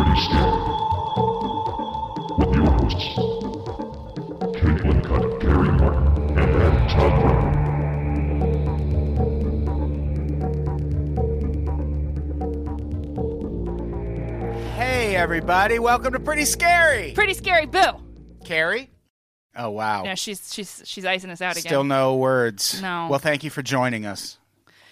Pretty 0.00 0.20
Scary 0.22 0.50
with 2.38 2.54
your 2.54 2.64
hosts, 2.70 3.04
Caitlin 4.56 4.98
Cutt, 5.04 5.40
Gary 5.42 5.72
Martin, 5.72 6.06
and 6.38 6.50
Adam 6.56 6.88
Todd 6.88 7.12
Brown. 7.20 7.50
Hey, 14.74 15.16
everybody. 15.16 15.78
Welcome 15.78 16.14
to 16.14 16.20
Pretty 16.20 16.46
Scary. 16.46 17.12
Pretty 17.12 17.34
scary, 17.34 17.66
boo. 17.66 18.00
Carrie? 18.46 18.88
Oh, 19.54 19.68
wow. 19.68 20.04
Yeah, 20.04 20.14
she's 20.14 20.50
she's 20.54 20.80
she's 20.86 21.04
icing 21.04 21.28
us 21.28 21.42
out 21.42 21.58
again. 21.58 21.68
Still 21.68 21.84
no 21.84 22.16
words. 22.16 22.80
No. 22.80 23.08
Well, 23.10 23.18
thank 23.18 23.44
you 23.44 23.50
for 23.50 23.60
joining 23.60 24.06
us. 24.06 24.38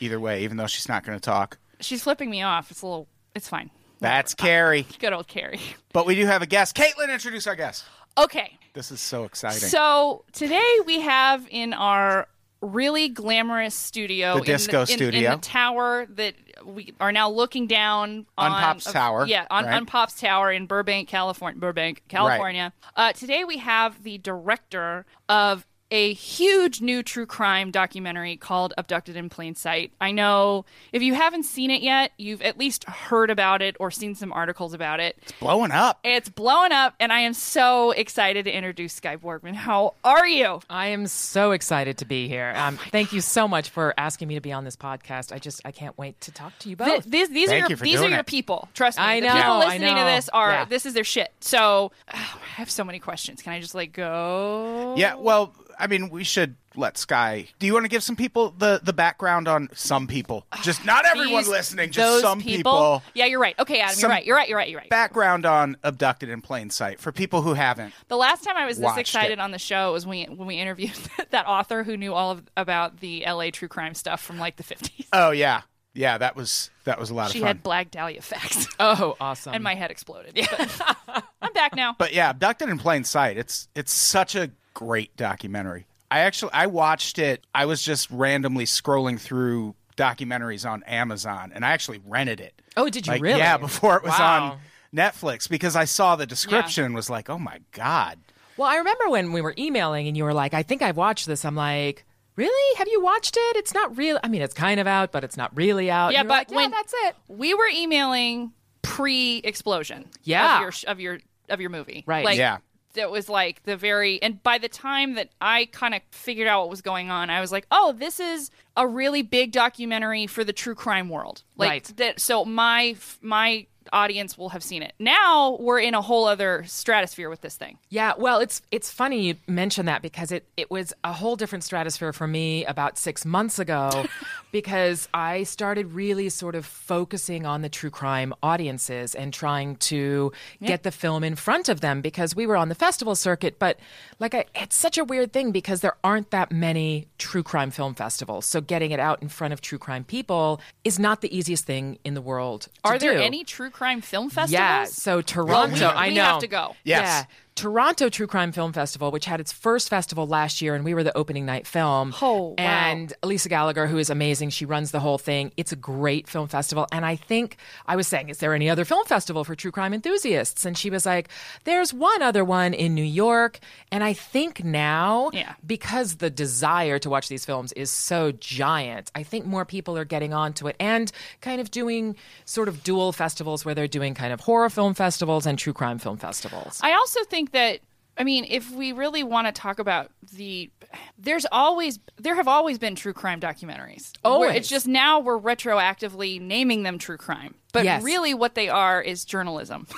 Either 0.00 0.20
way, 0.20 0.44
even 0.44 0.58
though 0.58 0.66
she's 0.66 0.86
not 0.86 1.02
going 1.02 1.16
to 1.16 1.22
talk. 1.22 1.56
She's 1.80 2.02
flipping 2.02 2.28
me 2.28 2.42
off. 2.42 2.70
It's 2.70 2.82
a 2.82 2.86
little. 2.86 3.08
It's 3.34 3.48
fine. 3.48 3.70
That's 4.00 4.34
Carrie. 4.34 4.86
Good 4.98 5.12
old 5.12 5.26
Carrie. 5.28 5.60
But 5.92 6.06
we 6.06 6.14
do 6.14 6.26
have 6.26 6.42
a 6.42 6.46
guest. 6.46 6.76
Caitlin, 6.76 7.12
introduce 7.12 7.46
our 7.46 7.56
guest. 7.56 7.84
Okay, 8.16 8.58
This 8.72 8.90
is 8.90 9.00
so 9.00 9.22
exciting. 9.24 9.60
so 9.68 10.24
today 10.32 10.64
we 10.86 11.00
have 11.02 11.46
in 11.50 11.72
our 11.72 12.26
really 12.60 13.08
glamorous 13.08 13.76
studio, 13.76 14.32
The 14.34 14.38
in 14.40 14.44
disco 14.46 14.76
in- 14.78 14.80
in, 14.80 14.86
studio. 14.96 15.30
the 15.36 15.40
tower 15.42 16.06
that 16.10 16.34
we 16.64 16.92
are 16.98 17.12
now 17.12 17.30
looking 17.30 17.68
down 17.68 18.26
On 18.36 18.50
on 18.50 18.60
Pop's 18.60 18.86
of- 18.88 18.92
Tower, 18.92 19.26
Yeah, 19.26 19.46
on, 19.52 19.64
right? 19.64 19.74
on 19.74 19.86
Pop's 19.86 20.18
Tower 20.20 20.50
in 20.50 20.66
Burbank, 20.66 21.08
California. 21.08 21.60
Burbank, 21.60 22.02
California. 22.08 22.72
Uh, 22.96 23.12
today 23.12 23.44
we 23.44 23.58
have 23.58 24.02
the 24.02 24.18
director 24.18 25.06
of 25.28 25.64
a 25.90 26.12
huge 26.12 26.80
new 26.82 27.02
true 27.02 27.24
crime 27.24 27.70
documentary 27.70 28.36
called 28.36 28.74
Abducted 28.76 29.16
in 29.16 29.30
Plain 29.30 29.54
Sight. 29.54 29.90
I 30.00 30.12
know 30.12 30.66
if 30.92 31.00
you 31.02 31.14
haven't 31.14 31.44
seen 31.44 31.70
it 31.70 31.80
yet, 31.80 32.12
you've 32.18 32.42
at 32.42 32.58
least 32.58 32.84
heard 32.84 33.30
about 33.30 33.62
it 33.62 33.74
or 33.80 33.90
seen 33.90 34.14
some 34.14 34.30
articles 34.32 34.74
about 34.74 35.00
it. 35.00 35.16
It's 35.22 35.32
blowing 35.32 35.70
up. 35.70 35.98
It's 36.04 36.28
blowing 36.28 36.72
up, 36.72 36.94
and 37.00 37.10
I 37.12 37.20
am 37.20 37.32
so 37.32 37.92
excited 37.92 38.44
to 38.44 38.52
introduce 38.54 38.92
Skye 38.94 39.16
Borgman. 39.16 39.54
How 39.54 39.94
are 40.04 40.26
you? 40.26 40.60
I 40.68 40.88
am 40.88 41.06
so 41.06 41.52
excited 41.52 41.96
to 41.98 42.04
be 42.04 42.28
here. 42.28 42.52
Oh 42.54 42.60
Um, 42.60 42.76
thank 42.76 43.12
you 43.14 43.20
so 43.22 43.48
much 43.48 43.70
for 43.70 43.94
asking 43.96 44.28
me 44.28 44.34
to 44.34 44.40
be 44.42 44.52
on 44.52 44.64
this 44.64 44.76
podcast. 44.76 45.32
I 45.32 45.38
just 45.38 45.62
I 45.64 45.72
can't 45.72 45.96
wait 45.96 46.20
to 46.22 46.32
talk 46.32 46.58
to 46.60 46.68
you 46.68 46.76
Th- 46.76 46.96
both. 46.96 47.04
these 47.04 47.30
these 47.30 47.48
Thank 47.48 47.64
are 47.64 47.68
your 47.70 47.78
for 47.78 47.84
these 47.84 48.00
are 48.02 48.08
your 48.10 48.18
it. 48.20 48.26
people. 48.26 48.68
Trust 48.74 48.98
me. 48.98 49.04
I 49.04 49.20
the 49.20 49.26
know, 49.28 49.32
people 49.34 49.52
I 49.52 49.58
listening 49.68 49.94
to 49.94 49.94
know. 49.94 50.04
this 50.04 50.28
are 50.30 50.50
Yeah. 50.50 50.64
this 50.66 50.84
is 50.84 50.92
their 50.94 51.04
shit. 51.04 51.32
So 51.40 51.92
I 52.08 52.16
have 52.56 52.70
so 52.70 52.84
many 52.84 52.98
questions. 52.98 53.40
Can 53.40 53.54
I 53.54 53.60
just 53.60 53.74
like 53.74 53.92
go? 53.94 54.94
Yeah, 54.98 55.14
well, 55.14 55.54
I 55.78 55.86
mean, 55.86 56.10
we 56.10 56.24
should 56.24 56.56
let 56.74 56.98
Skye. 56.98 57.46
Do 57.58 57.66
you 57.66 57.72
want 57.72 57.84
to 57.84 57.88
give 57.88 58.02
some 58.02 58.16
people 58.16 58.54
the, 58.56 58.80
the 58.82 58.92
background 58.92 59.48
on 59.48 59.68
some 59.74 60.06
people? 60.06 60.44
Just 60.62 60.84
not 60.84 61.04
everyone 61.06 61.42
These- 61.42 61.48
listening, 61.48 61.90
just 61.90 62.06
those 62.06 62.22
some 62.22 62.40
people. 62.40 63.02
Yeah, 63.14 63.26
you're 63.26 63.40
right. 63.40 63.54
Okay, 63.58 63.80
Adam, 63.80 63.94
Some 63.94 64.08
you're 64.08 64.10
right. 64.10 64.26
You're 64.26 64.36
right. 64.36 64.48
You're 64.48 64.58
right. 64.58 64.68
You're 64.68 64.80
right. 64.80 64.90
Background 64.90 65.46
on 65.46 65.76
Abducted 65.82 66.28
in 66.28 66.40
Plain 66.40 66.70
Sight 66.70 67.00
for 67.00 67.12
people 67.12 67.42
who 67.42 67.54
haven't. 67.54 67.94
The 68.08 68.16
last 68.16 68.44
time 68.44 68.56
I 68.56 68.66
was 68.66 68.76
this 68.78 68.84
Watched 68.84 68.98
excited 68.98 69.32
it. 69.32 69.40
on 69.40 69.50
the 69.52 69.58
show 69.58 69.92
was 69.92 70.06
when 70.06 70.28
we, 70.30 70.34
when 70.36 70.46
we 70.48 70.56
interviewed 70.56 70.92
that 71.30 71.46
author 71.46 71.84
who 71.84 71.96
knew 71.96 72.14
all 72.14 72.32
of 72.32 72.42
about 72.56 73.00
the 73.00 73.24
LA 73.26 73.50
true 73.50 73.68
crime 73.68 73.94
stuff 73.94 74.20
from 74.22 74.38
like 74.38 74.56
the 74.56 74.64
50s. 74.64 75.06
Oh, 75.12 75.30
yeah. 75.30 75.62
Yeah, 75.94 76.18
that 76.18 76.36
was 76.36 76.70
that 76.84 77.00
was 77.00 77.10
a 77.10 77.14
lot 77.14 77.30
She 77.32 77.38
of 77.38 77.42
fun. 77.42 77.46
She 77.46 77.48
had 77.48 77.62
Black 77.64 77.90
Dahlia 77.90 78.22
facts, 78.22 78.68
oh, 78.78 79.16
awesome! 79.20 79.52
and 79.54 79.64
my 79.64 79.74
head 79.74 79.90
exploded. 79.90 80.34
But 80.48 80.80
I'm 81.42 81.52
back 81.54 81.74
now. 81.74 81.96
But 81.98 82.12
yeah, 82.12 82.30
Abducted 82.30 82.68
in 82.68 82.78
Plain 82.78 83.02
Sight. 83.02 83.36
It's 83.36 83.68
it's 83.74 83.90
such 83.90 84.36
a 84.36 84.50
great 84.78 85.16
documentary. 85.16 85.86
I 86.10 86.20
actually 86.20 86.52
I 86.52 86.66
watched 86.66 87.18
it. 87.18 87.44
I 87.54 87.64
was 87.66 87.82
just 87.82 88.08
randomly 88.10 88.64
scrolling 88.64 89.18
through 89.20 89.74
documentaries 89.96 90.68
on 90.68 90.82
Amazon, 90.84 91.50
and 91.54 91.64
I 91.64 91.70
actually 91.72 92.00
rented 92.06 92.40
it. 92.40 92.54
oh, 92.76 92.88
did 92.88 93.06
you 93.08 93.14
Like, 93.14 93.22
really? 93.22 93.40
Yeah, 93.40 93.56
before 93.56 93.96
it 93.96 94.04
was 94.04 94.16
Wow. 94.18 94.52
on 94.52 94.58
Netflix 94.94 95.48
because 95.48 95.74
I 95.74 95.84
saw 95.84 96.14
the 96.14 96.26
description 96.26 96.84
and 96.84 96.94
was 96.94 97.10
like, 97.10 97.28
oh 97.28 97.38
my 97.38 97.58
god. 97.72 98.20
Well, 98.56 98.68
I 98.68 98.76
remember 98.76 99.08
when 99.08 99.32
we 99.32 99.40
were 99.40 99.54
emailing 99.58 100.06
and 100.06 100.16
you 100.16 100.22
were 100.24 100.32
like, 100.34 100.54
"I 100.54 100.62
think 100.62 100.80
I've 100.82 100.96
watched 100.96 101.26
this." 101.26 101.44
I'm 101.44 101.54
like, 101.56 102.04
"Really? 102.36 102.76
Have 102.78 102.88
you 102.88 103.00
watched 103.02 103.36
it? 103.36 103.56
It's 103.56 103.74
not 103.74 103.96
real. 103.98 104.18
I 104.24 104.28
mean, 104.28 104.42
it's 104.42 104.54
kind 104.54 104.78
of 104.80 104.86
out, 104.86 105.10
but 105.12 105.24
it's 105.24 105.36
not 105.36 105.54
really 105.56 105.90
out." 105.90 106.12
Yeah, 106.12 106.20
And 106.20 106.28
you 106.28 106.32
were 106.34 106.38
but 106.40 106.50
like, 106.50 106.56
when 106.56 106.70
that's 106.70 106.94
it. 107.04 107.16
we 107.28 107.54
were 107.54 107.68
emailing 107.72 108.52
pre-explosion, 108.82 110.06
Yeah. 110.24 110.56
of 110.56 110.62
your 110.62 110.72
of 110.92 111.00
your 111.00 111.18
of 111.48 111.60
your 111.60 111.70
movie, 111.70 112.04
Right. 112.06 112.24
Like, 112.24 112.36
Yeah. 112.38 112.58
That 112.94 113.10
was 113.10 113.28
like 113.28 113.62
the 113.64 113.76
very 113.76 114.20
and 114.22 114.42
by 114.42 114.58
the 114.58 114.68
time 114.68 115.14
that 115.14 115.30
I 115.40 115.66
kind 115.66 115.94
of 115.94 116.02
figured 116.10 116.48
out 116.48 116.60
what 116.60 116.70
was 116.70 116.82
going 116.82 117.10
on, 117.10 117.30
I 117.30 117.40
was 117.40 117.52
like, 117.52 117.66
oh, 117.70 117.92
this 117.92 118.18
is 118.20 118.50
a 118.76 118.86
really 118.86 119.22
big 119.22 119.52
documentary 119.52 120.26
for 120.26 120.44
the 120.44 120.52
true 120.52 120.74
crime 120.74 121.08
world, 121.08 121.42
like 121.56 121.70
Right. 121.70 121.92
that. 121.96 122.20
So 122.20 122.44
my 122.44 122.96
my 123.20 123.66
audience 123.92 124.36
will 124.38 124.50
have 124.50 124.62
seen 124.62 124.82
it. 124.82 124.94
Now 124.98 125.56
we're 125.60 125.80
in 125.80 125.94
a 125.94 126.02
whole 126.02 126.26
other 126.26 126.64
stratosphere 126.66 127.28
with 127.28 127.40
this 127.40 127.56
thing. 127.56 127.78
Yeah, 127.88 128.14
well, 128.18 128.38
it's 128.40 128.62
it's 128.70 128.90
funny 128.90 129.22
you 129.28 129.34
mention 129.46 129.86
that 129.86 130.02
because 130.02 130.32
it 130.32 130.44
it 130.56 130.70
was 130.70 130.92
a 131.04 131.12
whole 131.12 131.36
different 131.36 131.64
stratosphere 131.64 132.12
for 132.12 132.26
me 132.26 132.64
about 132.64 132.98
six 132.98 133.24
months 133.24 133.58
ago, 133.58 134.06
because 134.52 135.08
I 135.12 135.42
started 135.44 135.92
really 135.92 136.28
sort 136.28 136.54
of 136.54 136.66
focusing 136.66 137.46
on 137.46 137.62
the 137.62 137.68
true 137.68 137.90
crime 137.90 138.34
audiences 138.42 139.14
and 139.14 139.32
trying 139.32 139.76
to 139.76 140.32
get 140.62 140.82
the 140.82 140.90
film 140.90 141.24
in 141.24 141.36
front 141.36 141.68
of 141.68 141.80
them 141.80 142.00
because 142.00 142.34
we 142.34 142.46
were 142.46 142.56
on 142.56 142.68
the 142.68 142.74
festival 142.74 143.14
circuit, 143.14 143.58
but 143.58 143.78
like 144.18 144.34
I, 144.34 144.46
it's 144.54 144.76
such 144.76 144.98
a 144.98 145.04
weird 145.04 145.32
thing 145.32 145.52
because 145.52 145.80
there 145.80 145.96
aren't 146.02 146.30
that 146.30 146.50
many 146.52 147.08
true 147.18 147.42
crime 147.42 147.70
film 147.70 147.94
festivals, 147.94 148.46
so 148.46 148.60
getting 148.60 148.90
it 148.90 149.00
out 149.00 149.22
in 149.22 149.28
front 149.28 149.52
of 149.52 149.60
true 149.60 149.78
crime 149.78 150.04
people 150.04 150.60
is 150.84 150.98
not 150.98 151.20
the 151.20 151.36
easiest 151.36 151.64
thing 151.66 151.98
in 152.04 152.14
the 152.14 152.22
world. 152.22 152.62
to 152.62 152.70
Are 152.84 152.98
there 152.98 153.14
do. 153.14 153.20
any 153.20 153.44
true 153.44 153.70
crime 153.78 154.00
film 154.00 154.28
festivals? 154.28 154.52
Yeah, 154.52 154.84
so 154.84 155.14
Well, 155.14 155.22
Toronto, 155.22 155.74
we, 155.76 155.84
I 155.84 156.08
we 156.08 156.14
know. 156.14 156.24
have 156.24 156.40
to 156.40 156.48
go. 156.48 156.74
Yes. 156.84 157.00
Yeah. 157.02 157.24
Toronto 157.58 158.08
True 158.08 158.28
Crime 158.28 158.52
Film 158.52 158.72
Festival, 158.72 159.10
which 159.10 159.24
had 159.24 159.40
its 159.40 159.50
first 159.52 159.88
festival 159.88 160.28
last 160.28 160.62
year, 160.62 160.76
and 160.76 160.84
we 160.84 160.94
were 160.94 161.02
the 161.02 161.16
opening 161.18 161.44
night 161.44 161.66
film. 161.66 162.14
Oh, 162.22 162.50
wow. 162.50 162.54
And 162.58 163.12
Elisa 163.24 163.48
Gallagher, 163.48 163.88
who 163.88 163.98
is 163.98 164.10
amazing, 164.10 164.50
she 164.50 164.64
runs 164.64 164.92
the 164.92 165.00
whole 165.00 165.18
thing. 165.18 165.50
It's 165.56 165.72
a 165.72 165.76
great 165.76 166.28
film 166.28 166.46
festival. 166.46 166.86
And 166.92 167.04
I 167.04 167.16
think 167.16 167.56
I 167.84 167.96
was 167.96 168.06
saying, 168.06 168.28
is 168.28 168.38
there 168.38 168.54
any 168.54 168.70
other 168.70 168.84
film 168.84 169.04
festival 169.06 169.42
for 169.42 169.56
true 169.56 169.72
crime 169.72 169.92
enthusiasts? 169.92 170.64
And 170.64 170.78
she 170.78 170.88
was 170.88 171.04
like, 171.04 171.30
there's 171.64 171.92
one 171.92 172.22
other 172.22 172.44
one 172.44 172.74
in 172.74 172.94
New 172.94 173.02
York. 173.02 173.58
And 173.90 174.04
I 174.04 174.12
think 174.12 174.62
now, 174.62 175.30
Yeah. 175.32 175.54
because 175.66 176.18
the 176.18 176.30
desire 176.30 177.00
to 177.00 177.10
watch 177.10 177.26
these 177.28 177.44
films 177.44 177.72
is 177.72 177.90
so 177.90 178.30
giant, 178.30 179.10
I 179.16 179.24
think 179.24 179.46
more 179.46 179.64
people 179.64 179.98
are 179.98 180.04
getting 180.04 180.32
onto 180.32 180.68
it 180.68 180.76
and 180.78 181.10
kind 181.40 181.60
of 181.60 181.72
doing 181.72 182.14
sort 182.44 182.68
of 182.68 182.84
dual 182.84 183.10
festivals 183.12 183.64
where 183.64 183.74
they're 183.74 183.88
doing 183.88 184.14
kind 184.14 184.32
of 184.32 184.38
horror 184.42 184.70
film 184.70 184.94
festivals 184.94 185.44
and 185.44 185.58
true 185.58 185.72
crime 185.72 185.98
film 185.98 186.18
festivals. 186.18 186.78
I 186.84 186.92
also 186.92 187.24
think 187.24 187.47
that 187.52 187.80
I 188.16 188.24
mean, 188.24 188.44
if 188.48 188.70
we 188.72 188.90
really 188.92 189.22
want 189.22 189.46
to 189.46 189.52
talk 189.52 189.78
about 189.78 190.10
the 190.32 190.70
there's 191.18 191.46
always 191.52 191.98
there 192.16 192.34
have 192.34 192.48
always 192.48 192.78
been 192.78 192.94
true 192.96 193.12
crime 193.12 193.40
documentaries. 193.40 194.12
Oh, 194.24 194.42
It's 194.42 194.68
just 194.68 194.88
now 194.88 195.20
we're 195.20 195.38
retroactively 195.38 196.40
naming 196.40 196.82
them 196.82 196.98
true 196.98 197.16
crime. 197.18 197.54
But 197.72 197.84
Yes. 197.84 198.02
really 198.02 198.34
what 198.34 198.54
they 198.54 198.68
are 198.68 199.00
is 199.00 199.24
journalism. 199.24 199.86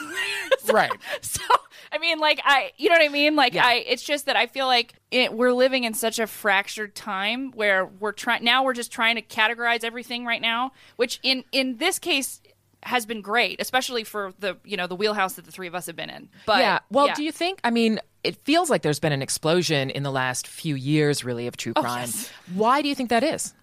Right. 0.71 0.93
so 1.23 1.43
I 1.91 1.99
mean 1.99 2.19
like 2.19 2.41
I 2.45 2.71
you 2.77 2.91
know 2.91 2.95
what 2.97 3.03
I 3.05 3.09
mean? 3.09 3.35
Like 3.35 3.55
Yeah. 3.55 3.67
I 3.67 3.75
it's 3.87 4.03
just 4.03 4.27
that 4.27 4.37
I 4.37 4.47
feel 4.47 4.67
like 4.67 4.95
it, 5.11 5.33
we're 5.33 5.53
living 5.53 5.85
in 5.85 5.95
such 5.95 6.19
a 6.19 6.27
fractured 6.27 6.95
time 6.95 7.51
where 7.53 7.87
we're 7.87 8.13
trying 8.13 8.45
now 8.45 8.63
we're 8.63 8.75
just 8.75 8.93
trying 8.93 9.17
to 9.17 9.23
categorize 9.23 9.83
everything 9.83 10.27
right 10.27 10.43
now, 10.43 10.73
which 10.97 11.19
in 11.23 11.45
in 11.51 11.79
this 11.79 11.99
case 11.99 12.41
has 12.83 13.07
been 13.07 13.21
great, 13.21 13.61
especially 13.61 14.05
for 14.05 14.33
the 14.39 14.57
you 14.65 14.77
know 14.77 14.87
the 14.87 14.97
wheelhouse 14.97 15.35
that 15.35 15.45
the 15.45 15.53
three 15.53 15.67
of 15.67 15.75
us 15.75 15.87
have 15.87 15.97
been 15.97 16.11
in. 16.11 16.29
But 16.47 16.61
yeah. 16.61 16.79
Well, 16.91 17.09
yeah. 17.09 17.15
do 17.15 17.23
you 17.23 17.33
think? 17.33 17.61
I 17.65 17.71
mean, 17.71 18.01
it 18.25 18.37
feels 18.45 18.71
like 18.71 18.83
there's 18.83 19.01
been 19.01 19.13
an 19.13 19.23
explosion 19.23 19.91
in 19.91 20.03
the 20.03 20.13
last 20.13 20.47
few 20.47 20.75
years, 20.75 21.25
really, 21.25 21.47
of 21.47 21.57
true 21.57 21.75
crime. 21.75 22.01
yes. 22.01 22.31
Why 22.55 22.83
do 22.83 22.89
you 22.89 22.95
think 22.95 23.11
that 23.11 23.23
is? 23.23 23.55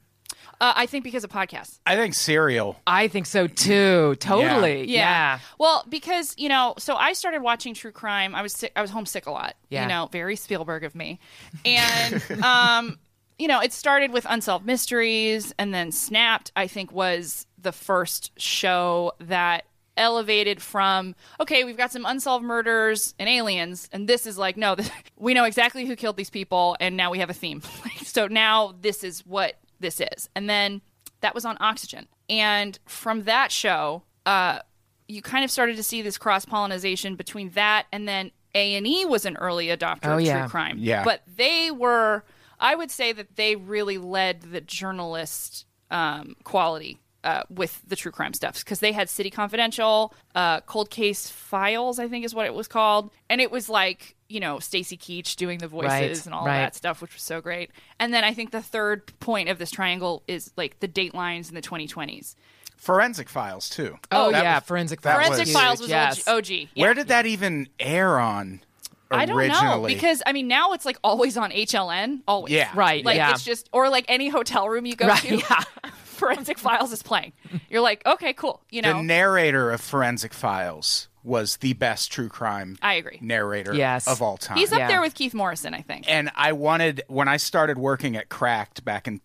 Uh, 0.59 0.73
I 0.75 0.85
think 0.87 1.03
because 1.03 1.23
of 1.23 1.29
podcasts. 1.29 1.79
I 1.85 1.95
think 1.95 2.15
Serial. 2.15 2.77
I 2.87 3.07
think 3.07 3.27
so 3.27 3.45
too. 3.47 4.15
Totally. 4.19 4.85
Yeah. 4.85 5.01
Yeah. 5.01 5.39
Well, 5.59 5.85
because 5.87 6.33
you 6.37 6.49
know, 6.49 6.73
so 6.79 6.95
I 6.95 7.13
started 7.13 7.41
watching 7.41 7.73
true 7.73 7.91
crime. 7.91 8.33
I 8.33 8.41
was 8.41 8.53
sick, 8.53 8.71
I 8.75 8.81
was 8.81 8.89
homesick 8.89 9.27
a 9.27 9.31
lot. 9.31 9.55
Yeah. 9.69 9.83
You 9.83 9.89
know, 9.89 10.09
very 10.11 10.35
Spielberg 10.35 10.83
of 10.83 10.95
me, 10.95 11.19
and 11.65 12.23
um, 12.43 12.97
you 13.37 13.47
know, 13.47 13.61
it 13.61 13.71
started 13.71 14.11
with 14.11 14.25
Unsolved 14.27 14.65
Mysteries, 14.65 15.53
and 15.59 15.73
then 15.73 15.91
Snapped, 15.91 16.51
I 16.55 16.67
think, 16.67 16.91
was 16.91 17.46
the 17.57 17.71
first 17.71 18.31
show 18.39 19.13
that 19.19 19.65
elevated 19.95 20.61
from 20.61 21.15
okay 21.39 21.63
we've 21.63 21.75
got 21.77 21.91
some 21.91 22.05
unsolved 22.05 22.45
murders 22.45 23.15
and 23.17 23.27
aliens 23.27 23.89
and 23.91 24.07
this 24.07 24.27
is 24.27 24.37
like 24.37 24.55
no 24.55 24.75
this, 24.75 24.91
we 25.17 25.33
know 25.33 25.43
exactly 25.43 25.85
who 25.87 25.95
killed 25.95 26.15
these 26.17 26.29
people 26.29 26.77
and 26.79 26.95
now 26.95 27.09
we 27.09 27.17
have 27.17 27.31
a 27.31 27.33
theme 27.33 27.61
so 28.03 28.27
now 28.27 28.75
this 28.81 29.03
is 29.03 29.25
what 29.25 29.55
this 29.79 29.99
is 29.99 30.29
and 30.35 30.47
then 30.47 30.81
that 31.21 31.33
was 31.33 31.45
on 31.45 31.57
oxygen 31.59 32.07
and 32.29 32.77
from 32.85 33.23
that 33.23 33.51
show 33.51 34.03
uh, 34.27 34.59
you 35.07 35.21
kind 35.21 35.43
of 35.43 35.49
started 35.49 35.75
to 35.77 35.81
see 35.83 36.01
this 36.03 36.17
cross 36.17 36.45
pollination 36.45 37.15
between 37.15 37.49
that 37.51 37.87
and 37.91 38.07
then 38.07 38.29
a&e 38.53 39.03
was 39.05 39.25
an 39.25 39.35
early 39.37 39.67
adopter 39.67 39.99
Oh, 40.03 40.17
of 40.17 40.21
yeah. 40.21 40.41
true 40.41 40.49
crime 40.49 40.77
Yeah. 40.79 41.03
but 41.03 41.21
they 41.37 41.71
were 41.71 42.23
i 42.59 42.75
would 42.75 42.91
say 42.91 43.13
that 43.13 43.35
they 43.35 43.55
really 43.55 43.97
led 43.97 44.41
the 44.41 44.61
journalist 44.61 45.65
um, 45.89 46.35
quality 46.43 46.99
uh, 47.27 47.43
with 47.49 47.81
the 47.87 47.95
true 47.95 48.11
crime 48.11 48.33
stuff 48.33 48.55
because 48.63 48.79
they 48.79 48.91
had 48.93 49.09
city 49.09 49.29
confidential 49.29 50.13
uh, 50.35 50.61
cold 50.61 50.89
case 50.89 51.29
files 51.29 51.99
i 51.99 52.07
think 52.07 52.23
is 52.25 52.33
what 52.33 52.45
it 52.45 52.53
was 52.53 52.67
called 52.67 53.11
and 53.29 53.41
it 53.41 53.51
was 53.51 53.67
like 53.69 54.15
you 54.29 54.39
know 54.39 54.59
stacy 54.59 54.95
keach 54.97 55.35
doing 55.35 55.59
the 55.59 55.67
voices 55.67 55.89
Right, 55.91 56.25
and 56.25 56.33
all 56.33 56.45
right. 56.45 56.59
that 56.63 56.75
stuff 56.75 57.01
which 57.01 57.13
was 57.13 57.21
so 57.23 57.41
great 57.41 57.69
and 57.99 58.13
then 58.13 58.23
i 58.23 58.33
think 58.33 58.51
the 58.51 58.61
third 58.61 58.97
point 59.19 59.49
of 59.49 59.57
this 59.59 59.71
triangle 59.71 60.23
is 60.27 60.51
like 60.57 60.79
the 60.79 60.87
datelines 60.87 61.49
in 61.49 61.55
the 61.55 61.61
2020s 61.61 62.35
Forensic 62.77 63.27
Files 63.27 63.69
too. 63.69 63.97
Oh, 64.11 64.31
that 64.31 64.43
yeah, 64.43 64.55
was- 64.57 64.63
Forensic 64.65 65.01
that 65.01 65.15
Files. 65.17 65.27
forensic 65.35 65.53
files 65.53 65.79
was 65.81 65.89
yes. 65.89 66.27
OG, 66.27 66.37
OG 66.37 66.49
yeah. 66.51 66.65
Where 66.75 66.93
did 66.93 67.07
that 67.07 67.25
even 67.25 67.67
air 67.79 68.19
on? 68.19 68.61
I 69.09 69.25
don't 69.25 69.47
know 69.47 69.83
because 69.87 70.21
I 70.27 70.31
mean 70.33 70.47
now 70.47 70.73
it's 70.73 70.85
like 70.85 70.97
always 71.03 71.37
on 71.37 71.49
HLN, 71.51 72.21
always. 72.27 72.53
Yeah. 72.53 72.69
Right, 72.75 73.03
Like 73.03 73.15
yeah. 73.15 73.31
it's 73.31 73.43
just 73.43 73.67
or 73.71 73.89
like 73.89 74.05
any 74.07 74.29
hotel 74.29 74.69
room 74.69 74.85
you 74.85 74.95
go 74.95 75.07
Right, 75.07 75.21
to. 75.23 75.37
yeah. 75.37 75.63
Forensic 76.17 76.57
Files 76.57 76.91
is 76.91 77.01
playing. 77.03 77.33
You're 77.69 77.81
like, 77.81 78.05
okay, 78.05 78.33
cool. 78.33 78.61
You 78.69 78.81
know, 78.81 78.93
the 78.97 79.03
narrator 79.03 79.71
of 79.71 79.81
Forensic 79.81 80.33
Files 80.33 81.07
was 81.23 81.57
the 81.57 81.73
best 81.73 82.09
true 82.11 82.29
crime 82.29 82.77
I 82.81 82.93
agree. 82.93 83.17
narrator 83.21 83.73
Yes. 83.73 84.07
of 84.07 84.21
all 84.21 84.37
time. 84.37 84.57
He's 84.57 84.71
up 84.71 84.79
Yeah. 84.79 84.87
there 84.87 85.01
with 85.01 85.13
Keith 85.13 85.33
Morrison, 85.33 85.73
I 85.73 85.81
think. 85.81 86.09
and 86.09 86.31
I 86.35 86.53
wanted 86.53 87.01
when 87.07 87.27
I 87.27 87.35
started 87.37 87.77
working 87.77 88.15
at 88.15 88.29
Cracked 88.29 88.85
back 88.85 89.07
in 89.07 89.19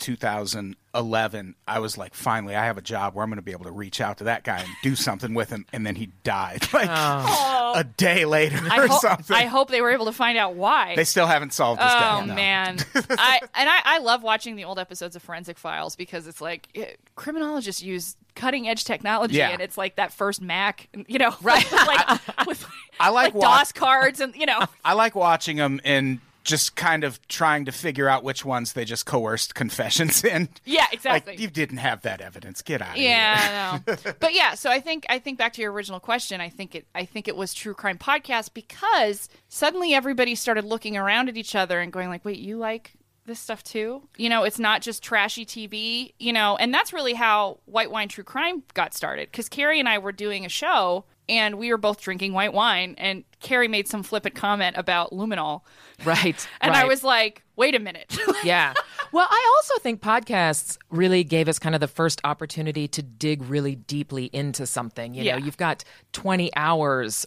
2011, 0.94 1.54
I 1.66 1.78
was 1.78 1.96
like, 1.96 2.14
finally, 2.14 2.54
I 2.54 2.66
have 2.66 2.76
a 2.78 2.82
job 2.82 3.14
where 3.14 3.22
I'm 3.22 3.30
going 3.30 3.36
to 3.36 3.42
be 3.42 3.52
able 3.52 3.64
to 3.64 3.70
reach 3.70 4.00
out 4.00 4.18
to 4.18 4.24
that 4.24 4.44
guy 4.44 4.58
and 4.58 4.68
do 4.82 4.94
something 4.94 5.34
with 5.34 5.50
him. 5.50 5.66
And 5.72 5.86
then 5.86 5.96
he 5.96 6.10
died 6.24 6.66
like 6.72 6.88
a 6.88 7.84
day 7.96 8.24
later 8.24 8.58
I, 8.70 8.78
or 8.84 8.86
hope, 8.88 9.00
something. 9.00 9.36
I 9.36 9.44
hope 9.44 9.70
they 9.70 9.80
were 9.80 9.90
able 9.90 10.06
to 10.06 10.12
find 10.12 10.36
out 10.38 10.54
why. 10.54 10.94
they 10.96 11.04
still 11.04 11.26
haven't 11.26 11.52
solved 11.52 11.80
his 11.80 11.90
Oh 11.92 11.98
death. 11.98 12.26
no. 12.26 12.34
man, 12.34 12.78
I 12.94 13.40
and 13.54 13.68
I, 13.68 13.80
I 13.84 13.98
love 13.98 14.22
watching 14.22 14.56
the 14.56 14.64
old 14.64 14.78
episodes 14.78 15.16
of 15.16 15.22
Forensic 15.22 15.58
Files 15.58 15.96
because 15.96 16.26
it's 16.26 16.40
like 16.40 16.68
eh, 16.74 16.92
criminologists 17.16 17.82
use 17.82 18.16
cutting 18.34 18.68
edge 18.68 18.84
technology, 18.84 19.36
Yeah. 19.36 19.50
and 19.50 19.60
it's 19.60 19.76
like 19.78 19.96
that 19.96 20.12
first 20.12 20.40
Mac, 20.42 20.88
you 21.06 21.18
know, 21.18 21.34
right? 21.42 21.70
like 21.86 22.46
with 22.46 22.64
I 23.00 23.08
like 23.10 23.34
like 23.34 23.34
wa- 23.34 23.58
DOS 23.58 23.72
cards, 23.72 24.20
and 24.20 24.34
you 24.34 24.46
know, 24.46 24.60
I 24.84 24.92
like 24.94 25.14
watching 25.14 25.56
them 25.56 25.80
and 25.84 26.20
just 26.44 26.76
kind 26.76 27.04
of 27.04 27.26
trying 27.28 27.64
to 27.66 27.72
figure 27.72 28.08
out 28.08 28.24
which 28.24 28.44
ones 28.44 28.72
they 28.72 28.84
just 28.84 29.06
coerced 29.06 29.54
confessions 29.62 30.24
in. 30.24 30.48
yeah, 30.64 30.86
exactly. 30.92 31.34
Like 31.34 31.40
you 31.40 31.48
didn't 31.48 31.78
have 31.78 32.02
that 32.02 32.20
evidence. 32.20 32.62
Get 32.62 32.82
out 32.82 32.90
of 32.90 32.94
here. 32.96 33.10
Yeah, 33.10 33.78
but 34.20 34.34
yeah, 34.34 34.54
so 34.54 34.70
I 34.70 34.80
think 34.80 35.06
I 35.08 35.18
think 35.18 35.38
back 35.38 35.52
to 35.54 35.62
your 35.62 35.72
original 35.72 36.00
question. 36.00 36.40
I 36.40 36.48
think 36.48 36.74
it 36.74 36.86
I 36.94 37.04
think 37.04 37.28
it 37.28 37.36
was 37.36 37.54
true 37.54 37.74
crime 37.74 37.98
podcast 37.98 38.54
because 38.54 39.28
suddenly 39.48 39.94
everybody 39.94 40.34
started 40.34 40.64
looking 40.64 40.96
around 40.96 41.28
at 41.28 41.36
each 41.36 41.54
other 41.54 41.80
and 41.80 41.92
going 41.92 42.08
like, 42.08 42.24
"Wait, 42.24 42.38
you 42.38 42.58
like 42.58 42.92
this 43.26 43.38
stuff 43.38 43.62
too?" 43.62 44.02
You 44.16 44.28
know, 44.28 44.44
it's 44.44 44.58
not 44.58 44.82
just 44.82 45.02
trashy 45.02 45.46
TV. 45.46 46.12
You 46.18 46.32
know, 46.32 46.56
and 46.56 46.72
that's 46.74 46.92
really 46.92 47.14
how 47.14 47.58
White 47.66 47.90
Wine 47.90 48.08
True 48.08 48.24
Crime 48.24 48.62
got 48.74 48.94
started. 48.94 49.30
Because 49.30 49.48
Carrie 49.48 49.80
and 49.80 49.88
I 49.88 49.98
were 49.98 50.12
doing 50.12 50.44
a 50.44 50.48
show. 50.48 51.04
And 51.28 51.56
we 51.58 51.70
were 51.70 51.78
both 51.78 52.00
drinking 52.00 52.32
white 52.32 52.52
wine, 52.52 52.94
and 52.98 53.24
Carrie 53.40 53.68
made 53.68 53.86
some 53.88 54.02
flippant 54.02 54.34
comment 54.34 54.76
about 54.76 55.12
luminol, 55.12 55.62
Right. 56.04 56.46
and 56.60 56.74
I 56.74 56.84
was 56.84 57.04
like, 57.04 57.42
"Wait 57.56 57.74
a 57.74 57.78
minute, 57.78 58.16
yeah. 58.44 58.74
Well, 59.12 59.28
I 59.30 59.54
also 59.58 59.78
think 59.82 60.00
podcasts 60.00 60.78
really 60.88 61.22
gave 61.22 61.46
us 61.46 61.58
kind 61.58 61.74
of 61.74 61.82
the 61.82 61.86
first 61.88 62.20
opportunity 62.24 62.88
to 62.88 63.02
dig 63.02 63.42
really 63.44 63.74
deeply 63.76 64.30
into 64.32 64.66
something. 64.66 65.12
You 65.12 65.22
Yeah. 65.22 65.36
know, 65.38 65.44
you've 65.44 65.58
got 65.58 65.84
20 66.12 66.50
hours 66.56 67.26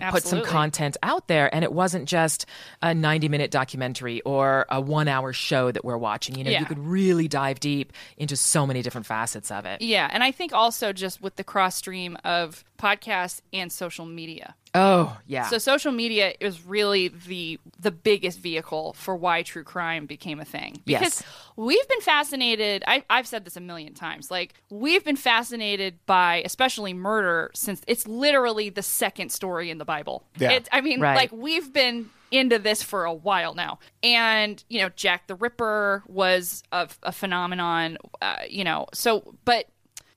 to 0.00 0.10
put 0.10 0.22
some 0.24 0.42
content 0.44 0.96
out 1.02 1.28
there 1.28 1.52
and 1.54 1.64
it 1.64 1.72
wasn't 1.72 2.06
just 2.08 2.46
a 2.82 2.94
90 2.94 3.28
minute 3.28 3.50
documentary 3.50 4.20
or 4.22 4.66
a 4.68 4.80
1 4.80 5.08
hour 5.08 5.32
show 5.32 5.70
that 5.72 5.84
we're 5.84 5.96
watching. 5.96 6.36
You 6.36 6.44
know, 6.44 6.50
Yeah. 6.50 6.60
you 6.60 6.66
could 6.66 6.78
really 6.78 7.28
dive 7.28 7.60
deep 7.60 7.92
into 8.16 8.36
so 8.36 8.66
many 8.66 8.82
different 8.82 9.06
facets 9.06 9.50
of 9.50 9.66
it. 9.66 9.82
Yeah, 9.82 10.08
and 10.12 10.22
I 10.22 10.30
think 10.32 10.52
also 10.52 10.92
just 10.92 11.20
with 11.20 11.36
the 11.36 11.44
cross 11.44 11.76
stream 11.76 12.16
of 12.24 12.64
podcasts 12.78 13.40
and 13.52 13.72
social 13.72 14.06
media. 14.06 14.54
Oh, 14.76 15.16
yeah. 15.26 15.46
So 15.48 15.58
social 15.58 15.90
media 15.92 16.34
is 16.40 16.64
really 16.64 17.08
the 17.08 17.58
the 17.78 17.90
biggest 17.90 18.38
vehicle 18.40 18.92
for 18.92 19.16
why 19.16 19.42
true 19.42 19.64
crime 19.64 20.06
became 20.06 20.38
a 20.40 20.44
thing. 20.44 20.82
Yes. 20.84 21.00
Because 21.00 21.22
we've 21.56 21.88
been 21.88 22.00
fascinated. 22.00 22.84
I, 22.86 23.02
I've 23.08 23.26
said 23.26 23.44
this 23.44 23.56
a 23.56 23.60
million 23.60 23.94
times. 23.94 24.30
Like 24.30 24.54
we've 24.70 25.04
been 25.04 25.16
fascinated 25.16 25.98
by, 26.06 26.42
especially 26.44 26.92
murder, 26.94 27.50
since 27.54 27.80
it's 27.86 28.06
literally 28.06 28.68
the 28.68 28.82
second 28.82 29.30
story 29.32 29.70
in 29.70 29.78
the 29.78 29.84
Bible. 29.84 30.24
Yeah. 30.38 30.52
It, 30.52 30.68
I 30.72 30.80
mean, 30.82 31.00
Right. 31.00 31.16
like 31.16 31.32
we've 31.32 31.72
been 31.72 32.10
into 32.30 32.58
this 32.58 32.82
for 32.82 33.04
a 33.04 33.12
while 33.14 33.54
now, 33.54 33.78
and 34.02 34.62
you 34.68 34.80
know, 34.80 34.88
Jack 34.96 35.26
the 35.28 35.36
Ripper 35.36 36.02
was 36.08 36.62
a, 36.72 36.88
a 37.02 37.12
phenomenon. 37.12 37.98
Uh, 38.20 38.36
you 38.48 38.64
know, 38.64 38.86
so 38.92 39.36
but 39.44 39.66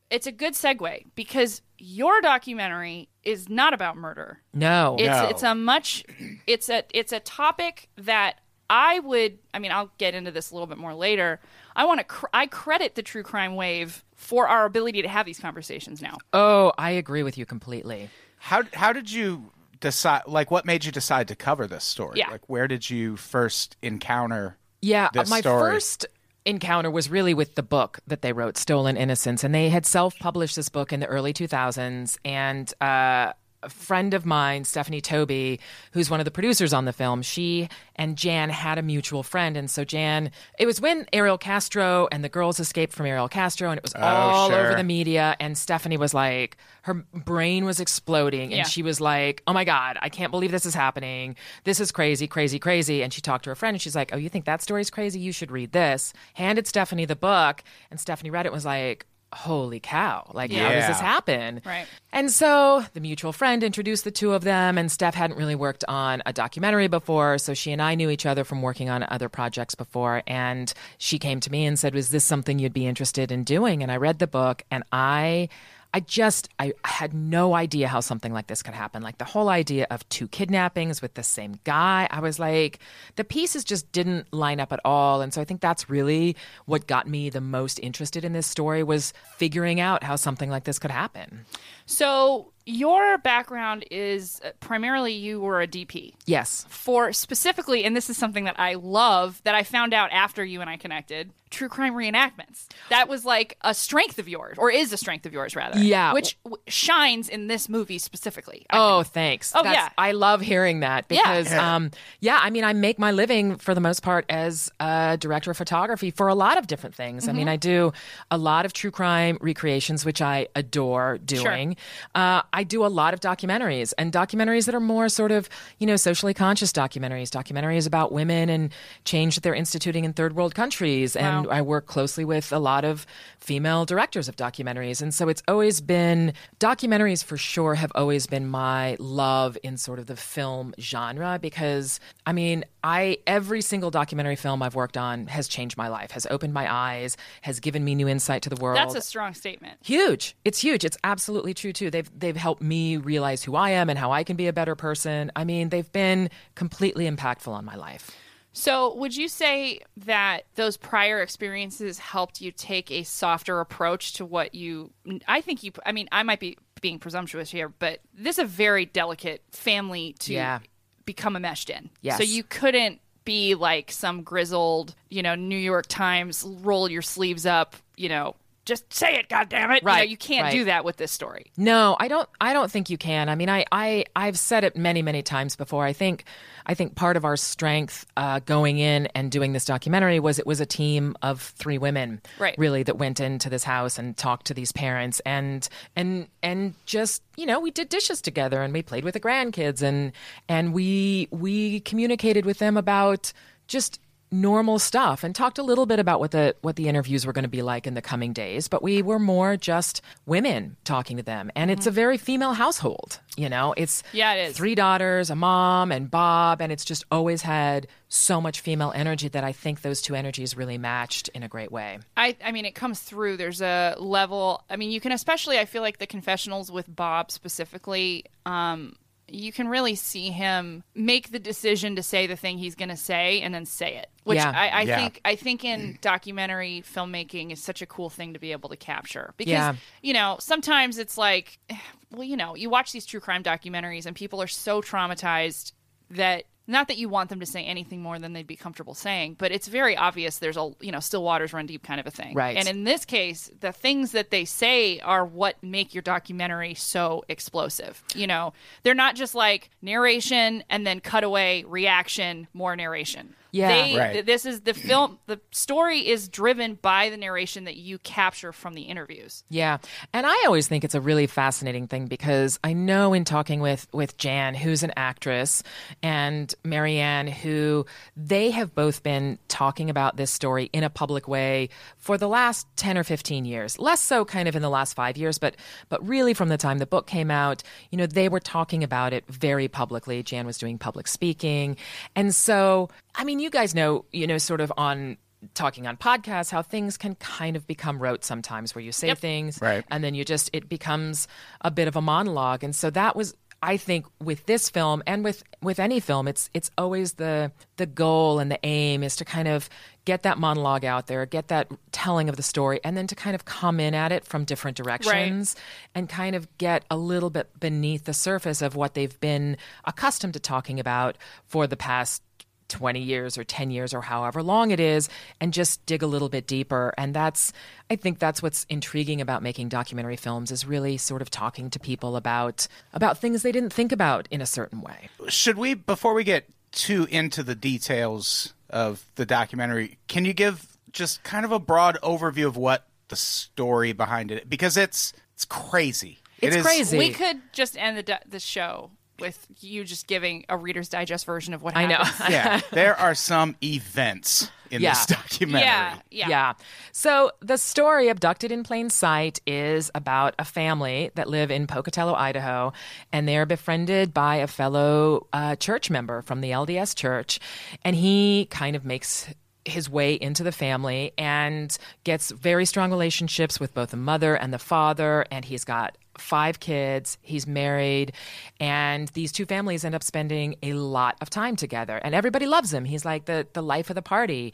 it's 0.09 0.25
a 0.25 0.31
good 0.31 0.53
segue 0.53 1.05
because 1.13 1.61
your 1.77 2.19
documentary 2.19 3.07
is 3.29 3.49
not 3.49 3.73
about 3.73 3.95
murder. 3.97 4.39
no. 4.53 4.95
It's 4.99 5.07
No. 5.07 5.27
it's 5.29 5.43
a 5.43 5.55
much 5.55 6.03
it's 6.47 6.69
a 6.69 6.83
it's 6.93 7.11
a 7.11 7.19
topic 7.19 7.89
that 7.97 8.39
I 8.69 8.99
would 8.99 9.39
I 9.53 9.59
mean 9.59 9.71
I'll 9.71 9.91
get 9.97 10.13
into 10.15 10.31
this 10.31 10.51
a 10.51 10.53
little 10.53 10.67
bit 10.67 10.77
more 10.77 10.93
later. 10.93 11.39
I 11.75 11.85
want 11.85 11.99
to 11.99 12.03
cr- 12.03 12.25
I 12.33 12.45
credit 12.47 12.95
the 12.95 13.03
true 13.03 13.23
crime 13.23 13.55
wave 13.55 14.03
for 14.15 14.47
our 14.47 14.65
ability 14.65 15.01
to 15.01 15.07
have 15.07 15.25
these 15.25 15.39
conversations 15.39 16.01
now. 16.01 16.17
oh, 16.33 16.71
I 16.77 16.91
agree 16.91 17.23
with 17.23 17.37
you 17.37 17.45
completely. 17.45 18.09
How 18.37 18.63
how 18.73 18.93
did 18.93 19.11
you 19.11 19.51
decide? 19.79 20.23
Like, 20.27 20.51
what 20.51 20.65
made 20.65 20.85
you 20.85 20.91
decide 20.91 21.27
to 21.29 21.35
cover 21.35 21.67
this 21.67 21.83
story? 21.83 22.17
Yeah. 22.19 22.29
Like, 22.29 22.47
where 22.47 22.67
did 22.67 22.89
you 22.89 23.15
first 23.17 23.75
encounter? 23.81 24.57
Yeah, 24.81 25.09
this 25.13 25.29
my 25.29 25.41
story? 25.41 25.71
first 25.71 26.05
encounter 26.49 26.91
was 26.91 27.09
really 27.09 27.33
with 27.33 27.55
the 27.55 27.63
book 27.63 27.99
that 28.07 28.21
they 28.21 28.33
wrote, 28.33 28.57
Stolen 28.57 28.97
Innocence, 28.97 29.43
and 29.43 29.53
they 29.53 29.69
had 29.69 29.85
self-published 29.85 30.55
this 30.55 30.69
book 30.69 30.91
in 30.91 30.99
the 30.99 31.05
early 31.05 31.33
2000s. 31.33 32.17
And 32.25 32.73
uh, 32.81 33.33
a 33.61 33.69
friend 33.69 34.13
of 34.13 34.25
mine, 34.25 34.63
Stephanie 34.63 35.01
Toby, 35.01 35.59
who's 35.91 36.09
one 36.09 36.19
of 36.21 36.25
the 36.25 36.31
producers 36.31 36.73
on 36.73 36.85
the 36.85 36.93
film, 36.93 37.21
she 37.21 37.67
and 37.95 38.17
Jan 38.17 38.49
had 38.49 38.77
a 38.77 38.81
mutual 38.81 39.21
friend, 39.23 39.57
and 39.57 39.69
so 39.69 39.83
Jan, 39.83 40.31
it 40.57 40.65
was 40.65 40.79
when 40.79 41.05
Ariel 41.11 41.37
Castro 41.37 42.07
and 42.11 42.23
the 42.23 42.29
girls 42.29 42.59
escaped 42.59 42.93
from 42.93 43.05
Ariel 43.05 43.27
Castro, 43.27 43.69
and 43.69 43.77
it 43.77 43.83
was 43.83 43.93
oh, 43.95 44.01
all 44.01 44.49
sure. 44.49 44.67
over 44.67 44.75
the 44.75 44.83
media. 44.83 45.35
And 45.39 45.57
Stephanie 45.57 45.97
was 45.97 46.13
like, 46.13 46.57
her 46.83 46.93
brain 46.93 47.65
was 47.65 47.79
exploding, 47.79 48.51
and 48.53 48.59
Yeah. 48.59 48.63
she 48.63 48.81
was 48.81 49.01
like, 49.01 49.43
"Oh 49.45 49.53
my 49.53 49.65
god, 49.65 49.97
I 50.01 50.09
can't 50.09 50.31
believe 50.31 50.51
this 50.51 50.65
is 50.65 50.73
happening. 50.73 51.35
This 51.65 51.79
is 51.79 51.91
crazy, 51.91 52.27
crazy, 52.27 52.59
crazy." 52.59 53.03
And 53.03 53.11
she 53.13 53.21
talked 53.21 53.43
to 53.43 53.49
her 53.49 53.55
friend, 53.55 53.75
and 53.75 53.81
she's 53.81 53.95
like, 53.95 54.11
"Oh, 54.13 54.17
you 54.17 54.29
think 54.29 54.45
that 54.45 54.61
story's 54.61 54.89
crazy? 54.89 55.19
You 55.19 55.31
should 55.31 55.51
read 55.51 55.71
this." 55.73 56.13
Handed 56.35 56.65
Stephanie 56.65 57.05
the 57.05 57.15
book, 57.15 57.63
and 57.91 57.99
Stephanie 57.99 58.29
read 58.29 58.45
it. 58.45 58.49
and 58.49 58.53
Was 58.55 58.65
like. 58.65 59.05
Holy 59.31 59.79
cow! 59.79 60.29
Like, 60.33 60.51
how 60.51 60.69
does 60.69 60.87
this 60.87 60.99
happen? 60.99 61.61
Right. 61.65 61.85
And 62.11 62.31
so 62.31 62.83
the 62.93 62.99
mutual 62.99 63.31
friend 63.31 63.63
introduced 63.63 64.03
the 64.03 64.11
two 64.11 64.33
of 64.33 64.43
them, 64.43 64.77
and 64.77 64.91
Steph 64.91 65.13
hadn't 65.13 65.37
really 65.37 65.55
worked 65.55 65.85
on 65.87 66.23
a 66.25 66.33
documentary 66.33 66.87
before, 66.87 67.37
so 67.37 67.53
she 67.53 67.71
and 67.71 67.81
I 67.81 67.95
knew 67.95 68.09
each 68.09 68.25
other 68.25 68.43
from 68.43 68.61
working 68.61 68.89
on 68.89 69.05
other 69.09 69.29
projects 69.29 69.75
before. 69.75 70.23
And 70.25 70.73
she 70.97 71.19
came 71.19 71.39
to 71.41 71.51
me 71.51 71.65
and 71.65 71.77
said, 71.77 71.93
"Was 71.93 72.09
this 72.09 72.25
something 72.25 72.57
you'd 72.57 72.73
be 72.73 72.87
interested 72.87 73.31
in 73.31 73.43
doing?" 73.43 73.83
And 73.83 73.91
I 73.91 73.97
read 73.97 74.19
the 74.19 74.27
book, 74.27 74.63
and 74.71 74.83
I. 74.91 75.49
I 75.91 76.01
just 76.01 76.49
I 76.59 76.73
had 76.85 77.13
no 77.15 77.55
idea 77.55 77.87
how 77.87 77.99
something 77.99 78.31
like 78.31 78.47
this 78.47 78.61
could 78.61 78.75
happen. 78.75 79.01
Like 79.01 79.17
the 79.17 79.25
whole 79.25 79.49
idea 79.49 79.87
of 79.89 80.07
two 80.09 80.27
kidnappings 80.27 81.01
with 81.01 81.15
the 81.15 81.23
same 81.23 81.59
guy. 81.63 82.07
I 82.11 82.19
was 82.19 82.37
like 82.37 82.79
the 83.15 83.23
pieces 83.23 83.63
just 83.63 83.91
didn't 83.91 84.31
line 84.31 84.59
up 84.59 84.71
at 84.71 84.79
all. 84.85 85.21
And 85.21 85.33
so 85.33 85.41
I 85.41 85.45
think 85.45 85.61
that's 85.61 85.89
really 85.89 86.35
what 86.65 86.85
got 86.85 87.07
me 87.07 87.31
the 87.31 87.41
most 87.41 87.79
interested 87.79 88.23
in 88.23 88.33
this 88.33 88.45
story 88.45 88.83
was 88.83 89.13
figuring 89.37 89.79
out 89.79 90.03
how 90.03 90.15
something 90.15 90.51
like 90.51 90.65
this 90.65 90.77
could 90.77 90.91
happen. 90.91 91.45
So 91.87 92.51
your 92.69 93.17
background 93.17 93.85
is 93.91 94.39
uh, 94.45 94.49
primarily 94.59 95.13
you 95.13 95.39
were 95.41 95.61
a 95.61 95.67
DP 95.67 96.13
Yes. 96.25 96.65
for 96.69 97.11
specifically, 97.13 97.83
and 97.83 97.95
this 97.95 98.09
is 98.09 98.17
something 98.17 98.43
that 98.45 98.59
I 98.59 98.75
love 98.75 99.41
that 99.43 99.55
I 99.55 99.63
found 99.63 99.93
out 99.93 100.11
after 100.11 100.43
you 100.45 100.61
and 100.61 100.69
I 100.69 100.77
connected. 100.77 101.31
True 101.49 101.67
crime 101.67 101.95
reenactments. 101.95 102.67
That 102.91 103.09
was 103.09 103.25
like 103.25 103.57
a 103.61 103.73
strength 103.73 104.19
of 104.19 104.27
yours, 104.29 104.55
or 104.59 104.69
is 104.69 104.93
a 104.93 104.97
strength 104.97 105.25
of 105.25 105.33
yours, 105.33 105.55
rather. 105.55 105.79
Yeah. 105.79 106.13
Which 106.13 106.37
w- 106.43 106.61
shines 106.67 107.27
in 107.27 107.47
this 107.47 107.67
movie 107.67 107.97
specifically. 107.97 108.67
I 108.69 108.77
Oh, 108.77 109.01
think. 109.01 109.13
thanks. 109.13 109.53
Oh, 109.55 109.63
That's- 109.63 109.83
yeah. 109.85 109.89
I 109.97 110.11
love 110.11 110.41
hearing 110.41 110.81
that 110.81 111.07
because, 111.07 111.49
yeah. 111.51 111.75
um, 111.75 111.89
yeah, 112.19 112.37
I 112.39 112.51
mean, 112.51 112.63
I 112.63 112.73
make 112.73 112.99
my 112.99 113.09
living 113.09 113.55
for 113.57 113.73
the 113.73 113.81
most 113.81 114.03
part 114.03 114.25
as 114.29 114.71
a 114.79 115.17
director 115.19 115.49
of 115.49 115.57
photography 115.57 116.11
for 116.11 116.27
a 116.27 116.35
lot 116.35 116.59
of 116.59 116.67
different 116.67 116.93
things. 116.93 117.27
I 117.27 117.31
mean, 117.31 117.39
Mm-hmm. 117.47 117.49
I 117.49 117.55
do 117.55 117.93
a 118.29 118.37
lot 118.37 118.65
of 118.67 118.73
true 118.73 118.91
crime 118.91 119.39
recreations, 119.41 120.05
which 120.05 120.21
I 120.21 120.49
adore 120.55 121.17
doing. 121.17 121.77
Uh, 122.13 122.43
I 122.59 122.63
do 122.63 122.85
a 122.85 122.87
lot 122.87 123.13
of 123.13 123.21
documentaries 123.21 123.93
and 123.97 124.11
documentaries 124.11 124.65
that 124.65 124.75
are 124.75 124.81
more 124.81 125.07
sort 125.07 125.31
of, 125.31 125.47
you 125.77 125.87
know, 125.87 125.95
socially 125.95 126.33
conscious 126.33 126.73
documentaries, 126.73 127.29
documentaries 127.29 127.87
about 127.87 128.11
women 128.11 128.49
and 128.49 128.73
change 129.05 129.35
that 129.35 129.43
they're 129.43 129.55
instituting 129.55 130.03
in 130.03 130.11
third 130.11 130.35
world 130.35 130.55
countries. 130.55 131.15
And 131.15 131.45
Wow. 131.45 131.53
I 131.53 131.61
work 131.61 131.85
closely 131.85 132.25
with 132.25 132.51
a 132.51 132.59
lot 132.59 132.83
of 132.83 133.07
female 133.39 133.85
directors 133.85 134.27
of 134.27 134.35
documentaries. 134.35 135.01
And 135.01 135.13
so 135.13 135.29
it's 135.29 135.41
always 135.47 135.81
been 135.81 136.33
documentaries 136.59 137.23
for 137.23 137.37
sure 137.37 137.75
have 137.75 137.91
always 137.95 138.27
been 138.27 138.47
my 138.47 138.95
love 138.99 139.57
in 139.63 139.77
sort 139.77 139.99
of 139.99 140.07
the 140.07 140.15
film 140.15 140.73
genre 140.79 141.39
because 141.41 141.99
I 142.25 142.33
mean, 142.33 142.65
I 142.83 143.17
every 143.27 143.61
single 143.61 143.91
documentary 143.91 144.35
film 144.35 144.61
I've 144.61 144.75
worked 144.75 144.97
on 144.97 145.27
has 145.27 145.47
changed 145.47 145.77
my 145.77 145.87
life, 145.87 146.11
has 146.11 146.27
opened 146.29 146.53
my 146.53 146.71
eyes, 146.71 147.17
has 147.41 147.59
given 147.59 147.83
me 147.83 147.95
new 147.95 148.07
insight 148.07 148.41
to 148.43 148.49
the 148.49 148.55
world. 148.55 148.77
That's 148.77 148.95
a 148.95 149.01
strong 149.01 149.33
statement. 149.33 149.79
Huge. 149.83 150.35
It's 150.45 150.59
huge. 150.59 150.85
It's 150.85 150.97
absolutely 151.03 151.53
true 151.53 151.73
too. 151.73 151.89
They've 151.89 152.09
they've 152.17 152.37
helped 152.37 152.61
me 152.61 152.97
realize 152.97 153.43
who 153.43 153.55
I 153.55 153.71
am 153.71 153.89
and 153.89 153.97
how 153.97 154.11
I 154.11 154.23
can 154.23 154.35
be 154.35 154.47
a 154.47 154.53
better 154.53 154.75
person. 154.75 155.31
I 155.35 155.43
mean, 155.43 155.69
they've 155.69 155.91
been 155.91 156.29
completely 156.55 157.09
impactful 157.09 157.51
on 157.51 157.65
my 157.65 157.75
life. 157.75 158.11
So, 158.59 158.93
would 158.95 159.15
you 159.15 159.27
say 159.29 159.79
that 160.05 160.45
those 160.55 160.75
prior 160.75 161.21
experiences 161.21 161.97
helped 161.99 162.41
you 162.41 162.51
take 162.51 162.91
a 162.91 163.03
softer 163.03 163.59
approach 163.61 164.13
to 164.13 164.25
what 164.25 164.53
you? 164.53 164.91
I 165.27 165.39
think 165.41 165.63
you. 165.63 165.71
I 165.85 165.91
mean, 165.93 166.09
I 166.11 166.23
might 166.23 166.39
be 166.41 166.57
being 166.81 166.99
presumptuous 166.99 167.49
here, 167.49 167.69
but 167.69 167.99
this 168.13 168.37
is 168.37 168.43
a 168.43 168.47
very 168.47 168.85
delicate 168.85 169.43
family 169.51 170.13
to 170.19 170.33
Yeah. 170.33 170.59
become 171.05 171.35
enmeshed 171.35 171.69
in. 171.69 171.89
Yes. 172.01 172.17
So 172.17 172.23
you 172.23 172.43
couldn't 172.43 172.99
be 173.25 173.55
like 173.55 173.91
some 173.91 174.23
grizzled, 174.23 174.95
you 175.09 175.21
know, 175.23 175.35
New 175.35 175.57
York 175.57 175.85
Times 175.87 176.43
roll 176.61 176.89
your 176.89 177.01
sleeves 177.01 177.45
up, 177.45 177.75
you 177.95 178.09
know, 178.09 178.35
just 178.69 178.93
say 178.93 179.15
it, 179.15 179.27
goddammit. 179.27 179.51
You, 179.51 179.81
know, 179.81 179.91
Right, 179.91 180.07
you 180.07 180.15
can't 180.15 180.45
right. 180.45 180.51
do 180.53 180.65
that 180.65 180.85
with 180.85 180.95
this 180.97 181.11
story. 181.11 181.47
No, 181.57 181.97
I 181.99 182.07
don't. 182.07 182.29
I 182.39 182.53
don't 182.53 182.71
think 182.71 182.89
you 182.89 182.97
can. 182.97 183.27
I 183.27 183.35
mean, 183.35 183.49
I, 183.49 183.65
I, 183.71 184.05
I've 184.15 184.39
said 184.39 184.63
it 184.63 184.77
many, 184.77 185.01
many 185.01 185.21
times 185.21 185.55
before. 185.57 185.83
I 185.83 185.91
think, 185.93 186.23
I 186.65 186.73
think 186.73 186.95
part 186.95 187.17
of 187.17 187.25
our 187.25 187.35
strength 187.35 188.05
uh, 188.15 188.39
going 188.39 188.77
in 188.79 189.07
and 189.15 189.31
doing 189.31 189.51
this 189.53 189.65
documentary 189.65 190.19
was 190.19 190.39
it 190.39 190.47
was 190.47 190.61
a 190.61 190.65
team 190.65 191.15
of 191.21 191.41
three 191.41 191.77
women, 191.77 192.21
Right. 192.37 192.55
Really, 192.57 192.83
that 192.83 192.97
went 192.97 193.19
into 193.19 193.49
this 193.49 193.63
house 193.63 193.99
and 193.99 194.15
talked 194.15 194.47
to 194.47 194.53
these 194.53 194.71
parents 194.71 195.19
and 195.25 195.67
and 195.95 196.27
and 196.41 196.75
just 196.85 197.23
you 197.35 197.45
know 197.45 197.59
we 197.59 197.71
did 197.71 197.89
dishes 197.89 198.21
together 198.21 198.61
and 198.61 198.73
we 198.73 198.81
played 198.81 199.03
with 199.03 199.13
the 199.15 199.19
grandkids 199.19 199.81
and 199.81 200.11
and 200.47 200.73
we 200.73 201.27
we 201.31 201.79
communicated 201.81 202.45
with 202.45 202.59
them 202.59 202.77
about 202.77 203.33
just 203.67 203.99
normal 204.31 204.77
stuff 204.77 205.23
and 205.23 205.33
talked 205.33 205.57
a 205.57 205.63
little 205.63 205.85
bit 205.87 205.97
about 205.99 206.19
what 206.19 206.31
the 206.31 206.55
what 206.61 206.75
the 206.75 206.87
interviews 206.87 207.25
were 207.25 207.33
going 207.33 207.43
to 207.43 207.49
be 207.49 207.63
like 207.63 207.87
in 207.87 207.95
the 207.95 208.01
coming 208.01 208.31
days 208.31 208.67
but 208.67 208.83
we 208.83 209.01
were 209.01 209.17
more 209.17 209.57
just 209.57 210.01
women 210.27 210.75
talking 210.83 211.17
to 211.17 211.23
them 211.23 211.49
and 211.55 211.71
it's 211.71 211.87
a 211.87 211.91
very 211.91 212.15
female 212.15 212.53
household 212.53 213.19
you 213.37 213.49
know 213.49 213.73
it's 213.75 214.03
Yeah, 214.13 214.33
it 214.33 214.49
is. 214.49 214.57
three 214.57 214.75
daughters 214.75 215.31
a 215.31 215.35
mom 215.35 215.91
and 215.91 216.11
bob 216.11 216.61
and 216.61 216.71
it's 216.71 216.85
just 216.85 217.03
always 217.09 217.41
had 217.41 217.87
so 218.07 218.39
much 218.39 218.59
female 218.61 218.91
energy 218.95 219.29
that 219.29 219.43
i 219.43 219.51
think 219.51 219.81
those 219.81 219.99
two 219.99 220.13
energies 220.13 220.55
really 220.55 220.77
matched 220.77 221.29
in 221.29 221.41
a 221.41 221.47
great 221.47 221.71
way 221.71 221.97
I, 222.15 222.35
I 222.43 222.51
mean, 222.51 222.65
it 222.65 222.75
comes 222.75 222.99
through. 222.99 223.37
There's 223.37 223.61
a 223.61 223.95
level. 223.97 224.63
I 224.69 224.75
mean, 224.75 224.91
you 224.91 224.99
can 224.99 225.13
especially. 225.13 225.57
I 225.57 225.63
feel 225.65 225.81
like 225.81 225.99
the 225.99 226.05
confessionals 226.07 226.69
with 226.69 226.93
Bob 226.93 227.31
specifically. 227.31 228.25
Um, 228.45 228.95
you 229.33 229.51
can 229.51 229.67
really 229.67 229.95
see 229.95 230.29
him 230.29 230.83
make 230.95 231.31
the 231.31 231.39
decision 231.39 231.95
to 231.95 232.03
say 232.03 232.27
the 232.27 232.35
thing 232.35 232.57
he's 232.57 232.75
going 232.75 232.89
to 232.89 232.97
say 232.97 233.41
and 233.41 233.53
then 233.53 233.65
say 233.65 233.95
it. 233.95 234.09
Which 234.23 234.37
Yeah. 234.37 234.51
I, 234.55 234.67
I 234.69 234.81
Yeah. 234.83 234.95
think. 234.97 235.21
I 235.25 235.35
think 235.35 235.63
in 235.65 235.97
documentary 236.01 236.83
filmmaking 236.85 237.51
is 237.51 237.61
such 237.63 237.81
a 237.81 237.85
cool 237.85 238.09
thing 238.09 238.33
to 238.33 238.39
be 238.39 238.51
able 238.51 238.69
to 238.69 238.77
capture 238.77 239.33
because 239.37 239.51
Yeah. 239.51 239.75
you 240.01 240.13
know 240.13 240.37
sometimes 240.39 240.97
it's 240.97 241.17
like, 241.17 241.59
well, 242.11 242.23
you 242.23 242.37
know, 242.37 242.55
you 242.55 242.69
watch 242.69 242.91
these 242.91 243.05
true 243.05 243.19
crime 243.19 243.43
documentaries 243.43 244.05
and 244.05 244.15
people 244.15 244.41
are 244.41 244.47
so 244.47 244.81
traumatized 244.81 245.71
that 246.11 246.43
not 246.69 246.87
that 246.87 246.97
you 246.97 247.09
want 247.09 247.29
them 247.29 247.39
to 247.39 247.45
say 247.45 247.63
anything 247.65 248.01
more 248.01 248.19
than 248.19 248.33
they'd 248.33 248.45
be 248.45 248.55
comfortable 248.55 248.93
saying, 248.93 249.35
but 249.39 249.51
it's 249.51 249.67
very 249.67 249.97
obvious 249.97 250.37
there's 250.37 250.55
a 250.55 250.71
you 250.79 250.91
know 250.91 250.99
still 250.99 251.23
waters 251.23 251.51
run 251.51 251.65
deep 251.65 251.83
kind 251.83 251.99
of 251.99 252.05
a 252.05 252.11
thing. 252.11 252.35
Right. 252.35 252.55
And 252.55 252.67
in 252.67 252.83
this 252.83 253.05
case, 253.05 253.49
the 253.59 253.71
things 253.71 254.11
that 254.11 254.29
they 254.29 254.45
say 254.45 254.99
are 254.99 255.25
what 255.25 255.61
make 255.63 255.95
your 255.95 256.03
documentary 256.03 256.75
so 256.75 257.25
explosive. 257.27 258.03
You 258.13 258.27
know, 258.27 258.53
they're 258.83 258.93
not 258.93 259.15
just 259.15 259.33
like 259.33 259.71
narration 259.81 260.63
and 260.69 260.85
then 260.85 260.99
cutaway 260.99 261.63
reaction, 261.67 262.47
more 262.53 262.75
narration. 262.75 263.35
Yeah. 263.51 263.69
They, 263.69 263.97
Right. 263.97 264.13
th- 264.13 264.25
this 264.25 264.45
is 264.45 264.61
the 264.61 264.73
film. 264.73 265.19
The 265.25 265.39
story 265.51 266.07
is 266.07 266.27
driven 266.27 266.75
by 266.75 267.09
the 267.09 267.17
narration 267.17 267.63
that 267.65 267.75
you 267.77 267.97
capture 267.99 268.51
from 268.51 268.73
the 268.75 268.83
interviews. 268.83 269.43
Yeah. 269.49 269.77
And 270.13 270.25
I 270.27 270.43
always 270.45 270.67
think 270.67 270.83
it's 270.83 270.95
a 270.95 271.01
really 271.01 271.27
fascinating 271.27 271.87
thing 271.87 272.05
because 272.07 272.59
I 272.63 272.73
know 272.73 273.13
in 273.13 273.25
talking 273.25 273.59
with 273.59 273.87
with 273.93 274.17
Jan, 274.17 274.53
who's 274.55 274.83
an 274.83 274.91
actress, 274.95 275.63
and 276.03 276.53
Mary 276.63 276.97
Ann, 276.99 277.27
who 277.27 277.85
they 278.15 278.51
have 278.51 278.75
both 278.75 279.03
been 279.03 279.39
talking 279.47 279.89
about 279.89 280.17
this 280.17 280.31
story 280.31 280.69
in 280.73 280.83
a 280.83 280.89
public 280.89 281.27
way 281.27 281.69
for 281.97 282.17
the 282.17 282.27
last 282.27 282.67
10 282.75 282.97
or 282.97 283.03
15 283.03 283.45
years. 283.45 283.79
Less 283.79 284.01
so 284.01 284.25
kind 284.25 284.47
of 284.47 284.55
in 284.55 284.61
the 284.61 284.69
last 284.69 284.93
5 284.93 285.17
years, 285.17 285.37
but 285.37 285.55
but 285.89 286.05
really 286.07 286.33
from 286.33 286.49
the 286.49 286.57
time 286.57 286.77
the 286.77 286.85
book 286.85 287.07
came 287.07 287.31
out, 287.31 287.63
you 287.91 287.97
know, 287.97 288.05
they 288.05 288.29
were 288.29 288.39
talking 288.39 288.83
about 288.83 289.13
it 289.13 289.25
very 289.27 289.67
publicly. 289.67 290.21
Jan 290.23 290.45
was 290.45 290.57
doing 290.57 290.77
public 290.77 291.07
speaking. 291.07 291.75
And 292.15 292.33
so, 292.35 292.89
I 293.15 293.23
mean, 293.23 293.38
you 293.41 293.49
guys 293.49 293.73
know, 293.75 294.05
you 294.11 294.27
know, 294.27 294.37
sort 294.37 294.61
of 294.61 294.71
on 294.77 295.17
talking 295.53 295.87
on 295.87 295.95
podcasts 295.95 296.51
how 296.51 296.61
things 296.61 296.97
can 296.97 297.15
kind 297.15 297.55
of 297.55 297.65
become 297.65 297.97
rote 297.97 298.25
sometimes 298.25 298.75
where 298.75 298.83
you 298.83 298.91
say 298.91 299.15
things 299.15 299.57
Right. 299.61 299.85
and 299.89 300.03
then 300.03 300.13
you 300.13 300.25
just 300.25 300.49
it 300.51 300.67
becomes 300.67 301.29
a 301.61 301.71
bit 301.71 301.87
of 301.87 301.95
a 301.95 302.01
monologue. 302.01 302.63
And 302.63 302.75
so 302.75 302.89
that 302.89 303.15
was 303.15 303.33
I 303.61 303.75
think 303.77 304.05
with 304.21 304.45
this 304.47 304.69
film 304.69 305.01
and 305.07 305.23
with 305.23 305.43
with 305.61 305.79
any 305.79 305.99
film 306.01 306.27
it's 306.27 306.49
it's 306.53 306.69
always 306.77 307.13
the 307.13 307.51
the 307.77 307.85
goal 307.85 308.39
and 308.39 308.49
the 308.51 308.59
aim 308.65 309.01
is 309.03 309.15
to 309.17 309.25
kind 309.25 309.47
of 309.49 309.69
get 310.05 310.23
that 310.23 310.37
monologue 310.37 310.83
out 310.85 311.07
there 311.07 311.25
get 311.25 311.49
that 311.49 311.69
telling 311.91 312.29
of 312.29 312.35
the 312.37 312.43
story 312.43 312.79
and 312.85 312.95
then 312.97 313.05
to 313.07 313.15
kind 313.15 313.35
of 313.35 313.43
come 313.45 313.79
in 313.81 313.93
at 313.93 314.11
it 314.13 314.23
from 314.25 314.43
different 314.45 314.75
directions 314.77 315.55
and 315.93 316.07
kind 316.09 316.35
of 316.35 316.47
get 316.57 316.83
a 316.89 316.95
little 316.97 317.29
bit 317.29 317.47
beneath 317.59 318.05
the 318.05 318.13
surface 318.13 318.61
of 318.61 318.75
what 318.77 318.93
they've 318.93 319.19
been 319.19 319.55
accustomed 319.85 320.33
to 320.33 320.39
talking 320.39 320.79
about 320.79 321.17
for 321.45 321.67
the 321.67 321.77
past 321.77 322.21
20 322.69 322.99
years 323.01 323.37
or 323.37 323.43
10 323.43 323.71
years 323.71 323.93
or 323.93 324.01
however 324.01 324.41
long 324.41 324.71
it 324.71 324.79
is 324.79 325.09
and 325.41 325.51
just 325.53 325.85
dig 325.85 326.01
a 326.03 326.07
little 326.07 326.29
bit 326.29 326.47
deeper 326.47 326.93
and 326.97 327.13
that's 327.13 327.51
i 327.89 327.95
think 327.95 328.19
that's 328.19 328.41
what's 328.41 328.65
intriguing 328.69 329.19
about 329.21 329.43
making 329.43 329.67
documentary 329.67 330.15
films 330.15 330.51
is 330.51 330.65
really 330.65 330.95
sort 330.97 331.21
of 331.21 331.29
talking 331.29 331.69
to 331.69 331.79
people 331.79 332.15
about 332.15 332.67
about 332.93 333.17
things 333.17 333.41
they 333.41 333.51
didn't 333.51 333.73
think 333.73 333.91
about 333.91 334.27
in 334.31 334.41
a 334.41 334.45
certain 334.45 334.81
way 334.81 335.09
Should 335.27 335.57
we, 335.57 335.73
before 335.73 336.13
we 336.13 336.23
get 336.23 336.45
too 336.71 337.07
into 337.09 337.41
the 337.43 337.55
details 337.55 338.53
of 338.69 339.03
the 339.15 339.25
documentary, 339.25 339.97
can 340.07 340.23
you 340.25 340.33
give 340.33 340.77
just 340.91 341.23
kind 341.23 341.43
of 341.43 341.51
a 341.51 341.57
broad 341.59 341.97
overview 342.03 342.45
of 342.45 342.55
what 342.55 342.85
the 343.07 343.15
story 343.15 343.91
behind 343.93 344.31
it? 344.31 344.47
Because 344.47 344.77
it's 344.77 345.11
it's 345.33 345.45
crazy. 345.45 346.19
It's 346.39 346.55
It 346.55 346.59
is- 346.59 346.65
crazy. 346.65 346.97
We 346.99 347.09
could 347.11 347.41
just 347.53 347.75
end 347.77 347.97
the 347.97 348.19
the 348.29 348.39
show 348.39 348.91
with 349.19 349.45
you 349.59 349.83
just 349.83 350.07
giving 350.07 350.45
a 350.49 350.57
Reader's 350.57 350.89
Digest 350.89 351.25
version 351.25 351.53
of 351.53 351.61
what 351.61 351.75
i 351.75 351.85
know. 351.85 352.03
Yeah, 352.29 352.61
there 352.71 352.97
are 352.99 353.15
some 353.15 353.55
events 353.63 354.49
in 354.71 354.81
Yeah. 354.81 354.91
this 354.93 355.05
documentary. 355.07 355.65
Yeah, 355.67 355.97
yeah. 356.11 356.27
Yeah. 356.29 356.53
So 356.91 357.31
the 357.39 357.57
story, 357.57 358.09
Abducted 358.09 358.51
in 358.51 358.63
Plain 358.63 358.89
Sight, 358.89 359.39
is 359.47 359.89
about 359.95 360.35
a 360.37 360.45
family 360.45 361.11
that 361.15 361.27
live 361.27 361.49
in 361.51 361.65
Pocatello, 361.67 362.13
Idaho, 362.13 362.73
and 363.11 363.27
they 363.27 363.37
are 363.37 363.45
befriended 363.47 364.13
by 364.13 364.35
a 364.37 364.47
fellow 364.47 365.27
uh, 365.33 365.55
church 365.55 365.89
member 365.89 366.21
from 366.21 366.41
the 366.41 366.51
LDS 366.51 366.95
church. 366.95 367.39
And 367.83 367.95
he 367.95 368.47
kind 368.51 368.75
of 368.75 368.85
makes 368.85 369.27
his 369.65 369.89
way 369.89 370.13
into 370.13 370.43
the 370.43 370.51
family 370.51 371.11
and 371.17 371.77
gets 372.03 372.31
very 372.31 372.65
strong 372.65 372.89
relationships 372.91 373.59
with 373.59 373.73
both 373.73 373.89
the 373.91 373.97
mother 373.97 374.33
and 374.35 374.53
the 374.53 374.57
father 374.59 375.25
and 375.29 375.45
he's 375.45 375.63
got 375.63 375.95
five 376.19 376.59
kids 376.59 377.17
he's 377.21 377.47
married 377.47 378.11
and 378.59 379.07
these 379.09 379.31
two 379.31 379.45
families 379.45 379.83
end 379.83 379.95
up 379.95 380.03
spending 380.03 380.55
a 380.61 380.73
lot 380.73 381.17
of 381.21 381.29
time 381.29 381.55
together 381.55 381.97
and 382.03 382.13
everybody 382.13 382.45
loves 382.45 382.73
him 382.73 382.85
he's 382.85 383.05
like 383.05 383.25
the 383.25 383.47
the 383.53 383.63
life 383.63 383.89
of 383.89 383.95
the 383.95 384.01
party 384.01 384.53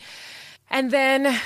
and 0.70 0.92
then 0.92 1.40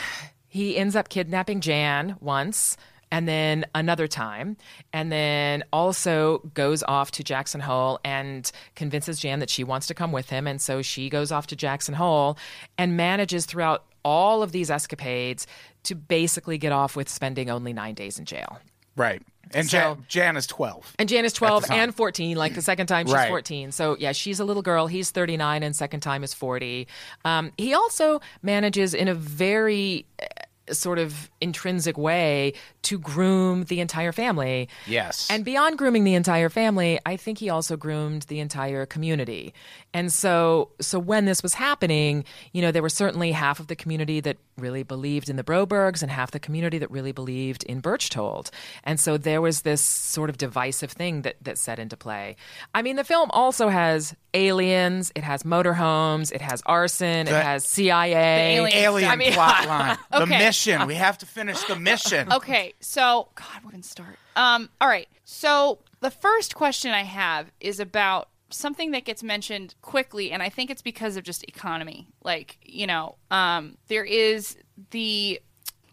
he 0.48 0.78
ends 0.78 0.96
up 0.96 1.10
kidnapping 1.10 1.62
Jan 1.62 2.16
once 2.20 2.78
and 3.12 3.28
then 3.28 3.66
another 3.74 4.08
time, 4.08 4.58
and 4.94 5.12
then 5.12 5.64
also 5.74 6.40
goes 6.54 6.84
off 6.84 7.12
to 7.12 7.24
Jackson 7.24 7.62
Hole 7.62 8.00
and 8.06 8.52
convinces 8.76 9.20
Jan 9.20 9.40
that 9.40 9.50
she 9.50 9.64
wants 9.64 9.88
to 9.88 9.94
come 9.94 10.12
with 10.12 10.30
him. 10.30 10.46
And 10.46 10.62
so 10.62 10.82
she 10.82 11.10
goes 11.10 11.32
off 11.32 11.48
to 11.48 11.56
Jackson 11.56 11.96
Hole 11.96 12.38
and 12.78 12.96
manages 12.96 13.46
throughout 13.46 13.86
all 14.06 14.44
of 14.44 14.52
these 14.52 14.70
escapades 14.70 15.48
to 15.84 15.96
basically 15.96 16.58
get 16.58 16.72
off 16.72 16.96
with 16.96 17.10
spending 17.10 17.50
only 17.50 17.74
nine 17.74 17.96
days 17.96 18.20
in 18.20 18.26
jail. 18.26 18.60
Right. 18.96 19.22
And 19.52 19.68
So- 19.68 19.78
Jan, 19.96 20.06
Jan 20.08 20.38
is 20.38 20.46
12. 20.46 20.94
And 21.00 21.10
Jan 21.10 21.26
is 21.26 21.34
12 21.34 21.66
and 21.72 21.96
14. 21.96 22.38
Like 22.38 22.54
the 22.54 22.62
second 22.62 22.88
time, 22.88 23.08
she's 23.08 23.16
Right. 23.16 23.28
14. 23.30 23.72
So, 23.72 23.98
yeah, 24.00 24.12
she's 24.12 24.40
a 24.40 24.46
little 24.46 24.62
girl. 24.62 24.86
He's 24.88 25.10
39, 25.10 25.64
and 25.64 25.76
second 25.76 26.02
time 26.02 26.24
is 26.24 26.34
40. 26.36 26.88
Um, 27.26 27.52
he 27.58 27.74
also 27.74 28.22
manages 28.44 28.94
in 28.94 29.08
a 29.08 29.16
very 29.16 30.06
uh, 30.22 30.26
sort 30.72 31.00
of 31.00 31.32
intrinsic 31.42 31.98
way 31.98 32.54
to 32.84 33.00
groom 33.00 33.64
the 33.64 33.80
entire 33.80 34.12
family. 34.12 34.70
Yes. 34.86 35.28
And 35.32 35.44
beyond 35.44 35.80
grooming 35.80 36.04
the 36.04 36.14
entire 36.14 36.50
family, 36.50 37.00
I 37.08 37.18
think 37.18 37.40
he 37.40 37.50
also 37.50 37.76
groomed 37.76 38.24
the 38.24 38.40
entire 38.40 38.86
community. 38.86 39.52
And 39.94 40.12
so 40.14 40.70
so 40.80 41.00
when 41.00 41.26
this 41.26 41.42
was 41.42 41.56
happening, 41.56 42.24
you 42.54 42.62
know, 42.62 42.72
there 42.72 42.82
were 42.82 42.90
certainly 42.90 43.32
half 43.32 43.60
of 43.60 43.68
the 43.68 43.76
community 43.76 44.20
that 44.22 44.38
really 44.58 44.84
believed 44.84 45.30
in 45.30 45.36
the 45.36 45.44
Brobergs 45.44 46.02
and 46.02 46.12
half 46.12 46.32
the 46.32 46.40
community 46.40 46.78
that 46.78 46.92
really 46.92 47.12
believed 47.12 47.64
in 47.64 47.80
Berchtold. 47.80 48.52
And 48.84 49.00
so 49.00 49.18
there 49.18 49.42
was 49.42 49.62
this 49.62 49.82
sort 49.82 50.30
of 50.30 50.38
divisive 50.38 50.92
thing 50.92 51.24
that 51.24 51.36
that 51.42 51.58
set 51.58 51.80
into 51.80 51.98
play. 51.98 52.36
I 52.76 52.82
mean, 52.82 52.98
the 52.98 53.04
film 53.04 53.30
also 53.32 53.70
has 53.70 54.16
aliens, 54.34 55.12
it 55.16 55.24
has 55.24 55.44
motorhomes, 55.44 56.32
it 56.32 56.42
has 56.42 56.62
arson, 56.66 57.28
it 57.28 57.30
has 57.30 57.66
CIA. 57.66 58.58
aliens. 58.58 58.76
Alien 58.76 59.10
I 59.12 59.16
mean- 59.16 59.34
plot 59.34 59.68
line. 59.68 59.98
The 60.20 60.26
mission. 60.26 60.86
We 60.86 60.96
have 60.96 61.18
to 61.20 61.26
finish 61.26 61.62
the 61.64 61.78
mission. 61.78 62.28
Okay, 62.40 62.74
so 62.80 63.30
God, 63.36 63.64
what 63.64 63.72
can 63.74 63.84
start? 63.84 64.18
Um, 64.36 64.70
all 64.82 64.88
right. 64.88 65.08
So 65.24 65.80
the 66.02 66.12
first 66.12 66.56
question 66.56 66.92
I 66.92 67.04
have 67.04 67.52
is 67.60 67.80
about 67.80 68.28
something 68.50 68.92
that 68.92 69.06
gets 69.06 69.24
mentioned 69.24 69.76
quickly, 69.82 70.32
and 70.32 70.42
I 70.44 70.50
think 70.50 70.70
it's 70.70 70.82
because 70.82 71.18
of 71.18 71.24
just 71.24 71.44
economy. 71.44 72.08
Like, 72.24 72.58
you 72.64 72.88
know, 72.88 73.16
um, 73.32 73.78
there 73.88 74.04
is 74.06 74.58
the 74.92 75.40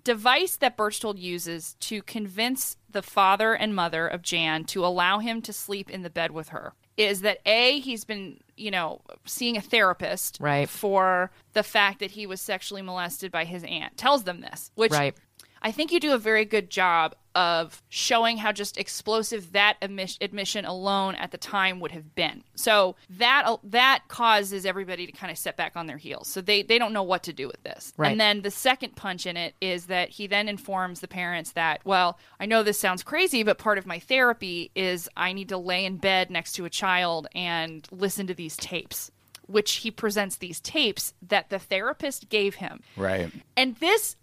device 0.04 0.56
that 0.58 0.76
Berchtold 0.76 1.18
uses 1.18 1.75
to 1.80 2.02
convince 2.02 2.76
the 2.90 3.02
father 3.02 3.54
and 3.54 3.75
mother 3.75 4.06
of 4.06 4.22
Jan 4.22 4.64
to 4.66 4.84
allow 4.86 5.18
him 5.18 5.42
to 5.42 5.52
sleep 5.52 5.90
in 5.90 6.02
the 6.02 6.10
bed 6.10 6.30
with 6.30 6.48
her. 6.50 6.72
Is 6.96 7.20
that 7.22 7.40
A, 7.44 7.80
he's 7.80 8.04
been, 8.04 8.40
you 8.56 8.70
know, 8.70 9.02
seeing 9.26 9.56
a 9.56 9.60
therapist 9.60 10.38
Right. 10.40 10.68
for 10.68 11.30
the 11.52 11.62
fact 11.62 11.98
that 12.00 12.12
he 12.12 12.26
was 12.26 12.40
sexually 12.40 12.82
molested 12.82 13.30
by 13.30 13.44
his 13.44 13.64
aunt. 13.64 13.96
Tells 13.98 14.25
them 14.25 14.40
this, 14.40 14.70
which 14.76 14.92
Right. 14.92 15.14
I 15.60 15.72
think 15.72 15.90
you 15.92 15.98
do 16.00 16.14
a 16.14 16.18
very 16.18 16.44
good 16.44 16.70
job 16.70 17.14
of 17.37 17.83
showing 17.88 18.38
how 18.38 18.50
just 18.50 18.78
explosive 18.78 19.52
that 19.52 19.76
admis- 19.81 20.16
admission 20.21 20.64
alone 20.64 21.14
at 21.14 21.31
the 21.31 21.38
time 21.38 21.78
would 21.81 21.93
have 21.93 22.14
been. 22.14 22.43
So 22.55 22.97
that 23.11 23.59
that 23.62 24.05
causes 24.09 24.66
everybody 24.66 25.07
to 25.07 25.12
kind 25.12 25.31
of 25.31 25.38
set 25.38 25.57
back 25.57 25.76
on 25.76 25.87
their 25.87 25.99
heels. 25.99 26.26
So 26.26 26.40
they 26.40 26.62
they 26.62 26.78
don't 26.78 26.93
know 26.93 27.02
what 27.02 27.23
to 27.25 27.33
do 27.33 27.47
with 27.47 27.62
this. 27.62 27.93
Right. 27.97 28.11
And 28.11 28.21
then 28.21 28.43
the 28.43 28.50
second 28.50 28.97
punch 28.97 29.26
in 29.26 29.37
it 29.37 29.55
is 29.61 29.87
that 29.87 30.09
he 30.09 30.26
then 30.26 30.49
informs 30.49 31.00
the 31.00 31.09
parents 31.09 31.52
that, 31.52 31.83
well, 31.85 32.19
I 32.40 32.47
know 32.47 32.62
this 32.62 32.81
sounds 32.81 33.02
crazy, 33.02 33.43
but 33.43 33.59
part 33.59 33.78
of 33.78 33.87
my 33.87 33.99
therapy 33.99 34.71
is 34.75 35.09
I 35.16 35.33
need 35.33 35.50
to 35.50 35.59
lay 35.59 35.85
in 35.85 35.99
bed 35.99 36.31
next 36.31 36.52
to 36.55 36.64
a 36.64 36.71
child 36.71 37.28
and 37.35 37.87
listen 37.93 38.26
to 38.26 38.35
these 38.35 38.57
tapes. 38.57 39.12
Which 39.49 39.75
he 39.75 39.93
presents 39.93 40.38
these 40.38 40.59
tapes 40.59 41.14
that 41.23 41.50
the 41.50 41.61
therapist 41.61 42.28
gave 42.28 42.57
him. 42.57 42.81
Right. 42.97 43.31
And 43.57 43.76
this, 43.76 44.16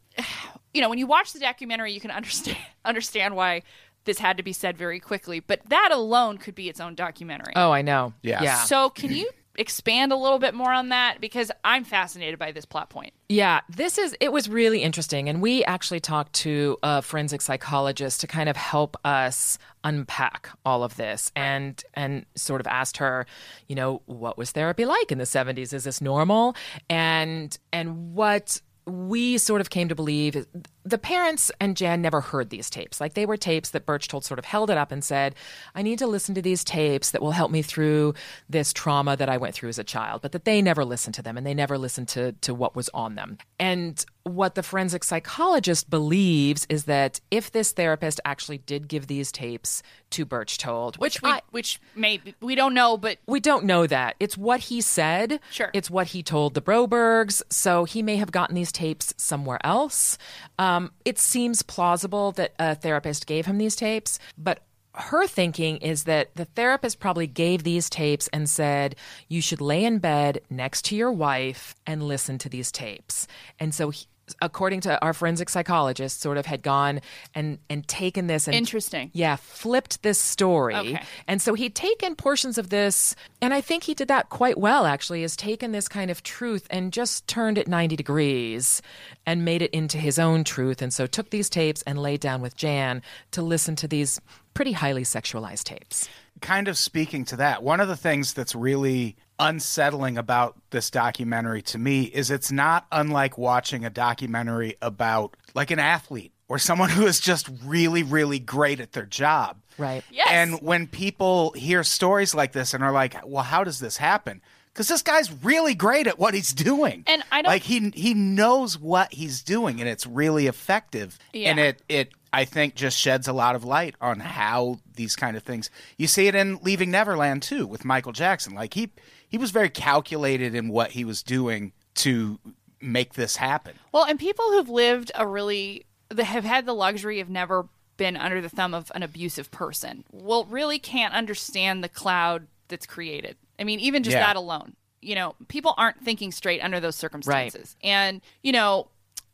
you 0.73 0.81
know, 0.81 0.89
when 0.89 0.99
you 0.99 1.07
watch 1.07 1.33
the 1.33 1.39
documentary, 1.39 1.93
you 1.93 1.99
can 1.99 2.11
understand 2.11 2.57
understand 2.85 3.35
why 3.35 3.63
this 4.05 4.19
had 4.19 4.37
to 4.37 4.43
be 4.43 4.53
said 4.53 4.77
very 4.77 4.99
quickly. 4.99 5.39
But 5.39 5.61
that 5.69 5.89
alone 5.91 6.37
could 6.37 6.55
be 6.55 6.69
its 6.69 6.79
own 6.79 6.95
documentary. 6.95 7.53
Oh, 7.55 7.71
I 7.71 7.81
know. 7.81 8.13
Yeah. 8.21 8.43
Yeah. 8.43 8.63
So 8.63 8.89
can 8.89 9.11
you 9.13 9.29
expand 9.55 10.11
a 10.11 10.15
little 10.15 10.39
bit 10.39 10.53
more 10.53 10.73
on 10.73 10.89
that? 10.89 11.21
Because 11.21 11.51
I'm 11.63 11.83
fascinated 11.83 12.39
by 12.39 12.51
this 12.51 12.65
plot 12.65 12.89
point. 12.89 13.13
Yeah, 13.29 13.61
this 13.69 13.97
is 13.97 14.15
it 14.19 14.31
was 14.31 14.49
really 14.49 14.81
interesting 14.81 15.29
and 15.29 15.41
we 15.41 15.63
actually 15.63 15.99
talked 15.99 16.33
to 16.33 16.77
a 16.83 17.01
forensic 17.01 17.41
psychologist 17.41 18.21
to 18.21 18.27
kind 18.27 18.49
of 18.49 18.57
help 18.57 18.97
us 19.05 19.57
unpack 19.83 20.49
all 20.65 20.83
of 20.83 20.95
this 20.97 21.31
and 21.35 21.81
and 21.93 22.25
sort 22.35 22.61
of 22.61 22.67
asked 22.67 22.97
her, 22.97 23.25
you 23.67 23.75
know, 23.75 24.01
what 24.05 24.37
was 24.37 24.51
therapy 24.51 24.85
like 24.85 25.11
in 25.11 25.17
the 25.17 25.23
70s? 25.23 25.73
Is 25.73 25.83
this 25.83 26.01
normal? 26.01 26.55
And 26.89 27.57
and 27.71 28.13
what 28.13 28.61
we 28.85 29.37
sort 29.37 29.61
of 29.61 29.69
came 29.69 29.89
to 29.89 29.95
believe 29.95 30.45
the 30.85 30.97
parents 30.97 31.49
and 31.61 31.77
Jan 31.77 32.01
never 32.01 32.19
heard 32.21 32.49
these 32.49 32.69
tapes. 32.69 32.99
Like 32.99 33.13
they 33.13 33.25
were 33.25 33.37
tapes 33.37 33.69
that 33.69 33.85
Berchtold 33.85 34.25
sort 34.25 34.37
of 34.39 34.45
held 34.45 34.69
it 34.69 34.77
up 34.77 34.91
and 34.91 35.03
said, 35.03 35.33
I 35.75 35.81
need 35.81 35.99
to 35.99 36.07
listen 36.07 36.35
to 36.35 36.41
these 36.41 36.63
tapes 36.63 37.11
that 37.11 37.21
will 37.21 37.31
help 37.31 37.51
me 37.51 37.61
through 37.61 38.15
this 38.49 38.73
trauma 38.73 39.15
that 39.15 39.29
I 39.29 39.37
went 39.37 39.55
through 39.55 39.69
as 39.69 39.79
a 39.79 39.83
child, 39.83 40.21
but 40.21 40.33
that 40.33 40.43
they 40.45 40.61
never 40.61 40.83
listened 40.83 41.15
to 41.15 41.21
them 41.21 41.37
and 41.37 41.47
they 41.47 41.53
never 41.53 41.77
listened 41.77 42.09
to, 42.09 42.33
to 42.41 42.53
what 42.53 42.75
was 42.75 42.89
on 42.93 43.15
them. 43.15 43.37
And 43.59 44.03
what 44.23 44.55
the 44.55 44.63
forensic 44.63 45.03
psychologist 45.03 45.89
believes 45.89 46.65
is 46.69 46.85
that 46.85 47.19
if 47.31 47.51
this 47.51 47.71
therapist 47.71 48.19
actually 48.25 48.57
did 48.59 48.87
give 48.87 49.07
these 49.07 49.31
tapes 49.31 49.83
to 50.11 50.25
Berchtold, 50.25 50.97
Which 50.97 51.21
we, 51.21 51.29
I- 51.29 51.41
which 51.51 51.79
maybe 51.95 52.35
we 52.41 52.55
don't 52.55 52.73
know, 52.73 52.97
but 52.97 53.17
we 53.27 53.39
don't 53.39 53.65
know 53.65 53.87
that. 53.87 54.15
It's 54.19 54.37
what 54.37 54.59
he 54.61 54.79
said. 54.81 55.39
Sure. 55.51 55.69
It's 55.73 55.89
what 55.89 56.07
he 56.07 56.23
told 56.23 56.53
the 56.53 56.61
Brobergs. 56.61 57.41
So 57.49 57.83
he 57.85 58.01
may 58.01 58.17
have 58.17 58.31
gotten 58.31 58.55
these 58.55 58.71
tapes 58.71 59.13
somewhere 59.17 59.59
else. 59.65 60.17
Um, 60.59 60.72
Um, 60.73 60.91
it 61.05 61.19
seems 61.19 61.61
plausible 61.61 62.31
that 62.33 62.53
a 62.57 62.75
therapist 62.75 63.27
gave 63.27 63.45
him 63.45 63.57
these 63.57 63.75
tapes, 63.75 64.19
but 64.37 64.63
her 64.95 65.25
thinking 65.27 65.77
is 65.77 66.03
that 66.03 66.35
the 66.35 66.45
therapist 66.45 66.99
probably 66.99 67.27
gave 67.27 67.63
these 67.63 67.89
tapes 67.89 68.27
and 68.29 68.49
said, 68.49 68.95
You 69.27 69.41
should 69.41 69.61
lay 69.61 69.83
in 69.83 69.99
bed 69.99 70.41
next 70.49 70.85
to 70.85 70.95
your 70.95 71.11
wife 71.11 71.75
and 71.85 72.03
listen 72.03 72.37
to 72.39 72.49
these 72.49 72.71
tapes. 72.71 73.27
And 73.59 73.73
so 73.73 73.89
he, 73.89 74.05
according 74.41 74.81
to 74.81 75.01
our 75.03 75.13
forensic 75.13 75.49
psychologist, 75.49 76.21
sort 76.21 76.37
of 76.37 76.45
had 76.45 76.61
gone 76.61 77.01
and 77.35 77.59
and 77.69 77.87
taken 77.87 78.27
this 78.27 78.47
and 78.47 78.55
Interesting. 78.55 79.11
yeah, 79.13 79.35
flipped 79.35 80.01
this 80.01 80.19
story. 80.19 80.75
Okay. 80.75 81.01
And 81.27 81.41
so 81.41 81.53
he'd 81.53 81.75
taken 81.75 82.15
portions 82.15 82.57
of 82.57 82.69
this, 82.69 83.15
and 83.41 83.53
I 83.53 83.61
think 83.61 83.83
he 83.83 83.93
did 83.93 84.07
that 84.07 84.29
quite 84.29 84.57
well, 84.57 84.85
actually, 84.85 85.21
has 85.23 85.35
taken 85.35 85.71
this 85.73 85.87
kind 85.87 86.09
of 86.09 86.23
truth 86.23 86.67
and 86.69 86.93
just 86.93 87.27
turned 87.27 87.57
it 87.57 87.67
90 87.67 87.95
degrees 87.95 88.81
and 89.25 89.43
made 89.43 89.61
it 89.61 89.71
into 89.71 89.97
his 89.97 90.17
own 90.17 90.43
truth. 90.43 90.81
And 90.81 90.93
so 90.93 91.05
took 91.05 91.29
these 91.29 91.49
tapes 91.49 91.81
and 91.83 92.01
laid 92.01 92.19
down 92.19 92.41
with 92.41 92.55
Jan 92.55 93.01
to 93.31 93.41
listen 93.41 93.75
to 93.77 93.87
these 93.87 94.19
pretty 94.53 94.71
highly 94.73 95.03
sexualized 95.03 95.63
tapes. 95.63 96.07
kind 96.41 96.67
of 96.67 96.77
speaking 96.77 97.25
to 97.25 97.35
that, 97.37 97.63
one 97.63 97.79
of 97.79 97.87
the 97.87 97.95
things 97.97 98.33
that's 98.33 98.53
really 98.55 99.15
unsettling 99.43 100.17
about 100.17 100.55
this 100.71 100.89
documentary 100.89 101.61
to 101.61 101.77
me 101.77 102.03
is 102.03 102.31
it's 102.31 102.51
not 102.51 102.85
unlike 102.91 103.37
watching 103.37 103.85
a 103.85 103.89
documentary 103.89 104.75
about 104.81 105.35
like 105.53 105.69
an 105.71 105.79
athlete 105.79 106.31
or 106.47 106.57
someone 106.59 106.89
who 106.89 107.05
is 107.05 107.19
just 107.19 107.49
really, 107.63 108.03
really 108.03 108.39
great 108.39 108.79
at 108.79 108.93
their 108.93 109.05
job. 109.05 109.57
Right. 109.77 110.03
Yes. 110.11 110.27
And 110.31 110.61
when 110.61 110.87
people 110.87 111.51
hear 111.51 111.83
stories 111.83 112.33
like 112.33 112.51
this 112.53 112.73
and 112.73 112.83
are 112.83 112.91
like, 112.91 113.15
well, 113.25 113.43
how 113.43 113.63
does 113.63 113.79
this 113.79 113.97
happen? 113.97 114.41
Because 114.71 114.87
this 114.87 115.01
guy's 115.03 115.31
really 115.43 115.75
great 115.75 116.07
at 116.07 116.17
what 116.17 116.33
he's 116.33 116.51
doing, 116.53 117.03
And 117.05 117.23
I 117.31 117.43
don't- 117.43 117.51
like 117.51 117.61
he 117.61 117.91
he 117.91 118.15
knows 118.15 118.77
what 118.79 119.13
he's 119.13 119.43
doing, 119.43 119.79
and 119.79 119.87
it's 119.87 120.07
really 120.07 120.47
effective. 120.47 121.19
Yeah. 121.31 121.51
And 121.51 121.59
it 121.59 121.81
it 121.87 122.11
I 122.31 122.45
think 122.45 122.73
just 122.73 122.97
sheds 122.97 123.27
a 123.27 123.33
lot 123.33 123.53
of 123.55 123.63
light 123.63 123.93
on 124.01 124.19
how 124.19 124.79
these 124.95 125.15
kind 125.15 125.37
of 125.37 125.43
things. 125.43 125.69
You 125.99 126.07
see 126.07 126.25
it 126.27 126.33
in 126.33 126.57
Leaving 126.63 126.89
Neverland 126.89 127.43
too 127.43 127.67
with 127.67 127.85
Michael 127.85 128.13
Jackson. 128.13 128.55
Like 128.55 128.73
he 128.73 128.89
he 129.33 129.39
was 129.39 129.49
very 129.49 129.69
calculated 129.69 130.53
in 130.53 130.69
what 130.69 130.91
he 130.91 131.03
was 131.03 131.23
doing 131.23 131.71
to 131.95 132.39
make 132.79 133.15
this 133.15 133.37
happen. 133.37 133.73
Well, 133.91 134.03
and 134.05 134.19
people 134.19 134.45
who've 134.51 134.69
lived 134.69 135.11
a 135.15 135.25
really 135.25 135.87
that 136.09 136.25
have 136.25 136.43
had 136.43 136.67
the 136.67 136.73
luxury 136.75 137.19
of 137.19 137.31
never 137.31 137.67
been 137.97 138.15
under 138.15 138.41
the 138.41 138.49
thumb 138.49 138.75
of 138.75 138.91
an 138.93 139.01
abusive 139.01 139.49
person, 139.49 140.03
well, 140.11 140.45
really 140.45 140.77
can't 140.77 141.15
understand 141.15 141.83
the 141.83 141.89
cloud 141.89 142.45
that's 142.67 142.85
created. 142.85 143.35
I 143.57 143.63
mean, 143.63 143.79
even 143.79 144.03
just 144.03 144.13
Yeah. 144.13 144.19
that 144.19 144.35
alone, 144.35 144.75
you 145.01 145.15
know, 145.15 145.33
people 145.47 145.73
aren't 145.77 146.05
thinking 146.05 146.31
straight 146.31 146.61
under 146.63 146.79
those 146.79 146.95
circumstances. 146.95 147.75
And 147.83 148.21
you 148.43 148.51
know, 148.51 148.89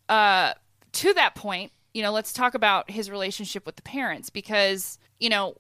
uh, 0.07 0.53
to 0.93 1.13
that 1.15 1.35
point, 1.35 1.73
you 1.93 2.01
know, 2.01 2.13
let's 2.13 2.31
talk 2.31 2.53
about 2.53 2.89
his 2.89 3.11
relationship 3.11 3.65
with 3.65 3.75
the 3.75 3.81
parents 3.81 4.29
because 4.29 4.97
you 5.19 5.27
know. 5.27 5.57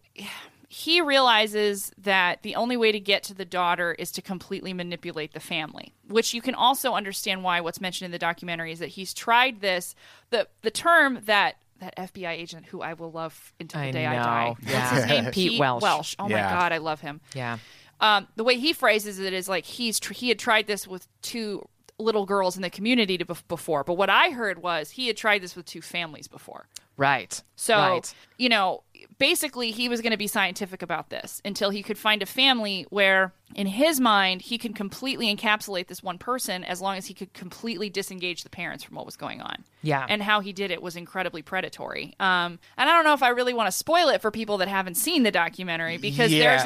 He 0.71 1.01
realizes 1.01 1.91
that 1.97 2.43
the 2.43 2.55
only 2.55 2.77
way 2.77 2.91
to 2.91 2.99
get 2.99 3.23
to 3.23 3.33
the 3.33 3.43
daughter 3.43 3.93
is 3.97 4.11
to 4.11 4.21
completely 4.21 4.71
manipulate 4.71 5.33
the 5.33 5.39
family, 5.39 5.93
which 6.07 6.31
you 6.33 6.43
can 6.43 6.53
also 6.53 6.93
understand 6.93 7.43
why 7.43 7.59
what's 7.59 7.81
mentioned 7.81 8.05
in 8.05 8.11
the 8.11 8.19
documentary 8.19 8.71
is 8.71 8.77
that 8.77 8.89
he's 8.89 9.11
tried 9.13 9.61
this. 9.61 9.95
The 10.29 10.47
the 10.61 10.69
term 10.69 11.21
that 11.25 11.55
that 11.79 11.95
FBI 11.97 12.29
agent 12.31 12.67
who 12.67 12.81
I 12.81 12.93
will 12.93 13.11
love 13.11 13.51
until 13.59 13.81
the 13.81 13.87
I 13.87 13.91
day 13.91 14.05
I 14.05 14.15
know. 14.17 14.23
die. 14.23 14.55
Yeah. 14.61 14.79
What's 14.91 14.95
his 15.01 15.05
name? 15.09 15.31
Pete 15.31 15.59
Welsh. 15.59 15.81
Welsh. 15.81 16.15
Oh 16.19 16.29
Yeah. 16.29 16.43
my 16.43 16.49
god, 16.59 16.71
I 16.71 16.77
love 16.77 17.01
him. 17.01 17.19
Yeah. 17.33 17.57
Um, 17.99 18.27
the 18.35 18.43
way 18.43 18.57
he 18.59 18.71
phrases 18.71 19.17
it 19.17 19.33
is 19.33 19.49
like 19.49 19.65
he's 19.65 19.99
tr- 19.99 20.13
he 20.13 20.29
had 20.29 20.37
tried 20.37 20.67
this 20.67 20.87
with 20.87 21.07
two 21.23 21.67
little 21.97 22.25
girls 22.25 22.55
in 22.55 22.61
the 22.61 22.69
community 22.69 23.17
to 23.17 23.25
bef- 23.25 23.47
before. 23.47 23.83
But 23.83 23.95
what 23.95 24.09
I 24.09 24.29
heard 24.29 24.61
was 24.61 24.91
he 24.91 25.07
had 25.07 25.17
tried 25.17 25.41
this 25.41 25.55
with 25.55 25.65
two 25.65 25.81
families 25.81 26.27
before. 26.27 26.67
Right. 26.95 27.41
So, 27.55 27.77
right. 27.77 28.13
you 28.37 28.49
know, 28.49 28.83
basically 29.17 29.71
he 29.71 29.89
was 29.89 30.01
going 30.01 30.11
to 30.11 30.17
be 30.17 30.27
scientific 30.27 30.81
about 30.81 31.09
this 31.09 31.41
until 31.45 31.69
he 31.69 31.83
could 31.83 31.97
find 31.97 32.21
a 32.21 32.25
family 32.25 32.85
where, 32.89 33.33
in 33.55 33.67
his 33.67 33.99
mind, 33.99 34.41
he 34.41 34.57
could 34.57 34.75
completely 34.75 35.33
encapsulate 35.35 35.87
this 35.87 36.01
one 36.03 36.17
person 36.17 36.63
as 36.63 36.81
long 36.81 36.97
as 36.97 37.05
he 37.07 37.13
could 37.13 37.33
completely 37.33 37.89
disengage 37.89 38.43
the 38.43 38.49
parents 38.49 38.83
from 38.83 38.95
what 38.95 39.05
was 39.05 39.15
going 39.15 39.41
on. 39.41 39.63
Yeah. 39.81 40.05
And 40.07 40.21
how 40.23 40.39
he 40.39 40.53
did 40.53 40.71
it 40.71 40.81
was 40.81 40.95
incredibly 40.95 41.41
predatory. 41.41 42.15
Um, 42.19 42.59
and 42.77 42.89
I 42.89 42.93
don't 42.93 43.03
know 43.03 43.13
if 43.13 43.23
I 43.23 43.29
really 43.29 43.53
want 43.53 43.67
to 43.67 43.71
spoil 43.71 44.09
it 44.09 44.21
for 44.21 44.31
people 44.31 44.57
that 44.57 44.67
haven't 44.67 44.95
seen 44.95 45.23
the 45.23 45.31
documentary 45.31 45.97
because 45.97 46.31
Yeah. 46.31 46.63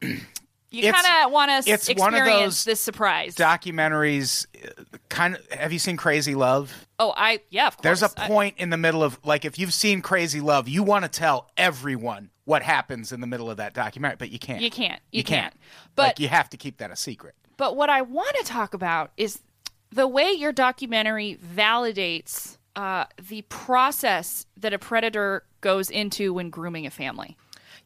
there's 0.00 0.10
a. 0.10 0.16
You 0.70 0.90
kind 0.92 1.06
of 1.24 1.30
want 1.30 1.50
to 1.52 1.70
it's 1.72 1.88
experience 1.88 2.00
one 2.00 2.14
of 2.16 2.26
those 2.26 2.64
this 2.64 2.80
surprise. 2.80 3.36
Documentaries, 3.36 4.46
uh, 4.66 4.82
kind 5.08 5.36
of. 5.36 5.52
Have 5.52 5.72
you 5.72 5.78
seen 5.78 5.96
Crazy 5.96 6.34
Love? 6.34 6.83
Oh, 6.98 7.12
I 7.16 7.40
yeah, 7.50 7.66
of 7.66 7.76
course. 7.76 7.82
There's 7.82 8.02
a 8.02 8.08
point 8.08 8.56
in 8.58 8.70
the 8.70 8.76
middle 8.76 9.02
of 9.02 9.18
like 9.24 9.44
if 9.44 9.58
you've 9.58 9.74
seen 9.74 10.02
Crazy 10.02 10.40
Love, 10.40 10.68
you 10.68 10.82
want 10.82 11.04
to 11.04 11.08
tell 11.08 11.50
everyone 11.56 12.30
what 12.44 12.62
happens 12.62 13.12
in 13.12 13.20
the 13.20 13.26
middle 13.26 13.50
of 13.50 13.56
that 13.56 13.74
documentary, 13.74 14.16
but 14.18 14.30
you 14.30 14.38
can't. 14.38 14.60
You 14.60 14.70
can't. 14.70 15.00
You 15.10 15.24
can't. 15.24 15.52
can't. 15.52 15.54
But 15.96 16.02
like 16.02 16.20
you 16.20 16.28
have 16.28 16.50
to 16.50 16.56
keep 16.56 16.78
that 16.78 16.90
a 16.90 16.96
secret. 16.96 17.34
But 17.56 17.76
what 17.76 17.90
I 17.90 18.02
want 18.02 18.36
to 18.36 18.44
talk 18.44 18.74
about 18.74 19.12
is 19.16 19.40
the 19.90 20.08
way 20.08 20.32
your 20.32 20.52
documentary 20.52 21.38
validates 21.54 22.58
uh, 22.76 23.04
the 23.28 23.42
process 23.42 24.46
that 24.56 24.72
a 24.72 24.78
predator 24.78 25.44
goes 25.60 25.90
into 25.90 26.34
when 26.34 26.50
grooming 26.50 26.86
a 26.86 26.90
family. 26.90 27.36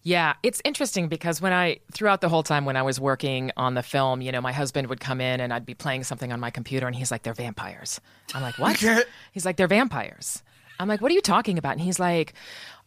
Yeah, 0.02 0.34
it's 0.42 0.62
interesting 0.64 1.08
because 1.08 1.40
when 1.40 1.52
I, 1.52 1.80
throughout 1.92 2.20
the 2.20 2.28
whole 2.28 2.42
time 2.42 2.64
when 2.64 2.76
I 2.76 2.82
was 2.82 3.00
working 3.00 3.50
on 3.56 3.74
the 3.74 3.82
film, 3.82 4.22
you 4.22 4.32
know, 4.32 4.40
my 4.40 4.52
husband 4.52 4.88
would 4.88 5.00
come 5.00 5.20
in 5.20 5.40
and 5.40 5.52
I'd 5.52 5.66
be 5.66 5.74
playing 5.74 6.04
something 6.04 6.32
on 6.32 6.40
my 6.40 6.50
computer 6.50 6.86
and 6.86 6.96
he's 6.96 7.10
like, 7.10 7.24
they're 7.24 7.34
vampires. 7.34 8.00
I'm 8.34 8.42
like, 8.42 8.58
what? 8.58 8.82
he's 9.32 9.44
like, 9.44 9.56
they're 9.56 9.68
vampires. 9.68 10.42
I'm 10.80 10.88
like, 10.88 11.00
what 11.00 11.10
are 11.10 11.14
you 11.14 11.20
talking 11.20 11.58
about? 11.58 11.72
And 11.72 11.80
he's 11.80 11.98
like, 11.98 12.34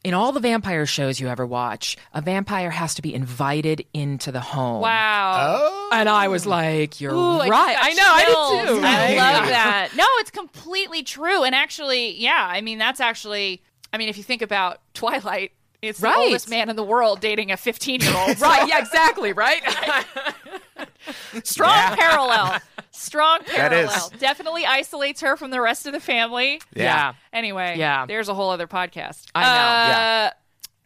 in 0.03 0.13
all 0.13 0.31
the 0.31 0.39
vampire 0.39 0.85
shows 0.85 1.19
you 1.19 1.27
ever 1.27 1.45
watch, 1.45 1.95
a 2.13 2.21
vampire 2.21 2.71
has 2.71 2.95
to 2.95 3.01
be 3.01 3.13
invited 3.13 3.85
into 3.93 4.31
the 4.31 4.39
home. 4.39 4.81
Wow. 4.81 5.59
Oh. 5.61 5.89
And 5.91 6.09
I 6.09 6.27
was 6.29 6.45
like, 6.45 6.99
you're 6.99 7.13
Ooh, 7.13 7.39
right. 7.39 7.49
got 7.49 7.77
I 7.79 7.93
know, 7.93 8.03
I 8.05 8.23
chills. 8.25 8.51
did 8.51 8.81
too. 8.81 8.87
I 8.87 9.15
love 9.15 9.47
that. 9.47 9.89
No, 9.95 10.05
it's 10.17 10.31
completely 10.31 11.03
true. 11.03 11.43
And 11.43 11.53
actually, 11.53 12.17
yeah, 12.19 12.47
I 12.49 12.61
mean, 12.61 12.79
that's 12.79 12.99
actually, 12.99 13.61
I 13.93 13.97
mean, 13.97 14.09
if 14.09 14.17
you 14.17 14.23
think 14.23 14.41
about 14.41 14.79
Twilight, 14.95 15.51
it's 15.81 15.99
the 15.99 16.07
Right. 16.07 16.17
oldest 16.17 16.49
man 16.49 16.69
in 16.69 16.75
the 16.75 16.83
world 16.83 17.19
dating 17.21 17.51
a 17.51 17.57
15 17.57 18.01
year 18.01 18.13
old. 18.15 18.39
Right, 18.41 18.67
yeah, 18.67 18.79
exactly, 18.79 19.33
right? 19.33 19.61
Strong 21.43 21.95
parallel. 21.97 22.59
Strong 22.91 23.39
That 23.55 23.73
is. 23.73 23.89
parallel. 23.89 24.11
Definitely 24.19 24.65
isolates 24.65 25.21
her 25.21 25.35
from 25.37 25.51
the 25.51 25.61
rest 25.61 25.85
of 25.87 25.93
the 25.93 25.99
family. 25.99 26.61
yeah. 26.75 27.13
Anyway, 27.33 27.75
Yeah. 27.77 28.05
there's 28.05 28.29
a 28.29 28.33
whole 28.33 28.49
other 28.51 28.67
podcast. 28.67 29.25
I 29.33 29.41
know. 29.41 29.47
Uh, 29.47 29.51
Yeah. 29.87 30.31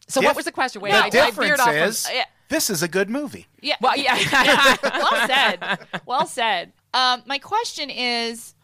So 0.08 0.20
Dif- 0.20 0.28
what 0.28 0.36
was 0.36 0.44
the 0.44 0.52
question? 0.52 0.80
Wait, 0.82 0.92
the 0.92 0.98
I, 0.98 1.06
I 1.06 1.10
difference 1.10 1.36
veered 1.48 1.60
off 1.60 1.66
from- 1.66 1.76
is 1.76 2.08
yeah. 2.14 2.24
this 2.48 2.70
is 2.70 2.80
a 2.82 2.88
good 2.88 3.10
movie. 3.10 3.46
Yeah. 3.60 3.74
well, 3.80 3.96
yeah. 3.96 4.76
well 4.82 5.26
said. 5.26 5.78
Well 6.06 6.26
said. 6.26 6.72
Um, 6.94 7.22
my 7.26 7.38
question 7.38 7.90
is, 7.90 8.54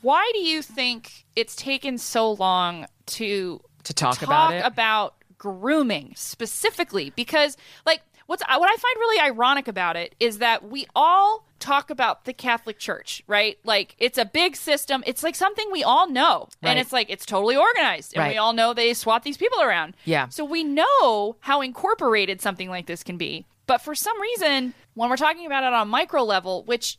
why 0.00 0.28
do 0.32 0.40
you 0.40 0.62
think 0.62 1.26
it's 1.36 1.54
taken 1.54 1.98
so 1.98 2.32
long 2.32 2.86
to 3.06 3.60
To 3.84 3.92
talk 3.94 4.22
about 4.22 4.54
it? 4.54 4.64
about 4.64 5.14
grooming 5.38 6.12
specifically? 6.16 7.10
Because, 7.16 7.56
like, 7.84 8.00
what's 8.26 8.42
what 8.42 8.70
I 8.70 8.76
find 8.76 8.96
really 8.98 9.20
ironic 9.20 9.68
about 9.68 9.96
it 9.96 10.14
is 10.20 10.38
that 10.38 10.68
we 10.68 10.86
all 10.94 11.44
talk 11.58 11.88
about 11.90 12.24
the 12.26 12.32
Catholic 12.34 12.78
Church, 12.78 13.22
right? 13.26 13.58
Like, 13.64 13.94
it's 13.98 14.18
a 14.18 14.24
big 14.26 14.56
system. 14.56 15.02
It's 15.06 15.22
like 15.22 15.34
something 15.34 15.66
we 15.72 15.82
all 15.82 16.08
know, 16.08 16.48
Right. 16.62 16.70
and 16.70 16.78
it's 16.78 16.92
like 16.92 17.08
it's 17.08 17.24
totally 17.24 17.56
organized, 17.56 18.16
and 18.16 18.28
we 18.28 18.36
all 18.36 18.52
know 18.52 18.74
they 18.74 18.92
swap 18.94 19.22
these 19.22 19.36
people 19.38 19.62
around. 19.62 19.94
Yeah. 20.04 20.28
So 20.28 20.44
we 20.44 20.64
know 20.64 21.36
how 21.40 21.62
incorporated 21.62 22.40
something 22.40 22.68
like 22.68 22.86
this 22.86 23.02
can 23.02 23.16
be. 23.16 23.46
But 23.66 23.80
for 23.80 23.94
some 23.94 24.20
reason, 24.20 24.74
when 24.94 25.10
we're 25.10 25.16
talking 25.16 25.46
about 25.46 25.64
it 25.64 25.72
on 25.72 25.82
a 25.82 25.90
micro 25.90 26.22
level, 26.22 26.62
which 26.64 26.98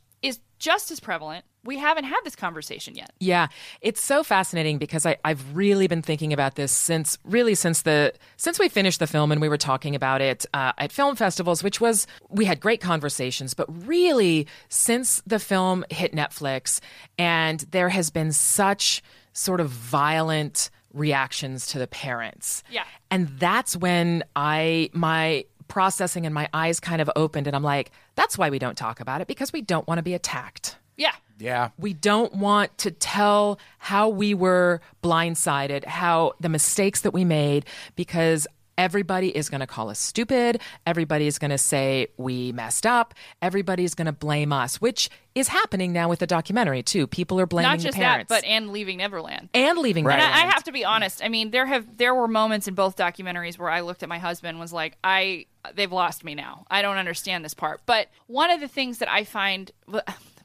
just 0.60 0.91
as 0.91 1.00
prevalent, 1.00 1.46
we 1.63 1.78
haven't 1.78 2.06
had 2.06 2.22
this 2.24 2.36
conversation 2.36 2.96
yet. 2.96 3.12
Yeah, 3.20 3.48
it's 3.82 4.02
so 4.02 4.24
fascinating 4.24 4.78
because 4.78 5.06
I, 5.06 5.17
I've 5.26 5.56
really 5.56 5.88
been 5.88 6.02
thinking 6.02 6.32
about 6.32 6.56
this 6.56 6.72
since 6.72 7.17
really 7.26 7.56
since 7.56 7.82
the 7.82 8.13
since 8.38 8.58
we 8.58 8.70
finished 8.70 9.00
the 9.00 9.08
film 9.08 9.32
and 9.32 9.41
we 9.41 9.50
were 9.50 9.58
talking 9.58 9.93
about 9.93 10.22
it 10.22 10.46
uh, 10.54 10.72
at 10.78 10.91
film 10.91 11.15
festivals, 11.15 11.63
which 11.63 11.82
was 11.82 12.08
we 12.30 12.46
had 12.46 12.60
great 12.60 12.82
conversations, 12.82 13.54
but 13.54 13.65
really 13.86 14.48
since 14.70 15.22
the 15.28 15.39
film 15.39 15.86
hit 15.89 16.13
Netflix 16.13 16.80
and 17.17 17.60
there 17.72 17.89
has 17.89 18.10
been 18.10 18.32
such 18.32 19.04
sort 19.34 19.60
of 19.60 19.70
violent 19.70 20.70
reactions 20.93 21.67
to 21.67 21.80
the 21.80 21.88
parents. 21.88 22.63
Yeah. 22.72 22.86
And 23.12 23.28
that's 23.39 23.76
when 23.76 24.24
I 24.36 24.89
my 24.93 25.46
processing 25.67 26.25
and 26.25 26.34
my 26.34 26.49
eyes 26.53 26.80
kind 26.80 27.01
of 27.01 27.10
opened 27.15 27.47
and 27.47 27.56
I'm 27.56 27.63
like, 27.63 27.91
that's 28.15 28.38
why 28.38 28.49
we 28.49 28.60
don't 28.60 28.77
talk 28.77 28.99
about 28.99 29.21
it 29.21 29.27
because 29.27 29.53
we 29.53 29.62
don't 29.62 29.88
want 29.88 29.99
to 29.99 30.03
be 30.03 30.13
attacked. 30.13 30.77
Yeah. 30.97 31.13
Yeah. 31.39 31.69
We 31.77 31.93
don't 31.93 32.34
want 32.34 32.75
to 32.80 32.91
tell 32.91 33.60
how 33.77 34.10
we 34.10 34.34
were 34.34 34.82
blindsided, 35.03 35.86
how 35.86 36.34
the 36.39 36.49
mistakes 36.49 37.01
that 37.01 37.12
we 37.12 37.23
made, 37.23 37.65
because 37.95 38.47
everybody 38.78 39.36
is 39.36 39.50
going 39.50 39.62
to 39.62 39.68
call 39.68 39.90
us 39.90 40.00
stupid. 40.00 40.62
Everybody 40.86 41.28
is 41.28 41.40
going 41.40 41.52
to 41.52 41.58
say 41.58 42.08
we 42.18 42.52
messed 42.52 42.86
up. 42.86 43.13
Everybody's 43.42 43.94
going 43.96 44.06
to 44.06 44.12
blame 44.12 44.54
us, 44.54 44.80
which 44.80 45.10
is 45.36 45.48
happening 45.50 45.94
now 45.94 46.10
with 46.10 46.20
the 46.20 46.28
documentary, 46.28 46.82
too. 46.84 47.06
People 47.08 47.40
are 47.40 47.46
blaming 47.46 47.70
Not 47.72 47.80
just 47.80 47.96
the 47.96 48.02
that, 48.02 48.10
parents. 48.10 48.30
but 48.30 48.44
and 48.44 48.72
leaving 48.72 48.98
Neverland. 48.98 49.50
and 49.54 49.78
leaving 49.78 50.04
Right. 50.06 50.20
And 50.20 50.24
I, 50.34 50.44
I 50.44 50.52
have 50.52 50.63
to 50.66 50.72
be 50.72 50.84
honest. 50.86 51.24
I 51.24 51.30
mean, 51.30 51.52
there 51.52 51.66
have 51.66 51.98
there 51.98 52.13
were 52.16 52.28
moments 52.28 52.68
in 52.68 52.74
both 52.76 52.96
documentaries 52.96 53.58
where 53.60 53.70
I 53.70 53.82
looked 53.82 54.04
at 54.04 54.10
my 54.10 54.20
husband 54.20 54.50
and 54.52 54.60
was 54.60 54.74
like, 54.74 54.98
I 55.04 55.46
they've 55.76 55.92
lost 55.92 56.24
me 56.24 56.34
now. 56.34 56.66
I 56.72 56.82
don't 56.82 56.98
understand 56.98 57.44
this 57.44 57.54
part. 57.54 57.82
But 57.86 58.08
one 58.28 58.50
of 58.52 58.60
the 58.62 58.68
things 58.68 59.00
that 59.00 59.10
I 59.12 59.24
find 59.26 59.72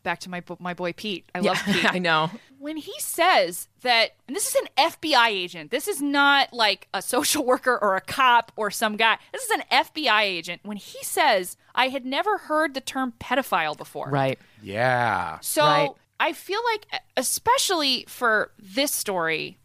back 0.03 0.21
to 0.21 0.31
my 0.31 0.43
my 0.59 0.75
boy 0.75 0.93
Pete. 0.93 1.29
I 1.35 1.41
love 1.41 1.61
Pete. 1.67 1.93
I 1.93 1.99
know. 1.99 2.31
when 2.59 2.77
he 2.77 2.93
says 2.99 3.69
that 3.83 4.13
and 4.27 4.37
this 4.37 4.49
is 4.49 4.55
an 4.57 4.69
FBI 4.91 5.29
agent. 5.29 5.71
This 5.71 5.89
is 5.89 6.01
not 6.03 6.53
like 6.53 6.89
a 6.95 7.03
social 7.03 7.45
worker 7.53 7.79
or 7.81 7.97
a 7.97 8.01
cop 8.01 8.53
or 8.57 8.71
some 8.71 8.97
guy. 8.97 9.19
This 9.33 9.43
is 9.45 9.51
an 9.51 9.63
FBI 9.71 10.23
agent. 10.23 10.61
When 10.65 10.77
he 10.77 11.03
says, 11.03 11.57
I 11.75 11.89
had 11.89 12.05
never 12.05 12.39
heard 12.39 12.75
the 12.75 12.81
term 12.81 13.15
pedophile 13.21 13.77
before. 13.77 14.09
Right. 14.11 14.39
Yeah. 14.63 15.39
So 15.41 15.63
Right. 15.65 15.91
I 16.21 16.33
feel 16.33 16.61
like, 16.73 16.87
especially 17.17 18.05
for 18.09 18.53
this 18.59 18.93
story, 18.93 19.59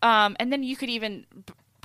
um, 0.00 0.36
and 0.40 0.50
then 0.52 0.62
you 0.62 0.74
could 0.76 0.88
even 0.88 1.26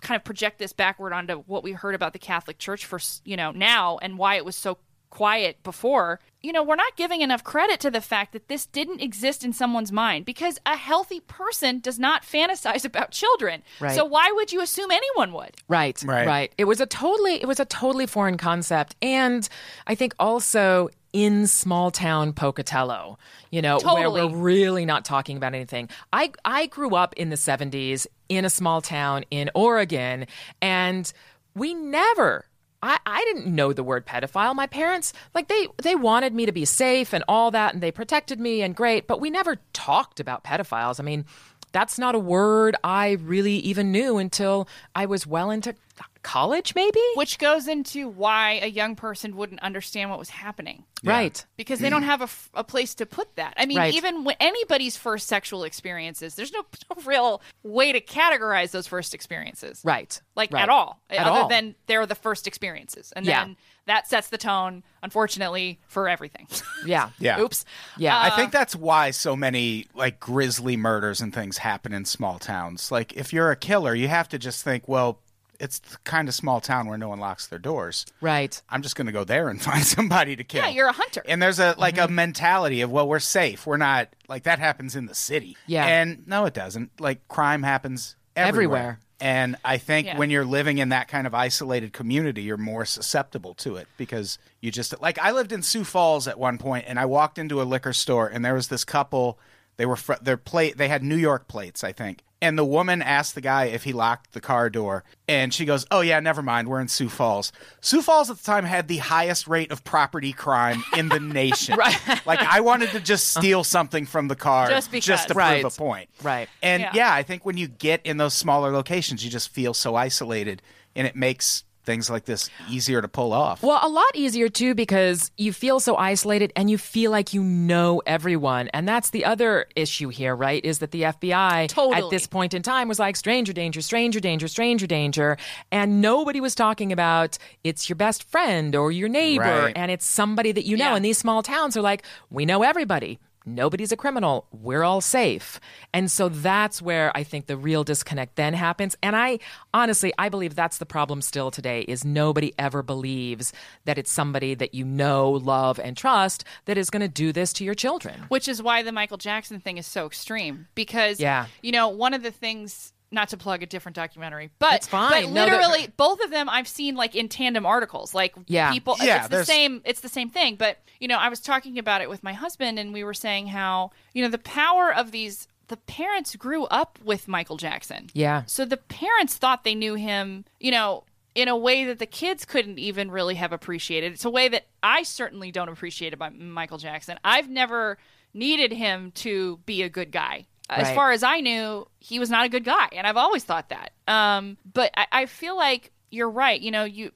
kind 0.02 0.16
of 0.18 0.24
project 0.24 0.60
this 0.60 0.72
backward 0.72 1.12
onto 1.14 1.40
what 1.48 1.64
we 1.64 1.72
heard 1.74 1.96
about 1.96 2.14
the 2.14 2.20
Catholic 2.20 2.58
Church 2.58 2.86
for, 2.86 3.00
you 3.26 3.36
know, 3.36 3.52
now 3.52 3.98
and 4.02 4.18
why 4.18 4.36
it 4.36 4.46
was 4.46 4.56
so 4.56 4.78
quiet 5.14 5.62
before. 5.64 6.20
You 6.42 6.52
know, 6.52 6.64
we're 6.64 6.76
not 6.76 6.96
giving 6.96 7.22
enough 7.22 7.44
credit 7.44 7.80
to 7.82 7.92
the 7.92 8.02
fact 8.02 8.34
that 8.34 8.48
this 8.48 8.66
didn't 8.66 9.00
exist 9.00 9.46
in 9.46 9.54
someone's 9.54 9.92
mind 9.92 10.26
because 10.26 10.58
a 10.66 10.76
healthy 10.76 11.20
person 11.20 11.80
does 11.80 12.00
not 12.00 12.24
fantasize 12.34 12.84
about 12.84 13.12
children. 13.12 13.62
Right. 13.80 13.96
So 13.96 14.06
why 14.06 14.32
would 14.36 14.52
you 14.52 14.60
assume 14.62 14.90
anyone 14.90 15.32
would? 15.34 15.52
Right, 15.68 16.02
Right. 16.04 16.26
right, 16.28 16.54
It 16.58 16.66
was 16.66 16.82
a 16.82 16.88
totally 16.88 17.36
it 17.36 17.48
was 17.48 17.60
a 17.60 17.66
totally 17.66 18.08
foreign 18.08 18.38
concept, 18.38 18.96
and 19.04 19.48
I 19.86 19.94
think 19.94 20.16
also 20.20 20.90
in 21.14 21.46
small 21.46 21.92
town 21.92 22.34
Pocatello, 22.34 23.20
you 23.52 23.62
know, 23.62 23.78
where 23.84 24.10
we're 24.10 24.36
really 24.36 24.84
not 24.84 25.06
talking 25.06 25.38
about 25.38 25.54
anything. 25.54 25.90
I 26.12 26.32
I 26.44 26.66
grew 26.66 26.96
up 26.96 27.14
in 27.16 27.30
the 27.30 27.36
'70s 27.36 28.08
in 28.30 28.46
a 28.46 28.50
small 28.50 28.82
town 28.82 29.26
in 29.30 29.52
Oregon, 29.54 30.26
and 30.60 31.14
we 31.54 31.76
never. 31.76 32.46
I, 32.84 33.00
I 33.06 33.24
didn't 33.24 33.48
know 33.48 33.72
the 33.72 33.82
word 33.82 34.06
pedophile. 34.06 34.54
My 34.54 34.68
parents, 34.68 35.14
like 35.34 35.48
they, 35.48 35.68
they 35.82 35.96
wanted 35.96 36.36
me 36.36 36.46
to 36.46 36.52
be 36.52 36.66
safe 36.66 37.14
and 37.14 37.24
all 37.30 37.50
that, 37.52 37.74
and 37.74 37.82
they 37.82 37.92
protected 37.92 38.42
me 38.42 38.62
and 38.62 38.76
great, 38.76 39.08
but 39.08 39.22
we 39.22 39.30
never 39.30 39.58
talked 39.72 40.20
about 40.20 40.44
pedophiles. 40.44 41.00
I 41.00 41.04
mean, 41.04 41.24
that's 41.72 41.98
not 41.98 42.14
a 42.14 42.20
word 42.20 42.76
I 42.84 43.12
really 43.12 43.56
even 43.56 43.94
knew 43.94 44.18
until 44.18 44.68
I 44.94 45.06
was 45.06 45.26
well 45.26 45.50
into 45.50 45.76
college, 46.24 46.74
maybe? 46.76 47.00
Which 47.16 47.38
goes 47.38 47.68
into 47.68 48.08
why 48.10 48.60
a 48.64 48.68
young 48.68 48.96
person 48.96 49.36
wouldn't 49.36 49.62
understand 49.62 50.10
what 50.10 50.18
was 50.20 50.30
happening. 50.30 50.86
Right. 51.06 51.46
because 51.58 51.80
they 51.80 51.90
don't 51.90 52.04
have 52.04 52.22
a, 52.22 52.32
f- 52.32 52.50
a 52.54 52.64
place 52.64 52.96
to 52.96 53.06
put 53.06 53.36
that. 53.36 53.56
I 53.58 53.66
mean, 53.66 53.78
Right. 53.78 53.94
even 53.94 54.24
when 54.24 54.38
anybody's 54.40 54.96
first 54.96 55.28
sexual 55.28 55.66
experiences, 55.66 56.36
there's 56.36 56.54
no, 56.54 56.64
no 56.96 57.02
real 57.04 57.42
way 57.62 57.92
to 57.92 58.00
categorize 58.00 58.72
those 58.72 58.88
first 58.88 59.14
experiences, 59.14 59.82
Right. 59.84 60.22
Like 60.38 60.54
Right. 60.54 60.64
at 60.64 60.70
all, 60.70 61.02
At 61.10 61.28
other 61.28 61.42
all. 61.42 61.48
than 61.50 61.76
they're 61.88 62.06
the 62.06 62.16
first 62.16 62.48
experiences, 62.48 63.12
and 63.18 63.26
Yeah. 63.26 63.44
then 63.44 63.58
that 63.86 64.08
sets 64.08 64.30
the 64.30 64.38
tone, 64.38 64.82
unfortunately, 65.02 65.82
for 65.88 66.08
everything. 66.08 66.48
Yeah. 66.86 67.10
Yeah. 67.20 67.40
Oops. 67.40 67.64
Yeah. 67.98 68.18
I 68.20 68.30
think 68.32 68.52
that's 68.52 68.76
why 68.76 69.12
so 69.12 69.36
many 69.38 69.88
like 69.94 70.20
grisly 70.22 70.76
murders 70.78 71.20
and 71.22 71.34
things 71.34 71.58
happen 71.60 71.94
in 71.94 72.04
small 72.06 72.40
towns. 72.40 72.92
Like 72.92 73.14
if 73.14 73.32
you're 73.34 73.52
a 73.52 73.56
killer, 73.56 73.94
you 73.96 74.08
have 74.10 74.28
to 74.30 74.38
just 74.40 74.64
think, 74.66 74.88
well, 74.88 75.20
it's 75.64 75.80
the 75.80 75.98
kind 76.04 76.28
of 76.28 76.36
small 76.36 76.60
town 76.62 76.88
where 76.88 76.98
no 76.98 77.10
one 77.10 77.20
locks 77.20 77.48
their 77.48 77.60
doors. 77.60 78.06
Right. 78.22 78.62
I'm 78.70 78.82
just 78.82 78.96
going 78.96 79.08
to 79.08 79.14
go 79.14 79.24
there 79.24 79.50
and 79.50 79.62
find 79.72 79.84
somebody 79.84 80.36
to 80.36 80.44
kill. 80.44 80.62
Yeah, 80.64 80.70
you're 80.70 80.88
a 80.90 80.92
hunter. 80.94 81.24
And 81.28 81.42
there's 81.42 81.60
a 81.60 81.76
like 81.78 81.96
Mm-hmm. 81.96 82.12
a 82.12 82.16
mentality 82.16 82.82
of 82.82 82.92
well, 82.92 83.08
we're 83.08 83.20
safe. 83.20 83.66
We're 83.66 83.78
not 83.78 84.10
like 84.28 84.44
that 84.44 84.60
happens 84.60 84.96
in 84.96 85.06
the 85.06 85.16
city. 85.16 85.58
Yeah. 85.68 85.86
And 85.86 86.28
no, 86.28 86.46
it 86.46 86.54
doesn't. 86.54 87.00
Like 87.00 87.28
crime 87.28 87.64
happens 87.64 88.16
everywhere. 88.36 88.78
Everywhere. 88.80 89.00
And 89.22 89.56
I 89.64 89.78
think 89.78 90.08
Yeah. 90.08 90.18
when 90.18 90.30
you're 90.30 90.44
living 90.44 90.80
in 90.80 90.90
that 90.90 91.08
kind 91.08 91.26
of 91.26 91.34
isolated 91.34 91.94
community, 91.94 92.42
you're 92.42 92.58
more 92.58 92.84
susceptible 92.84 93.54
to 93.56 93.78
it 93.78 93.88
because 93.96 94.38
you 94.60 94.70
just 94.70 95.00
like 95.02 95.18
I 95.20 95.32
lived 95.32 95.54
in 95.54 95.62
Sioux 95.62 95.86
Falls 95.86 96.28
at 96.28 96.38
one 96.38 96.58
point, 96.58 96.86
and 96.90 97.00
I 97.00 97.06
walked 97.06 97.38
into 97.38 97.62
a 97.62 97.64
liquor 97.64 97.94
store, 97.94 98.28
and 98.28 98.44
there 98.44 98.54
was 98.56 98.68
this 98.68 98.84
couple. 98.84 99.40
They 99.78 99.86
were 99.86 99.96
fr- 99.96 100.22
their 100.22 100.36
plate. 100.38 100.78
They 100.78 100.90
had 100.90 101.04
New 101.04 101.16
York 101.16 101.48
plates, 101.48 101.84
I 101.86 101.94
think. 101.94 102.22
And 102.44 102.58
the 102.60 102.66
woman 102.66 103.02
asked 103.02 103.36
the 103.36 103.42
guy 103.42 103.66
if 103.66 103.86
he 103.86 103.94
locked 103.94 104.34
the 104.34 104.42
car 104.42 104.70
door, 104.70 105.06
and 105.30 105.54
she 105.54 105.64
goes, 105.64 105.86
"Oh 105.92 106.02
yeah, 106.02 106.20
never 106.20 106.42
mind. 106.42 106.68
We're 106.68 106.82
in 106.82 106.90
Sioux 106.90 107.08
Falls. 107.08 107.54
Sioux 107.80 108.02
Falls 108.02 108.30
at 108.30 108.36
the 108.38 108.44
time 108.44 108.66
had 108.66 108.90
the 108.90 108.98
highest 108.98 109.48
rate 109.48 109.72
of 109.72 109.86
property 109.86 110.34
crime 110.34 110.84
in 110.98 111.08
the 111.08 111.20
nation. 111.42 111.78
right? 111.78 111.98
Like 112.26 112.40
I 112.42 112.60
wanted 112.60 112.90
to 112.92 113.00
just 113.00 113.38
uh-huh. 113.38 113.42
steal 113.42 113.64
something 113.64 114.06
from 114.06 114.28
the 114.28 114.36
car 114.36 114.68
Just 114.68 114.92
because. 114.92 115.26
to 115.28 115.34
Right. 115.34 115.62
prove 115.62 115.74
a 115.74 115.78
point. 115.78 116.10
Right. 116.22 116.50
And 116.62 116.82
Yeah. 116.82 116.92
yeah. 116.94 117.14
I 117.14 117.24
think 117.24 117.46
when 117.46 117.56
you 117.56 117.70
get 117.70 118.02
in 118.04 118.18
those 118.18 118.34
smaller 118.34 118.72
locations, 118.72 119.24
you 119.24 119.32
just 119.32 119.48
feel 119.54 119.74
so 119.74 119.96
isolated, 119.96 120.62
and 120.98 121.08
it 121.08 121.16
makes 121.16 121.64
things 121.84 122.10
like 122.10 122.26
this 122.26 122.50
easier 122.70 123.02
to 123.02 123.08
pull 123.08 123.34
off. 123.34 123.62
Well, 123.62 123.80
a 123.82 123.90
lot 123.90 124.16
easier 124.16 124.50
too 124.50 124.74
because 124.74 125.32
you 125.38 125.52
feel 125.54 125.80
so 125.80 125.96
isolated 125.98 126.54
and 126.56 126.70
you 126.70 126.78
feel 126.78 127.12
like 127.12 127.34
you 127.34 127.44
know 127.44 128.02
everyone. 128.06 128.70
And 128.70 128.88
that's 128.88 129.10
the 129.10 129.26
other 129.26 129.66
issue 129.76 130.10
here, 130.10 130.36
right? 130.36 130.64
Is 130.64 130.80
that 130.80 130.92
the 130.92 131.04
FBI 131.04 131.68
Totally. 131.68 132.02
at 132.04 132.10
this 132.10 132.26
point 132.28 132.54
in 132.54 132.62
time 132.62 132.88
was 132.88 133.00
like 133.00 133.16
stranger 133.16 133.54
danger, 133.54 133.82
stranger 133.82 134.20
danger, 134.20 134.48
stranger 134.48 134.88
danger. 134.88 135.38
And 135.72 136.02
nobody 136.02 136.40
was 136.40 136.56
talking 136.56 136.92
about 136.92 137.38
it's 137.64 137.90
your 137.90 137.96
best 137.98 138.24
friend 138.30 138.76
or 138.76 138.92
your 138.92 139.10
neighbor 139.10 139.44
Right. 139.44 139.74
and 139.76 139.92
it's 139.92 140.06
somebody 140.06 140.52
that 140.54 140.66
you 140.66 140.78
know. 140.78 140.92
Yeah. 140.92 140.96
And 140.96 141.04
these 141.06 141.18
small 141.18 141.44
towns 141.44 141.76
are 141.76 141.82
like, 141.82 142.04
we 142.30 142.46
know 142.46 142.64
everybody. 142.64 143.20
Nobody's 143.46 143.92
a 143.92 143.98
criminal. 143.98 144.48
We're 144.52 144.84
all 144.84 145.02
safe. 145.02 145.60
And 145.94 146.10
so 146.10 146.30
that's 146.30 146.82
where 146.82 147.12
I 147.16 147.24
think 147.24 147.48
the 147.48 147.58
real 147.58 147.84
disconnect 147.84 148.36
then 148.36 148.54
happens. 148.54 148.96
And 149.04 149.16
I 149.16 149.40
honestly, 149.74 150.14
I 150.18 150.30
believe 150.30 150.56
that's 150.56 150.78
the 150.78 150.86
problem 150.86 151.22
still 151.22 151.52
today 151.52 151.82
is 151.82 152.06
nobody 152.06 152.54
ever 152.58 152.82
believes 152.82 153.52
that 153.86 153.98
it's 153.98 154.12
somebody 154.12 154.54
that 154.56 154.74
you 154.74 154.86
know, 154.86 155.32
love, 155.32 155.80
and 155.80 155.98
trust 155.98 156.46
that 156.66 156.78
is 156.78 156.90
going 156.90 157.02
to 157.02 157.08
do 157.08 157.32
this 157.34 157.52
to 157.54 157.64
your 157.66 157.76
children. 157.76 158.26
Which 158.30 158.48
is 158.48 158.62
why 158.62 158.82
the 158.84 158.92
Michael 158.94 159.18
Jackson 159.18 159.60
thing 159.60 159.78
is 159.78 159.86
so 159.88 160.06
extreme 160.06 160.68
because 160.76 161.20
Yeah. 161.20 161.48
you 161.62 161.72
know, 161.74 161.90
one 161.90 162.14
of 162.14 162.24
the 162.24 162.32
things 162.32 162.93
not 163.14 163.30
to 163.30 163.38
plug 163.38 163.64
a 163.64 163.66
different 163.66 163.96
documentary, 163.96 164.50
but 164.60 164.74
It's 164.74 164.88
fine. 164.88 165.10
But 165.12 165.32
No, 165.32 165.46
they're- 165.46 165.56
literally, 165.58 165.88
both 165.96 166.20
of 166.22 166.30
them 166.32 166.50
I've 166.50 166.68
seen 166.68 166.96
like 166.96 167.16
in 167.16 167.30
tandem 167.30 167.66
articles. 167.66 168.14
Like 168.14 168.34
Yeah. 168.48 168.72
people, 168.74 168.96
Yeah, 169.02 169.20
it's 169.20 169.28
the 169.30 169.46
same. 169.46 169.82
It's 169.86 170.02
the 170.02 170.10
same 170.10 170.30
thing. 170.30 170.56
But 170.56 170.80
you 171.00 171.08
know, 171.08 171.18
I 171.18 171.30
was 171.30 171.40
talking 171.40 171.78
about 171.80 172.02
it 172.02 172.10
with 172.10 172.24
my 172.24 172.34
husband, 172.34 172.80
and 172.80 172.92
we 172.94 173.04
were 173.04 173.14
saying 173.14 173.48
how 173.48 173.92
you 174.14 174.24
know 174.24 174.30
the 174.30 174.38
power 174.38 174.94
of 174.94 175.12
these. 175.12 175.48
The 175.70 175.78
parents 175.78 176.36
grew 176.36 176.66
up 176.66 177.00
with 177.04 177.28
Michael 177.28 177.56
Jackson. 177.58 178.10
Yeah. 178.14 178.44
So 178.48 178.66
the 178.66 178.78
parents 178.78 179.38
thought 179.38 179.64
they 179.64 179.76
knew 179.76 179.96
him. 179.96 180.46
You 180.60 180.72
know. 180.72 181.04
In 181.36 181.48
a 181.48 181.58
way 181.58 181.84
that 181.86 181.98
the 181.98 182.06
kids 182.06 182.46
couldn't 182.46 182.78
even 182.78 183.10
really 183.10 183.34
have 183.34 183.52
appreciated. 183.52 184.14
It's 184.14 184.24
a 184.24 184.30
way 184.30 184.48
that 184.50 184.68
I 184.84 185.02
certainly 185.02 185.52
don't 185.52 185.68
appreciate 185.68 186.14
about 186.14 186.38
Michael 186.38 186.78
Jackson. 186.78 187.18
I've 187.24 187.50
never 187.50 187.98
needed 188.36 188.72
him 188.72 189.10
to 189.16 189.58
be 189.66 189.82
a 189.82 189.90
good 189.90 190.12
guy. 190.12 190.46
As 190.70 190.92
far 190.96 191.12
as 191.12 191.24
I 191.24 191.40
knew, 191.42 191.88
he 192.00 192.20
was 192.20 192.30
not 192.30 192.46
a 192.46 192.50
good 192.50 192.64
guy, 192.64 192.90
and 192.94 193.06
I've 193.06 193.18
always 193.18 193.44
thought 193.44 193.70
that. 193.70 193.92
Um, 194.08 194.58
but 194.72 194.92
I, 194.96 195.08
I 195.12 195.26
feel 195.28 195.56
like 195.56 195.92
you're 196.10 196.30
right. 196.30 196.60
You 196.60 196.72
know, 196.72 196.84
you 196.84 197.12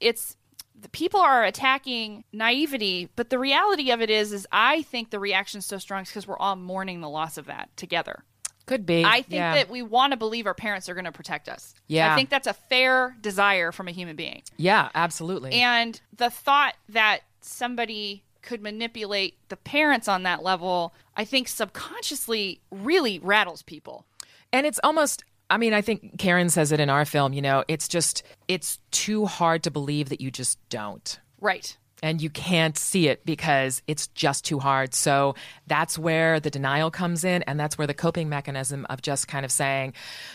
it's 0.00 0.36
the 0.80 0.88
people 0.90 1.20
are 1.20 1.44
attacking 1.44 2.24
naivety, 2.32 3.08
but 3.16 3.30
the 3.30 3.38
reality 3.38 3.90
of 3.90 4.00
it 4.00 4.10
is, 4.10 4.32
is 4.32 4.46
I 4.52 4.82
think 4.82 5.10
the 5.10 5.18
reaction 5.18 5.58
is 5.58 5.66
so 5.66 5.78
strong 5.78 6.04
because 6.04 6.26
we're 6.26 6.38
all 6.38 6.56
mourning 6.56 7.00
the 7.00 7.08
loss 7.08 7.38
of 7.38 7.46
that 7.46 7.74
together. 7.76 8.22
Could 8.66 8.86
be. 8.86 9.04
I 9.04 9.22
think 9.22 9.32
yeah. 9.32 9.54
that 9.54 9.68
we 9.68 9.82
want 9.82 10.12
to 10.12 10.16
believe 10.16 10.46
our 10.46 10.54
parents 10.54 10.88
are 10.88 10.94
going 10.94 11.04
to 11.04 11.12
protect 11.12 11.48
us. 11.48 11.74
Yeah. 11.86 12.12
I 12.12 12.16
think 12.16 12.30
that's 12.30 12.46
a 12.46 12.54
fair 12.54 13.14
desire 13.20 13.72
from 13.72 13.88
a 13.88 13.90
human 13.90 14.16
being. 14.16 14.42
Yeah, 14.56 14.88
absolutely. 14.94 15.52
And 15.52 16.00
the 16.16 16.30
thought 16.30 16.74
that 16.88 17.20
somebody 17.40 18.23
could 18.44 18.62
manipulate 18.62 19.36
the 19.48 19.56
parents 19.56 20.06
on 20.06 20.22
that 20.22 20.42
level, 20.42 20.94
I 21.16 21.24
think 21.24 21.48
subconsciously 21.48 22.60
really 22.70 23.18
rattles 23.18 23.62
people. 23.62 24.06
And 24.52 24.66
it's 24.66 24.78
almost 24.84 25.24
I 25.50 25.58
mean, 25.58 25.74
I 25.74 25.82
think 25.82 26.18
Karen 26.18 26.48
says 26.48 26.72
it 26.72 26.80
in 26.80 26.88
our 26.88 27.04
film, 27.04 27.32
you 27.32 27.42
know, 27.42 27.64
it's 27.68 27.86
just 27.88 28.22
it's 28.48 28.78
too 28.90 29.26
hard 29.26 29.62
to 29.64 29.70
believe 29.70 30.08
that 30.08 30.20
you 30.20 30.30
just 30.30 30.58
don't. 30.68 31.18
Right. 31.40 31.76
And 32.02 32.20
you 32.20 32.28
can't 32.28 32.76
see 32.76 33.08
it 33.08 33.24
because 33.24 33.80
it's 33.86 34.08
just 34.08 34.44
too 34.44 34.58
hard. 34.58 34.94
So 34.94 35.34
that's 35.66 35.98
where 35.98 36.38
the 36.38 36.50
denial 36.50 36.90
comes 36.90 37.24
in. 37.24 37.42
And 37.44 37.58
that's 37.58 37.78
where 37.78 37.86
the 37.86 37.94
coping 37.94 38.28
mechanism 38.28 38.86
of 38.90 39.00
just 39.00 39.26
kind 39.26 39.44
of 39.44 39.50
saying, 39.50 39.94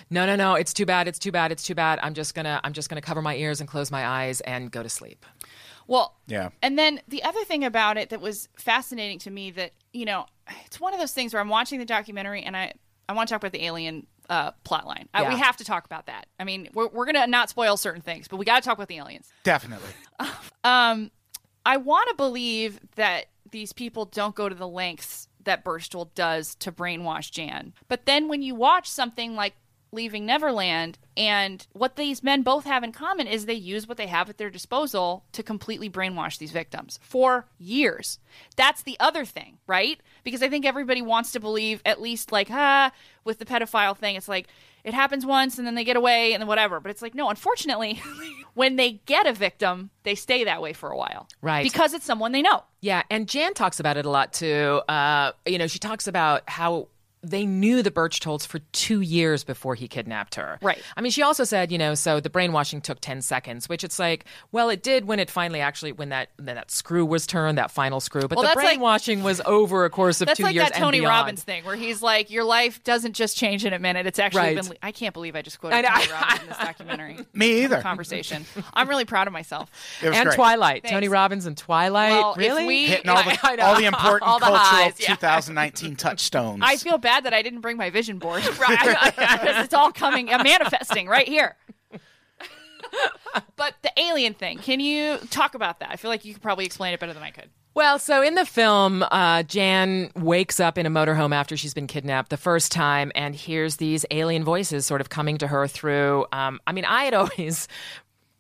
no, 0.10 0.26
no, 0.26 0.36
no, 0.36 0.56
it's 0.56 0.74
too 0.74 0.88
bad. 0.88 1.08
It's 1.08 1.20
too 1.20 1.32
bad. 1.32 1.52
It's 1.52 1.64
too 1.64 1.76
bad. 1.76 2.00
I'm 2.02 2.16
just 2.16 2.34
going 2.34 2.46
to, 2.46 2.60
I'm 2.64 2.74
just 2.74 2.90
going 2.90 3.00
to 3.00 3.06
cover 3.06 3.22
my 3.22 3.36
ears 3.36 3.60
and 3.60 3.70
close 3.70 3.92
my 3.92 4.06
eyes 4.06 4.42
and 4.42 4.72
go 4.72 4.82
to 4.82 4.90
sleep. 4.90 5.26
Well, 5.90 6.16
Yeah. 6.28 6.50
And 6.62 6.78
then 6.78 7.02
the 7.08 7.24
other 7.24 7.44
thing 7.44 7.66
about 7.66 7.98
it 7.98 8.10
that 8.12 8.22
was 8.22 8.48
fascinating 8.56 9.18
to 9.20 9.32
me 9.32 9.50
that, 9.52 9.72
you 9.92 10.06
know, 10.06 10.28
it's 10.66 10.80
one 10.80 10.94
of 10.94 11.00
those 11.00 11.12
things 11.12 11.34
where 11.34 11.42
I'm 11.42 11.50
watching 11.50 11.80
the 11.80 11.86
documentary 11.86 12.44
and 12.44 12.56
I, 12.56 12.74
I 13.10 13.14
want 13.14 13.28
to 13.28 13.34
talk 13.34 13.42
about 13.42 13.54
the 13.54 13.66
alien 13.66 14.06
uh, 14.30 14.52
plot 14.64 14.86
line. 14.86 15.10
Uh, 15.16 15.22
Yeah. 15.24 15.30
we 15.34 15.40
have 15.40 15.58
to 15.58 15.64
talk 15.64 15.86
about 15.86 16.06
that. 16.06 16.28
I 16.40 16.44
mean, 16.44 16.70
we're, 16.76 16.88
we're 16.90 17.06
going 17.06 17.16
to 17.16 17.26
not 17.26 17.50
spoil 17.50 17.76
certain 17.76 18.02
things, 18.04 18.28
but 18.28 18.38
we 18.38 18.46
got 18.46 18.62
to 18.62 18.68
talk 18.70 18.78
about 18.78 18.88
the 18.88 18.98
aliens. 18.98 19.28
Definitely. 19.44 19.90
um, 20.64 21.10
I 21.66 21.78
want 21.78 22.08
to 22.10 22.16
believe 22.16 22.80
that 22.96 23.26
these 23.52 23.74
people 23.74 24.06
don't 24.06 24.36
go 24.36 24.48
to 24.48 24.54
the 24.56 24.68
lengths 24.68 25.28
that 25.46 25.64
Berchtold 25.64 26.14
does 26.14 26.54
to 26.56 26.72
brainwash 26.72 27.32
Jan. 27.32 27.74
But 27.88 28.06
then 28.06 28.28
when 28.28 28.44
you 28.44 28.54
watch 28.54 28.88
something 28.88 29.36
like 29.36 29.56
Leaving 29.92 30.26
Neverland, 30.26 30.98
and 31.18 31.66
what 31.74 31.96
these 31.96 32.24
men 32.24 32.44
both 32.44 32.66
have 32.66 32.84
in 32.84 32.92
common 32.92 33.28
is 33.28 33.46
they 33.46 33.54
use 33.54 33.88
what 33.88 33.98
they 33.98 34.08
have 34.08 34.30
at 34.30 34.38
their 34.38 34.50
disposal 34.50 35.26
to 35.32 35.44
completely 35.44 35.90
brainwash 35.90 36.38
these 36.38 36.52
victims 36.52 37.00
for 37.02 37.48
years. 37.58 38.20
That's 38.56 38.84
the 38.84 38.96
other 39.00 39.26
thing, 39.26 39.58
right? 39.68 40.00
Because 40.24 40.44
I 40.44 40.50
think 40.50 40.66
everybody 40.66 41.02
wants 41.02 41.32
to 41.32 41.40
believe, 41.40 41.82
at 41.86 42.02
least 42.02 42.32
like, 42.32 42.50
ah, 42.52 42.92
with 43.24 43.40
the 43.40 43.46
pedophile 43.46 43.98
thing, 43.98 44.16
it's 44.16 44.28
like 44.28 44.48
it 44.84 44.94
happens 44.94 45.26
once 45.26 45.58
and 45.58 45.68
then 45.68 45.76
they 45.76 45.84
get 45.84 45.98
away 45.98 46.34
and 46.34 46.42
then 46.42 46.48
whatever. 46.48 46.80
But 46.80 46.92
it's 46.92 47.02
like, 47.02 47.16
no, 47.16 47.30
unfortunately, 47.30 48.02
when 48.54 48.76
they 48.76 49.02
get 49.06 49.28
a 49.28 49.34
victim, 49.34 49.90
they 50.04 50.16
stay 50.16 50.44
that 50.46 50.62
way 50.62 50.74
for 50.74 50.90
a 50.90 50.98
while. 50.98 51.28
Right. 51.42 51.64
Because 51.64 51.94
it's 51.94 52.06
someone 52.06 52.32
they 52.32 52.42
know. 52.42 52.64
Yeah, 52.82 53.04
and 53.10 53.28
Jan 53.28 53.54
talks 53.54 53.80
about 53.80 53.98
it 53.98 54.06
a 54.06 54.10
lot 54.10 54.32
too. 54.34 54.82
Uh, 54.88 55.34
you 55.46 55.58
know, 55.58 55.68
she 55.68 55.80
talks 55.80 56.08
about 56.08 56.50
how 56.50 56.88
they 57.22 57.46
knew 57.46 57.82
the 57.84 57.92
Birch 57.92 58.20
Berchtolds 58.20 58.48
for 58.48 58.60
two 58.72 59.02
years 59.02 59.44
before 59.44 59.76
he 59.76 59.88
kidnapped 59.88 60.36
her. 60.36 60.58
Right. 60.62 60.82
I 60.98 61.02
mean, 61.02 61.12
she 61.12 61.22
also 61.22 61.44
said, 61.44 61.72
you 61.72 61.78
know, 61.78 61.94
so 61.96 62.20
the 62.20 62.30
brainwashing 62.30 62.82
took 62.82 63.00
ten 63.02 63.22
seconds, 63.22 63.68
which 63.70 63.84
it's 63.84 64.00
like, 64.00 64.26
well, 64.52 64.70
it 64.70 64.82
did 64.84 65.06
when 65.06 65.20
it 65.20 65.30
finally 65.30 65.60
actually 65.62 65.92
when 65.92 66.10
that 66.10 66.30
when 66.38 66.56
that 66.56 66.72
screw 66.72 67.06
was 67.06 67.28
turned, 67.28 67.58
that 67.58 67.72
final 67.72 68.00
screw. 68.00 68.22
But 68.22 68.32
Well, 68.38 68.44
the 68.44 68.48
that's 68.48 68.56
like- 68.58 68.66
brainwashing 68.68 69.22
was 69.22 69.42
over 69.46 69.86
a 69.86 69.90
course 69.90 70.22
of 70.22 70.28
That's 70.28 70.38
two 70.38 70.44
like 70.44 70.56
years 70.56 70.70
that 70.70 70.76
Tony 70.80 71.00
and. 71.00 71.08
Robbins 71.08 71.44
thing 71.44 71.66
where 71.66 71.76
he's 71.76 72.02
like, 72.02 72.32
your 72.32 72.44
life 72.46 72.84
doesn't 72.84 73.14
just 73.14 73.38
change 73.38 73.66
in 73.66 73.74
a 73.74 73.80
minute. 73.80 74.08
It's 74.08 74.18
actually 74.20 74.40
Right. 74.40 74.56
been. 74.56 74.78
I 74.82 74.92
can't 74.92 75.14
believe 75.14 75.36
I 75.36 75.42
just 75.42 75.60
quoted 75.60 75.86
I. 75.86 76.00
Tony 76.02 76.12
Robbins 76.14 76.42
in 76.42 76.48
this 76.48 76.58
documentary 76.62 77.18
Me 77.34 77.64
either. 77.64 77.82
conversation. 77.82 78.46
I'm 78.74 78.88
really 78.90 79.06
proud 79.06 79.28
of 79.28 79.34
myself. 79.34 79.70
It 80.02 80.10
was 80.10 80.18
And 80.18 80.26
great. 80.28 80.36
Twilight, 80.36 80.82
Thanks. 80.84 80.94
Tony 80.94 81.10
Robbins 81.10 81.46
and 81.46 81.58
Twilight. 81.58 82.12
Well, 82.12 82.32
if 82.32 82.38
really? 82.38 82.66
we- 82.66 82.86
Hitting 82.88 83.10
all 83.10 83.24
the, 83.24 83.38
I 83.44 83.58
all 83.58 83.76
the 83.78 83.86
important 83.86 84.24
All 84.30 84.40
the 84.40 84.46
cultural 84.46 84.64
highs, 84.66 85.00
yeah. 85.00 85.16
2019 85.16 85.96
touchstones. 85.96 86.62
I 86.64 86.78
feel 86.78 86.98
bad 86.98 87.09
that 87.24 87.34
I 87.34 87.42
didn't 87.42 87.62
bring 87.62 87.78
my 87.78 87.90
vision 87.90 88.18
board. 88.20 88.44
Right. 88.60 88.98
because 89.16 89.66
it's 89.66 89.74
all 89.74 89.92
coming, 89.92 90.32
uh, 90.32 90.44
manifesting 90.44 91.08
right 91.08 91.28
here. 91.28 91.56
but 93.56 93.76
the 93.82 93.92
alien 93.98 94.34
thing, 94.34 94.58
can 94.58 94.80
you 94.80 95.18
talk 95.30 95.56
about 95.56 95.80
that? 95.80 95.90
I 95.92 95.96
feel 95.96 96.10
like 96.10 96.26
you 96.26 96.34
could 96.34 96.42
probably 96.42 96.66
explain 96.66 96.94
it 96.94 97.00
better 97.00 97.14
than 97.14 97.24
I 97.24 97.32
could. 97.32 97.50
Well, 97.76 98.00
so 98.00 98.22
in 98.22 98.36
the 98.36 98.46
film, 98.46 99.04
uh, 99.04 99.44
Jan 99.44 100.12
wakes 100.16 100.60
up 100.60 100.78
in 100.78 100.86
a 100.86 100.90
motorhome 100.90 101.34
after 101.34 101.56
she's 101.56 101.74
been 101.74 101.88
kidnapped 101.88 102.30
the 102.30 102.38
first 102.38 102.72
time 102.72 103.12
and 103.16 103.36
hears 103.36 103.78
these 103.78 104.06
alien 104.12 104.44
voices 104.44 104.86
sort 104.86 105.02
of 105.02 105.10
coming 105.10 105.38
to 105.38 105.48
her 105.48 105.68
through. 105.68 106.26
Um, 106.34 106.60
I 106.68 106.74
mean, 106.74 106.86
I 106.86 107.06
had 107.06 107.14
always. 107.16 107.68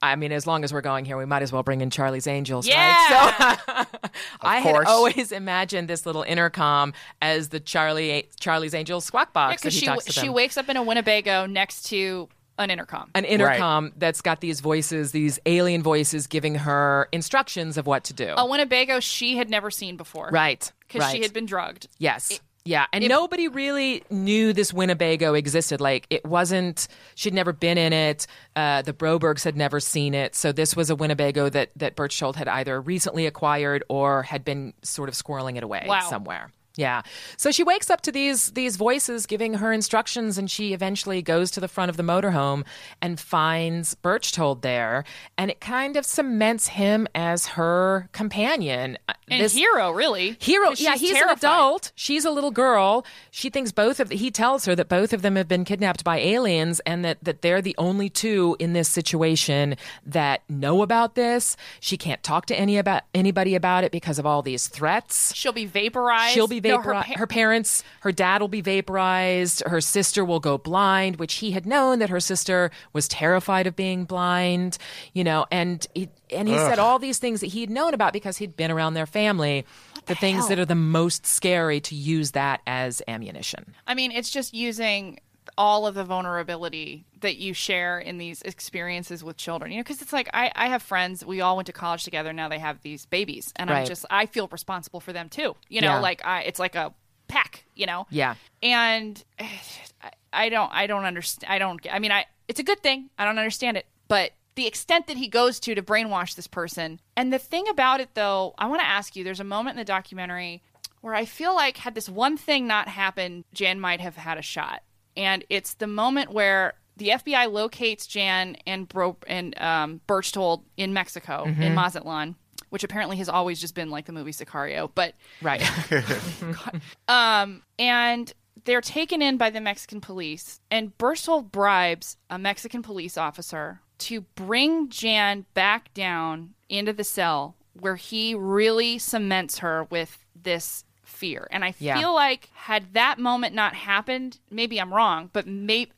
I 0.01 0.15
mean, 0.15 0.31
as 0.31 0.47
long 0.47 0.63
as 0.63 0.71
we're 0.71 0.81
going 0.81 1.05
here, 1.05 1.17
we 1.17 1.25
might 1.25 1.41
as 1.41 1.51
well 1.51 1.63
bring 1.63 1.81
in 1.81 1.89
Charlie's 1.89 2.27
Angels, 2.27 2.67
right? 2.67 2.73
Yeah. 2.73 3.55
So 3.55 3.85
I 4.41 4.59
had 4.59 4.85
always 4.85 5.31
imagined 5.31 5.87
this 5.87 6.05
little 6.05 6.23
intercom 6.23 6.93
as 7.21 7.49
the 7.49 7.59
Charlie 7.59 8.29
Charlie's 8.39 8.73
Angels 8.73 9.05
squawk 9.05 9.33
box 9.33 9.55
that 9.55 9.61
Because 9.61 9.73
he 9.73 9.79
she 9.81 9.85
talks 9.85 10.05
to 10.05 10.11
she 10.13 10.27
them. 10.27 10.33
wakes 10.35 10.57
up 10.57 10.69
in 10.69 10.77
a 10.77 10.83
Winnebago 10.83 11.45
next 11.45 11.83
to 11.89 12.29
an 12.57 12.69
intercom. 12.69 13.09
An 13.15 13.25
intercom 13.25 13.93
that's 13.97 14.21
got 14.21 14.41
these 14.41 14.59
voices, 14.59 15.11
these 15.11 15.39
alien 15.45 15.81
voices 15.83 16.27
giving 16.27 16.55
her 16.55 17.07
instructions 17.11 17.77
of 17.77 17.87
what 17.87 18.03
to 18.05 18.13
do. 18.13 18.33
a 18.37 18.45
Winnebago 18.45 18.99
she 18.99 19.37
had 19.37 19.49
never 19.49 19.71
seen 19.71 19.97
before. 19.97 20.29
right. 20.31 20.71
Because 20.87 21.01
right. 21.01 21.15
she 21.15 21.21
had 21.21 21.33
been 21.33 21.45
drugged. 21.45 21.87
Yes. 21.99 22.39
Yeah, 22.65 22.85
and 22.93 23.07
nobody 23.07 23.47
really 23.47 24.03
knew 24.09 24.53
this 24.53 24.73
Winnebago 24.73 25.33
existed. 25.33 25.81
Like, 25.81 26.05
it 26.09 26.25
wasn't, 26.25 26.87
she'd 27.15 27.33
never 27.33 27.53
been 27.53 27.77
in 27.77 27.93
it. 27.93 28.27
Uh, 28.55 28.81
the 28.81 28.93
Brobergs 28.93 29.43
had 29.43 29.55
never 29.57 29.79
seen 29.79 30.13
it. 30.13 30.35
So, 30.35 30.51
this 30.51 30.75
was 30.75 30.89
a 30.89 30.95
Winnebago 30.95 31.49
that, 31.49 31.71
that 31.77 31.95
Berchtold 31.95 32.35
had 32.35 32.47
either 32.47 32.79
recently 32.79 33.25
acquired 33.25 33.83
or 33.89 34.23
had 34.23 34.43
been 34.45 34.73
sort 34.83 35.09
of 35.09 35.15
squirreling 35.15 35.55
it 35.55 35.63
away 35.63 35.85
Wow. 35.87 36.01
somewhere. 36.09 36.51
Yeah. 36.75 37.01
So 37.35 37.51
she 37.51 37.63
wakes 37.63 37.89
up 37.89 38.01
to 38.01 38.11
these 38.11 38.51
these 38.51 38.77
voices 38.77 39.25
giving 39.25 39.55
her 39.55 39.73
instructions 39.73 40.37
and 40.37 40.49
she 40.49 40.71
eventually 40.73 41.21
goes 41.21 41.51
to 41.51 41.59
the 41.59 41.67
front 41.67 41.89
of 41.89 41.97
the 41.97 42.03
motorhome 42.03 42.63
and 43.01 43.19
finds 43.19 43.95
Berchtold 43.95 44.61
there 44.61 45.03
and 45.37 45.51
it 45.51 45.59
kind 45.59 45.97
of 45.97 46.05
cements 46.05 46.67
him 46.69 47.07
as 47.13 47.47
her 47.47 48.07
companion. 48.13 48.97
Uh, 49.09 49.13
And 49.31 49.41
This- 49.43 49.53
hero, 49.53 49.91
really. 49.91 50.37
Hero. 50.39 50.71
yeah, 50.77 50.95
he's 50.95 51.11
terrified. 51.13 51.31
an 51.33 51.37
adult. 51.37 51.91
She's 51.95 52.23
a 52.25 52.31
little 52.31 52.49
girl. 52.51 53.05
She 53.29 53.49
thinks 53.49 53.71
both 53.71 53.99
of 53.99 54.09
the, 54.09 54.15
he 54.15 54.31
tells 54.31 54.65
her 54.65 54.75
that 54.75 54.87
both 54.89 55.11
of 55.13 55.21
them 55.21 55.35
have 55.35 55.47
been 55.47 55.65
kidnapped 55.65 56.03
by 56.03 56.17
aliens 56.19 56.79
and 56.85 57.03
that 57.03 57.17
that 57.23 57.41
they're 57.41 57.61
the 57.61 57.75
only 57.77 58.09
two 58.09 58.55
in 58.59 58.73
this 58.73 58.87
situation 58.87 59.75
that 60.05 60.41
know 60.49 60.81
about 60.81 61.15
this. 61.15 61.57
She 61.81 61.97
can't 61.97 62.23
talk 62.23 62.45
to 62.47 62.55
any 62.57 62.77
about 62.77 63.03
anybody 63.13 63.53
about 63.53 63.83
it 63.83 63.91
because 63.91 64.17
of 64.17 64.25
all 64.25 64.41
these 64.41 64.67
threats. 64.67 65.35
She'll 65.35 65.51
be 65.51 65.65
vaporized. 65.65 66.33
She'll 66.33 66.47
be 66.47 66.59
her 66.59 66.68
vaporized. 66.77 67.07
pa- 67.07 67.19
her, 67.19 67.27
parents, 67.27 67.83
her 68.01 68.11
dad 68.11 68.41
will 68.41 68.47
be 68.47 68.61
vaporized. 68.61 69.63
Her 69.65 69.81
sister 69.81 70.23
will 70.23 70.39
go 70.39 70.57
blind, 70.57 71.17
which 71.17 71.35
he 71.35 71.51
had 71.51 71.65
known 71.65 71.99
that 71.99 72.09
her 72.09 72.19
sister 72.19 72.71
was 72.93 73.07
terrified 73.07 73.67
of 73.67 73.75
being 73.75 74.05
blind. 74.05 74.77
You 75.13 75.23
know, 75.23 75.45
and 75.51 75.85
he, 75.93 76.09
and 76.31 76.47
he 76.47 76.55
said 76.55 76.79
all 76.79 76.99
these 76.99 77.17
things 77.17 77.41
that 77.41 77.47
he'd 77.47 77.69
known 77.69 77.93
about 77.93 78.13
because 78.13 78.37
he'd 78.37 78.55
been 78.55 78.71
around 78.71 78.93
their 78.93 79.05
family. 79.05 79.65
The, 80.05 80.15
things 80.15 80.47
that 80.47 80.57
are 80.57 80.65
the 80.65 80.73
most 80.73 81.27
scary 81.27 81.79
to 81.81 81.93
use 81.93 82.31
that 82.31 82.61
as 82.65 82.99
ammunition. 83.07 83.75
I 83.85 83.93
mean, 83.93 84.11
it's 84.11 84.31
just 84.31 84.55
using 84.55 85.19
all 85.57 85.85
of 85.87 85.95
the 85.95 86.03
vulnerability 86.03 87.05
that 87.21 87.37
you 87.37 87.53
share 87.53 87.99
in 87.99 88.17
these 88.17 88.41
experiences 88.43 89.23
with 89.23 89.37
children. 89.37 89.71
You 89.71 89.77
know, 89.77 89.83
because 89.83 90.01
it's 90.01 90.13
like 90.13 90.29
I, 90.33 90.51
I 90.55 90.67
have 90.67 90.81
friends. 90.81 91.25
We 91.25 91.41
all 91.41 91.55
went 91.55 91.67
to 91.67 91.73
college 91.73 92.03
together. 92.03 92.31
Now 92.33 92.47
they 92.49 92.59
have 92.59 92.81
these 92.81 93.05
babies, 93.05 93.51
and 93.55 93.69
I'm 93.69 93.85
just 93.85 94.05
I 94.09 94.25
feel 94.25 94.47
responsible 94.47 94.99
for 94.99 95.13
them 95.13 95.29
too. 95.29 95.55
You 95.67 95.81
know, 95.81 95.87
Yeah. 95.95 95.99
like 95.99 96.25
I, 96.25 96.41
it's 96.43 96.59
like 96.59 96.75
a 96.75 96.93
pack. 97.27 97.65
You 97.75 97.85
know. 97.85 98.07
Yeah. 98.09 98.35
And 98.63 99.23
I, 99.39 100.11
I 100.31 100.49
don't 100.49 100.71
I 100.73 100.87
don't 100.87 101.05
understand. 101.05 101.51
I 101.51 101.59
don't. 101.59 101.85
I 101.91 101.99
mean, 101.99 102.11
I 102.11 102.25
it's 102.47 102.59
a 102.59 102.63
good 102.63 102.81
thing. 102.81 103.09
I 103.17 103.25
don't 103.25 103.39
understand 103.39 103.77
it, 103.77 103.85
but. 104.07 104.31
The 104.55 104.67
extent 104.67 105.07
that 105.07 105.15
he 105.15 105.29
goes 105.29 105.57
to 105.61 105.73
to 105.73 105.81
brainwash 105.81 106.35
this 106.35 106.47
person. 106.47 106.99
And 107.15 107.31
the 107.31 107.37
thing 107.39 107.69
about 107.69 108.01
it, 108.01 108.09
though, 108.13 108.55
I 108.57 108.65
want 108.65 108.81
to 108.81 108.85
ask 108.87 109.15
you 109.15 109.23
there's 109.23 109.39
a 109.39 109.45
moment 109.45 109.75
in 109.75 109.77
the 109.79 109.85
documentary 109.85 110.61
where 110.99 111.13
I 111.15 111.23
feel 111.23 111.55
like 111.55 111.77
had 111.77 111.95
this 111.95 112.09
one 112.09 112.35
thing 112.35 112.67
not 112.67 112.89
happened, 112.89 113.45
Jan 113.53 113.79
might 113.79 114.01
have 114.01 114.17
had 114.17 114.37
a 114.37 114.41
shot. 114.41 114.83
And 115.19 115.43
it's 115.49 115.73
the 115.73 115.85
moment 115.85 116.31
where 116.31 116.75
the 116.95 117.09
FBI 117.09 117.51
locates 117.51 118.07
Jan 118.07 118.55
and 118.65 118.87
Bro 118.87 119.17
and 119.27 119.59
um, 119.61 120.01
Berchtold 120.07 120.63
in 120.77 120.93
Mexico 120.93 121.43
in 121.45 121.75
Mazatlan, 121.75 122.35
which 122.69 122.85
apparently 122.85 123.17
has 123.17 123.27
always 123.27 123.59
just 123.59 123.75
been 123.75 123.89
like 123.89 124.05
the 124.05 124.13
movie 124.13 124.31
Sicario. 124.31 124.89
But 124.95 125.13
Right. 125.41 125.61
um, 127.09 127.63
and 127.77 128.33
they're 128.63 128.79
taken 128.79 129.21
in 129.21 129.37
by 129.37 129.49
the 129.49 129.59
Mexican 129.59 129.99
police, 129.99 130.61
and 130.71 130.97
Berchtold 130.97 131.51
bribes 131.51 132.15
a 132.29 132.39
Mexican 132.39 132.81
police 132.81 133.17
officer 133.17 133.81
to 133.99 134.21
bring 134.21 134.87
Jan 134.87 135.45
back 135.53 135.93
down 135.93 136.53
into 136.69 136.93
the 136.93 137.03
cell 137.03 137.55
where 137.73 137.97
he 137.97 138.35
really 138.35 138.97
cements 138.97 139.59
her 139.59 139.83
with 139.85 140.25
this 140.41 140.85
fear. 141.09 141.47
And 141.51 141.63
I 141.65 141.73
Yeah. 141.79 141.99
feel 141.99 142.13
like 142.13 142.49
had 142.53 142.93
that 142.93 143.19
moment 143.19 143.53
not 143.55 143.73
happened, 143.75 144.39
maybe 144.49 144.79
I'm 144.79 144.93
wrong, 144.93 145.29
but 145.33 145.47
maybe 145.47 145.91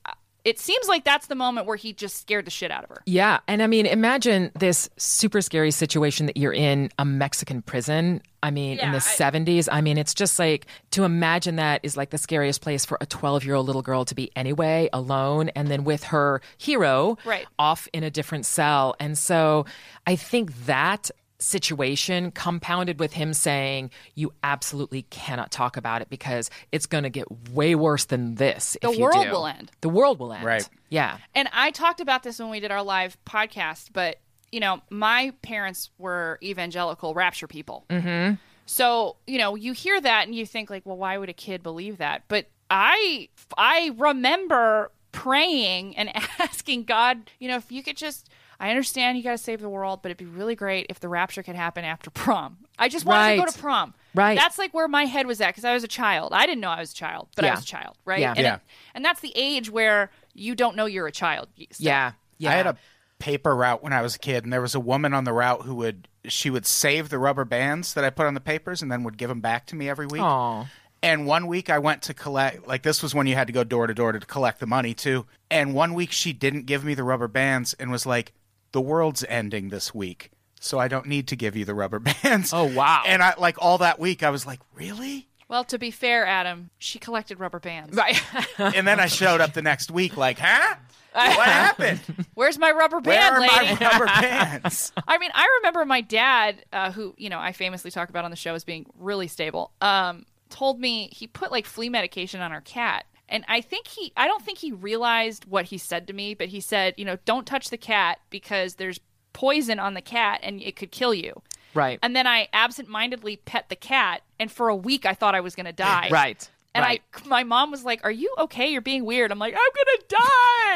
it 0.44 0.58
seems 0.58 0.88
like 0.88 1.04
that's 1.04 1.28
the 1.28 1.36
moment 1.36 1.68
where 1.68 1.76
he 1.78 1.94
just 1.94 2.20
scared 2.20 2.46
the 2.46 2.50
shit 2.52 2.72
out 2.72 2.84
of 2.84 2.90
her. 2.90 3.04
Yeah. 3.06 3.42
And 3.48 3.62
I 3.62 3.68
mean, 3.68 3.86
imagine 3.86 4.50
this 4.58 4.90
super 4.98 5.40
scary 5.40 5.70
situation 5.70 6.26
that 6.26 6.36
you're 6.36 6.52
in 6.52 6.90
a 6.98 7.06
Mexican 7.06 7.62
prison. 7.62 8.24
I 8.42 8.50
mean, 8.50 8.80
in 8.80 8.90
the 8.92 8.98
I- 8.98 9.02
70s. 9.02 9.70
I 9.72 9.82
mean, 9.82 10.00
it's 10.00 10.16
just 10.16 10.40
like 10.40 10.66
to 10.92 11.04
imagine 11.04 11.58
that 11.58 11.82
is 11.84 11.96
like 11.96 12.10
the 12.10 12.18
scariest 12.18 12.62
place 12.62 12.86
for 12.86 12.98
a 13.00 13.06
12 13.06 13.46
year 13.46 13.54
old 13.54 13.68
little 13.68 13.84
girl 13.84 14.04
to 14.06 14.16
be 14.16 14.32
anyway, 14.36 14.90
alone, 14.92 15.50
and 15.50 15.68
then 15.68 15.84
with 15.84 16.06
her 16.06 16.42
hero 16.58 17.20
Right. 17.24 17.46
off 17.60 17.88
in 17.94 18.04
a 18.04 18.10
different 18.10 18.48
cell. 18.48 18.96
And 19.00 19.16
so 19.16 19.68
I 20.08 20.16
think 20.16 20.66
that 20.66 21.12
situation 21.42 22.32
compounded 22.32 23.00
with 23.00 23.14
him 23.14 23.34
saying 23.34 23.90
you 24.16 24.32
absolutely 24.44 25.02
cannot 25.04 25.52
talk 25.52 25.76
about 25.76 26.02
it 26.02 26.10
because 26.10 26.50
it's 26.72 26.86
going 26.86 27.04
to 27.04 27.10
get 27.10 27.26
way 27.52 27.74
worse 27.76 28.06
than 28.06 28.36
this 28.36 28.78
The 28.82 28.90
if 28.90 28.98
you 28.98 29.04
world 29.04 29.26
do. 29.26 29.32
will 29.32 29.48
end. 29.48 29.72
the 29.82 29.90
world 29.90 30.20
will 30.20 30.32
end 30.34 30.46
Right. 30.46 30.70
yeah 30.90 31.18
And 31.36 31.50
I 31.52 31.72
talked 31.72 32.00
about 32.00 32.24
this 32.24 32.40
when 32.40 32.50
we 32.50 32.60
did 32.60 32.72
our 32.72 32.84
live 32.84 33.18
podcast, 33.26 33.90
but 33.94 34.18
you 34.52 34.60
know, 34.60 34.82
my 34.90 35.32
parents 35.42 35.90
were 35.98 36.38
evangelical 36.44 37.14
rapture 37.14 37.48
people. 37.48 37.86
Mm-hmm. 37.90 38.36
So 38.66 39.16
you 39.26 39.38
know, 39.38 39.56
you 39.56 39.72
hear 39.74 40.00
that 40.00 40.28
and 40.28 40.36
you 40.36 40.46
think 40.46 40.70
like, 40.70 40.86
well, 40.86 40.98
why 40.98 41.18
would 41.18 41.30
a 41.30 41.34
kid 41.34 41.64
believe 41.64 41.98
that? 41.98 42.24
But 42.28 42.48
I, 42.70 43.30
I 43.58 43.92
remember 43.98 44.92
praying 45.12 45.98
and 45.98 46.10
asking 46.40 46.84
God, 46.84 47.30
you 47.40 47.48
know, 47.48 47.58
if 47.58 47.72
you 47.72 47.82
could 47.84 47.98
just. 47.98 48.30
I 48.62 48.70
understand 48.70 49.18
you 49.18 49.24
got 49.24 49.32
to 49.32 49.38
save 49.38 49.60
the 49.60 49.70
world, 49.70 50.02
but 50.02 50.10
it'd 50.10 50.18
be 50.18 50.26
really 50.26 50.56
great 50.56 50.86
if 50.90 51.00
the 51.00 51.10
rapture 51.10 51.42
could 51.44 51.56
happen 51.56 51.84
after 51.84 52.10
prom. 52.12 52.58
I 52.80 52.88
just 52.90 53.06
wanted 53.06 53.36
to 53.36 53.42
go 53.42 53.52
to 53.52 53.58
prom. 53.60 53.94
Right. 54.16 54.38
That's 54.38 54.58
like 54.58 54.74
where 54.74 54.88
my 54.88 55.06
head 55.06 55.26
was 55.28 55.42
at 55.42 55.48
because 55.50 55.66
I 55.66 55.74
was 55.74 55.84
a 55.84 55.88
child. 55.88 56.32
I 56.34 56.46
didn't 56.46 56.62
know 56.62 56.70
I 56.70 56.80
was 56.80 56.92
a 56.92 56.96
child, 56.96 57.28
but 57.36 57.44
I 57.46 57.52
was 57.52 57.64
a 57.64 57.66
child, 57.66 57.98
right? 58.06 58.20
Yeah. 58.20 58.32
And, 58.32 58.40
Yeah. 58.40 58.56
it- 58.56 58.62
and 58.96 59.04
that's 59.04 59.20
the 59.22 59.34
age 59.36 59.70
where 59.70 60.12
you 60.34 60.56
don't 60.56 60.76
know 60.76 60.86
you're 60.86 61.08
a 61.08 61.12
child. 61.12 61.48
still. 61.72 61.86
yeah 61.88 62.12
yeah 62.38 62.52
I 62.52 62.54
had 62.54 62.68
a 62.68 62.78
paper 63.20 63.56
route 63.56 63.84
when 63.84 63.94
I 63.94 64.02
was 64.02 64.16
a 64.16 64.20
kid, 64.20 64.44
and 64.44 64.52
there 64.54 64.62
was 64.62 64.74
a 64.76 64.80
woman 64.80 65.14
on 65.14 65.24
the 65.26 65.34
route 65.34 65.64
who 65.64 65.76
would 65.76 66.08
she 66.28 66.50
would 66.52 66.66
save 66.68 67.10
the 67.10 67.18
rubber 67.20 67.46
bands 67.46 67.94
that 67.96 68.04
I 68.04 68.10
put 68.12 68.26
on 68.28 68.34
the 68.36 68.40
papers, 68.42 68.82
and 68.82 68.92
then 68.92 69.04
would 69.04 69.18
give 69.18 69.30
them 69.30 69.42
back 69.42 69.66
to 69.68 69.76
me 69.76 69.90
every 69.90 70.06
week. 70.08 70.22
Aw. 70.22 70.68
And 71.04 71.26
one 71.26 71.48
week 71.48 71.70
I 71.72 71.80
went 71.80 72.04
to 72.04 72.14
collect, 72.14 72.68
like 72.68 72.84
this 72.84 73.02
was 73.02 73.16
when 73.16 73.26
you 73.26 73.34
had 73.34 73.48
to 73.48 73.54
go 73.54 73.64
door 73.64 73.88
to 73.88 73.94
door 73.94 74.12
to 74.12 74.20
collect 74.20 74.60
the 74.60 74.68
money 74.68 74.94
too. 74.94 75.26
And 75.50 75.74
one 75.74 75.96
week 75.96 76.12
she 76.12 76.32
didn't 76.32 76.68
give 76.68 76.84
me 76.84 76.94
the 76.94 77.04
rubber 77.04 77.28
bands 77.28 77.74
and 77.74 77.90
was 77.92 78.06
like, 78.06 78.34
"The 78.72 78.82
world's 78.82 79.24
ending 79.28 79.70
this 79.70 79.94
week, 79.94 80.32
so 80.60 80.80
I 80.80 80.88
don't 80.88 81.06
need 81.08 81.28
to 81.30 81.36
give 81.36 81.56
you 81.56 81.66
the 81.66 81.74
rubber 81.76 82.00
bands." 82.24 82.52
Oh, 82.54 82.66
wow. 82.66 83.04
And 83.06 83.22
I 83.24 83.34
like 83.38 83.58
all 83.60 83.78
that 83.80 84.00
week 84.00 84.24
I 84.24 84.30
was 84.30 84.46
like, 84.46 84.60
"Really?" 84.76 85.28
Well, 85.48 85.66
to 85.66 85.78
be 85.78 85.92
fair, 85.92 86.26
Adam, 86.26 86.70
she 86.78 86.98
collected 86.98 87.38
rubber 87.40 87.60
bands. 87.60 87.96
Right. 87.96 88.22
And 88.58 88.88
then 88.88 89.00
I 89.02 89.08
showed 89.08 89.42
up 89.42 89.54
the 89.54 89.62
next 89.62 89.92
week 89.92 90.16
like, 90.16 90.40
"Huh? 90.40 90.76
What 91.14 91.48
happened? 91.48 92.00
Where's 92.36 92.58
my 92.58 92.72
rubber 92.72 93.02
band, 93.02 93.06
Where 93.18 93.34
are 93.34 93.62
lady? 93.62 93.76
my 93.84 93.90
rubber 93.90 94.06
bands?" 94.06 94.94
I 95.08 95.18
mean, 95.18 95.32
I 95.34 95.46
remember 95.60 95.84
my 95.84 96.00
dad, 96.02 96.64
uh, 96.72 96.92
who 96.94 97.14
you 97.18 97.30
know 97.30 97.40
I 97.40 97.52
famously 97.52 97.92
talk 97.92 98.08
about 98.10 98.24
on 98.24 98.32
the 98.32 98.38
show 98.38 98.56
as 98.56 98.64
being 98.64 98.86
really 98.98 99.28
stable, 99.28 99.72
um, 99.82 100.26
told 100.50 100.80
me 100.80 101.10
he 101.12 101.28
put 101.28 101.52
like 101.52 101.66
flea 101.66 101.90
medication 101.90 102.40
on 102.40 102.52
our 102.54 102.62
cat. 102.62 103.06
And 103.32 103.46
I 103.48 103.62
think 103.62 103.88
he, 103.88 104.12
I 104.16 104.28
don't 104.28 104.44
think 104.44 104.60
he 104.60 104.72
realized 104.72 105.46
what 105.46 105.66
he 105.66 105.78
said 105.78 106.06
to 106.08 106.14
me, 106.14 106.34
but 106.36 106.50
he 106.50 106.60
said, 106.60 106.94
you 106.98 107.06
know, 107.06 107.18
don't 107.26 107.48
touch 107.48 107.70
the 107.70 107.78
cat 107.78 108.20
because 108.30 108.76
there's 108.76 109.00
poison 109.34 109.80
on 109.80 109.94
the 109.94 110.02
cat 110.02 110.42
and 110.44 110.62
it 110.62 110.76
could 110.76 110.92
kill 110.92 111.14
you. 111.14 111.42
Right. 111.74 111.98
And 112.04 112.14
then 112.16 112.28
I 112.28 112.50
absentmindedly 112.52 113.38
pet 113.38 113.70
the 113.70 113.78
cat, 113.78 114.24
and 114.38 114.52
for 114.52 114.68
a 114.68 114.76
week 114.76 115.06
I 115.06 115.14
thought 115.14 115.36
I 115.36 115.40
was 115.40 115.56
going 115.56 115.66
to 115.66 115.74
die. 115.74 116.10
Right. 116.12 116.50
And 116.74 116.84
right. 116.84 117.02
I, 117.14 117.28
my 117.28 117.44
mom 117.44 117.70
was 117.70 117.84
like, 117.84 118.00
"Are 118.06 118.12
you 118.12 118.34
okay? 118.40 118.72
You're 118.72 118.82
being 118.82 119.04
weird." 119.04 119.32
I'm 119.32 119.40
like, 119.40 119.54
"I'm 119.54 119.60
gonna 119.60 120.22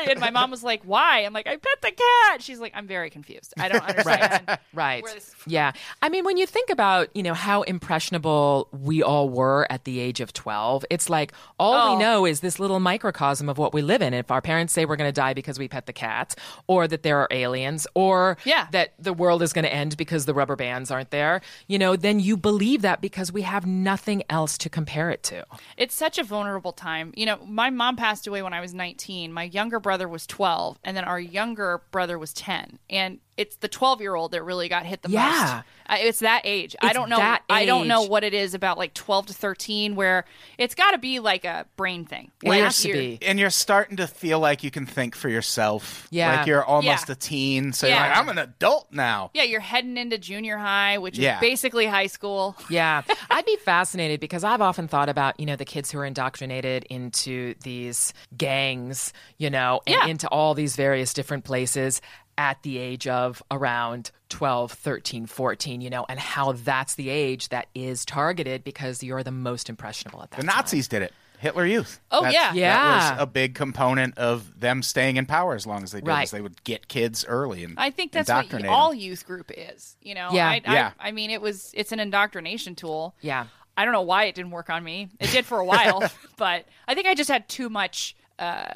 die." 0.05 0.11
And 0.11 0.19
my 0.19 0.29
mom 0.29 0.51
was 0.51 0.61
like, 0.61 0.81
"Why?" 0.83 1.19
I'm 1.21 1.31
like, 1.31 1.47
"I 1.47 1.51
pet 1.55 1.81
the 1.81 1.91
cat." 1.91 2.41
She's 2.41 2.59
like, 2.59 2.73
"I'm 2.75 2.85
very 2.85 3.09
confused. 3.09 3.53
I 3.57 3.69
don't 3.69 3.81
understand." 3.89 4.59
Right. 4.73 5.03
where 5.03 5.13
this- 5.13 5.33
Yeah. 5.47 5.71
I 6.01 6.09
mean, 6.09 6.25
when 6.25 6.35
you 6.35 6.45
think 6.45 6.69
about, 6.69 7.07
you 7.15 7.23
know, 7.23 7.33
how 7.33 7.61
impressionable 7.61 8.67
we 8.73 9.01
all 9.01 9.29
were 9.29 9.65
at 9.69 9.85
the 9.85 9.99
age 9.99 10.19
of 10.19 10.33
12, 10.33 10.83
it's 10.89 11.09
like 11.09 11.31
all 11.57 11.73
Oh. 11.75 11.93
we 11.93 11.99
know 12.03 12.25
is 12.25 12.41
this 12.41 12.59
little 12.59 12.79
microcosm 12.81 13.47
of 13.47 13.57
what 13.57 13.73
we 13.73 13.81
live 13.81 14.01
in. 14.01 14.13
If 14.13 14.31
our 14.31 14.41
parents 14.41 14.73
say 14.73 14.85
we're 14.85 14.97
going 14.97 15.07
to 15.07 15.13
die 15.13 15.33
because 15.33 15.57
we 15.57 15.67
pet 15.69 15.85
the 15.85 15.93
cat, 15.93 16.35
or 16.67 16.87
that 16.89 17.03
there 17.03 17.19
are 17.19 17.27
aliens, 17.31 17.87
or 17.95 18.37
Yeah. 18.43 18.67
that 18.71 18.93
the 18.99 19.13
world 19.13 19.41
is 19.41 19.53
going 19.53 19.63
to 19.63 19.73
end 19.73 19.95
because 19.95 20.25
the 20.25 20.33
rubber 20.33 20.55
bands 20.57 20.91
aren't 20.91 21.11
there, 21.11 21.39
you 21.67 21.79
know, 21.79 21.95
then 21.95 22.19
you 22.19 22.35
believe 22.35 22.81
that 22.81 22.99
because 22.99 23.31
we 23.31 23.43
have 23.43 23.65
nothing 23.65 24.23
else 24.29 24.57
to 24.59 24.69
compare 24.69 25.09
it 25.09 25.23
to. 25.23 25.45
It's 25.85 25.93
such 25.93 26.17
a 26.17 26.23
vulnerable 26.23 26.71
time. 26.71 27.13
You 27.15 27.27
know, 27.27 27.37
my 27.45 27.69
mom 27.69 27.95
passed 27.95 28.25
away 28.25 28.41
when 28.41 28.53
I 28.53 28.59
was 28.59 28.73
19. 28.73 29.31
My 29.31 29.43
younger 29.43 29.79
brother 29.79 30.07
was 30.07 30.25
12, 30.25 30.79
and 30.83 30.97
then 30.97 31.03
our 31.03 31.19
younger 31.19 31.83
brother 31.91 32.17
was 32.17 32.33
10. 32.33 32.79
And 32.89 33.19
it's 33.37 33.57
the 33.57 33.67
12 33.67 34.01
year 34.01 34.15
old 34.15 34.31
that 34.31 34.43
really 34.43 34.69
got 34.69 34.85
hit 34.85 35.01
the 35.01 35.09
Yeah. 35.09 35.61
most. 35.87 36.01
It's 36.01 36.19
that 36.19 36.41
age. 36.45 36.75
I 36.81 36.93
don't 36.93 37.09
know. 37.09 37.17
that 37.17 37.43
I 37.49 37.65
don't 37.65 37.87
know 37.87 38.01
what 38.03 38.23
it 38.23 38.33
is 38.33 38.55
about 38.55 38.77
like 38.79 38.93
12 38.95 39.27
to 39.27 39.33
13 39.33 39.95
where 39.95 40.25
it's 40.57 40.73
got 40.73 40.91
to 40.91 40.97
be 40.97 41.19
like 41.19 41.45
a 41.45 41.67
brain 41.75 42.05
thing. 42.05 42.31
It 42.41 42.49
Like, 42.49 42.63
has 42.63 42.81
to 42.81 42.91
be. 42.93 43.19
and 43.21 43.37
you're 43.39 43.51
starting 43.51 43.97
to 43.97 44.07
feel 44.07 44.39
like 44.39 44.63
you 44.63 44.71
can 44.71 44.85
think 44.87 45.15
for 45.15 45.29
yourself. 45.29 46.07
Yeah. 46.09 46.37
Like 46.37 46.47
you're 46.47 46.63
almost 46.65 47.07
Yeah. 47.07 47.13
a 47.13 47.15
teen. 47.15 47.71
So 47.73 47.85
Yeah. 47.87 47.99
you're 47.99 48.07
like, 48.09 48.17
I'm 48.17 48.29
an 48.29 48.37
adult 48.39 48.87
now. 48.91 49.29
Yeah, 49.35 49.43
you're 49.43 49.59
heading 49.59 49.97
into 49.97 50.17
junior 50.17 50.57
high, 50.57 50.97
which 50.97 51.17
Yeah. 51.19 51.35
is 51.35 51.41
basically 51.41 51.85
high 51.85 52.07
school. 52.07 52.55
Yeah, 52.69 53.03
I'd 53.29 53.45
be 53.45 53.57
fascinated 53.57 54.19
because 54.21 54.43
I've 54.43 54.61
often 54.61 54.87
thought 54.87 55.09
about, 55.09 55.39
you 55.39 55.45
know, 55.45 55.55
the 55.55 55.65
kids 55.65 55.91
who 55.91 55.99
are 55.99 56.05
indoctrinated 56.05 56.85
into 56.89 57.53
these 57.63 58.11
gangs, 58.35 59.13
you 59.37 59.49
know, 59.51 59.81
and 59.85 59.95
Yeah. 59.95 60.07
into 60.07 60.27
all 60.29 60.53
these 60.55 60.75
various 60.75 61.13
different 61.13 61.43
places 61.43 62.01
at 62.37 62.61
the 62.63 62.77
age 62.77 63.07
of 63.07 63.41
around 63.49 64.11
12, 64.29 64.71
13, 64.73 65.25
14, 65.25 65.81
you 65.81 65.89
know, 65.89 66.05
and 66.09 66.19
how 66.19 66.51
that's 66.51 66.95
the 66.95 67.09
age 67.09 67.49
that 67.49 67.67
is 67.73 68.03
targeted 68.05 68.63
because 68.63 69.01
you're 69.03 69.23
the 69.23 69.31
most 69.31 69.69
impressionable 69.69 70.21
at 70.23 70.31
that 70.31 70.41
The 70.41 70.47
time. 70.47 70.55
Nazis 70.57 70.87
did 70.87 71.01
it. 71.01 71.13
Hitler 71.37 71.65
Youth. 71.65 71.99
Oh, 72.11 72.23
That's- 72.23 72.33
yeah. 72.33 72.47
That 72.51 72.55
Yeah. 72.57 73.11
was 73.13 73.21
a 73.23 73.25
big 73.27 73.55
component 73.55 74.17
of 74.17 74.59
them 74.59 74.81
staying 74.81 75.17
in 75.17 75.25
power 75.25 75.53
as 75.53 75.65
long 75.67 75.83
as 75.83 75.91
they 75.91 75.99
did. 75.99 76.07
Right. 76.07 76.29
they 76.29 76.41
would 76.41 76.63
get 76.63 76.87
kids 76.87 77.25
early 77.25 77.63
and 77.63 77.75
I 77.77 77.89
think 77.91 78.11
that's 78.13 78.29
what 78.29 78.45
indoctrinate 78.45 78.71
all 78.71 78.93
youth 78.93 79.25
group 79.25 79.51
is. 79.55 79.95
You 80.01 80.15
know, 80.15 80.29
Yeah. 80.31 80.47
I, 80.49 80.61
I, 80.65 80.73
Yeah. 80.73 80.91
I 80.99 81.11
mean, 81.11 81.29
it 81.31 81.41
was 81.41 81.71
it's 81.73 81.91
an 81.91 81.99
indoctrination 81.99 82.75
tool. 82.75 83.15
Yeah. 83.21 83.45
I 83.77 83.83
don't 83.83 83.91
know 83.93 84.01
why 84.01 84.25
it 84.25 84.35
didn't 84.35 84.51
work 84.51 84.69
on 84.69 84.83
me. 84.83 85.09
It 85.19 85.31
did 85.31 85.45
for 85.45 85.59
a 85.59 85.65
while, 85.65 86.01
but 86.37 86.65
I 86.87 86.95
think 86.95 87.05
I 87.07 87.13
just 87.15 87.29
had 87.29 87.47
too 87.49 87.69
much 87.69 88.15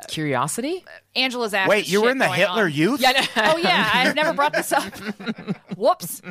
Curiosity? 0.07 0.83
Angela's 1.15 1.53
ass. 1.53 1.67
Wait, 1.69 1.89
you 1.89 2.01
were 2.01 2.09
in 2.09 2.17
the 2.17 2.27
Hitler 2.29 2.63
on. 2.63 2.71
Youth? 2.71 3.01
Yeah, 3.01 3.11
no. 3.11 3.21
Oh 3.37 3.57
yeah, 3.57 3.89
I've 3.93 4.15
never 4.15 4.33
brought 4.33 4.53
this 4.53 4.71
up. 4.71 4.83
Whoops. 5.77 6.21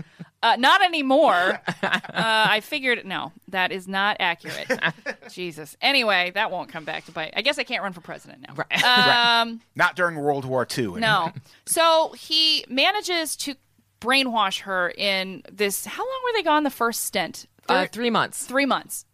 Uh, 0.43 0.57
not 0.57 0.83
anymore. 0.85 1.61
Uh, 1.83 1.99
I 2.15 2.61
figured 2.61 3.05
no, 3.05 3.33
that 3.49 3.73
is 3.73 3.89
not 3.89 4.17
accurate. 4.21 4.71
Jesus. 5.31 5.77
Anyway, 5.81 6.31
that 6.35 6.51
won't 6.51 6.71
come 6.71 6.85
back 6.85 7.05
to 7.07 7.13
bite. 7.13 7.35
I 7.37 7.43
guess 7.43 7.59
I 7.59 7.65
can't 7.65 7.83
run 7.83 7.93
for 7.93 8.01
president 8.01 8.47
now. 8.47 8.55
Right. 8.55 8.85
Um, 9.39 9.61
Not 9.75 9.95
during 9.97 10.17
World 10.17 10.45
War 10.45 10.67
II. 10.77 10.93
no. 11.01 11.33
So 11.67 12.13
he 12.17 12.65
manages 12.69 13.37
to 13.37 13.55
brainwash 14.01 14.61
her 14.61 14.91
in 14.97 15.43
this. 15.53 15.85
How 15.85 16.03
long 16.03 16.21
were 16.25 16.33
they 16.35 16.43
gone? 16.43 16.63
The 16.63 16.71
first 16.71 17.05
stint. 17.05 17.47
Uh, 17.69 17.87
three 17.87 18.11
months. 18.11 18.47
three 18.47 18.65
months. 18.65 19.05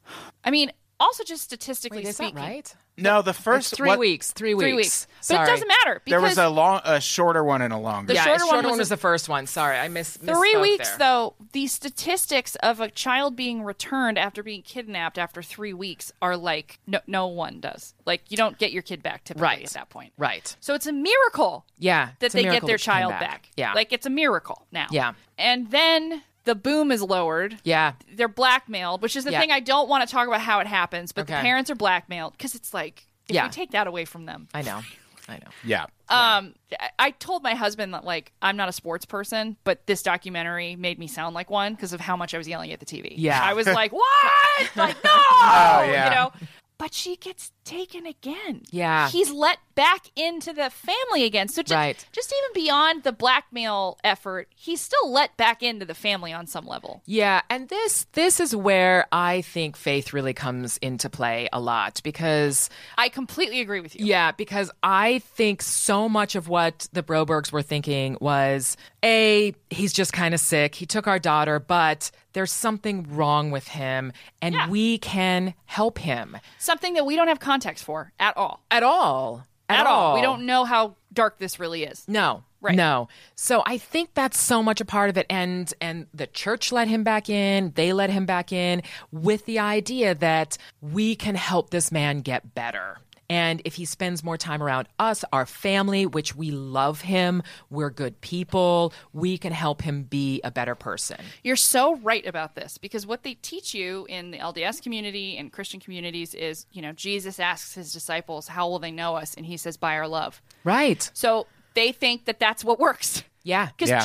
I 0.44 0.50
mean, 0.50 0.70
also 1.00 1.24
just 1.24 1.42
statistically 1.42 1.98
Wait, 1.98 2.08
is 2.08 2.16
that 2.16 2.24
speaking, 2.24 2.36
right? 2.36 2.74
No, 2.96 3.22
the 3.22 3.32
first 3.34 3.72
It's 3.72 3.76
three 3.78 3.88
what- 3.88 3.98
weeks. 3.98 4.30
Three 4.32 4.54
weeks. 4.54 4.62
three 4.64 4.72
weeks. 4.74 5.06
But 5.18 5.24
Sorry. 5.24 5.48
it 5.48 5.50
doesn't 5.52 5.68
matter 5.68 6.00
because 6.04 6.10
There 6.10 6.20
was 6.20 6.38
a 6.38 6.48
long, 6.48 6.80
a 6.84 7.00
shorter 7.00 7.42
one 7.42 7.60
and 7.62 7.72
a 7.72 7.78
longer. 7.78 8.08
The 8.08 8.14
Yeah, 8.14 8.24
shorter 8.24 8.40
shorter, 8.40 8.56
one 8.56 8.64
one 8.64 8.72
was 8.72 8.78
was, 8.80 8.88
a- 8.92 8.94
the 8.94 9.00
first 9.00 9.28
one. 9.28 9.46
Sorry, 9.46 9.78
I 9.78 9.88
missed 9.88 10.20
three 10.20 10.56
weeks 10.56 10.90
there. 10.90 10.98
though 10.98 11.34
the 11.52 11.66
statistics 11.66 12.54
of 12.56 12.80
a 12.80 12.88
child 12.90 13.34
being 13.36 13.62
returned 13.64 14.18
after 14.18 14.42
being 14.42 14.62
kidnapped 14.62 15.18
after 15.18 15.42
three 15.42 15.72
weeks 15.72 16.12
are 16.22 16.36
like 16.36 16.78
no, 16.86 17.00
no 17.06 17.26
one 17.26 17.60
does 17.60 17.94
like 18.04 18.22
you 18.28 18.36
don't 18.36 18.58
get 18.58 18.70
your 18.72 18.82
kid 18.82 19.02
back 19.02 19.24
typically 19.24 19.42
Right. 19.42 19.64
at 19.64 19.70
that 19.70 19.88
point 19.88 20.12
Right. 20.18 20.54
so 20.60 20.74
it's 20.74 20.86
a 20.86 20.92
miracle 20.92 21.64
Yeah. 21.78 22.10
that 22.18 22.26
it's 22.26 22.34
a 22.34 22.38
they 22.38 22.42
get 22.42 22.48
miracle 22.50 22.66
their 22.68 22.74
that 22.76 22.80
she 22.80 22.90
came 22.90 22.98
child 23.00 23.10
back. 23.12 23.20
back. 23.20 23.48
Yeah. 23.56 23.72
like 23.72 23.92
it's 23.92 24.06
a 24.06 24.10
miracle 24.10 24.66
now 24.72 24.86
Yeah. 24.90 25.12
and 25.38 25.70
then 25.70 26.22
the 26.44 26.54
boom 26.54 26.92
is 26.92 27.02
lowered 27.02 27.58
yeah. 27.64 27.92
they're 28.14 28.28
blackmailed 28.28 29.02
which 29.02 29.16
is 29.16 29.24
the 29.24 29.32
Yeah. 29.32 29.40
thing 29.40 29.50
i 29.50 29.60
don't 29.60 29.88
want 29.88 30.06
to 30.06 30.12
talk 30.12 30.28
about 30.28 30.40
how 30.40 30.60
it 30.60 30.66
happens 30.66 31.12
but 31.12 31.26
the 31.26 31.32
parents 31.34 31.70
are 31.70 31.74
blackmailed 31.74 32.32
because 32.32 32.54
it's 32.54 32.72
like 32.74 33.06
if 33.28 33.34
Yeah. 33.34 33.44
we 33.44 33.50
take 33.50 33.70
that 33.72 33.86
away 33.86 34.04
from 34.04 34.26
them 34.26 34.48
I 34.54 34.62
know. 34.62 34.80
I 35.26 35.36
know. 35.38 35.48
yeah. 35.64 35.84
um, 36.10 36.54
I- 36.78 36.90
I 36.98 37.10
told 37.12 37.42
my 37.42 37.54
husband 37.54 37.94
that 37.94 38.04
like 38.04 38.32
I'm 38.42 38.58
not 38.58 38.68
a 38.68 38.72
sports 38.72 39.06
person, 39.06 39.56
but 39.64 39.86
this 39.86 40.02
documentary 40.02 40.76
made 40.76 40.98
me 40.98 41.06
sound 41.06 41.34
like 41.34 41.48
one 41.48 41.72
because 41.74 41.94
of 41.94 42.00
how 42.02 42.14
much 42.14 42.34
I 42.34 42.38
was 42.38 42.46
yelling 42.46 42.72
at 42.72 42.80
the 42.80 42.84
TV. 42.84 43.14
Yeah. 43.16 43.40
I 43.42 43.54
was 43.54 43.66
like, 43.80 43.90
"What? 43.92 44.76
like 44.76 45.02
no!" 45.02 45.10
Oh, 45.10 45.82
yeah. 45.90 46.04
You 46.10 46.14
know. 46.14 46.32
But 46.76 46.92
she 46.92 47.14
gets 47.16 47.52
taken 47.64 48.04
again. 48.04 48.62
Yeah. 48.70 49.08
He's 49.08 49.30
let 49.30 49.58
back 49.76 50.10
into 50.16 50.52
the 50.52 50.70
family 50.70 51.22
again. 51.24 51.46
So 51.48 51.62
just, 51.62 51.72
Right. 51.72 52.04
just 52.12 52.32
even 52.36 52.64
beyond 52.64 53.04
the 53.04 53.12
blackmail 53.12 53.96
effort, 54.02 54.48
he's 54.56 54.80
still 54.80 55.10
let 55.10 55.36
back 55.36 55.62
into 55.62 55.84
the 55.86 55.94
family 55.94 56.32
on 56.32 56.46
some 56.48 56.66
level. 56.66 57.00
Yeah, 57.06 57.42
and 57.48 57.68
this 57.68 58.06
this 58.12 58.40
is 58.40 58.54
where 58.56 59.06
I 59.12 59.42
think 59.42 59.76
faith 59.76 60.12
really 60.12 60.34
comes 60.34 60.76
into 60.78 61.08
play 61.08 61.48
a 61.52 61.60
lot 61.60 62.00
because 62.02 62.68
I 62.98 63.08
completely 63.08 63.60
agree 63.60 63.80
with 63.80 63.94
you. 63.98 64.04
yeah, 64.04 64.32
because 64.32 64.70
I 64.82 65.20
think 65.20 65.62
so 65.62 66.08
much 66.08 66.34
of 66.34 66.48
what 66.48 66.88
the 66.92 67.02
Brobergs 67.04 67.52
were 67.52 67.62
thinking 67.62 68.18
was 68.20 68.76
a 69.04 69.54
he's 69.70 69.92
just 69.92 70.12
kind 70.12 70.34
of 70.34 70.40
sick. 70.40 70.74
He 70.74 70.86
took 70.86 71.06
our 71.06 71.18
daughter, 71.20 71.60
but 71.60 72.10
there's 72.34 72.52
something 72.52 73.06
wrong 73.16 73.50
with 73.50 73.68
him 73.68 74.12
and 74.42 74.54
Yeah. 74.54 74.68
we 74.68 74.98
can 74.98 75.54
help 75.64 75.98
him 75.98 76.36
Something 76.58 76.94
that 76.94 77.06
we 77.06 77.16
don't 77.16 77.28
have 77.28 77.40
context 77.40 77.84
for 77.84 78.12
at 78.20 78.36
all. 78.36 78.62
at 78.70 78.82
all. 78.82 79.44
At, 79.68 79.86
all. 79.86 80.14
We 80.14 80.20
don't 80.20 80.44
know 80.44 80.64
how 80.66 80.96
dark 81.12 81.38
this 81.38 81.58
really 81.58 81.84
is. 81.84 82.04
No. 82.06 82.44
Right. 82.60 82.74
No. 82.76 83.08
So 83.34 83.62
I 83.66 83.78
think 83.78 84.14
that's 84.14 84.38
so 84.38 84.62
much 84.62 84.80
a 84.80 84.84
part 84.84 85.10
of 85.10 85.16
it 85.18 85.26
and 85.30 85.72
and 85.80 86.06
the 86.14 86.26
church 86.26 86.70
let 86.72 86.86
him 86.88 87.02
back 87.02 87.28
in, 87.30 87.72
they 87.74 87.92
let 87.92 88.10
him 88.10 88.24
back 88.26 88.52
in 88.52 88.82
with 89.10 89.44
the 89.46 89.58
idea 89.58 90.14
that 90.14 90.56
we 90.80 91.16
can 91.16 91.34
help 91.34 91.70
this 91.70 91.90
man 91.90 92.20
get 92.20 92.54
better. 92.54 92.98
And 93.34 93.60
if 93.64 93.74
he 93.74 93.84
spends 93.84 94.22
more 94.22 94.36
time 94.36 94.62
around 94.62 94.86
us, 95.00 95.24
our 95.32 95.44
family, 95.44 96.06
which 96.06 96.36
we 96.36 96.52
love 96.52 97.00
him, 97.00 97.42
we're 97.68 97.90
good 97.90 98.20
people, 98.20 98.92
we 99.12 99.38
can 99.38 99.52
help 99.52 99.82
him 99.82 100.04
be 100.04 100.40
a 100.44 100.52
better 100.52 100.76
person. 100.76 101.16
You're 101.42 101.56
so 101.56 101.96
right 101.96 102.24
about 102.24 102.54
this 102.54 102.78
because 102.78 103.08
what 103.08 103.24
they 103.24 103.34
teach 103.34 103.74
you 103.74 104.06
in 104.08 104.30
the 104.30 104.38
LDS 104.38 104.80
community 104.80 105.36
and 105.36 105.50
Christian 105.52 105.80
communities 105.80 106.32
is, 106.32 106.66
you 106.70 106.80
know, 106.80 106.92
Jesus 106.92 107.40
asks 107.40 107.74
his 107.74 107.92
disciples, 107.92 108.46
How 108.46 108.68
will 108.68 108.78
they 108.78 108.92
know 108.92 109.16
us? 109.16 109.34
And 109.34 109.44
he 109.44 109.56
says, 109.56 109.76
By 109.76 109.96
our 109.96 110.06
love. 110.06 110.40
Right. 110.62 111.10
So 111.12 111.48
they 111.74 111.90
think 111.90 112.26
that 112.26 112.38
that's 112.38 112.64
what 112.64 112.78
works. 112.78 113.24
Yeah. 113.42 113.70
Because, 113.76 113.90
Yeah. 113.90 114.04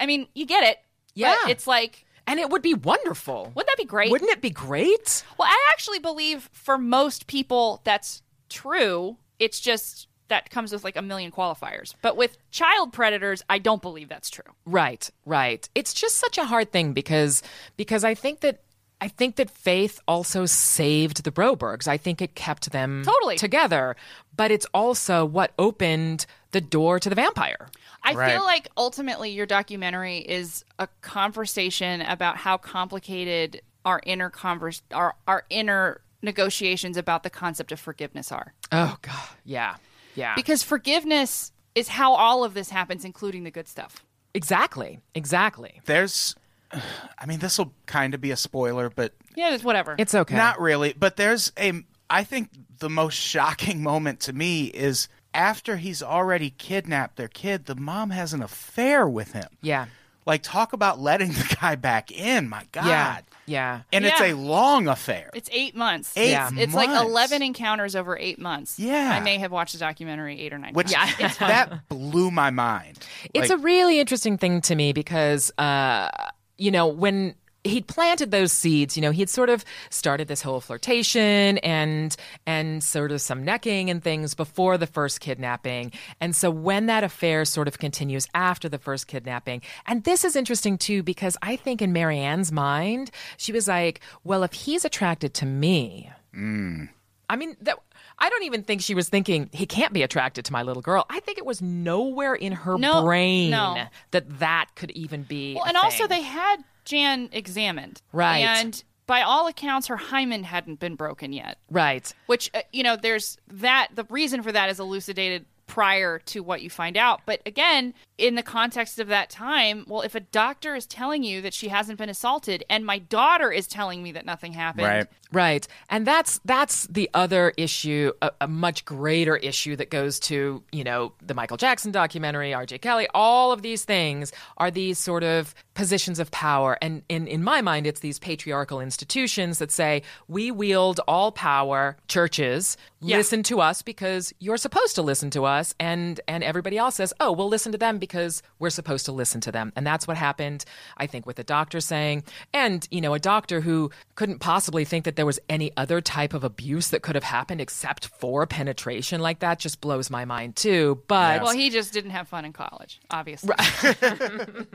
I 0.00 0.06
mean, 0.06 0.26
you 0.34 0.46
get 0.46 0.64
it. 0.64 0.78
Yeah. 1.14 1.36
But 1.44 1.52
it's 1.52 1.68
like, 1.68 2.04
And 2.26 2.40
it 2.40 2.50
would 2.50 2.62
be 2.62 2.74
wonderful. 2.74 3.52
wouldn't 3.54 3.68
that 3.68 3.78
be 3.78 3.84
great? 3.84 4.10
Wouldn't 4.10 4.32
it 4.32 4.40
be 4.40 4.50
great? 4.50 5.24
Well, 5.38 5.46
I 5.48 5.68
actually 5.72 6.00
believe 6.00 6.50
for 6.52 6.76
most 6.76 7.28
people 7.28 7.80
that's 7.84 8.22
true. 8.48 9.16
It's 9.38 9.60
just 9.60 10.08
that 10.28 10.48
comes 10.50 10.72
with 10.72 10.84
like 10.84 10.96
a 10.96 11.02
million 11.02 11.30
qualifiers. 11.30 11.94
But 12.02 12.16
with 12.16 12.38
child 12.50 12.92
predators, 12.92 13.42
I 13.48 13.58
don't 13.58 13.82
believe 13.82 14.08
that's 14.08 14.30
true. 14.30 14.44
Right, 14.64 15.08
right. 15.26 15.68
It's 15.74 15.92
just 15.92 16.16
such 16.16 16.38
a 16.38 16.44
hard 16.44 16.72
thing 16.72 16.92
because 16.92 17.42
because 17.76 18.04
I 18.04 18.14
think 18.14 18.40
that 18.40 18.60
I 19.00 19.08
think 19.08 19.36
that 19.36 19.50
faith 19.50 20.00
also 20.08 20.46
saved 20.46 21.24
the 21.24 21.30
Brobergs. 21.32 21.86
I 21.86 21.98
think 21.98 22.22
it 22.22 22.34
kept 22.34 22.70
them 22.70 23.02
Totally. 23.04 23.36
together, 23.36 23.96
but 24.34 24.50
it's 24.50 24.66
also 24.72 25.26
what 25.26 25.52
opened 25.58 26.24
the 26.52 26.60
door 26.60 26.98
to 27.00 27.08
the 27.10 27.14
vampire. 27.14 27.68
I 28.02 28.14
Right. 28.14 28.32
feel 28.32 28.44
like 28.44 28.68
ultimately 28.78 29.30
your 29.30 29.46
documentary 29.46 30.18
is 30.18 30.64
a 30.78 30.88
conversation 31.02 32.00
about 32.02 32.36
how 32.38 32.56
complicated 32.56 33.60
our 33.84 34.00
inner 34.06 34.30
converse 34.30 34.80
our 34.92 35.14
our 35.26 35.44
inner 35.50 36.00
negotiations 36.24 36.96
about 36.96 37.22
the 37.22 37.30
concept 37.30 37.70
of 37.72 37.78
forgiveness 37.80 38.32
are. 38.32 38.54
Oh 38.72 38.96
god. 39.02 39.28
Yeah. 39.44 39.76
Yeah. 40.14 40.34
Because 40.34 40.62
forgiveness 40.62 41.52
is 41.74 41.88
how 41.88 42.14
all 42.14 42.44
of 42.44 42.54
this 42.54 42.70
happens 42.70 43.04
including 43.04 43.44
the 43.44 43.50
good 43.50 43.68
stuff. 43.68 44.04
exactly. 44.32 45.00
Exactly. 45.14 45.80
There's, 45.84 46.34
I 46.72 47.26
mean, 47.26 47.38
this 47.40 47.58
will 47.58 47.72
kind 47.86 48.14
of 48.14 48.20
be 48.20 48.30
a 48.30 48.36
spoiler, 48.36 48.90
but 48.90 49.12
Yeah, 49.36 49.54
it's 49.54 49.64
whatever. 49.64 49.94
It's 49.98 50.14
okay. 50.14 50.36
Not 50.36 50.60
really, 50.60 50.92
but 50.98 51.16
there's 51.16 51.52
a. 51.58 51.84
I 52.10 52.22
think 52.24 52.50
the 52.78 52.90
most 52.90 53.14
shocking 53.32 53.82
moment 53.82 54.20
to 54.20 54.32
me 54.32 54.66
is 54.66 55.08
after 55.32 55.76
he's 55.78 56.02
already 56.02 56.50
kidnapped 56.50 57.16
their 57.16 57.28
kid. 57.28 57.66
The 57.66 57.74
mom 57.74 58.10
has 58.10 58.32
an 58.32 58.42
affair 58.42 59.08
with 59.08 59.32
him. 59.32 59.48
yeah. 59.62 59.86
Like, 60.26 60.42
talk 60.42 60.72
about 60.72 60.98
letting 60.98 61.32
the 61.32 61.56
guy 61.60 61.74
back 61.74 62.10
in. 62.10 62.48
My 62.48 62.66
God. 62.72 62.86
Yeah. 62.86 63.18
Yeah. 63.46 63.82
And 63.92 64.04
it's 64.04 64.20
a 64.20 64.32
long 64.34 64.88
affair. 64.88 65.30
It's 65.34 65.48
eight 65.52 65.76
months. 65.76 66.16
Eight 66.16 66.30
Yeah. 66.30 66.50
It's 66.54 66.74
like 66.74 66.88
months. 66.88 67.10
11 67.10 67.42
encounters 67.42 67.94
over 67.96 68.16
eight 68.18 68.38
months. 68.38 68.78
Yeah. 68.78 69.10
I 69.14 69.20
may 69.20 69.38
have 69.38 69.52
watched 69.52 69.72
the 69.74 69.78
documentary 69.78 70.40
eight 70.40 70.52
or 70.52 70.58
nine 70.58 70.74
Which 70.74 70.92
times. 70.92 71.36
that 71.38 71.88
blew 71.88 72.30
my 72.30 72.50
mind. 72.50 72.98
It's 73.34 73.50
Like, 73.50 73.58
a 73.58 73.62
really 73.62 74.00
interesting 74.00 74.38
thing 74.38 74.60
to 74.62 74.74
me 74.74 74.92
because, 74.92 75.52
uh, 75.58 76.08
you 76.56 76.70
know, 76.70 76.86
when 76.86 77.34
he'd 77.64 77.86
planted 77.86 78.30
those 78.30 78.52
seeds, 78.52 78.96
you 78.96 79.00
know, 79.00 79.10
he'd 79.10 79.30
sort 79.30 79.48
of 79.48 79.64
started 79.90 80.28
this 80.28 80.42
whole 80.42 80.60
flirtation 80.60 81.58
and 81.58 82.14
and 82.46 82.84
sort 82.84 83.10
of 83.10 83.20
some 83.20 83.42
necking 83.42 83.90
and 83.90 84.02
things 84.02 84.34
before 84.34 84.76
the 84.78 84.86
first 84.86 85.20
kidnapping. 85.20 85.90
And 86.20 86.36
so 86.36 86.50
when 86.50 86.86
that 86.86 87.02
affair 87.02 87.44
sort 87.44 87.66
of 87.66 87.78
continues 87.78 88.28
after 88.34 88.68
the 88.68 88.78
first 88.78 89.06
kidnapping, 89.06 89.62
and 89.86 90.04
this 90.04 90.24
is 90.24 90.36
interesting 90.36 90.78
too 90.78 91.02
because 91.02 91.36
I 91.42 91.56
think 91.56 91.80
in 91.82 91.92
Mary 91.92 92.18
Ann's 92.18 92.52
mind, 92.52 93.10
she 93.38 93.52
was 93.52 93.66
like, 93.66 94.00
well, 94.22 94.42
if 94.42 94.52
he's 94.52 94.84
attracted 94.84 95.34
to 95.34 95.46
me, 95.46 96.10
hmm. 96.32 96.84
I 97.30 97.36
mean, 97.36 97.56
that 97.62 97.78
I 98.18 98.28
don't 98.28 98.42
even 98.44 98.62
think 98.62 98.82
she 98.82 98.94
was 98.94 99.08
thinking 99.08 99.48
he 99.52 99.64
can't 99.66 99.92
be 99.92 100.02
attracted 100.02 100.44
to 100.44 100.52
my 100.52 100.62
little 100.62 100.82
girl. 100.82 101.06
I 101.08 101.20
think 101.20 101.38
it 101.38 101.46
was 101.46 101.62
nowhere 101.62 102.34
in 102.34 102.52
her 102.52 102.76
No, 102.76 103.02
brain 103.02 103.50
no. 103.50 103.84
that 104.10 104.38
that 104.40 104.66
could 104.76 104.90
even 104.92 105.22
be. 105.22 105.54
Well, 105.54 105.64
a 105.64 105.68
and 105.68 105.76
also 105.78 106.06
they 106.06 106.20
had 106.20 106.62
Jan 106.84 107.28
examined. 107.32 108.02
Right. 108.12 108.38
And 108.38 108.82
by 109.06 109.22
all 109.22 109.46
accounts, 109.46 109.86
her 109.88 109.96
hymen 109.96 110.44
hadn't 110.44 110.80
been 110.80 110.94
broken 110.94 111.32
yet. 111.32 111.58
right. 111.70 112.12
Which, 112.26 112.50
uh, 112.54 112.62
you 112.72 112.82
know, 112.82 112.96
there's 112.96 113.36
that. 113.48 113.88
The 113.94 114.04
reason 114.08 114.42
for 114.42 114.52
that 114.52 114.70
is 114.70 114.80
elucidated 114.80 115.46
prior 115.66 116.18
to 116.20 116.42
what 116.42 116.62
you 116.62 116.70
find 116.70 116.96
out. 116.96 117.20
But 117.26 117.40
again, 117.46 117.94
in 118.18 118.34
the 118.34 118.42
context 118.42 118.98
of 118.98 119.08
that 119.08 119.30
time, 119.30 119.84
well, 119.88 120.02
if 120.02 120.14
a 120.14 120.20
doctor 120.20 120.74
is 120.74 120.86
telling 120.86 121.22
you 121.22 121.40
that 121.42 121.54
she 121.54 121.68
hasn't 121.68 121.98
been 121.98 122.08
assaulted 122.08 122.64
and 122.70 122.84
my 122.84 122.98
daughter 122.98 123.50
is 123.50 123.66
telling 123.66 124.02
me 124.02 124.12
that 124.12 124.24
nothing 124.24 124.52
happened. 124.52 124.86
Right. 124.86 125.06
Right. 125.32 125.66
And 125.90 126.06
that's 126.06 126.38
that's 126.44 126.86
the 126.86 127.10
other 127.12 127.52
issue, 127.56 128.12
a, 128.22 128.30
a 128.42 128.46
much 128.46 128.84
greater 128.84 129.36
issue 129.36 129.74
that 129.76 129.90
goes 129.90 130.20
to, 130.20 130.62
you 130.70 130.84
know, 130.84 131.12
the 131.26 131.34
Michael 131.34 131.56
Jackson 131.56 131.90
documentary, 131.90 132.52
RJ 132.52 132.80
Kelly, 132.80 133.08
all 133.12 133.50
of 133.50 133.62
these 133.62 133.84
things 133.84 134.30
are 134.58 134.70
these 134.70 134.96
sort 134.96 135.24
of 135.24 135.52
positions 135.74 136.20
of 136.20 136.30
power. 136.30 136.78
And 136.80 137.02
in, 137.08 137.26
in 137.26 137.42
my 137.42 137.62
mind, 137.62 137.88
it's 137.88 137.98
these 137.98 138.20
patriarchal 138.20 138.80
institutions 138.80 139.58
that 139.58 139.72
say, 139.72 140.02
we 140.28 140.52
wield 140.52 141.00
all 141.08 141.32
power, 141.32 141.96
churches, 142.06 142.76
Yeah. 143.04 143.16
listen 143.18 143.42
to 143.44 143.60
us 143.60 143.82
because 143.82 144.32
you're 144.38 144.56
supposed 144.56 144.94
to 144.96 145.02
listen 145.02 145.30
to 145.30 145.44
us. 145.44 145.74
And 145.78 146.20
and 146.26 146.42
everybody 146.42 146.78
else 146.78 146.96
says, 146.96 147.12
oh, 147.20 147.32
we'll 147.32 147.48
listen 147.48 147.72
to 147.72 147.78
them 147.78 147.98
because 147.98 148.42
we're 148.58 148.70
supposed 148.70 149.06
to 149.06 149.12
listen 149.12 149.40
to 149.42 149.52
them. 149.52 149.72
And 149.76 149.86
that's 149.86 150.06
what 150.06 150.16
happened, 150.16 150.64
I 150.96 151.06
think, 151.06 151.26
with 151.26 151.36
the 151.36 151.44
doctor 151.44 151.80
saying, 151.80 152.24
and, 152.52 152.86
you 152.90 153.00
know, 153.00 153.14
a 153.14 153.18
doctor 153.18 153.60
who 153.60 153.90
couldn't 154.14 154.38
possibly 154.38 154.84
think 154.84 155.04
that 155.04 155.16
there 155.16 155.26
was 155.26 155.38
any 155.48 155.72
other 155.76 156.00
type 156.00 156.34
of 156.34 156.44
abuse 156.44 156.88
that 156.90 157.02
could 157.02 157.14
have 157.14 157.24
happened 157.24 157.60
except 157.60 158.06
for 158.06 158.46
penetration 158.46 159.20
like 159.20 159.40
that 159.40 159.58
just 159.58 159.80
blows 159.80 160.10
my 160.10 160.24
mind 160.24 160.56
too. 160.56 161.02
But 161.06 161.42
Well, 161.42 161.52
he 161.54 161.70
just 161.70 161.92
didn't 161.92 162.12
have 162.12 162.28
fun 162.28 162.44
in 162.44 162.52
college, 162.52 163.00
obviously. 163.10 163.50
right. 163.50 163.96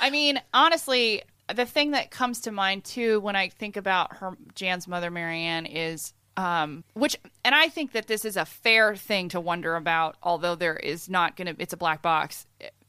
I 0.00 0.10
mean, 0.10 0.40
honestly, 0.52 1.22
the 1.54 1.66
thing 1.66 1.92
that 1.92 2.10
comes 2.10 2.42
to 2.42 2.52
mind 2.52 2.84
too 2.84 3.20
when 3.20 3.36
I 3.36 3.48
think 3.48 3.76
about 3.76 4.16
her 4.18 4.36
Jan's 4.54 4.86
mother 4.86 5.10
Mary 5.10 5.40
Ann 5.42 5.66
is 5.66 6.12
um 6.40 6.84
which 6.94 7.16
and 7.44 7.54
I 7.54 7.68
think 7.68 7.92
that 7.92 8.06
this 8.06 8.24
is 8.24 8.36
a 8.36 8.44
fair 8.44 8.96
thing 8.96 9.28
to 9.30 9.40
wonder 9.40 9.76
about 9.76 10.16
although 10.22 10.54
there 10.54 10.76
is 10.76 11.08
not 11.08 11.36
going 11.36 11.54
to 11.54 11.62
it's 11.62 11.72
a 11.72 11.76
black 11.76 12.02
box. 12.02 12.46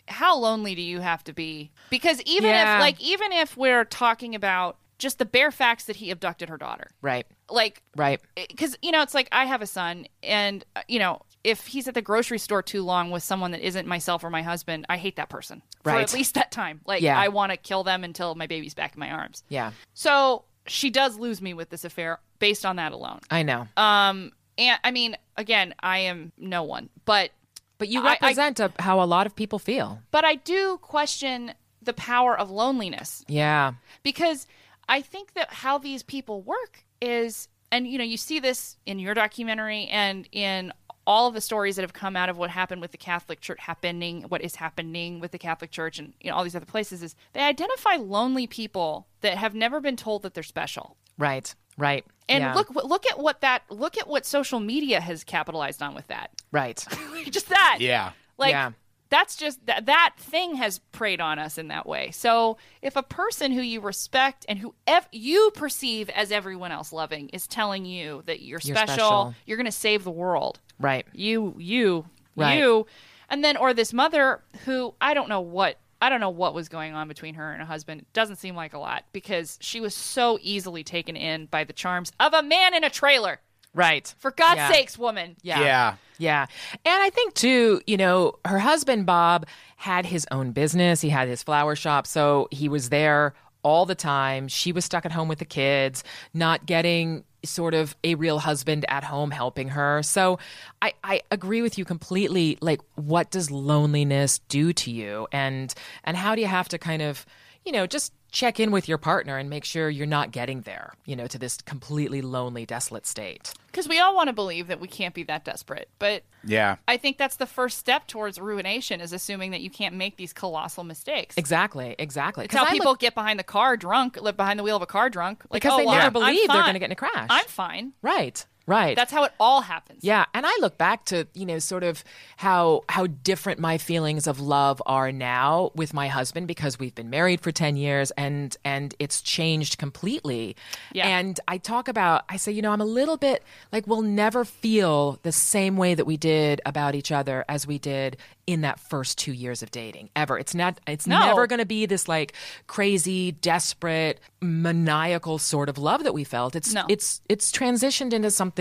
How 0.08 0.38
lonely 0.38 0.76
do 0.76 0.82
you 0.82 1.00
have 1.00 1.24
to 1.26 1.34
be? 1.34 1.72
Because 1.90 2.22
even 2.24 2.50
Yeah. 2.50 2.76
if 2.78 2.82
like 2.82 3.02
even 3.02 3.32
if 3.32 3.56
we're 3.58 3.86
talking 3.86 4.36
about 4.36 4.78
just 4.98 5.18
the 5.20 5.26
bare 5.26 5.52
facts 5.52 5.86
that 5.86 5.96
he 5.96 6.12
abducted 6.12 6.48
her 6.50 6.58
daughter. 6.58 6.88
right, 7.02 7.26
Like 7.50 7.82
right. 7.96 8.22
because 8.36 8.78
you 8.84 8.92
know 8.92 9.02
it's 9.02 9.16
like 9.16 9.28
i 9.32 9.46
have 9.46 9.62
a 9.64 9.68
son 9.68 10.06
and 10.22 10.64
uh, 10.76 10.82
you 10.88 11.00
know 11.00 11.22
if 11.44 11.66
he's 11.66 11.88
at 11.88 11.96
the 11.96 12.04
grocery 12.04 12.38
store 12.38 12.62
too 12.62 12.84
long 12.84 13.10
with 13.10 13.24
someone 13.24 13.50
that 13.50 13.62
isn't 13.66 13.88
myself 13.88 14.24
or 14.24 14.30
my 14.30 14.44
husband 14.44 14.86
i 14.90 14.98
hate 14.98 15.16
that 15.16 15.28
person 15.30 15.64
for 15.84 15.92
Right. 15.94 16.04
at 16.04 16.14
least 16.14 16.36
that 16.36 16.52
time 16.52 16.82
like 16.86 17.02
Yeah. 17.02 17.20
i 17.20 17.30
want 17.30 17.52
to 17.52 17.58
kill 17.58 17.84
them 17.84 18.04
until 18.04 18.36
my 18.36 18.46
baby's 18.46 18.76
back 18.76 18.94
in 18.94 19.00
my 19.00 19.10
arms 19.10 19.44
Yeah, 19.50 19.72
so 19.96 20.44
she 20.68 20.92
does 20.92 21.18
lose 21.18 21.42
me 21.42 21.56
with 21.56 21.70
this 21.72 21.84
affair 21.84 22.20
based 22.42 22.66
on 22.66 22.76
that 22.76 22.92
alone 22.92 23.20
I 23.30 23.44
know. 23.44 23.68
um 23.78 24.32
and 24.58 24.78
i 24.84 24.92
mean 24.92 25.16
again 25.38 25.74
i 25.80 26.00
am 26.00 26.34
no 26.38 26.64
one 26.64 26.90
but 27.06 27.30
but 27.78 27.88
you 27.88 28.02
I- 28.02 28.04
I- 28.04 28.18
represent 28.22 28.60
how 28.80 29.02
a 29.02 29.06
lot 29.16 29.26
of 29.28 29.36
people 29.36 29.60
feel. 29.60 30.00
but 30.12 30.26
i 30.26 30.36
do 30.36 30.78
question 30.82 31.54
the 31.82 31.94
power 31.94 32.38
of 32.38 32.52
loneliness 32.52 33.24
Yeah, 33.28 33.74
because 34.04 34.46
I 34.90 35.02
think 35.02 35.34
that 35.36 35.52
how 35.54 35.78
these 35.78 36.04
people 36.04 36.42
work 36.42 36.84
is, 37.02 37.48
and 37.72 37.88
you 37.88 37.98
know, 37.98 38.04
you 38.04 38.18
see 38.18 38.40
this 38.40 38.76
in 38.86 39.00
your 39.00 39.14
documentary 39.14 39.88
and 39.88 40.28
in 40.32 40.74
all 41.08 41.28
of 41.30 41.34
the 41.34 41.40
stories 41.42 41.76
that 41.78 41.82
have 41.84 41.94
come 41.94 42.16
out 42.16 42.30
of 42.30 42.38
what 42.38 42.50
happened 42.50 42.82
with 42.82 42.92
the 42.92 42.98
Catholic 42.98 43.40
Church 43.42 43.58
happening, 43.62 44.24
what 44.24 44.42
is 44.42 44.56
happening 44.56 45.20
with 45.22 45.32
the 45.32 45.40
Catholic 45.40 45.72
Church, 45.72 45.98
and 45.98 46.14
you 46.22 46.30
know 46.30 46.36
all 46.36 46.44
these 46.44 46.56
other 46.56 46.66
places 46.66 47.02
is 47.02 47.16
they 47.34 47.40
identify 47.42 47.96
lonely 47.96 48.46
people 48.48 49.08
that 49.22 49.38
have 49.38 49.56
never 49.56 49.80
been 49.80 49.96
told 49.96 50.22
that 50.24 50.34
they're 50.36 50.44
special. 50.44 50.98
right, 51.18 51.56
right. 51.82 52.06
And 52.30 52.44
yeah, 52.44 52.54
look, 52.54 52.70
look 52.74 53.06
at 53.08 53.20
what 53.20 53.42
that, 53.42 53.64
look 53.70 53.98
at 53.98 54.08
what 54.08 54.26
social 54.26 54.60
media 54.62 55.02
has 55.02 55.24
capitalized 55.26 55.82
on 55.82 55.94
with 55.96 56.08
that. 56.08 56.30
right. 56.52 56.84
Just 57.30 57.50
that, 57.50 57.78
Yeah. 57.82 58.12
like 58.38 58.52
Yeah. 58.52 58.72
that's 59.10 59.36
just 59.36 59.66
that 59.66 59.88
that 59.88 60.14
thing 60.18 60.56
has 60.56 60.80
preyed 60.94 61.20
on 61.20 61.38
us 61.40 61.58
in 61.58 61.68
that 61.68 61.86
way. 61.86 62.12
So 62.12 62.58
if 62.82 62.96
a 62.96 63.04
person 63.04 63.52
who 63.52 63.60
you 63.62 63.82
respect 63.82 64.46
and 64.48 64.60
who 64.60 64.74
ev- 64.88 65.10
you 65.12 65.52
perceive 65.56 66.10
as 66.12 66.32
everyone 66.32 66.72
else 66.72 66.94
loving 66.94 67.28
is 67.30 67.48
telling 67.48 67.84
you 67.86 68.24
that 68.28 68.40
you're 68.42 68.62
You're 68.64 68.78
special, 68.78 68.94
special. 68.96 69.36
you're 69.46 69.58
going 69.58 69.66
to 69.66 69.72
save 69.72 70.06
the 70.06 70.12
world. 70.12 70.60
Right. 70.80 71.06
You, 71.14 71.56
you, 71.60 72.06
Right. 72.38 72.58
you, 72.58 72.86
and 73.30 73.44
then 73.44 73.58
or 73.58 73.74
this 73.74 73.92
mother 73.92 74.42
who 74.66 74.94
I 75.02 75.14
don't 75.14 75.28
know 75.28 75.42
what. 75.42 75.78
I 76.02 76.10
don't 76.10 76.20
know 76.20 76.30
what 76.30 76.54
was 76.54 76.68
going 76.68 76.94
on 76.94 77.08
between 77.08 77.36
her 77.36 77.52
and 77.52 77.60
her 77.62 77.66
husband. 77.68 78.02
It 78.02 78.14
doesn't 78.14 78.38
seem 78.38 78.56
like 78.56 78.74
a 78.74 78.80
lot 78.80 79.04
because 79.14 79.58
she 79.62 79.80
was 79.80 79.94
so 79.96 80.40
easily 80.42 80.84
taken 80.84 81.16
in 81.16 81.46
by 81.46 81.64
the 81.64 81.74
charms 81.74 82.12
of 82.20 82.34
a 82.34 82.42
man 82.42 82.74
in 82.74 82.84
a 82.84 82.90
trailer. 82.90 83.40
Right. 83.74 84.14
For 84.18 84.32
God's 84.32 84.58
Yeah. 84.58 84.72
sakes, 84.72 84.98
woman. 84.98 85.38
Yeah. 85.44 85.62
Yeah. 85.62 85.96
Yeah. 86.18 86.46
And 86.86 87.02
I 87.04 87.10
think 87.10 87.36
too, 87.36 87.82
you 87.88 87.98
know, 87.98 88.34
her 88.46 88.60
husband 88.60 89.06
Bob 89.06 89.46
had 89.78 90.06
his 90.08 90.28
own 90.32 90.52
business. 90.52 91.02
He 91.02 91.10
had 91.10 91.28
his 91.28 91.42
flower 91.42 91.76
shop, 91.76 92.06
so 92.06 92.48
he 92.52 92.68
was 92.68 92.90
there 92.90 93.34
all 93.64 93.86
the 93.86 93.96
time. 93.96 94.48
She 94.48 94.72
was 94.72 94.84
stuck 94.86 95.06
at 95.06 95.12
home 95.12 95.28
with 95.28 95.40
the 95.40 95.46
kids, 95.46 96.04
not 96.34 96.66
getting 96.66 97.24
sort 97.44 97.74
of 97.74 97.96
a 98.04 98.16
real 98.16 98.40
husband 98.40 98.86
at 98.88 99.04
home 99.04 99.32
helping 99.32 99.70
her. 99.70 100.04
So 100.04 100.40
I, 100.82 100.94
I 101.04 101.22
agree 101.32 101.62
with 101.62 101.78
you 101.78 101.86
completely. 101.86 102.58
Like, 102.62 102.82
what 102.96 103.32
does 103.32 103.50
loneliness 103.52 104.40
do 104.48 104.74
to 104.74 104.92
you? 104.92 105.28
And 105.32 105.74
and 106.04 106.18
how 106.18 106.36
do 106.36 106.42
you 106.42 106.48
have 106.48 106.70
to 106.70 106.78
kind 106.78 107.02
of, 107.02 107.26
you 107.66 107.72
know, 107.72 107.88
just 107.88 108.14
check 108.32 108.60
in 108.60 108.72
with 108.72 108.88
your 108.88 108.98
partner 108.98 109.38
and 109.38 109.50
make 109.50 109.66
sure 109.66 109.90
you're 109.90 110.08
not 110.08 110.32
getting 110.32 110.62
there, 110.62 110.94
you 111.06 111.16
know, 111.16 111.28
to 111.28 111.38
this 111.38 111.58
completely 111.62 112.22
lonely, 112.22 112.66
desolate 112.66 113.06
state. 113.06 113.54
Because 113.68 113.88
we 113.88 114.00
all 114.00 114.16
want 114.16 114.28
to 114.28 114.34
believe 114.34 114.68
that 114.68 114.80
we 114.80 114.88
can't 114.88 115.14
be 115.14 115.24
that 115.24 115.44
desperate, 115.46 115.90
but 116.00 116.24
Yeah. 116.44 116.78
I 116.88 116.98
think 116.98 117.18
that's 117.18 117.36
the 117.36 117.46
first 117.46 117.78
step 117.78 118.08
towards 118.08 118.40
ruination 118.40 119.00
is 119.02 119.14
assuming 119.14 119.52
that 119.52 119.62
you 119.62 119.70
can't 119.70 119.96
make 119.96 120.18
these 120.18 120.34
colossal 120.34 120.84
mistakes. 120.84 121.38
Exactly, 121.38 121.96
exactly. 122.00 122.46
It's 122.46 122.54
how 122.54 122.62
'Cause 122.62 122.70
I 122.70 122.72
people 122.74 122.92
look- 122.92 123.00
get 123.00 123.16
behind 123.16 123.38
the 123.40 123.44
car 123.44 123.76
drunk, 123.78 124.18
live 124.22 124.38
behind 124.38 124.58
the 124.60 124.64
wheel 124.64 124.76
of 124.78 124.82
a 124.82 124.86
car 124.88 125.10
drunk. 125.10 125.44
Like, 125.50 125.62
Because 125.62 125.74
oh, 125.76 125.78
they 125.78 125.86
well, 125.86 125.96
never 125.96 126.04
I'm- 126.06 126.18
I'm 126.18 126.34
believe 126.34 126.48
they're 126.48 126.62
gonna 126.64 126.80
get 126.80 126.86
in 126.86 126.92
a 126.92 126.96
crash. 126.96 127.28
I'm 127.30 127.46
fine. 127.46 127.94
Right, 128.02 128.46
right. 128.72 128.96
That's 128.96 129.12
how 129.12 129.24
it 129.26 129.32
all 129.40 129.62
happens. 129.62 130.00
yeah, 130.04 130.26
and 130.34 130.46
I 130.46 130.54
look 130.62 130.78
back 130.78 131.06
to 131.12 131.28
you 131.34 131.46
know 131.46 131.60
sort 131.60 131.84
of 131.84 132.04
how 132.38 132.82
how 132.90 133.08
different 133.08 133.60
my 133.60 133.78
feelings 133.78 134.28
of 134.28 134.40
love 134.40 134.82
are 134.86 135.12
now 135.12 135.72
with 135.76 135.94
my 135.94 136.08
husband 136.08 136.48
because 136.48 136.80
we've 136.80 136.96
been 136.96 137.10
married 137.10 137.42
for 137.42 137.52
ten 137.52 137.76
years 137.76 138.12
and 138.18 138.56
and 138.66 138.96
it's 139.00 139.22
changed 139.22 139.78
completely. 139.78 140.56
Yeah. 140.94 141.08
And 141.20 141.40
I 141.48 141.58
talk 141.58 141.88
about 141.88 142.24
I 142.30 142.38
say 142.38 142.52
you 142.52 142.62
know 142.62 142.72
I'm 142.72 142.82
a 142.82 142.86
little 143.02 143.18
bit 143.18 143.44
like 143.72 143.88
we'll 143.88 144.02
never 144.26 144.46
feel 144.46 145.20
the 145.24 145.32
same 145.32 145.76
way 145.78 145.94
that 145.96 146.06
we 146.06 146.18
did 146.18 146.62
about 146.66 146.96
each 146.96 147.12
other 147.12 147.44
as 147.50 147.68
we 147.68 147.78
did 147.80 148.18
in 148.48 148.62
that 148.62 148.80
first 148.80 149.18
two 149.18 149.32
years 149.32 149.62
of 149.64 149.70
dating 149.72 150.10
ever. 150.16 150.38
It's 150.38 150.56
not. 150.56 150.80
It's 150.88 151.08
No. 151.08 151.20
never 151.28 151.48
going 151.48 151.60
to 151.60 151.66
be 151.66 151.86
this 151.86 152.08
like 152.08 152.34
crazy, 152.68 153.32
desperate, 153.32 154.20
maniacal 154.42 155.38
sort 155.38 155.70
of 155.70 155.78
love 155.78 156.04
that 156.04 156.14
we 156.14 156.24
felt. 156.24 156.56
It's 156.56 156.74
No. 156.74 156.86
it's 156.90 157.22
it's 157.30 157.52
transitioned 157.52 158.14
into 158.14 158.32
something 158.32 158.61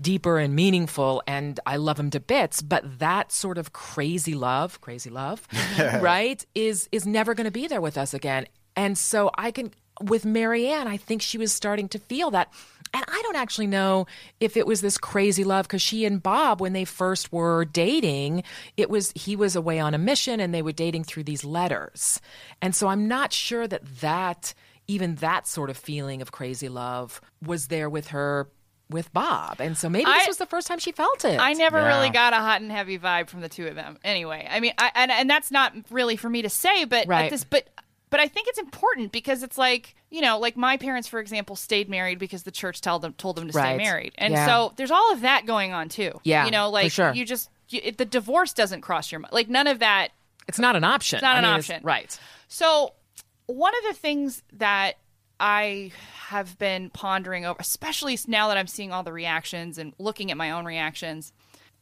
deeper 0.00 0.38
and 0.38 0.54
meaningful 0.54 1.22
and 1.26 1.58
I 1.66 1.76
love 1.76 1.98
him 1.98 2.10
to 2.10 2.20
bits, 2.20 2.62
but 2.62 2.98
that 2.98 3.32
sort 3.32 3.58
of 3.58 3.72
crazy 3.72 4.34
love, 4.34 4.80
crazy 4.80 5.10
love, 5.10 5.46
right, 6.00 6.44
is 6.54 6.88
is 6.92 7.06
never 7.06 7.34
going 7.34 7.46
to 7.46 7.50
be 7.50 7.66
there 7.66 7.80
with 7.80 7.96
us 7.96 8.14
again. 8.14 8.46
And 8.76 8.96
so 8.96 9.30
I 9.34 9.50
can 9.50 9.72
with 10.00 10.24
Mary 10.24 10.68
Ann, 10.68 10.86
I 10.86 10.96
think 10.96 11.22
she 11.22 11.38
was 11.38 11.52
starting 11.52 11.88
to 11.90 11.98
feel 11.98 12.30
that. 12.30 12.52
And 12.94 13.04
I 13.06 13.20
don't 13.22 13.36
actually 13.36 13.66
know 13.66 14.06
if 14.40 14.56
it 14.56 14.66
was 14.66 14.80
this 14.80 14.96
crazy 14.96 15.44
love 15.44 15.66
because 15.66 15.82
she 15.82 16.04
and 16.06 16.22
Bob, 16.22 16.60
when 16.60 16.72
they 16.72 16.86
first 16.86 17.32
were 17.32 17.66
dating, 17.66 18.44
it 18.76 18.88
was 18.88 19.12
he 19.14 19.36
was 19.36 19.56
away 19.56 19.78
on 19.78 19.94
a 19.94 19.98
mission 19.98 20.40
and 20.40 20.54
they 20.54 20.62
were 20.62 20.72
dating 20.72 21.04
through 21.04 21.24
these 21.24 21.44
letters. 21.44 22.20
And 22.62 22.74
so 22.74 22.88
I'm 22.88 23.06
not 23.06 23.32
sure 23.32 23.68
that 23.68 23.84
that 24.00 24.54
even 24.86 25.16
that 25.16 25.46
sort 25.46 25.68
of 25.68 25.76
feeling 25.76 26.22
of 26.22 26.32
crazy 26.32 26.68
love 26.68 27.20
was 27.44 27.66
there 27.66 27.90
with 27.90 28.08
her 28.08 28.48
with 28.90 29.12
Bob. 29.12 29.60
And 29.60 29.76
so 29.76 29.88
maybe 29.88 30.04
this 30.06 30.24
I- 30.24 30.28
was 30.28 30.38
the 30.38 30.46
first 30.46 30.66
time 30.66 30.78
she 30.78 30.92
felt 30.92 31.24
it. 31.24 31.38
I 31.38 31.52
never 31.52 31.78
Yeah. 31.78 31.88
really 31.88 32.10
got 32.10 32.32
a 32.32 32.36
hot 32.36 32.60
and 32.62 32.70
heavy 32.72 32.98
vibe 32.98 33.28
from 33.28 33.40
the 33.42 33.48
two 33.48 33.66
of 33.66 33.74
them. 33.74 33.98
Anyway, 34.04 34.46
I 34.50 34.60
mean, 34.60 34.72
I, 34.78 34.90
and 34.94 35.10
and 35.10 35.28
that's 35.28 35.50
not 35.50 35.74
really 35.90 36.16
for 36.16 36.30
me 36.30 36.42
to 36.42 36.48
say, 36.48 36.84
but 36.84 37.00
at 37.02 37.08
Right. 37.08 37.30
this, 37.30 37.44
but 37.44 37.68
but 38.10 38.20
I 38.20 38.28
think 38.28 38.48
it's 38.48 38.58
important 38.58 39.12
because 39.12 39.42
it's 39.42 39.58
like 39.58 39.94
you 40.10 40.22
know, 40.22 40.38
like 40.38 40.56
my 40.56 40.78
parents, 40.78 41.06
for 41.06 41.20
example, 41.20 41.54
stayed 41.54 41.90
married 41.90 42.18
because 42.18 42.44
the 42.44 42.50
church 42.50 42.80
told 42.80 43.02
them 43.02 43.12
told 43.14 43.36
them 43.36 43.46
to 43.46 43.52
stay 43.52 43.76
married, 43.76 44.14
and 44.16 44.32
Yeah. 44.32 44.46
so 44.46 44.72
there's 44.76 44.90
all 44.90 45.12
of 45.12 45.20
that 45.20 45.44
going 45.44 45.74
on 45.74 45.90
too. 45.90 46.18
Yeah, 46.24 46.46
you 46.46 46.50
know, 46.50 46.70
like 46.70 46.90
sure. 46.92 47.12
you 47.12 47.26
just 47.26 47.50
you, 47.68 47.80
it, 47.84 47.98
the 47.98 48.06
divorce 48.06 48.54
doesn't 48.54 48.80
cross 48.80 49.12
your 49.12 49.18
mind, 49.18 49.32
like 49.34 49.48
none 49.50 49.66
of 49.66 49.80
that 49.80 50.12
it's 50.46 50.58
not 50.58 50.76
an 50.76 50.84
option. 50.84 51.18
It's 51.18 51.22
not 51.22 51.36
I 51.36 51.40
an 51.40 51.44
mean, 51.44 51.54
option. 51.58 51.80
right. 51.84 52.18
So, 52.48 52.94
one 53.44 53.74
of 53.76 53.84
the 53.94 54.00
things 54.00 54.42
that 54.54 54.94
I 55.40 55.92
have 56.28 56.58
been 56.58 56.90
pondering 56.90 57.44
over, 57.44 57.56
especially 57.60 58.18
now 58.26 58.48
that 58.48 58.56
I'm 58.56 58.66
seeing 58.66 58.92
all 58.92 59.02
the 59.02 59.12
reactions 59.12 59.78
and 59.78 59.94
looking 59.98 60.30
at 60.30 60.36
my 60.36 60.50
own 60.50 60.64
reactions. 60.64 61.32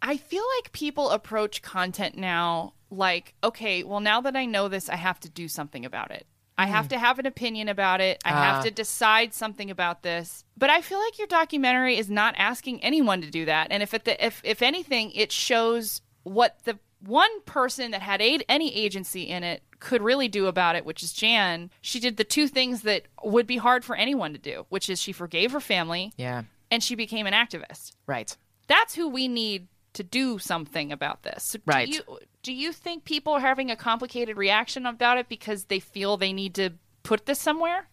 I 0.03 0.17
feel 0.19 0.45
like 0.59 0.73
people 0.73 1.11
approach 1.11 1.63
content 1.63 2.17
now 2.17 2.75
like, 2.91 3.35
okay, 3.43 3.83
well, 3.83 4.01
now 4.01 4.21
that 4.21 4.37
I 4.37 4.45
know 4.45 4.69
this, 4.69 4.89
I 4.89 4.97
have 4.97 5.19
to 5.21 5.29
do 5.31 5.49
something 5.49 5.85
about 5.85 6.11
it. 6.11 6.27
I 6.59 6.67
have 6.67 6.89
to 6.89 6.99
have 6.99 7.19
an 7.19 7.27
opinion 7.27 7.69
about 7.69 8.01
it. 8.01 8.19
I 8.25 8.31
have 8.31 8.57
Ah. 8.61 8.63
to 8.63 8.71
decide 8.71 9.35
something 9.35 9.71
about 9.71 10.03
this. 10.03 10.43
But 10.57 10.71
I 10.71 10.81
feel 10.81 10.99
like 10.99 11.19
your 11.19 11.27
documentary 11.27 11.99
is 11.99 12.09
not 12.09 12.35
asking 12.39 12.83
anyone 12.83 13.21
to 13.21 13.31
do 13.31 13.45
that. 13.45 13.69
And 13.71 13.83
if 13.83 13.93
it, 13.93 14.09
if 14.21 14.41
if 14.43 14.63
anything, 14.63 15.11
it 15.13 15.33
shows 15.33 16.01
what 16.23 16.59
the 16.65 16.79
one 17.01 17.43
person 17.43 17.91
that 17.91 18.01
had 18.01 18.23
aid, 18.23 18.43
any 18.49 18.75
agency 18.75 19.25
in 19.25 19.43
it 19.45 19.63
could 19.81 20.03
really 20.03 20.29
do 20.29 20.47
about 20.47 20.77
it, 20.77 20.85
which 20.85 21.03
is 21.03 21.13
Jan. 21.13 21.71
She 21.81 22.01
did 22.01 22.17
the 22.17 22.25
two 22.25 22.49
things 22.49 22.83
that 22.83 23.03
would 23.23 23.47
be 23.47 23.57
hard 23.59 23.85
for 23.85 23.95
anyone 23.97 24.33
to 24.33 24.39
do, 24.39 24.67
which 24.69 24.89
is 24.91 25.01
she 25.01 25.13
forgave 25.13 25.53
her 25.53 25.61
family 25.61 26.13
Yeah. 26.17 26.43
and 26.71 26.83
she 26.83 26.95
became 26.95 27.27
an 27.27 27.35
activist. 27.35 27.93
Right. 28.07 28.37
That's 28.69 28.95
who 28.95 29.09
we 29.09 29.29
need 29.29 29.69
to 29.95 30.03
do 30.03 30.39
something 30.39 30.93
about 30.93 31.23
this. 31.23 31.45
So 31.45 31.59
Right. 31.67 31.87
Do 31.89 31.93
you, 31.95 32.19
do 32.43 32.53
you 32.53 32.73
think 32.73 33.05
people 33.05 33.33
are 33.35 33.41
having 33.41 33.71
a 33.71 33.77
complicated 33.77 34.37
reaction 34.37 34.87
about 34.87 35.19
it 35.19 35.29
because 35.29 35.65
they 35.65 35.81
feel 35.81 36.17
they 36.17 36.33
need 36.33 36.55
to 36.57 36.71
put 37.03 37.27
this 37.27 37.41
somewhere? 37.41 37.89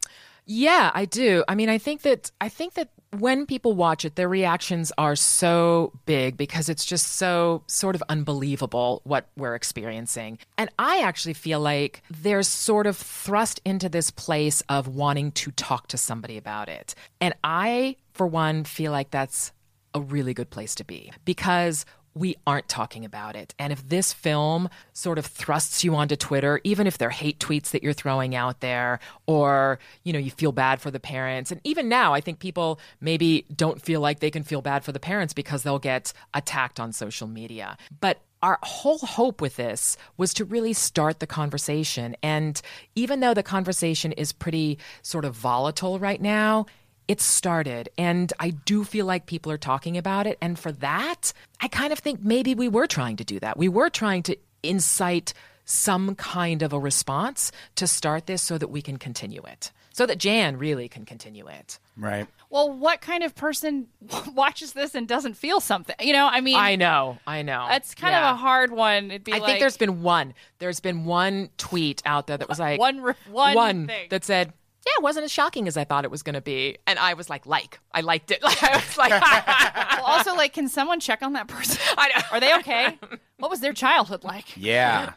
Yeah, 0.45 0.91
I 0.93 1.05
do. 1.05 1.43
I 1.47 1.55
mean, 1.55 1.69
I 1.69 1.77
think 1.77 2.01
that 2.01 2.31
I 2.41 2.49
think 2.49 2.73
that 2.73 2.89
when 3.19 3.45
people 3.45 3.73
watch 3.73 4.05
it, 4.05 4.15
their 4.15 4.29
reactions 4.29 4.91
are 4.97 5.15
so 5.15 5.91
big 6.05 6.37
because 6.37 6.69
it's 6.69 6.85
just 6.85 7.13
so 7.13 7.63
sort 7.67 7.95
of 7.95 8.03
unbelievable 8.09 9.01
what 9.03 9.27
we're 9.37 9.55
experiencing. 9.55 10.39
And 10.57 10.69
I 10.79 11.01
actually 11.01 11.33
feel 11.33 11.59
like 11.59 12.01
they're 12.09 12.43
sort 12.43 12.87
of 12.87 12.97
thrust 12.97 13.61
into 13.65 13.89
this 13.89 14.11
place 14.11 14.61
of 14.69 14.87
wanting 14.87 15.31
to 15.33 15.51
talk 15.51 15.87
to 15.87 15.97
somebody 15.97 16.37
about 16.37 16.69
it. 16.69 16.95
And 17.21 17.33
I, 17.43 17.97
for 18.13 18.27
one, 18.27 18.63
feel 18.63 18.91
like 18.91 19.11
that's 19.11 19.51
a 19.93 20.01
really 20.01 20.33
good 20.33 20.49
place 20.49 20.75
to 20.75 20.83
be 20.83 21.11
because 21.23 21.85
we 22.15 22.35
aren't 22.45 22.67
talking 22.67 23.05
about 23.05 23.35
it. 23.35 23.53
And 23.57 23.73
if 23.73 23.87
this 23.87 24.13
film 24.13 24.69
sort 24.93 25.17
of 25.17 25.25
thrusts 25.25 25.83
you 25.83 25.95
onto 25.95 26.15
Twitter, 26.15 26.61
even 26.63 26.87
if 26.87 26.97
they're 26.97 27.09
hate 27.09 27.39
tweets 27.39 27.71
that 27.71 27.83
you're 27.83 27.93
throwing 27.93 28.35
out 28.35 28.59
there, 28.59 28.99
or, 29.25 29.79
you 30.03 30.13
know, 30.13 30.19
you 30.19 30.31
feel 30.31 30.51
bad 30.51 30.79
for 30.81 30.91
the 30.91 30.99
parents. 30.99 31.51
And 31.51 31.59
even 31.63 31.89
now, 31.89 32.13
I 32.13 32.21
think 32.21 32.39
people 32.39 32.79
maybe 33.01 33.45
don't 33.55 33.81
feel 33.81 34.01
like 34.01 34.19
they 34.19 34.31
can 34.31 34.43
feel 34.43 34.61
bad 34.61 34.83
for 34.83 34.91
the 34.91 34.99
parents 34.99 35.33
because 35.33 35.63
they'll 35.63 35.79
get 35.79 36.13
attacked 36.33 36.79
on 36.79 36.93
social 36.93 37.27
media. 37.27 37.77
But 37.99 38.19
our 38.43 38.59
whole 38.61 38.99
hope 38.99 39.39
with 39.39 39.55
this 39.55 39.95
was 40.17 40.33
to 40.33 40.43
really 40.43 40.73
start 40.73 41.21
the 41.21 41.27
conversation. 41.27 42.15
And 42.21 42.61
even 42.93 43.21
though 43.21 43.33
the 43.33 43.41
conversation 43.41 44.11
is 44.11 44.33
pretty 44.33 44.77
sort 45.01 45.23
of 45.23 45.33
volatile 45.33 45.97
right 45.97 46.21
now, 46.21 46.65
it's 47.07 47.23
started 47.25 47.89
and 47.97 48.31
I 48.39 48.51
do 48.51 48.83
feel 48.83 49.05
like 49.05 49.25
people 49.25 49.51
are 49.51 49.57
talking 49.57 49.97
about 49.97 50.25
it. 50.27 50.37
And 50.41 50.57
for 50.57 50.71
that, 50.73 51.33
I 51.61 51.67
kind 51.67 51.91
of 51.91 51.99
think 51.99 52.21
maybe 52.23 52.55
we 52.55 52.69
were 52.69 52.87
trying 52.87 53.17
to 53.17 53.23
do 53.23 53.39
that. 53.41 53.57
We 53.57 53.67
were 53.69 53.89
trying 53.89 54.23
to 54.23 54.37
incite 54.63 55.33
some 55.65 56.15
kind 56.15 56.61
of 56.61 56.73
a 56.73 56.79
response 56.79 57.51
to 57.75 57.87
start 57.87 58.25
this 58.27 58.41
so 58.41 58.57
that 58.57 58.67
we 58.69 58.81
can 58.81 58.97
continue 58.97 59.41
it, 59.43 59.71
so 59.93 60.05
that 60.05 60.17
Jan 60.17 60.57
really 60.57 60.89
can 60.89 61.05
continue 61.05 61.47
it. 61.47 61.79
Right. 61.95 62.27
Well, 62.49 62.69
what 62.71 62.99
kind 62.99 63.23
of 63.23 63.33
person 63.33 63.87
watches 64.33 64.73
this 64.73 64.93
and 64.93 65.07
doesn't 65.07 65.35
feel 65.35 65.61
something? 65.61 65.95
You 66.01 66.11
know, 66.13 66.27
I 66.29 66.41
mean, 66.41 66.57
I 66.57 66.75
know, 66.75 67.17
I 67.25 67.43
know. 67.43 67.67
it's 67.71 67.95
kind 67.95 68.11
Yeah. 68.11 68.31
of 68.31 68.35
a 68.35 68.39
hard 68.39 68.71
one. 68.71 69.05
It'd 69.11 69.23
be 69.23 69.31
I 69.33 69.37
like, 69.37 69.45
think 69.45 69.59
there's 69.61 69.77
been 69.77 70.01
one. 70.03 70.33
There's 70.59 70.81
been 70.81 71.05
one 71.05 71.49
tweet 71.57 72.01
out 72.05 72.27
there 72.27 72.37
that 72.37 72.49
was 72.49 72.59
like 72.67 72.79
One 72.79 72.99
re- 73.01 73.13
one 73.31 73.87
thing. 73.87 74.07
that 74.09 74.25
said, 74.25 74.51
"Yeah, 74.85 74.93
it 74.99 75.03
wasn't 75.03 75.25
as 75.25 75.31
shocking 75.31 75.67
as 75.67 75.77
I 75.77 75.83
thought 75.85 76.03
it 76.05 76.11
was 76.11 76.23
going 76.23 76.35
to 76.35 76.41
be," 76.41 76.77
and 76.87 76.97
I 76.99 77.13
was 77.13 77.29
like, 77.29 77.45
"Like, 77.45 77.79
I 77.93 78.01
liked 78.01 78.31
it." 78.31 78.41
Like, 78.43 78.61
I 78.63 78.75
was 78.75 78.97
like, 78.97 79.11
Well, 79.97 80.05
also, 80.05 80.35
like, 80.35 80.53
can 80.53 80.67
someone 80.67 80.99
check 80.99 81.21
on 81.23 81.33
that 81.33 81.47
person? 81.47 81.79
I 81.97 82.07
know. 82.09 82.21
Are 82.31 82.39
they 82.39 82.55
okay? 82.57 82.99
What 83.37 83.49
was 83.49 83.59
their 83.61 83.73
childhood 83.73 84.23
like? 84.23 84.55
Yeah. 84.57 85.13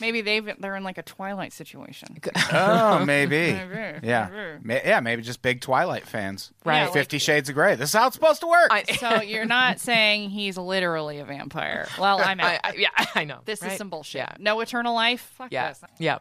Maybe 0.00 0.20
they've 0.22 0.48
they're 0.58 0.76
in 0.76 0.84
like 0.84 0.98
a 0.98 1.02
Twilight 1.02 1.52
situation. 1.52 2.16
oh, 2.52 3.04
maybe. 3.04 3.52
Maybe. 3.52 4.06
Yeah. 4.06 4.58
Ma- 4.62 4.74
yeah, 4.84 5.00
maybe 5.00 5.22
just 5.22 5.40
big 5.42 5.60
Twilight 5.60 6.06
fans. 6.06 6.52
Right. 6.64 6.78
Yeah, 6.78 6.84
like- 6.84 6.92
Fifty 6.94 7.18
Shades 7.18 7.48
of 7.48 7.54
Grey. 7.54 7.74
This 7.76 7.90
is 7.90 7.94
how 7.94 8.06
it's 8.06 8.14
supposed 8.16 8.40
to 8.40 8.46
work. 8.48 8.68
I- 8.70 8.84
So 8.84 9.22
you're 9.22 9.44
not 9.46 9.78
saying 9.80 10.30
he's 10.30 10.56
literally 10.58 11.18
a 11.18 11.24
vampire? 11.24 11.86
Well, 11.98 12.20
I'm 12.20 12.40
out. 12.40 12.60
I, 12.64 12.70
I, 12.70 12.72
yeah, 12.76 12.88
I 13.14 13.24
know. 13.24 13.40
this 13.44 13.62
is 13.62 13.76
some 13.76 13.88
bullshit. 13.90 14.20
Yeah, 14.20 14.34
No 14.38 14.60
eternal 14.60 14.94
life. 14.94 15.32
Fuck 15.36 15.52
yeah, 15.52 15.68
this. 15.68 15.82
yeah. 15.98 16.18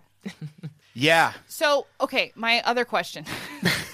Yeah. 1.00 1.34
So, 1.47 1.88
okay, 2.02 2.32
my 2.36 2.62
other 2.66 2.86
question. 2.86 3.26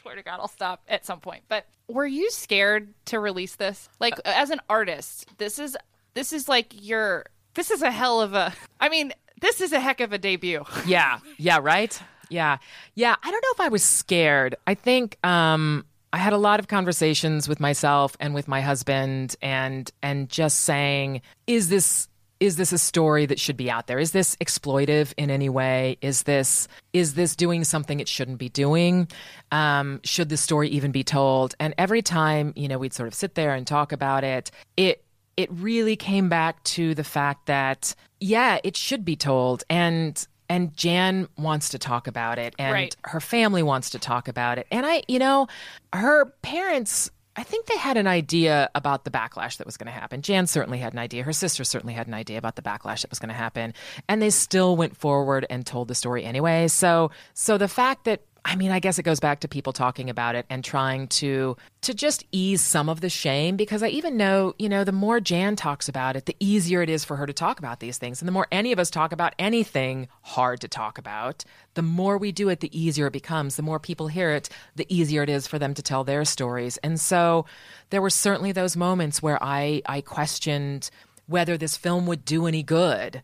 Swear 0.00 0.16
to 0.16 0.22
God, 0.22 0.38
I'll 0.40 0.48
stop 0.48 0.82
at 0.88 1.04
some 1.04 1.20
point. 1.20 1.42
But 1.48 1.66
were 1.88 2.06
you 2.06 2.30
scared 2.30 2.94
to 3.06 3.20
release 3.20 3.56
this? 3.56 3.88
Like, 4.00 4.14
as 4.24 4.50
an 4.50 4.60
artist, 4.68 5.26
this 5.38 5.58
is 5.58 5.76
this 6.14 6.32
is 6.32 6.48
like 6.48 6.72
your 6.72 7.26
this 7.54 7.70
is 7.70 7.82
a 7.82 7.90
hell 7.90 8.20
of 8.20 8.34
a. 8.34 8.52
I 8.80 8.88
mean, 8.88 9.12
this 9.40 9.60
is 9.60 9.72
a 9.72 9.80
heck 9.80 10.00
of 10.00 10.12
a 10.12 10.18
debut. 10.18 10.64
Yeah, 10.86 11.18
yeah, 11.36 11.58
right? 11.60 12.00
Yeah. 12.30 12.58
Yeah, 12.94 13.14
I 13.22 13.30
don't 13.30 13.42
know 13.42 13.52
if 13.52 13.60
I 13.60 13.68
was 13.68 13.82
scared. 13.82 14.56
I 14.66 14.74
think 14.74 15.18
um 15.24 15.84
I 16.12 16.18
had 16.18 16.32
a 16.32 16.38
lot 16.38 16.60
of 16.60 16.68
conversations 16.68 17.48
with 17.48 17.60
myself 17.60 18.16
and 18.20 18.34
with 18.34 18.48
my 18.48 18.60
husband 18.60 19.36
and 19.42 19.90
and 20.02 20.28
just 20.28 20.60
saying 20.60 21.20
is 21.46 21.68
this 21.68 22.08
is 22.40 22.56
this 22.56 22.72
a 22.72 22.78
story 22.78 23.26
that 23.26 23.40
should 23.40 23.56
be 23.56 23.70
out 23.70 23.86
there? 23.88 23.98
Is 23.98 24.12
this 24.12 24.36
exploitive 24.36 25.12
in 25.16 25.30
any 25.30 25.48
way? 25.48 25.96
Is 26.00 26.22
this 26.22 26.68
is 26.92 27.14
this 27.14 27.34
doing 27.34 27.64
something 27.64 28.00
it 28.00 28.08
shouldn't 28.08 28.38
be 28.38 28.48
doing? 28.48 29.08
Um, 29.50 30.00
should 30.04 30.28
the 30.28 30.36
story 30.36 30.68
even 30.68 30.92
be 30.92 31.02
told? 31.04 31.54
And 31.58 31.74
every 31.78 32.02
time, 32.02 32.52
you 32.56 32.68
know, 32.68 32.78
we'd 32.78 32.92
sort 32.94 33.08
of 33.08 33.14
sit 33.14 33.34
there 33.34 33.54
and 33.54 33.66
talk 33.66 33.92
about 33.92 34.22
it, 34.24 34.50
it 34.76 35.04
it 35.36 35.50
really 35.52 35.96
came 35.96 36.28
back 36.28 36.62
to 36.64 36.94
the 36.94 37.04
fact 37.04 37.46
that 37.46 37.94
yeah, 38.20 38.58
it 38.64 38.76
should 38.76 39.04
be 39.04 39.16
told 39.16 39.64
and 39.68 40.26
and 40.48 40.74
Jan 40.76 41.28
wants 41.36 41.68
to 41.70 41.78
talk 41.78 42.06
about 42.06 42.38
it 42.38 42.54
and 42.58 42.72
Right. 42.72 42.96
her 43.04 43.20
family 43.20 43.62
wants 43.62 43.90
to 43.90 43.98
talk 43.98 44.28
about 44.28 44.58
it. 44.58 44.66
And 44.70 44.86
I, 44.86 45.02
you 45.06 45.18
know, 45.18 45.46
her 45.92 46.26
parents 46.42 47.10
I 47.38 47.44
think 47.44 47.66
they 47.66 47.76
had 47.76 47.96
an 47.96 48.08
idea 48.08 48.68
about 48.74 49.04
the 49.04 49.12
backlash 49.12 49.58
that 49.58 49.64
was 49.64 49.76
going 49.76 49.86
to 49.86 49.92
happen. 49.92 50.22
Jan 50.22 50.48
certainly 50.48 50.78
had 50.78 50.92
an 50.92 50.98
idea. 50.98 51.22
Her 51.22 51.32
sister 51.32 51.62
certainly 51.62 51.94
had 51.94 52.08
an 52.08 52.14
idea 52.14 52.36
about 52.36 52.56
the 52.56 52.62
backlash 52.62 53.02
that 53.02 53.10
was 53.10 53.20
going 53.20 53.28
to 53.28 53.34
happen, 53.34 53.74
and 54.08 54.20
they 54.20 54.30
still 54.30 54.76
went 54.76 54.96
forward 54.96 55.46
and 55.48 55.64
told 55.64 55.86
the 55.86 55.94
story 55.94 56.24
anyway. 56.24 56.66
So, 56.66 57.12
so 57.34 57.56
the 57.56 57.68
fact 57.68 58.06
that 58.06 58.22
I 58.44 58.56
mean, 58.56 58.70
I 58.70 58.78
guess 58.78 58.98
it 58.98 59.02
goes 59.02 59.20
back 59.20 59.40
to 59.40 59.48
people 59.48 59.72
talking 59.72 60.08
about 60.08 60.34
it 60.34 60.46
and 60.48 60.64
trying 60.64 61.08
to 61.08 61.56
to 61.82 61.94
just 61.94 62.24
ease 62.32 62.60
some 62.60 62.88
of 62.88 63.00
the 63.00 63.08
shame 63.10 63.56
because 63.56 63.82
I 63.82 63.88
even 63.88 64.16
know, 64.16 64.54
you 64.58 64.68
know, 64.68 64.84
the 64.84 64.92
more 64.92 65.20
Jan 65.20 65.54
talks 65.54 65.88
about 65.88 66.16
it, 66.16 66.26
the 66.26 66.36
easier 66.40 66.82
it 66.82 66.88
is 66.90 67.04
for 67.04 67.16
her 67.16 67.26
to 67.26 67.32
talk 67.32 67.58
about 67.58 67.80
these 67.80 67.98
things. 67.98 68.20
And 68.20 68.28
the 68.28 68.32
more 68.32 68.46
any 68.50 68.72
of 68.72 68.78
us 68.78 68.90
talk 68.90 69.12
about 69.12 69.34
anything 69.38 70.08
hard 70.22 70.60
to 70.62 70.68
talk 70.68 70.98
about, 70.98 71.44
the 71.74 71.82
more 71.82 72.16
we 72.18 72.32
do 72.32 72.48
it, 72.48 72.60
the 72.60 72.78
easier 72.78 73.08
it 73.08 73.12
becomes. 73.12 73.56
The 73.56 73.62
more 73.62 73.78
people 73.78 74.08
hear 74.08 74.30
it, 74.30 74.48
the 74.76 74.86
easier 74.88 75.22
it 75.22 75.28
is 75.30 75.46
for 75.46 75.58
them 75.58 75.74
to 75.74 75.82
tell 75.82 76.04
their 76.04 76.24
stories. 76.24 76.78
And 76.78 76.98
so 77.00 77.44
there 77.90 78.02
were 78.02 78.10
certainly 78.10 78.52
those 78.52 78.76
moments 78.76 79.22
where 79.22 79.42
I 79.42 79.82
I 79.86 80.00
questioned 80.00 80.90
whether 81.26 81.58
this 81.58 81.76
film 81.76 82.06
would 82.06 82.24
do 82.24 82.46
any 82.46 82.62
good. 82.62 83.20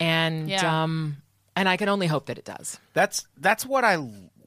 And 0.00 0.48
Yeah. 0.50 0.82
um 0.82 1.18
and 1.54 1.68
I 1.68 1.78
can 1.78 1.88
only 1.88 2.06
hope 2.06 2.26
that 2.26 2.36
it 2.36 2.44
does. 2.44 2.78
That's 2.92 3.26
that's 3.38 3.64
what 3.64 3.84
I 3.84 3.96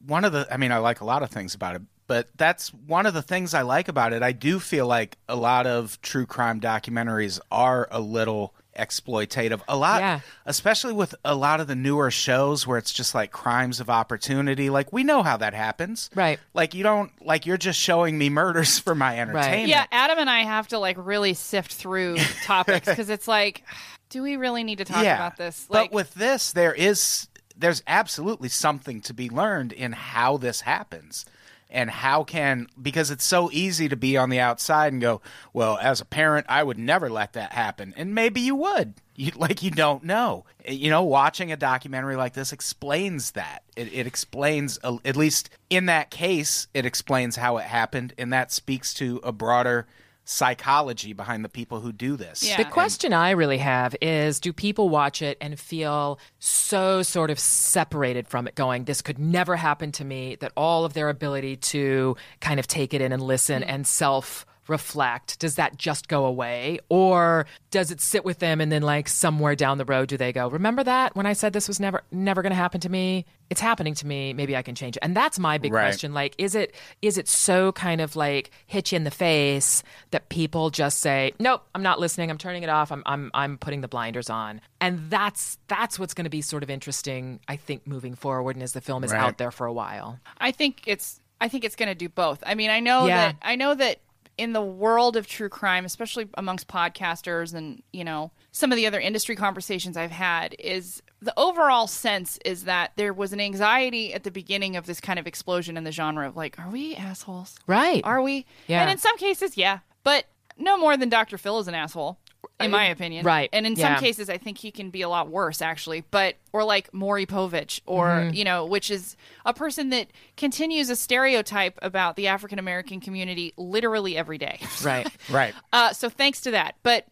one 0.09 0.25
of 0.25 0.33
the 0.33 0.47
I 0.51 0.57
mean 0.57 0.71
I 0.71 0.79
like 0.79 0.99
a 1.01 1.05
lot 1.05 1.23
of 1.23 1.29
things 1.29 1.55
about 1.55 1.75
it, 1.75 1.81
but 2.07 2.27
that's 2.35 2.69
one 2.73 3.05
of 3.05 3.13
the 3.13 3.21
things 3.21 3.53
I 3.53 3.61
like 3.61 3.87
about 3.87 4.11
it. 4.13 4.21
I 4.23 4.31
do 4.33 4.59
feel 4.59 4.87
like 4.87 5.17
a 5.29 5.35
lot 5.35 5.65
of 5.67 6.01
true 6.01 6.25
crime 6.25 6.59
documentaries 6.59 7.39
are 7.51 7.87
a 7.91 7.99
little 8.01 8.53
exploitative. 8.77 9.61
A 9.67 9.75
lot 9.75 9.99
Yeah. 10.01 10.19
especially 10.45 10.93
with 10.93 11.13
a 11.25 11.35
lot 11.35 11.59
of 11.59 11.67
the 11.67 11.75
newer 11.75 12.09
shows 12.11 12.65
where 12.65 12.77
it's 12.77 12.93
just 12.93 13.13
like 13.13 13.31
crimes 13.31 13.79
of 13.79 13.89
opportunity. 13.89 14.69
Like 14.69 14.91
we 14.93 15.03
know 15.03 15.21
how 15.23 15.37
that 15.37 15.53
happens. 15.53 16.09
Right. 16.15 16.39
Like 16.53 16.73
you 16.73 16.83
don't 16.83 17.11
like 17.25 17.45
you're 17.45 17.57
just 17.57 17.79
showing 17.79 18.17
me 18.17 18.29
murders 18.29 18.79
for 18.85 18.95
my 18.95 19.19
entertainment. 19.19 19.67
Yeah, 19.69 19.85
Adam 19.91 20.17
and 20.19 20.29
I 20.29 20.41
have 20.43 20.67
to 20.69 20.79
like 20.79 20.97
really 20.99 21.33
sift 21.33 21.73
through 21.73 22.17
topics 22.45 22.87
because 22.87 23.09
it's 23.09 23.27
like, 23.27 23.63
do 24.09 24.23
we 24.23 24.37
really 24.37 24.63
need 24.63 24.79
to 24.79 24.85
talk 24.85 25.01
about 25.03 25.37
this? 25.37 25.67
Like, 25.69 25.91
but 25.91 25.95
with 25.95 26.13
this, 26.15 26.51
there 26.53 26.73
is 26.73 27.27
there's 27.59 27.83
absolutely 27.87 28.49
something 28.49 29.01
to 29.01 29.13
be 29.13 29.29
learned 29.29 29.73
in 29.73 29.91
how 29.91 30.37
this 30.37 30.61
happens. 30.61 31.25
And 31.71 31.91
how 31.91 32.23
can 32.23 32.67
because 32.81 33.11
it's 33.11 33.23
so 33.23 33.51
easy 33.51 33.87
to 33.89 33.95
be 33.95 34.17
on 34.17 34.31
the 34.31 34.39
outside 34.39 34.91
and 34.91 34.99
go, 34.99 35.21
well, 35.53 35.77
as 35.79 36.01
a 36.01 36.05
parent, 36.05 36.47
I 36.49 36.63
would 36.63 36.79
never 36.79 37.11
let 37.11 37.33
that 37.33 37.51
happen, 37.51 37.93
and 37.95 38.15
maybe 38.15 38.41
you 38.41 38.55
would. 38.55 38.95
You, 39.19 39.33
like 39.35 39.61
you 39.61 39.69
don't 39.69 40.05
know. 40.05 40.45
Eh, 40.63 40.71
you 40.71 40.89
know, 40.89 41.03
watching 41.03 41.51
a 41.51 41.57
documentary 41.57 42.15
like 42.15 42.31
this 42.31 42.53
explains 42.53 43.31
that. 43.31 43.63
It, 43.75 43.91
it 43.91 44.07
explains, 44.07 44.79
at 44.81 45.17
least 45.17 45.49
in 45.69 45.87
that 45.87 46.09
case, 46.09 46.69
it 46.73 46.85
explains 46.85 47.35
how 47.35 47.57
it 47.57 47.65
happened, 47.65 48.13
and 48.17 48.31
that 48.31 48.49
speaks 48.53 48.93
to 48.93 49.19
a 49.21 49.33
broader 49.33 49.87
psychology 50.29 51.11
behind 51.11 51.43
the 51.43 51.49
people 51.49 51.79
who 51.79 51.91
do 51.91 52.15
this. 52.15 52.47
Yeah. 52.47 52.57
The 52.57 52.65
question 52.65 53.13
I 53.13 53.31
really 53.31 53.57
have 53.57 53.95
is 53.99 54.39
do 54.39 54.53
people 54.53 54.87
watch 54.87 55.23
it 55.23 55.39
and 55.41 55.59
feel 55.59 56.19
so 56.37 57.01
sort 57.01 57.31
of 57.31 57.39
separated 57.39 58.27
from 58.27 58.47
it, 58.47 58.53
going, 58.53 58.83
this 58.83 59.01
could 59.01 59.17
never 59.17 59.55
happen 59.55 59.91
to 59.93 60.05
me, 60.05 60.35
that 60.35 60.51
all 60.55 60.85
of 60.85 60.93
their 60.93 61.09
ability 61.09 61.57
to 61.57 62.15
kind 62.41 62.59
of 62.59 62.67
take 62.67 62.93
it 62.93 63.01
in 63.01 63.11
and 63.11 63.23
listen 63.23 63.63
mm. 63.63 63.65
and 63.67 63.87
self 63.87 64.45
reflect, 64.69 65.39
does 65.39 65.55
that 65.55 65.77
just 65.77 66.07
go 66.07 66.25
away? 66.25 66.79
Or 66.89 67.45
does 67.71 67.91
it 67.91 67.99
sit 68.01 68.23
with 68.23 68.39
them 68.39 68.61
and 68.61 68.71
then 68.71 68.81
like 68.81 69.07
somewhere 69.07 69.55
down 69.55 69.77
the 69.77 69.85
road 69.85 70.09
do 70.09 70.17
they 70.17 70.31
go, 70.31 70.47
remember 70.49 70.83
that 70.83 71.15
when 71.15 71.25
I 71.25 71.33
said 71.33 71.53
this 71.53 71.67
was 71.67 71.79
never 71.79 72.03
never 72.11 72.41
gonna 72.41 72.55
happen 72.55 72.79
to 72.81 72.89
me? 72.89 73.25
It's 73.49 73.61
happening 73.61 73.95
to 73.95 74.05
me. 74.05 74.31
Maybe 74.33 74.55
I 74.55 74.61
can 74.61 74.75
change 74.75 74.95
it. 74.95 74.99
And 75.03 75.15
that's 75.15 75.39
my 75.39 75.57
big 75.57 75.73
Right. 75.73 75.85
question. 75.85 76.13
Like, 76.13 76.35
is 76.37 76.53
it 76.55 76.73
is 77.01 77.17
it 77.17 77.27
so 77.27 77.71
kind 77.71 77.99
of 77.99 78.15
like 78.15 78.51
hit 78.67 78.91
you 78.91 78.95
in 78.97 79.03
the 79.03 79.11
face 79.11 79.81
that 80.11 80.29
people 80.29 80.69
just 80.69 80.99
say, 80.99 81.33
Nope, 81.39 81.63
I'm 81.73 81.81
not 81.83 81.99
listening, 81.99 82.29
I'm 82.29 82.37
turning 82.37 82.63
it 82.63 82.69
off, 82.69 82.91
I'm 82.91 83.03
I'm 83.05 83.31
I'm 83.33 83.57
putting 83.57 83.81
the 83.81 83.87
blinders 83.87 84.29
on. 84.29 84.61
And 84.79 85.09
that's 85.09 85.57
that's 85.67 85.97
what's 85.97 86.13
gonna 86.13 86.29
be 86.29 86.41
sort 86.41 86.61
of 86.63 86.69
interesting, 86.69 87.39
I 87.47 87.55
think, 87.55 87.87
moving 87.87 88.13
forward 88.15 88.55
and 88.55 88.63
as 88.63 88.73
the 88.73 88.81
film 88.81 89.03
is 89.03 89.11
Right. 89.11 89.19
out 89.19 89.37
there 89.39 89.51
for 89.51 89.65
a 89.65 89.73
while. 89.73 90.19
I 90.37 90.51
think 90.51 90.83
it's 90.85 91.19
I 91.41 91.47
think 91.47 91.63
it's 91.63 91.77
going 91.77 91.87
to 91.87 91.95
do 91.95 92.09
both. 92.09 92.43
I 92.45 92.53
mean, 92.53 92.69
I 92.69 92.81
know 92.81 93.05
Yeah. 93.07 93.15
that 93.15 93.35
I 93.41 93.55
know 93.55 93.73
that 93.73 93.99
in 94.39 94.53
the 94.53 94.61
world 94.61 95.17
of 95.17 95.27
true 95.27 95.49
crime, 95.49 95.83
especially 95.83 96.29
amongst 96.35 96.69
podcasters 96.69 97.53
and, 97.53 97.83
you 97.91 98.05
know, 98.05 98.31
some 98.51 98.71
of 98.71 98.77
the 98.77 98.87
other 98.87 98.99
industry 98.99 99.35
conversations 99.35 99.97
I've 99.97 100.11
had 100.11 100.55
is 100.57 101.03
the 101.21 101.33
overall 101.35 101.87
sense 101.87 102.39
is 102.45 102.63
that 102.63 102.93
there 102.95 103.13
was 103.13 103.33
an 103.33 103.41
anxiety 103.41 104.13
at 104.13 104.23
the 104.23 104.31
beginning 104.31 104.77
of 104.77 104.85
this 104.85 105.01
kind 105.01 105.19
of 105.19 105.27
explosion 105.27 105.75
in 105.75 105.83
the 105.83 105.91
genre 105.91 106.25
of 106.25 106.37
like, 106.37 106.57
are 106.57 106.69
we 106.69 106.95
assholes? 106.95 107.59
Right. 107.67 108.01
Are 108.05 108.21
we? 108.21 108.45
Yeah. 108.67 108.81
And 108.81 108.89
in 108.89 108.97
some 108.97 109.17
cases, 109.17 109.57
yeah. 109.57 109.79
But 110.05 110.25
no 110.57 110.77
more 110.77 110.95
than 110.95 111.09
Dr. 111.09 111.37
Phil 111.37 111.59
is 111.59 111.67
an 111.67 111.75
asshole, 111.75 112.17
in 112.59 112.71
my 112.71 112.85
opinion. 112.85 113.25
right. 113.25 113.49
And 113.53 113.65
in 113.65 113.75
Yeah. 113.75 113.95
some 113.95 114.03
cases, 114.03 114.29
I 114.29 114.37
think 114.37 114.57
he 114.57 114.71
can 114.71 114.89
be 114.89 115.01
a 115.01 115.09
lot 115.09 115.29
worse, 115.29 115.61
actually. 115.61 116.03
But, 116.11 116.35
or 116.53 116.63
like 116.63 116.93
Maury 116.93 117.25
Povich, 117.25 117.79
or, 117.85 118.07
Mm-hmm. 118.07 118.33
you 118.33 118.43
know, 118.43 118.65
which 118.65 118.89
is 118.91 119.15
a 119.45 119.53
person 119.53 119.89
that 119.89 120.07
continues 120.37 120.89
a 120.89 120.95
stereotype 120.95 121.77
about 121.81 122.15
the 122.15 122.27
African 122.27 122.59
American 122.59 122.99
community 122.99 123.53
literally 123.57 124.17
every 124.17 124.37
day. 124.37 124.59
Right. 124.83 125.07
Right. 125.29 125.53
Uh, 125.73 125.93
so 125.93 126.09
thanks 126.09 126.41
to 126.41 126.51
that. 126.51 126.75
But 126.83 127.05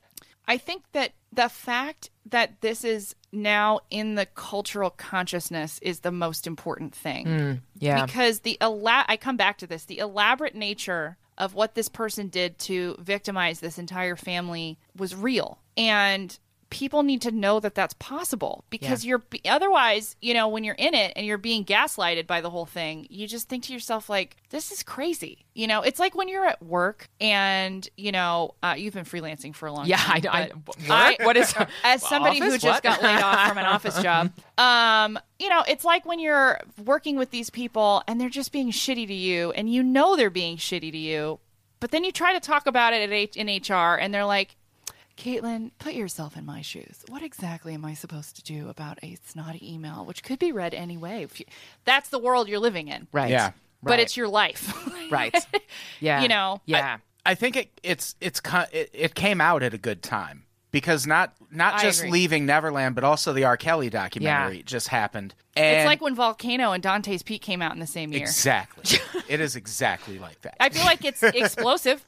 I 0.48 0.58
think 0.58 0.84
that 0.94 1.12
the 1.34 1.50
fact 1.50 2.10
that 2.26 2.62
this 2.62 2.84
is 2.84 3.16
now 3.34 3.80
in 3.90 4.16
the 4.16 4.26
cultural 4.26 4.90
consciousness 4.90 5.78
is 5.82 6.00
the 6.00 6.12
most 6.12 6.48
important 6.48 6.96
thing. 6.96 7.62
yeah. 7.78 8.06
Because 8.06 8.40
the 8.42 8.58
ela- 8.62 9.06
I 9.08 9.18
come 9.18 9.36
back 9.38 9.58
to 9.60 9.68
this, 9.68 9.86
the 9.86 10.00
elaborate 10.00 10.56
nature 10.56 11.18
of 11.38 11.54
what 11.54 11.76
this 11.76 11.90
person 11.90 12.28
did 12.28 12.58
to 12.60 12.96
victimize 13.00 13.60
this 13.60 13.78
entire 13.78 14.16
family 14.16 14.80
was 14.96 15.16
real. 15.16 15.60
And 15.76 16.38
people 16.70 17.02
need 17.04 17.22
to 17.22 17.32
know 17.32 17.60
that 17.60 17.76
that's 17.76 17.94
possible 17.96 18.66
because 18.70 19.06
you're 19.06 19.24
otherwise, 19.46 20.16
you 20.22 20.34
know, 20.34 20.48
when 20.50 20.64
you're 20.64 20.76
in 20.76 20.94
it 20.94 21.14
and 21.16 21.26
you're 21.26 21.38
being 21.38 21.64
gaslighted 21.64 22.28
by 22.28 22.42
the 22.42 22.50
whole 22.50 22.66
thing, 22.66 23.08
you 23.10 23.26
just 23.28 23.48
think 23.48 23.64
to 23.64 23.74
yourself 23.74 24.10
like 24.10 24.36
this 24.50 24.72
is 24.72 24.84
crazy. 24.84 25.46
You 25.54 25.68
know, 25.68 25.82
it's 25.82 26.00
like 26.00 26.14
when 26.16 26.28
you're 26.28 26.46
at 26.46 26.62
work 26.62 27.08
and, 27.22 27.88
you 27.98 28.12
know, 28.12 28.54
uh, 28.62 28.76
you've 28.78 28.94
been 28.94 29.06
freelancing 29.06 29.56
for 29.56 29.68
a 29.68 29.72
long 29.72 29.86
Yeah, 29.88 29.98
time. 29.98 30.22
I, 30.30 30.40
I, 30.40 30.52
but 30.54 30.78
work? 31.20 31.26
what 31.26 31.38
is 31.38 31.56
as 31.84 32.06
somebody 32.06 32.40
who 32.40 32.52
just 32.58 32.64
What? 32.66 32.84
got 32.84 33.02
laid 33.02 33.22
off 33.22 33.48
from 33.48 33.58
an 33.58 33.66
office 33.66 34.02
job 34.02 34.32
um 34.58 35.18
you 35.40 35.48
know 35.50 35.64
it's 35.68 35.86
like 35.86 36.06
when 36.06 36.20
you're 36.20 36.60
working 36.84 37.16
with 37.18 37.32
these 37.32 37.50
people 37.50 38.04
and 38.08 38.20
they're 38.20 38.28
just 38.30 38.52
being 38.52 38.72
shitty 38.72 39.08
to 39.08 39.14
you 39.14 39.52
and 39.52 39.72
you 39.72 39.82
know 39.84 40.16
they're 40.18 40.30
being 40.30 40.58
shitty 40.58 40.92
to 40.92 40.98
you 40.98 41.40
but 41.80 41.92
then 41.92 42.04
you 42.04 42.12
try 42.12 42.34
to 42.34 42.40
talk 42.40 42.68
about 42.68 42.92
it 42.94 43.02
at 43.04 43.12
H- 43.12 43.38
in 43.38 43.48
hr 43.48 43.96
and 43.96 44.14
they're 44.14 44.26
like 44.26 44.56
Caitlin, 45.18 45.72
put 45.80 45.94
yourself 45.94 46.38
in 46.38 46.46
my 46.46 46.62
shoes. 46.62 47.04
What 47.10 47.24
exactly 47.24 47.74
am 47.74 47.84
I 47.84 47.94
supposed 47.94 48.36
to 48.38 48.44
do 48.44 48.70
about 48.70 49.00
a 49.04 49.18
snotty 49.26 49.74
email, 49.74 50.06
which 50.06 50.24
could 50.24 50.40
be 50.40 50.52
read 50.52 50.74
anyway? 50.74 51.24
If 51.24 51.40
you, 51.40 51.46
that's 51.86 52.10
the 52.10 52.20
world 52.20 52.48
you're 52.48 52.60
living 52.60 52.88
in, 52.88 53.08
right? 53.12 53.30
Yeah. 53.30 53.52
But 53.84 53.92
Right. 53.92 54.00
it's 54.02 54.18
your 54.18 54.28
life, 54.28 54.74
right. 55.12 55.36
Yeah. 56.00 56.22
You 56.24 56.28
know, 56.28 56.62
Yeah. 56.66 56.98
I 57.26 57.36
think 57.36 57.58
it 57.58 57.80
it's 57.84 58.16
it's 58.22 58.40
it, 58.72 58.90
it 58.94 59.16
came 59.16 59.42
out 59.42 59.62
at 59.62 59.74
a 59.74 59.78
good 59.78 60.02
time 60.02 60.46
because 60.72 61.06
not 61.06 61.34
not 61.52 61.82
just 61.82 62.06
leaving 62.06 62.46
Neverland, 62.46 62.96
but 62.96 63.04
also 63.04 63.34
the 63.34 63.44
R. 63.44 63.58
Kelly 63.58 63.90
documentary 63.90 64.58
Yeah. 64.58 64.64
just 64.66 64.88
happened. 64.88 65.36
And 65.56 65.76
it's 65.78 65.86
like 65.86 66.02
when 66.02 66.16
Volcano 66.16 66.72
and 66.72 66.82
Dante's 66.82 67.24
Peak 67.24 67.42
came 67.42 67.62
out 67.62 67.74
in 67.74 67.80
the 67.80 67.88
same 67.88 68.14
year. 68.14 68.22
exactly, 68.22 69.00
it 69.28 69.42
is 69.42 69.56
exactly 69.56 70.20
like 70.20 70.40
that. 70.42 70.56
I 70.60 70.70
feel 70.70 70.86
like 70.86 71.04
it's 71.04 71.22
explosive. 71.24 72.06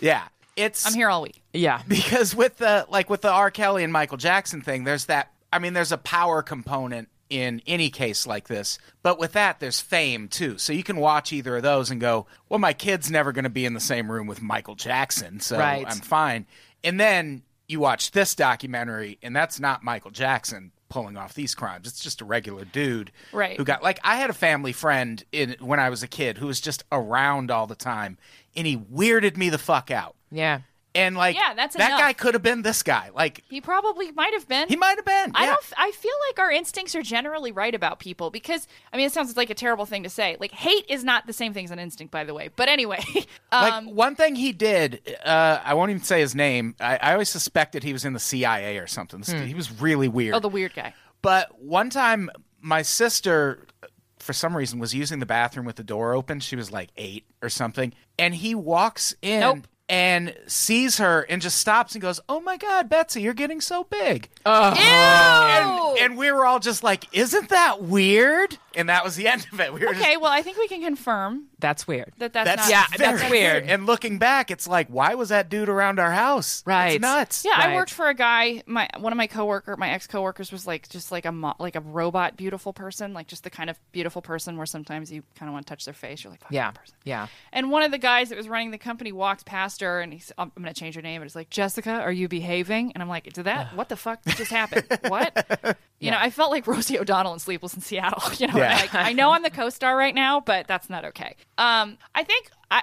yeah, 0.00 0.24
it's 0.56 0.86
I'm 0.86 0.94
here 0.94 1.08
all 1.08 1.22
week. 1.22 1.42
yeah. 1.52 1.82
because 1.88 2.34
with 2.34 2.56
the 2.58 2.86
like 2.88 3.10
with 3.10 3.20
the 3.22 3.30
R. 3.30 3.50
Kelly 3.50 3.84
and 3.84 3.92
Michael 3.92 4.16
Jackson 4.16 4.60
thing, 4.60 4.84
there's 4.84 5.06
that. 5.06 5.30
I 5.52 5.58
mean, 5.58 5.72
there's 5.72 5.92
a 5.92 5.98
power 5.98 6.42
component 6.42 7.08
in 7.30 7.62
any 7.66 7.90
case 7.90 8.26
like 8.26 8.48
this, 8.48 8.78
but 9.02 9.18
with 9.18 9.32
that, 9.32 9.58
there's 9.58 9.80
fame 9.80 10.28
too. 10.28 10.58
So 10.58 10.72
you 10.72 10.82
can 10.82 10.96
watch 10.96 11.32
either 11.32 11.56
of 11.56 11.62
those 11.62 11.90
and 11.90 12.00
go, 12.00 12.26
"Well, 12.48 12.58
my 12.60 12.72
kid's 12.72 13.10
never 13.10 13.32
going 13.32 13.44
to 13.44 13.50
be 13.50 13.64
in 13.64 13.74
the 13.74 13.80
same 13.80 14.10
room 14.10 14.26
with 14.26 14.42
Michael 14.42 14.74
Jackson, 14.74 15.40
so 15.40 15.58
Right. 15.58 15.86
I'm 15.88 15.98
fine." 15.98 16.46
And 16.82 17.00
then 17.00 17.42
you 17.66 17.80
watch 17.80 18.10
this 18.10 18.34
documentary, 18.34 19.18
and 19.22 19.34
that's 19.34 19.58
not 19.58 19.82
Michael 19.82 20.10
Jackson 20.10 20.70
pulling 20.94 21.16
off 21.16 21.34
these 21.34 21.56
crimes. 21.56 21.88
It's 21.88 21.98
just 21.98 22.20
a 22.20 22.24
regular 22.24 22.64
dude 22.64 23.10
Right. 23.32 23.56
who 23.56 23.64
got 23.64 23.82
like 23.82 23.98
I 24.04 24.14
had 24.14 24.30
a 24.30 24.32
family 24.32 24.72
friend 24.72 25.22
in 25.32 25.56
when 25.58 25.80
I 25.80 25.90
was 25.90 26.04
a 26.04 26.08
kid 26.08 26.38
who 26.38 26.46
was 26.46 26.60
just 26.60 26.84
around 26.92 27.50
all 27.50 27.66
the 27.66 27.74
time, 27.74 28.16
and 28.54 28.64
he 28.64 28.76
weirded 28.78 29.36
me 29.36 29.50
the 29.50 29.58
fuck 29.58 29.90
out. 29.90 30.14
Yeah. 30.30 30.60
And 30.96 31.16
like 31.16 31.34
Yeah, 31.34 31.54
that's 31.54 31.74
that 31.76 31.88
enough. 31.88 32.00
guy 32.00 32.12
could 32.12 32.34
have 32.34 32.42
been 32.42 32.62
this 32.62 32.82
guy. 32.84 33.10
Like 33.14 33.42
He 33.48 33.60
probably 33.60 34.12
might 34.12 34.32
have 34.32 34.46
been. 34.48 34.68
he 34.68 34.76
might 34.76 34.96
have 34.96 35.04
been. 35.04 35.32
I 35.34 35.44
yeah. 35.44 35.46
don't. 35.50 35.64
I 35.76 35.90
feel 35.90 36.12
like 36.30 36.38
our 36.38 36.52
instincts 36.52 36.94
are 36.94 37.02
generally 37.02 37.50
right 37.52 37.74
about 37.74 37.98
people 37.98 38.30
because 38.30 38.68
I 38.92 38.96
mean 38.96 39.06
it 39.06 39.12
sounds 39.12 39.36
like 39.36 39.50
a 39.50 39.54
terrible 39.54 39.86
thing 39.86 40.04
to 40.04 40.08
say. 40.08 40.36
Like 40.38 40.52
hate 40.52 40.84
is 40.88 41.02
not 41.02 41.26
the 41.26 41.32
same 41.32 41.52
thing 41.52 41.64
as 41.64 41.70
an 41.72 41.78
instinct, 41.80 42.12
by 42.12 42.22
the 42.24 42.32
way. 42.34 42.48
But 42.54 42.68
anyway, 42.68 43.02
like 43.52 43.72
um, 43.72 43.94
one 43.94 44.14
thing 44.14 44.36
he 44.36 44.52
did. 44.52 45.00
Uh, 45.24 45.60
I 45.64 45.74
won't 45.74 45.90
even 45.90 46.02
say 46.02 46.20
his 46.20 46.34
name. 46.34 46.76
I, 46.78 46.96
I 46.98 47.12
always 47.12 47.28
suspected 47.28 47.82
he 47.82 47.92
was 47.92 48.04
in 48.04 48.12
the 48.12 48.20
CIA 48.20 48.78
or 48.78 48.86
something. 48.86 49.20
This- 49.20 49.30
He 49.32 49.54
was 49.54 49.80
really 49.80 50.06
weird. 50.08 50.34
oh, 50.34 50.38
the 50.40 50.48
weird 50.48 50.74
guy. 50.74 50.94
But 51.22 51.60
one 51.60 51.90
time, 51.90 52.30
my 52.60 52.82
sister, 52.82 53.66
for 54.18 54.32
some 54.32 54.56
reason, 54.56 54.78
was 54.78 54.94
using 54.94 55.18
the 55.18 55.26
bathroom 55.26 55.66
with 55.66 55.76
the 55.76 55.82
door 55.84 56.14
open. 56.14 56.38
She 56.40 56.54
was 56.54 56.70
like 56.70 56.90
eight 56.96 57.24
or 57.42 57.48
something, 57.48 57.92
and 58.18 58.34
he 58.34 58.54
walks 58.54 59.14
in. 59.22 59.40
Nope. 59.40 59.66
And 59.86 60.34
sees 60.46 60.96
her 60.96 61.26
and 61.28 61.42
just 61.42 61.58
stops 61.58 61.94
and 61.94 62.00
goes, 62.00 62.18
"Oh 62.26 62.40
my 62.40 62.56
God, 62.56 62.88
Betsy, 62.88 63.20
you're 63.20 63.34
getting 63.34 63.60
so 63.60 63.84
big." 63.84 64.30
Uh-huh. 64.46 64.74
Ew! 64.78 66.02
And, 66.02 66.12
and 66.12 66.18
we 66.18 66.32
were 66.32 66.46
all 66.46 66.58
just 66.58 66.82
like, 66.82 67.04
"Isn't 67.12 67.50
that 67.50 67.82
weird?" 67.82 68.56
And 68.74 68.88
that 68.88 69.04
was 69.04 69.16
the 69.16 69.28
end 69.32 69.46
of 69.52 69.60
it. 69.60 69.74
We 69.74 69.80
were 69.80 69.92
just 69.92 70.00
okay, 70.00 70.16
well, 70.16 70.32
I 70.32 70.40
think 70.40 70.56
we 70.56 70.68
can 70.68 70.80
confirm 70.80 71.48
That's 71.64 71.86
weird. 71.88 72.12
that 72.18 72.34
that's, 72.34 72.46
That's 72.46 72.62
not. 72.62 72.70
Yeah, 72.70 72.84
very 72.98 73.16
that's 73.18 73.30
weird. 73.30 73.64
And 73.64 73.86
looking 73.86 74.18
back, 74.18 74.50
it's 74.50 74.68
like, 74.68 74.88
why 74.88 75.14
was 75.14 75.30
that 75.30 75.48
dude 75.48 75.70
around 75.70 75.98
our 75.98 76.12
house? 76.12 76.62
Right. 76.66 76.96
It's 76.96 77.00
nuts. 77.00 77.42
Yeah, 77.42 77.54
I 77.56 77.74
worked 77.74 77.90
for 77.90 78.06
a 78.10 78.14
guy. 78.14 78.62
My 78.66 78.86
one 78.98 79.14
of 79.14 79.16
my 79.16 79.26
coworker, 79.26 79.74
my 79.78 79.88
ex 79.88 80.06
coworkers, 80.06 80.52
was 80.52 80.66
like 80.66 80.90
just 80.90 81.10
like 81.10 81.24
a 81.24 81.32
mo- 81.32 81.54
like 81.58 81.74
a 81.74 81.80
robot, 81.80 82.36
beautiful 82.36 82.74
person, 82.74 83.14
like 83.14 83.28
just 83.28 83.44
the 83.44 83.50
kind 83.50 83.70
of 83.70 83.78
beautiful 83.92 84.20
person 84.20 84.58
where 84.58 84.66
sometimes 84.66 85.10
you 85.10 85.22
kind 85.36 85.48
of 85.48 85.54
want 85.54 85.64
to 85.66 85.70
touch 85.70 85.86
their 85.86 85.94
face. 85.94 86.22
You're 86.22 86.30
like, 86.32 86.42
fuck 86.42 86.52
Yeah. 86.52 86.70
that 86.72 86.74
person. 86.80 86.96
Yeah. 87.04 87.28
And 87.50 87.70
one 87.70 87.82
of 87.82 87.90
the 87.92 87.98
guys 87.98 88.28
that 88.28 88.36
was 88.36 88.46
running 88.46 88.70
the 88.70 88.76
company 88.78 89.10
walks 89.10 89.42
past 89.42 89.80
her, 89.80 90.02
and 90.02 90.12
he's, 90.12 90.30
I'm 90.36 90.52
going 90.54 90.66
to 90.66 90.78
change 90.78 90.96
her 90.96 91.02
name. 91.02 91.22
And 91.22 91.26
it's 91.26 91.34
like, 91.34 91.48
Jessica, 91.48 91.92
are 91.92 92.12
you 92.12 92.28
behaving? 92.28 92.92
And 92.92 93.02
I'm 93.02 93.08
like, 93.08 93.32
did 93.32 93.44
that? 93.44 93.74
What 93.74 93.88
the 93.88 93.96
fuck 93.96 94.22
just 94.26 94.50
happened? 94.50 94.84
what? 95.08 95.78
You 96.00 96.10
know, 96.10 96.18
I 96.20 96.28
felt 96.30 96.50
like 96.50 96.66
Rosie 96.74 96.98
O'Donnell 96.98 97.32
in 97.32 97.38
Sleepless 97.38 97.74
in 97.74 97.80
Seattle. 97.80 98.22
You 98.38 98.48
know, 98.48 98.58
Yeah. 98.58 98.74
like 98.76 98.94
I 98.94 99.12
know 99.12 99.30
I'm 99.32 99.42
the 99.42 99.50
co-star 99.50 99.96
right 99.96 100.14
now, 100.14 100.40
but 100.40 100.66
that's 100.66 100.90
not 100.90 101.04
okay. 101.06 101.36
Um, 101.58 101.96
I 102.14 102.24
think 102.24 102.50
I 102.70 102.82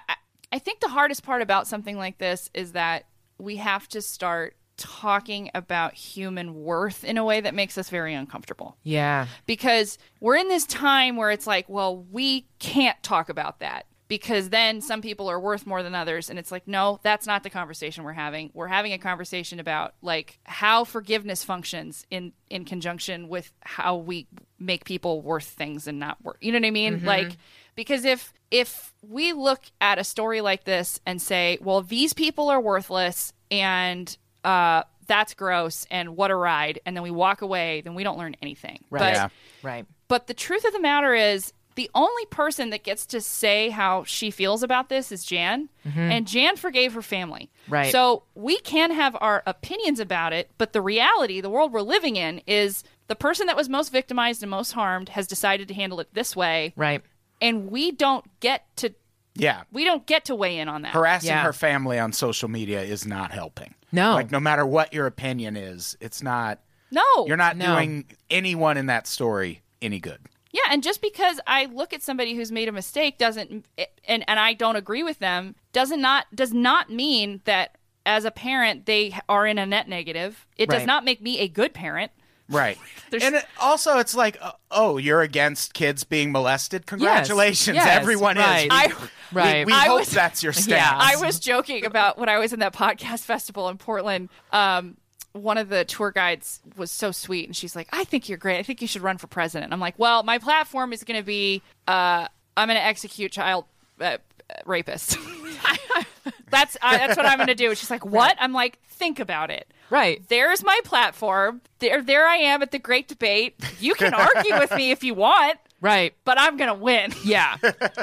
I 0.52 0.60
think 0.60 0.80
the 0.80 0.90
hardest 0.90 1.24
part 1.24 1.42
about 1.42 1.68
something 1.68 1.98
like 1.98 2.18
this 2.18 2.50
is 2.54 2.72
that 2.74 3.06
we 3.38 3.58
have 3.58 3.88
to 3.90 4.02
start 4.02 4.56
talking 4.78 5.52
about 5.54 5.94
human 5.94 6.56
worth 6.64 7.04
in 7.04 7.18
a 7.18 7.24
way 7.24 7.40
that 7.40 7.54
makes 7.54 7.78
us 7.78 7.90
very 7.90 8.14
uncomfortable 8.16 8.78
Yeah. 8.84 9.28
because 9.46 10.00
we're 10.20 10.38
in 10.38 10.48
this 10.48 10.66
time 10.66 11.18
where 11.18 11.30
it's 11.30 11.46
like, 11.46 11.70
well, 11.70 11.98
we 12.12 12.48
can't 12.58 13.02
talk 13.04 13.30
about 13.30 13.60
that 13.60 13.86
because 14.12 14.50
then 14.50 14.82
some 14.82 15.02
people 15.02 15.30
are 15.32 15.40
worth 15.40 15.66
more 15.66 15.82
than 15.84 15.96
others 15.96 16.30
and 16.30 16.38
it's 16.38 16.52
like 16.52 16.68
no 16.68 17.00
that's 17.02 17.26
not 17.26 17.44
the 17.44 17.50
conversation 17.50 18.04
we're 18.04 18.12
having 18.12 18.50
we're 18.54 18.68
having 18.68 18.92
a 18.92 18.98
conversation 18.98 19.58
about 19.58 19.94
like 20.02 20.38
how 20.44 20.84
forgiveness 20.84 21.46
functions 21.46 22.06
in 22.12 22.34
in 22.50 22.66
conjunction 22.66 23.30
with 23.30 23.54
how 23.62 23.96
we 23.96 24.28
make 24.60 24.84
people 24.84 25.22
worth 25.22 25.46
things 25.46 25.88
and 25.88 25.98
not 25.98 26.22
worth 26.22 26.36
you 26.42 26.52
know 26.52 26.60
what 26.60 26.66
i 26.68 26.72
mean 26.72 27.06
like 27.06 27.38
because 27.76 28.04
if 28.04 28.34
if 28.52 28.94
we 29.02 29.32
look 29.32 29.62
at 29.80 29.98
a 29.98 30.04
story 30.04 30.42
like 30.42 30.66
this 30.66 31.00
and 31.06 31.22
say 31.22 31.58
well 31.62 31.82
these 31.82 32.12
people 32.12 32.50
are 32.50 32.60
worthless 32.60 33.32
and 33.50 34.18
uh 34.44 34.84
that's 35.08 35.34
gross 35.34 35.86
and 35.90 36.18
what 36.18 36.32
a 36.32 36.36
ride 36.36 36.80
and 36.86 36.98
then 36.98 37.04
we 37.04 37.12
walk 37.12 37.42
away 37.42 37.80
then 37.80 37.96
we 37.96 38.04
don't 38.04 38.18
learn 38.18 38.36
anything 38.42 38.84
Right. 38.90 39.00
but 39.00 39.14
Yeah. 39.14 39.30
Right. 39.64 39.86
but 40.10 40.28
the 40.28 40.34
truth 40.34 40.66
of 40.66 40.74
the 40.74 40.82
matter 40.82 41.14
is, 41.14 41.54
the 41.82 41.90
only 41.96 42.26
person 42.28 42.70
that 42.70 42.84
gets 42.84 43.08
to 43.08 43.20
say 43.20 43.70
how 43.72 44.04
she 44.04 44.30
feels 44.30 44.62
about 44.62 44.90
this 44.90 45.12
is 45.12 45.24
Jan, 45.24 45.70
and 45.96 46.28
Jan 46.28 46.56
forgave 46.58 46.94
her 46.94 47.02
family. 47.02 47.50
Mm-hmm. 47.64 47.74
Right. 47.74 47.92
So 47.92 48.24
we 48.36 48.60
can 48.60 48.92
have 48.92 49.18
our 49.20 49.42
opinions 49.48 50.00
about 50.00 50.32
it, 50.32 50.52
but 50.60 50.74
the 50.74 50.82
reality, 50.82 51.42
the 51.42 51.50
world 51.50 51.74
we're 51.74 51.82
living 51.82 52.18
in, 52.18 52.42
is 52.46 52.84
the 53.08 53.16
person 53.16 53.48
that 53.48 53.56
was 53.56 53.68
most 53.68 53.92
victimized 53.92 54.44
and 54.44 54.52
most 54.52 54.74
harmed 54.74 55.10
has 55.10 55.26
decided 55.26 55.68
to 55.70 55.74
handle 55.74 56.00
it 56.00 56.14
this 56.14 56.36
way, 56.36 56.74
Right. 56.76 57.02
and 57.42 57.72
we 57.72 57.92
don't 57.92 58.26
get 58.42 58.64
to 58.78 58.94
Yeah. 59.34 59.64
we 59.72 59.84
don't 59.84 60.06
get 60.06 60.26
to 60.26 60.36
weigh 60.36 60.60
in 60.60 60.70
on 60.70 60.84
that. 60.84 60.94
Harassing 60.94 61.30
Yeah. 61.30 61.42
her 61.44 61.54
family 61.54 61.98
on 61.98 62.14
social 62.14 62.48
media 62.48 62.82
is 62.84 63.08
not 63.08 63.32
helping. 63.32 63.74
No. 63.92 64.14
Like, 64.14 64.30
no 64.30 64.40
matter 64.40 64.66
what 64.68 64.94
your 64.94 65.08
opinion 65.08 65.56
is, 65.58 65.98
it's 66.00 66.22
not, 66.22 66.60
No, 66.92 67.26
you're 67.26 67.38
not 67.38 67.58
No. 67.58 67.76
doing 67.76 68.06
anyone 68.30 68.78
in 68.78 68.86
that 68.86 69.08
story 69.08 69.62
any 69.82 70.00
good. 70.00 70.20
Yeah, 70.54 70.62
and 70.70 70.84
just 70.84 71.02
because 71.02 71.40
I 71.48 71.66
look 71.66 71.94
at 71.94 72.02
somebody 72.02 72.36
who's 72.36 72.52
made 72.52 72.68
a 72.68 72.72
mistake 72.72 73.18
doesn't 73.18 73.66
and 74.08 74.24
and 74.28 74.40
I 74.40 74.54
don't 74.54 74.76
agree 74.76 75.04
with 75.04 75.20
them 75.20 75.56
doesn't 75.72 76.02
not 76.02 76.26
does 76.36 76.54
not 76.54 76.90
mean 76.90 77.42
that 77.46 77.78
as 78.06 78.26
a 78.26 78.32
parent 78.32 78.86
they 78.86 79.16
are 79.30 79.46
in 79.48 79.58
a 79.58 79.66
net 79.66 79.88
negative. 79.88 80.46
It 80.58 80.70
does 80.70 80.86
not 80.86 81.06
make 81.06 81.22
me 81.22 81.40
a 81.40 81.48
good 81.48 81.74
parent. 81.74 82.12
Right. 82.50 82.78
There's- 83.12 83.24
and 83.24 83.36
it, 83.36 83.46
also, 83.62 83.98
it's 84.00 84.14
like, 84.14 84.38
uh, 84.42 84.52
oh, 84.72 84.98
you're 84.98 85.22
against 85.22 85.74
kids 85.74 86.04
being 86.04 86.34
molested? 86.34 86.86
Congratulations, 86.86 87.76
Yes. 87.76 87.88
everyone 87.88 88.36
Right. 88.38 88.66
is. 88.66 88.70
I- 88.72 88.88
We, 88.88 88.94
Right. 89.32 89.66
we 89.66 89.72
I 89.72 89.86
hope 89.86 90.00
was- 90.00 90.10
that's 90.12 90.44
your 90.44 90.52
stance. 90.52 90.68
Yeah. 90.70 90.92
I 90.94 91.16
was 91.16 91.40
joking 91.40 91.86
about 91.86 92.18
when 92.18 92.28
I 92.28 92.40
was 92.40 92.52
in 92.52 92.60
that 92.60 92.74
podcast 92.74 93.22
festival 93.22 93.70
in 93.70 93.78
Portland. 93.78 94.28
Um, 94.52 94.98
one 95.34 95.58
of 95.58 95.70
the 95.70 95.86
tour 95.86 96.12
guides 96.12 96.60
was 96.78 96.92
so 96.92 97.12
sweet, 97.12 97.46
and 97.48 97.56
she's 97.56 97.76
like, 97.76 97.88
"I 97.92 98.04
think 98.04 98.28
you're 98.30 98.38
great. 98.38 98.58
I 98.60 98.64
think 98.64 98.82
you 98.82 98.88
should 98.88 99.02
run 99.02 99.18
for 99.18 99.28
president." 99.28 99.72
I'm 99.74 99.80
like, 99.80 99.98
"Well, 99.98 100.24
my 100.24 100.38
platform 100.38 100.94
is 100.94 101.04
going 101.04 101.20
to 101.20 101.26
be 101.26 101.62
uh, 101.88 102.28
I'm 102.58 102.68
going 102.68 102.78
to 102.80 102.84
execute 102.86 103.32
child 103.32 103.66
uh, 104.00 104.18
rapists. 104.66 105.16
that's 106.50 106.78
uh, 106.82 106.98
that's 106.98 107.18
what 107.18 107.26
I'm 107.26 107.38
going 107.38 107.48
to 107.48 107.56
do." 107.56 107.70
And 107.70 107.78
she's 107.78 107.92
like, 107.92 108.06
"What?" 108.06 108.36
I'm 108.40 108.54
like, 108.54 108.80
"Think 108.88 109.20
about 109.20 109.50
it." 109.52 109.68
Right. 109.90 110.22
There's 110.30 110.64
my 110.64 110.80
platform. 110.86 111.62
There, 111.80 112.02
there 112.02 112.26
I 112.26 112.38
am 112.38 112.62
at 112.62 112.72
the 112.72 112.80
great 112.80 113.08
debate. 113.10 113.56
You 113.82 113.94
can 113.94 114.14
argue 114.14 114.58
with 114.58 114.72
me 114.74 114.92
if 114.92 115.04
you 115.04 115.14
want, 115.14 115.60
Right. 115.82 116.14
but 116.24 116.40
I'm 116.40 116.56
going 116.56 116.70
to 116.70 116.74
win. 116.82 117.12
Yeah. 117.26 117.58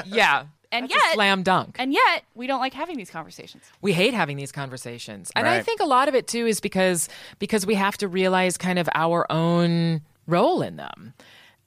Yeah. 0.05 0.45
And 0.71 0.83
That's 0.83 0.93
a 0.93 1.07
yet, 1.07 1.13
slam 1.15 1.41
dunk. 1.43 1.77
and 1.79 1.91
yet, 1.91 2.23
we 2.35 2.45
don't 2.45 2.59
like 2.59 2.73
having 2.73 2.95
these 2.97 3.09
conversations. 3.09 3.63
we 3.81 3.91
hate 3.93 4.13
having 4.13 4.37
these 4.37 4.51
conversations 4.51 5.31
and 5.35 5.47
i 5.47 5.61
think 5.61 5.79
a 5.79 5.85
lot 5.85 6.07
of 6.07 6.13
it 6.15 6.27
too 6.27 6.45
is 6.45 6.59
because 6.59 7.09
because 7.39 7.65
we 7.65 7.73
have 7.75 7.97
to 7.97 8.07
realize 8.07 8.57
kind 8.57 8.77
of 8.77 8.87
our 8.93 9.25
own 9.31 10.01
role 10.27 10.61
in 10.61 10.75
them 10.75 11.13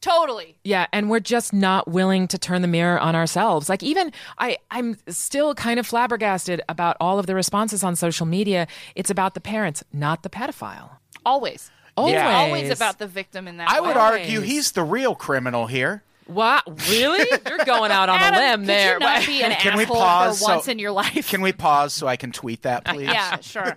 Totally. 0.01 0.57
yeah 0.65 0.87
and 0.93 1.09
we're 1.11 1.21
just 1.21 1.53
not 1.53 1.87
willing 1.89 2.27
to 2.29 2.39
turn 2.39 2.61
the 2.63 2.69
mirror 2.69 2.99
on 2.99 3.15
ourselves 3.15 3.69
like 3.69 3.83
even 3.85 4.13
i 4.39 4.57
i'm 4.71 4.97
still 5.09 5.55
kind 5.55 5.79
of 5.79 5.87
flabbergasted 5.87 6.61
about 6.69 6.97
all 7.01 7.19
of 7.21 7.27
the 7.27 7.35
responses 7.37 7.85
on 7.85 7.95
social 7.97 8.27
media 8.27 8.67
it's 8.97 9.11
about 9.11 9.35
the 9.35 9.41
parents 9.41 9.85
not 9.93 10.23
the 10.25 10.29
pedophile 10.31 10.91
Always. 11.25 11.71
always 11.97 12.15
Yeah. 12.15 12.37
Always 12.37 12.71
about 12.71 12.99
the 12.99 13.07
victim 13.07 13.47
in 13.47 13.59
that 13.59 13.71
I 13.71 13.81
way. 13.81 13.89
would 13.89 13.97
argue 13.97 14.41
he's 14.41 14.73
the 14.73 14.83
real 14.83 15.15
criminal 15.15 15.67
here. 15.69 16.03
What 16.27 16.63
really 16.89 17.27
you're 17.47 17.65
going 17.65 17.91
out 17.91 18.09
on 18.09 18.19
Adam, 18.21 18.41
a 18.41 18.51
limb 18.51 18.61
could 18.61 18.69
there 18.69 18.93
You 18.95 18.99
not 19.01 19.27
be 19.27 19.43
an 19.43 19.53
Can 19.53 19.77
we 19.77 19.87
pause 19.87 20.41
for 20.41 20.49
once 20.53 20.65
so- 20.67 20.71
in 20.73 20.79
your 20.79 20.93
life. 20.93 21.29
Can 21.29 21.43
we 21.43 21.53
pause 21.53 21.93
so 21.93 22.07
I 22.07 22.17
can 22.17 22.33
tweet 22.33 22.63
that, 22.63 22.85
please? 22.87 23.09
yeah, 23.09 23.39
sure. 23.41 23.77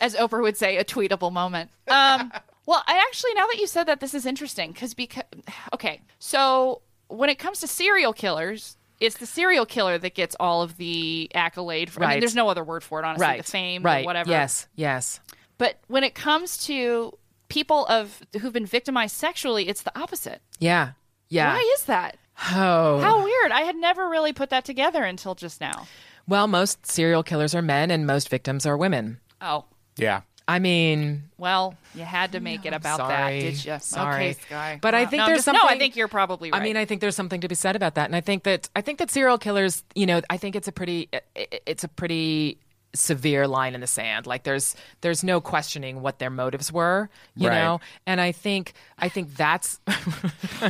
As 0.00 0.14
Oprah 0.16 0.42
would 0.42 0.56
say, 0.56 0.76
a 0.76 0.84
tweetable 0.84 1.32
moment. 1.32 1.70
Um, 1.88 2.32
well, 2.66 2.82
I 2.86 2.98
actually, 3.06 3.34
now 3.34 3.46
that 3.46 3.56
you 3.58 3.66
said 3.66 3.84
that, 3.84 4.00
this 4.00 4.14
is 4.14 4.26
interesting 4.26 4.72
because 4.72 4.94
because 4.94 5.24
okay, 5.72 6.00
so 6.18 6.82
when 7.08 7.28
it 7.30 7.38
comes 7.38 7.60
to 7.60 7.66
serial 7.66 8.12
killers. 8.12 8.76
It's 9.00 9.16
the 9.18 9.26
serial 9.26 9.66
killer 9.66 9.98
that 9.98 10.14
gets 10.14 10.36
all 10.38 10.62
of 10.62 10.76
the 10.76 11.28
accolade. 11.34 11.90
For, 11.90 12.00
I 12.00 12.06
mean, 12.06 12.08
Right. 12.14 12.20
there's 12.20 12.36
no 12.36 12.48
other 12.48 12.62
word 12.62 12.84
for 12.84 13.00
it, 13.00 13.04
honestly. 13.04 13.26
right 13.26 13.44
The 13.44 13.50
fame, 13.50 13.82
right 13.82 14.04
or 14.04 14.06
whatever. 14.06 14.30
yes 14.30 14.68
yes 14.76 15.18
But 15.58 15.80
when 15.88 16.04
it 16.04 16.14
comes 16.14 16.56
to 16.66 17.12
people 17.48 17.86
of 17.86 18.22
who've 18.40 18.52
been 18.52 18.64
victimized 18.64 19.16
sexually, 19.16 19.68
it's 19.68 19.82
the 19.82 19.98
opposite. 19.98 20.40
yeah 20.60 20.92
yeah 21.34 21.54
Why 21.54 21.72
is 21.76 21.84
that? 21.84 22.16
oh 22.52 22.98
How 23.00 23.22
weird. 23.24 23.52
I 23.52 23.62
had 23.62 23.76
never 23.76 24.08
really 24.08 24.32
put 24.32 24.50
that 24.50 24.64
together 24.64 25.02
until 25.04 25.34
just 25.34 25.60
now. 25.60 25.86
well 26.26 26.46
most 26.46 26.86
serial 26.86 27.22
killers 27.22 27.54
are 27.54 27.62
men 27.62 27.90
and 27.90 28.06
most 28.06 28.28
victims 28.28 28.66
are 28.66 28.76
women 28.76 29.18
Oh, 29.40 29.64
Yeah. 29.96 30.22
I 30.46 30.58
mean, 30.58 31.22
well, 31.38 31.74
you 31.94 32.02
had 32.04 32.32
to 32.32 32.40
make 32.40 32.66
it 32.66 32.74
about 32.74 32.98
sorry, 32.98 33.40
that, 33.40 33.46
did 33.50 33.64
you? 33.64 33.76
sorry. 33.80 34.14
Okay, 34.30 34.32
Skye. 34.34 34.78
But 34.80 34.94
I 34.94 35.06
think 35.06 35.20
No, 35.22 35.26
there's 35.28 35.38
just- 35.38 35.46
No, 35.46 35.52
I 35.54 35.60
something- 35.60 35.78
think 35.78 35.96
you're 35.96 36.06
probably 36.20 36.50
right. 36.50 36.60
I 36.60 36.64
mean, 36.64 36.76
I 36.76 36.84
think 36.84 37.00
there's 37.00 37.16
something 37.16 37.40
to 37.40 37.48
be 37.48 37.54
said 37.54 37.76
about 37.76 37.94
that, 37.94 38.06
and 38.10 38.14
I 38.16 38.20
think 38.20 38.42
that 38.42 38.68
I 38.76 38.82
think 38.82 38.98
that 38.98 39.10
serial 39.10 39.38
killers, 39.38 39.82
you 39.94 40.04
know, 40.04 40.20
I 40.28 40.36
think 40.36 40.54
it's 40.54 40.68
a 40.68 40.72
pretty, 40.72 41.08
i- 41.14 41.20
i- 41.36 41.60
it's 41.64 41.82
a 41.82 41.88
pretty 41.88 42.58
severe 42.94 43.46
line 43.48 43.74
in 43.74 43.80
the 43.80 43.86
sand. 43.86 44.26
Like 44.26 44.44
there's 44.44 44.74
there's 45.00 45.22
no 45.24 45.40
questioning 45.40 46.00
what 46.00 46.18
their 46.18 46.30
motives 46.30 46.72
were, 46.72 47.10
you 47.34 47.48
Right. 47.48 47.58
know, 47.60 47.80
and 48.06 48.20
I 48.20 48.32
think 48.32 48.72
I 48.98 49.08
think 49.08 49.34
that's 49.36 49.80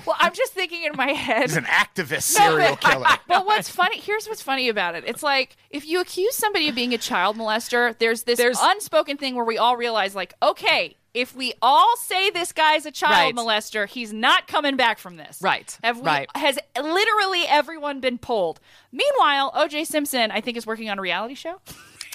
well, 0.06 0.16
I'm 0.18 0.32
just 0.32 0.52
thinking 0.52 0.84
in 0.84 0.92
my 0.96 1.12
head. 1.12 1.42
He's 1.42 1.56
an 1.56 1.64
activist 1.64 2.22
serial 2.22 2.76
killer. 2.80 3.06
But 3.28 3.46
what's 3.46 3.68
funny? 3.68 3.98
Here's 4.00 4.26
what's 4.26 4.42
funny 4.42 4.68
about 4.68 4.94
it. 4.94 5.04
It's 5.06 5.22
like 5.22 5.56
if 5.70 5.86
you 5.86 6.00
accuse 6.00 6.34
somebody 6.34 6.68
of 6.68 6.74
being 6.74 6.94
a 6.94 6.98
child 6.98 7.36
molester, 7.36 7.96
there's 7.98 8.22
this 8.24 8.38
There's- 8.38 8.58
unspoken 8.60 9.16
thing 9.16 9.34
where 9.34 9.44
we 9.44 9.58
all 9.58 9.76
realize, 9.76 10.14
like, 10.14 10.34
okay, 10.42 10.96
if 11.12 11.34
we 11.36 11.52
all 11.62 11.96
say 11.98 12.30
this 12.30 12.52
guy's 12.52 12.86
a 12.86 12.90
child 12.90 13.12
Right. 13.12 13.34
molester, 13.36 13.88
he's 13.88 14.12
not 14.12 14.48
coming 14.48 14.76
back 14.76 14.98
from 14.98 15.16
this. 15.16 15.38
Right. 15.40 15.78
Have 15.84 15.98
we, 16.00 16.06
Right. 16.06 16.28
Has 16.34 16.58
literally 16.76 17.42
everyone 17.46 18.00
been 18.00 18.18
polled? 18.18 18.58
Meanwhile, 18.90 19.52
O.J. 19.54 19.84
Simpson, 19.84 20.32
I 20.32 20.40
think, 20.40 20.56
is 20.56 20.66
working 20.66 20.90
on 20.90 20.98
a 20.98 21.02
reality 21.02 21.34
show. 21.34 21.60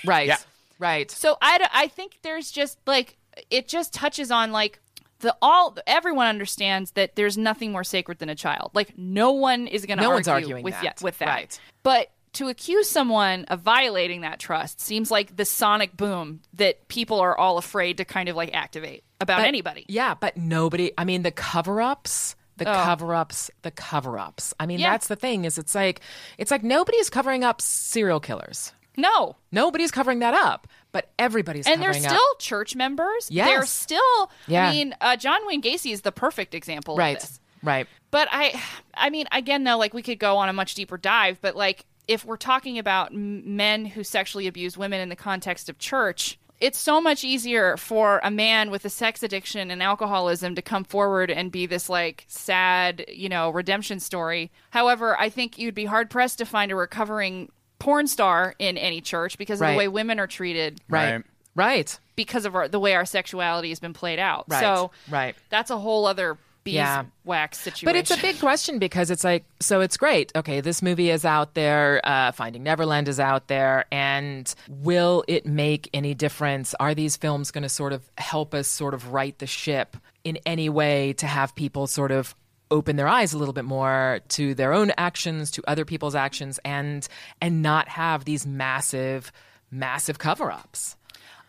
Right, 0.06 0.28
Yeah. 0.28 0.38
right, 0.80 1.10
So 1.12 1.38
I, 1.42 1.68
I 1.74 1.88
think 1.88 2.20
there's 2.22 2.52
just 2.52 2.78
like 2.86 3.18
it 3.50 3.68
just 3.68 3.94
touches 3.94 4.32
on 4.32 4.52
like 4.52 4.80
the 5.20 5.36
all 5.42 5.78
everyone 5.86 6.28
understands 6.28 6.92
that 6.92 7.16
there's 7.16 7.38
nothing 7.38 7.72
more 7.72 7.84
sacred 7.84 8.20
than 8.20 8.30
a 8.30 8.36
child. 8.36 8.72
Like 8.74 8.98
no 8.98 9.32
one 9.32 9.68
is 9.68 9.86
going 9.86 9.98
to 9.98 10.04
No 10.04 10.10
argue 10.12 10.16
one's 10.18 10.28
arguing 10.30 10.64
with 10.64 10.74
that. 10.76 10.84
yeah, 10.84 10.94
with 11.02 11.18
that. 11.20 11.28
Right. 11.28 11.60
But 11.84 12.12
to 12.34 12.48
accuse 12.48 12.90
someone 12.90 13.46
of 13.46 13.60
violating 13.62 14.22
that 14.22 14.40
trust 14.40 14.80
seems 14.80 15.10
like 15.12 15.36
the 15.36 15.46
sonic 15.46 15.98
boom 15.98 16.42
that 16.54 16.88
people 16.88 17.20
are 17.20 17.38
all 17.38 17.58
afraid 17.58 17.98
to 17.98 18.06
kind 18.06 18.30
of 18.30 18.36
like 18.36 18.54
activate 18.54 19.04
about 19.20 19.40
But- 19.40 19.48
anybody. 19.48 19.86
Yeah, 19.90 20.14
but 20.14 20.38
nobody. 20.38 20.92
I 20.98 21.04
mean, 21.06 21.24
the 21.24 21.32
cover-ups, 21.32 22.36
the 22.58 22.70
oh. 22.70 22.84
cover-ups, 22.84 23.52
the 23.64 23.72
cover-ups. 23.72 24.54
I 24.60 24.66
mean, 24.68 24.80
Oh. 24.80 24.84
Yeah. 24.84 24.92
that's 24.92 25.08
the 25.08 25.16
thing. 25.16 25.44
Is 25.46 25.58
it's 25.58 25.76
like 25.76 26.02
it's 26.38 26.52
like 26.52 26.64
nobody's 26.64 27.10
covering 27.10 27.44
up 27.44 27.62
serial 27.62 28.20
killers. 28.20 28.72
No. 29.00 29.36
Nobody's 29.52 29.92
covering 29.92 30.20
that 30.20 30.34
up, 30.34 30.68
but 30.92 31.12
everybody's 31.18 31.68
And 31.68 31.82
they're 31.82 31.94
still 31.94 32.14
up. 32.14 32.40
church 32.40 32.76
members. 32.76 33.30
Yes. 33.30 33.48
They're 33.48 33.66
still 33.66 34.32
Yeah. 34.48 34.68
I 34.68 34.72
mean, 34.72 34.96
uh, 35.02 35.16
John 35.16 35.40
Wayne 35.46 35.62
Gacy 35.62 35.92
is 35.92 36.02
the 36.02 36.12
perfect 36.12 36.54
example 36.54 36.96
right, 36.96 37.18
of 37.18 37.22
this. 37.22 37.40
right. 37.64 37.88
But 38.12 38.28
I, 38.32 38.62
I 38.94 39.10
mean, 39.10 39.28
again, 39.32 39.64
though, 39.64 39.78
like 39.78 39.94
we 39.94 40.02
could 40.02 40.20
go 40.20 40.38
on 40.38 40.50
a 40.50 40.54
much 40.54 40.76
deeper 40.76 40.98
dive, 40.98 41.40
but 41.42 41.56
like 41.56 41.86
if 42.08 42.26
we're 42.26 42.38
talking 42.38 42.80
about 42.80 43.14
men 43.14 43.86
who 43.86 44.04
sexually 44.04 44.48
abuse 44.48 44.78
women 44.78 45.00
in 45.00 45.10
the 45.10 45.16
context 45.16 45.70
of 45.70 45.78
church, 45.78 46.40
it's 46.60 46.78
so 46.80 47.00
much 47.00 47.24
easier 47.24 47.78
for 47.78 48.20
a 48.24 48.32
man 48.32 48.72
with 48.72 48.84
a 48.84 48.90
sex 48.90 49.24
addiction 49.24 49.72
and 49.72 49.82
alcoholism 49.82 50.56
to 50.56 50.62
come 50.62 50.84
forward 50.84 51.32
and 51.32 51.52
be 51.52 51.66
this 51.66 51.88
like 51.88 52.26
sad, 52.28 53.06
you 53.08 53.30
know, 53.30 53.50
redemption 53.50 54.00
story. 54.00 54.52
However, 54.72 55.18
I 55.20 55.30
think 55.30 55.58
you'd 55.58 55.76
be 55.76 55.86
hard 55.86 56.10
pressed 56.10 56.40
to 56.40 56.46
find 56.46 56.72
a 56.72 56.76
recovering 56.76 57.50
porn 57.80 58.08
star 58.08 58.54
in 58.60 58.78
any 58.78 59.02
church 59.02 59.38
because 59.38 59.60
of 59.60 59.62
Right. 59.62 59.72
the 59.72 59.78
way 59.78 59.88
women 59.88 60.20
are 60.20 60.28
treated 60.28 60.80
Right. 60.90 61.14
Right. 61.16 61.24
Right. 61.56 62.00
because 62.16 62.46
of 62.46 62.56
our, 62.56 62.68
the 62.68 62.80
way 62.80 62.94
our 62.96 63.06
sexuality 63.06 63.70
has 63.70 63.80
been 63.80 63.94
played 63.94 64.20
out. 64.20 64.46
Right. 64.48 64.60
So 64.62 64.92
Right. 65.10 65.36
that's 65.50 65.72
a 65.72 65.78
whole 65.78 66.06
other 66.06 66.38
Yeah. 66.66 67.04
beeswax 67.24 67.60
situation. 67.60 67.86
But 67.88 67.96
it's 67.96 68.12
a 68.12 68.18
big 68.22 68.40
question 68.40 68.78
because 68.78 69.10
it's 69.10 69.24
like, 69.24 69.44
so 69.60 69.82
it's 69.82 69.98
great. 69.98 70.32
Okay, 70.36 70.62
this 70.62 70.82
movie 70.84 71.10
is 71.10 71.26
out 71.26 71.56
there. 71.56 72.00
Uh, 72.04 72.32
Finding 72.32 72.62
Neverland 72.64 73.08
is 73.08 73.20
out 73.20 73.48
there. 73.48 73.86
And 73.92 74.54
will 74.68 75.24
it 75.28 75.46
make 75.48 75.90
any 75.94 76.14
difference? 76.14 76.76
Are 76.80 76.94
these 76.94 77.18
films 77.18 77.50
going 77.50 77.64
to 77.64 77.70
sort 77.70 77.92
of 77.94 78.04
help 78.20 78.54
us 78.54 78.68
sort 78.68 78.94
of 78.94 79.12
right 79.12 79.38
the 79.40 79.48
ship 79.48 79.98
in 80.24 80.38
any 80.46 80.70
way 80.70 81.14
to 81.14 81.26
have 81.26 81.56
people 81.56 81.88
sort 81.88 82.12
of 82.12 82.36
open 82.72 82.96
their 82.96 83.08
eyes 83.08 83.34
a 83.34 83.38
little 83.38 83.54
bit 83.54 83.66
more 83.66 84.20
to 84.30 84.54
their 84.54 84.74
own 84.74 84.92
actions, 84.98 85.52
to 85.52 85.64
other 85.68 85.86
people's 85.86 86.16
actions, 86.16 86.60
and 86.66 87.08
and 87.42 87.62
not 87.62 87.88
have 87.90 88.26
these 88.26 88.46
massive, 88.46 89.32
massive 89.72 90.20
cover 90.20 90.52
ups? 90.52 90.96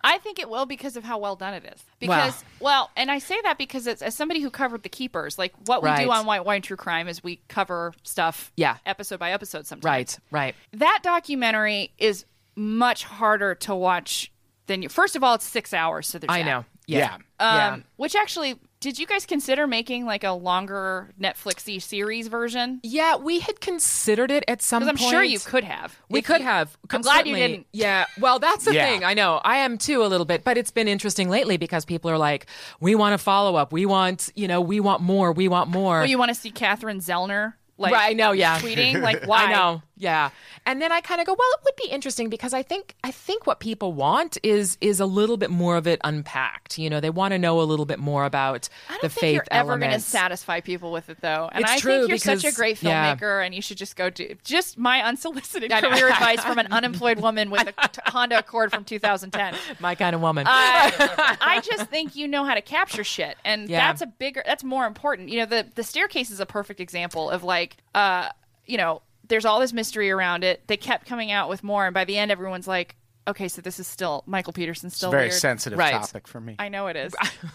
I 0.03 0.17
think 0.17 0.39
it 0.39 0.49
will 0.49 0.65
because 0.65 0.97
of 0.97 1.05
how 1.05 1.19
well 1.19 1.37
done 1.37 1.53
it 1.53 1.65
is. 1.75 1.85
Because 1.99 2.43
well, 2.59 2.91
and 2.97 3.11
I 3.11 3.19
say 3.19 3.39
that 3.43 3.59
because 3.59 3.87
it's 3.87 4.01
as 4.01 4.15
somebody 4.15 4.41
who 4.41 4.49
covered 4.51 4.83
the 4.83 4.89
keepers, 4.89 5.39
like 5.39 5.53
what 5.67 5.83
we 5.83 5.91
Right. 5.91 6.05
do 6.05 6.11
on 6.11 6.25
White 6.25 6.45
Wine 6.47 6.63
True 6.63 6.79
Crime 6.79 7.07
is 7.07 7.23
we 7.23 7.41
cover 7.49 7.93
stuff 8.03 8.51
Yeah. 8.57 8.79
episode 8.87 9.19
by 9.19 9.33
episode 9.33 9.67
sometimes. 9.67 9.85
Right, 9.85 10.19
right. 10.31 10.55
That 10.73 11.01
documentary 11.03 11.93
is 11.99 12.25
much 12.57 13.05
harder 13.05 13.55
to 13.57 13.75
watch 13.75 14.33
than 14.69 14.81
you 14.83 14.89
first 14.89 15.17
of 15.17 15.23
all 15.23 15.35
it's 15.35 15.45
six 15.47 15.75
hours, 15.75 16.07
so 16.07 16.19
there's 16.19 16.31
I 16.31 16.39
that. 16.43 16.45
know. 16.47 16.65
Yeah. 16.87 17.19
Yeah. 17.39 17.69
Um, 17.75 17.85
which 17.97 18.17
actually 18.17 18.59
Did 18.81 18.99
you 18.99 19.07
guys 19.07 19.27
consider 19.27 19.67
making 19.67 20.07
like 20.07 20.25
a 20.25 20.31
longer 20.31 21.11
Netflixy 21.21 21.83
series 21.83 22.29
version? 22.29 22.81
Yeah, 22.83 23.17
we 23.17 23.41
had 23.41 23.61
considered 23.61 24.31
it 24.31 24.43
at 24.49 24.63
some 24.63 24.83
point. 24.83 24.93
Because 24.95 25.01
I'm 25.03 25.05
point. 25.05 25.13
sure 25.17 25.23
you 25.23 25.39
could 25.39 25.65
have. 25.65 25.99
We 26.09 26.21
If 26.21 26.25
could 26.25 26.41
you- 26.41 26.47
have. 26.47 26.79
I'm 26.91 27.03
glad 27.03 27.27
you 27.27 27.37
didn't. 27.37 27.67
Yeah. 27.75 28.07
Well, 28.19 28.39
that's 28.39 28.65
the 28.65 28.73
Yeah. 28.75 28.87
thing. 28.87 29.05
I 29.05 29.13
know. 29.13 29.39
I 29.45 29.59
am 29.59 29.77
too 29.77 30.03
a 30.03 30.07
little 30.09 30.25
bit, 30.25 30.45
but 30.45 30.57
it's 30.57 30.71
been 30.71 30.89
interesting 30.89 31.29
lately 31.29 31.59
because 31.59 31.85
people 31.85 32.11
are 32.11 32.17
like, 32.17 32.47
we 32.81 32.95
want 32.95 33.15
a 33.15 33.19
follow 33.19 33.55
up. 33.55 33.71
We 33.71 33.85
want, 33.85 34.31
you 34.35 34.49
know, 34.49 34.63
we 34.63 34.81
want 34.81 35.03
more. 35.03 35.31
We 35.33 35.47
want 35.47 35.69
more. 35.69 35.99
Well, 35.99 36.07
you 36.07 36.17
want 36.17 36.31
to 36.31 36.35
see 36.35 36.51
Catherine 36.51 37.01
Zellner 37.01 37.53
like 37.77 37.93
right, 37.93 38.11
I 38.11 38.13
know, 38.15 38.33
yeah. 38.33 38.59
tweeting 38.61 39.03
like 39.03 39.25
why? 39.27 39.45
I 39.45 39.53
know, 39.53 39.83
yeah. 40.01 40.31
And 40.67 40.83
then 40.83 40.91
I 40.91 41.01
kind 41.01 41.21
of 41.21 41.27
go, 41.27 41.33
well, 41.39 41.49
it 41.59 41.61
would 41.65 41.77
be 41.77 41.89
interesting 41.91 42.29
because 42.29 42.53
I 42.53 42.63
think 42.63 42.95
I 43.05 43.11
think 43.13 43.47
what 43.47 43.61
people 43.61 43.93
want 43.93 44.39
is 44.43 44.77
is 44.81 44.99
a 44.99 45.07
little 45.07 45.37
bit 45.37 45.51
more 45.51 45.77
of 45.77 45.87
it 45.87 46.01
unpacked. 46.03 46.79
You 46.79 46.91
know, 46.91 46.99
they 47.01 47.11
want 47.11 47.33
to 47.33 47.39
know 47.39 47.61
a 47.61 47.63
little 47.63 47.85
bit 47.87 47.99
more 47.99 48.25
about 48.25 48.69
I 48.89 48.93
don't 48.95 49.03
the 49.03 49.09
think 49.11 49.21
faith 49.21 49.35
you're 49.35 49.45
ever 49.51 49.77
going 49.79 49.93
to 49.93 50.01
satisfy 50.01 50.61
people 50.61 50.91
with 50.91 51.09
it, 51.11 51.19
though. 51.21 51.49
And 51.53 51.63
It's 51.63 51.71
I 51.73 51.79
true, 51.79 51.99
think 52.01 52.09
you're 52.09 52.19
such 52.19 52.39
a 52.39 52.49
because- 52.49 52.57
great 52.57 52.83
yeah. 52.83 53.15
filmmaker, 53.15 53.45
and 53.45 53.55
you 53.55 53.63
should 53.63 53.77
just 53.79 53.95
go 53.95 54.11
do 54.11 54.35
just 54.43 54.79
my 54.79 55.03
unsolicited 55.03 55.71
career 55.71 56.09
advice 56.09 56.43
from 56.43 56.59
an 56.59 56.67
unemployed 56.73 57.21
woman 57.21 57.51
with 57.51 57.69
a 57.69 57.89
t- 57.89 58.01
Honda 58.07 58.39
Accord 58.39 58.73
from 58.73 58.85
2010. 58.85 59.55
My 59.81 59.95
kind 59.95 60.15
of 60.17 60.23
woman. 60.23 60.47
I, 60.49 61.37
I 61.41 61.61
just 61.61 61.91
think 61.91 62.17
you 62.17 62.27
know 62.27 62.45
how 62.45 62.55
to 62.55 62.63
capture 62.63 63.05
shit, 63.05 63.37
and 63.45 63.69
Yeah. 63.69 63.87
that's 63.87 64.01
a 64.03 64.07
bigger, 64.07 64.43
that's 64.47 64.65
more 64.65 64.87
important. 64.87 65.29
You 65.29 65.41
know, 65.41 65.47
the 65.47 65.67
the 65.75 65.83
staircase 65.83 66.31
is 66.31 66.41
a 66.41 66.47
perfect 66.47 66.81
example 66.81 67.31
of 67.31 67.43
like, 67.45 67.77
uh, 67.95 68.29
you 68.67 68.77
know, 68.79 69.03
there's 69.31 69.47
all 69.47 69.59
this 69.61 69.73
mystery 69.73 70.11
around 70.11 70.45
it. 70.45 70.67
They 70.67 70.77
kept 70.77 71.07
coming 71.07 71.31
out 71.33 71.49
with 71.49 71.65
more, 71.65 71.87
and 71.87 71.95
by 71.95 72.05
the 72.05 72.19
end, 72.19 72.31
everyone's 72.31 72.69
like, 72.69 72.97
okay, 73.27 73.49
so 73.49 73.63
this 73.63 73.79
is 73.81 73.87
still 73.87 74.23
Michael 74.27 74.53
Peterson's 74.53 74.93
It's 74.93 74.97
still 74.99 75.11
a 75.11 75.13
very 75.13 75.25
weird. 75.25 75.35
sensitive 75.35 75.79
Right. 75.79 75.93
topic 75.93 76.29
for 76.29 76.41
me. 76.41 76.57
I 76.59 76.69
know 76.69 76.89
it 76.89 76.97
is. 76.97 77.15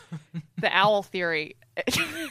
the 0.58 0.76
owl 0.76 1.04
theory. 1.04 1.58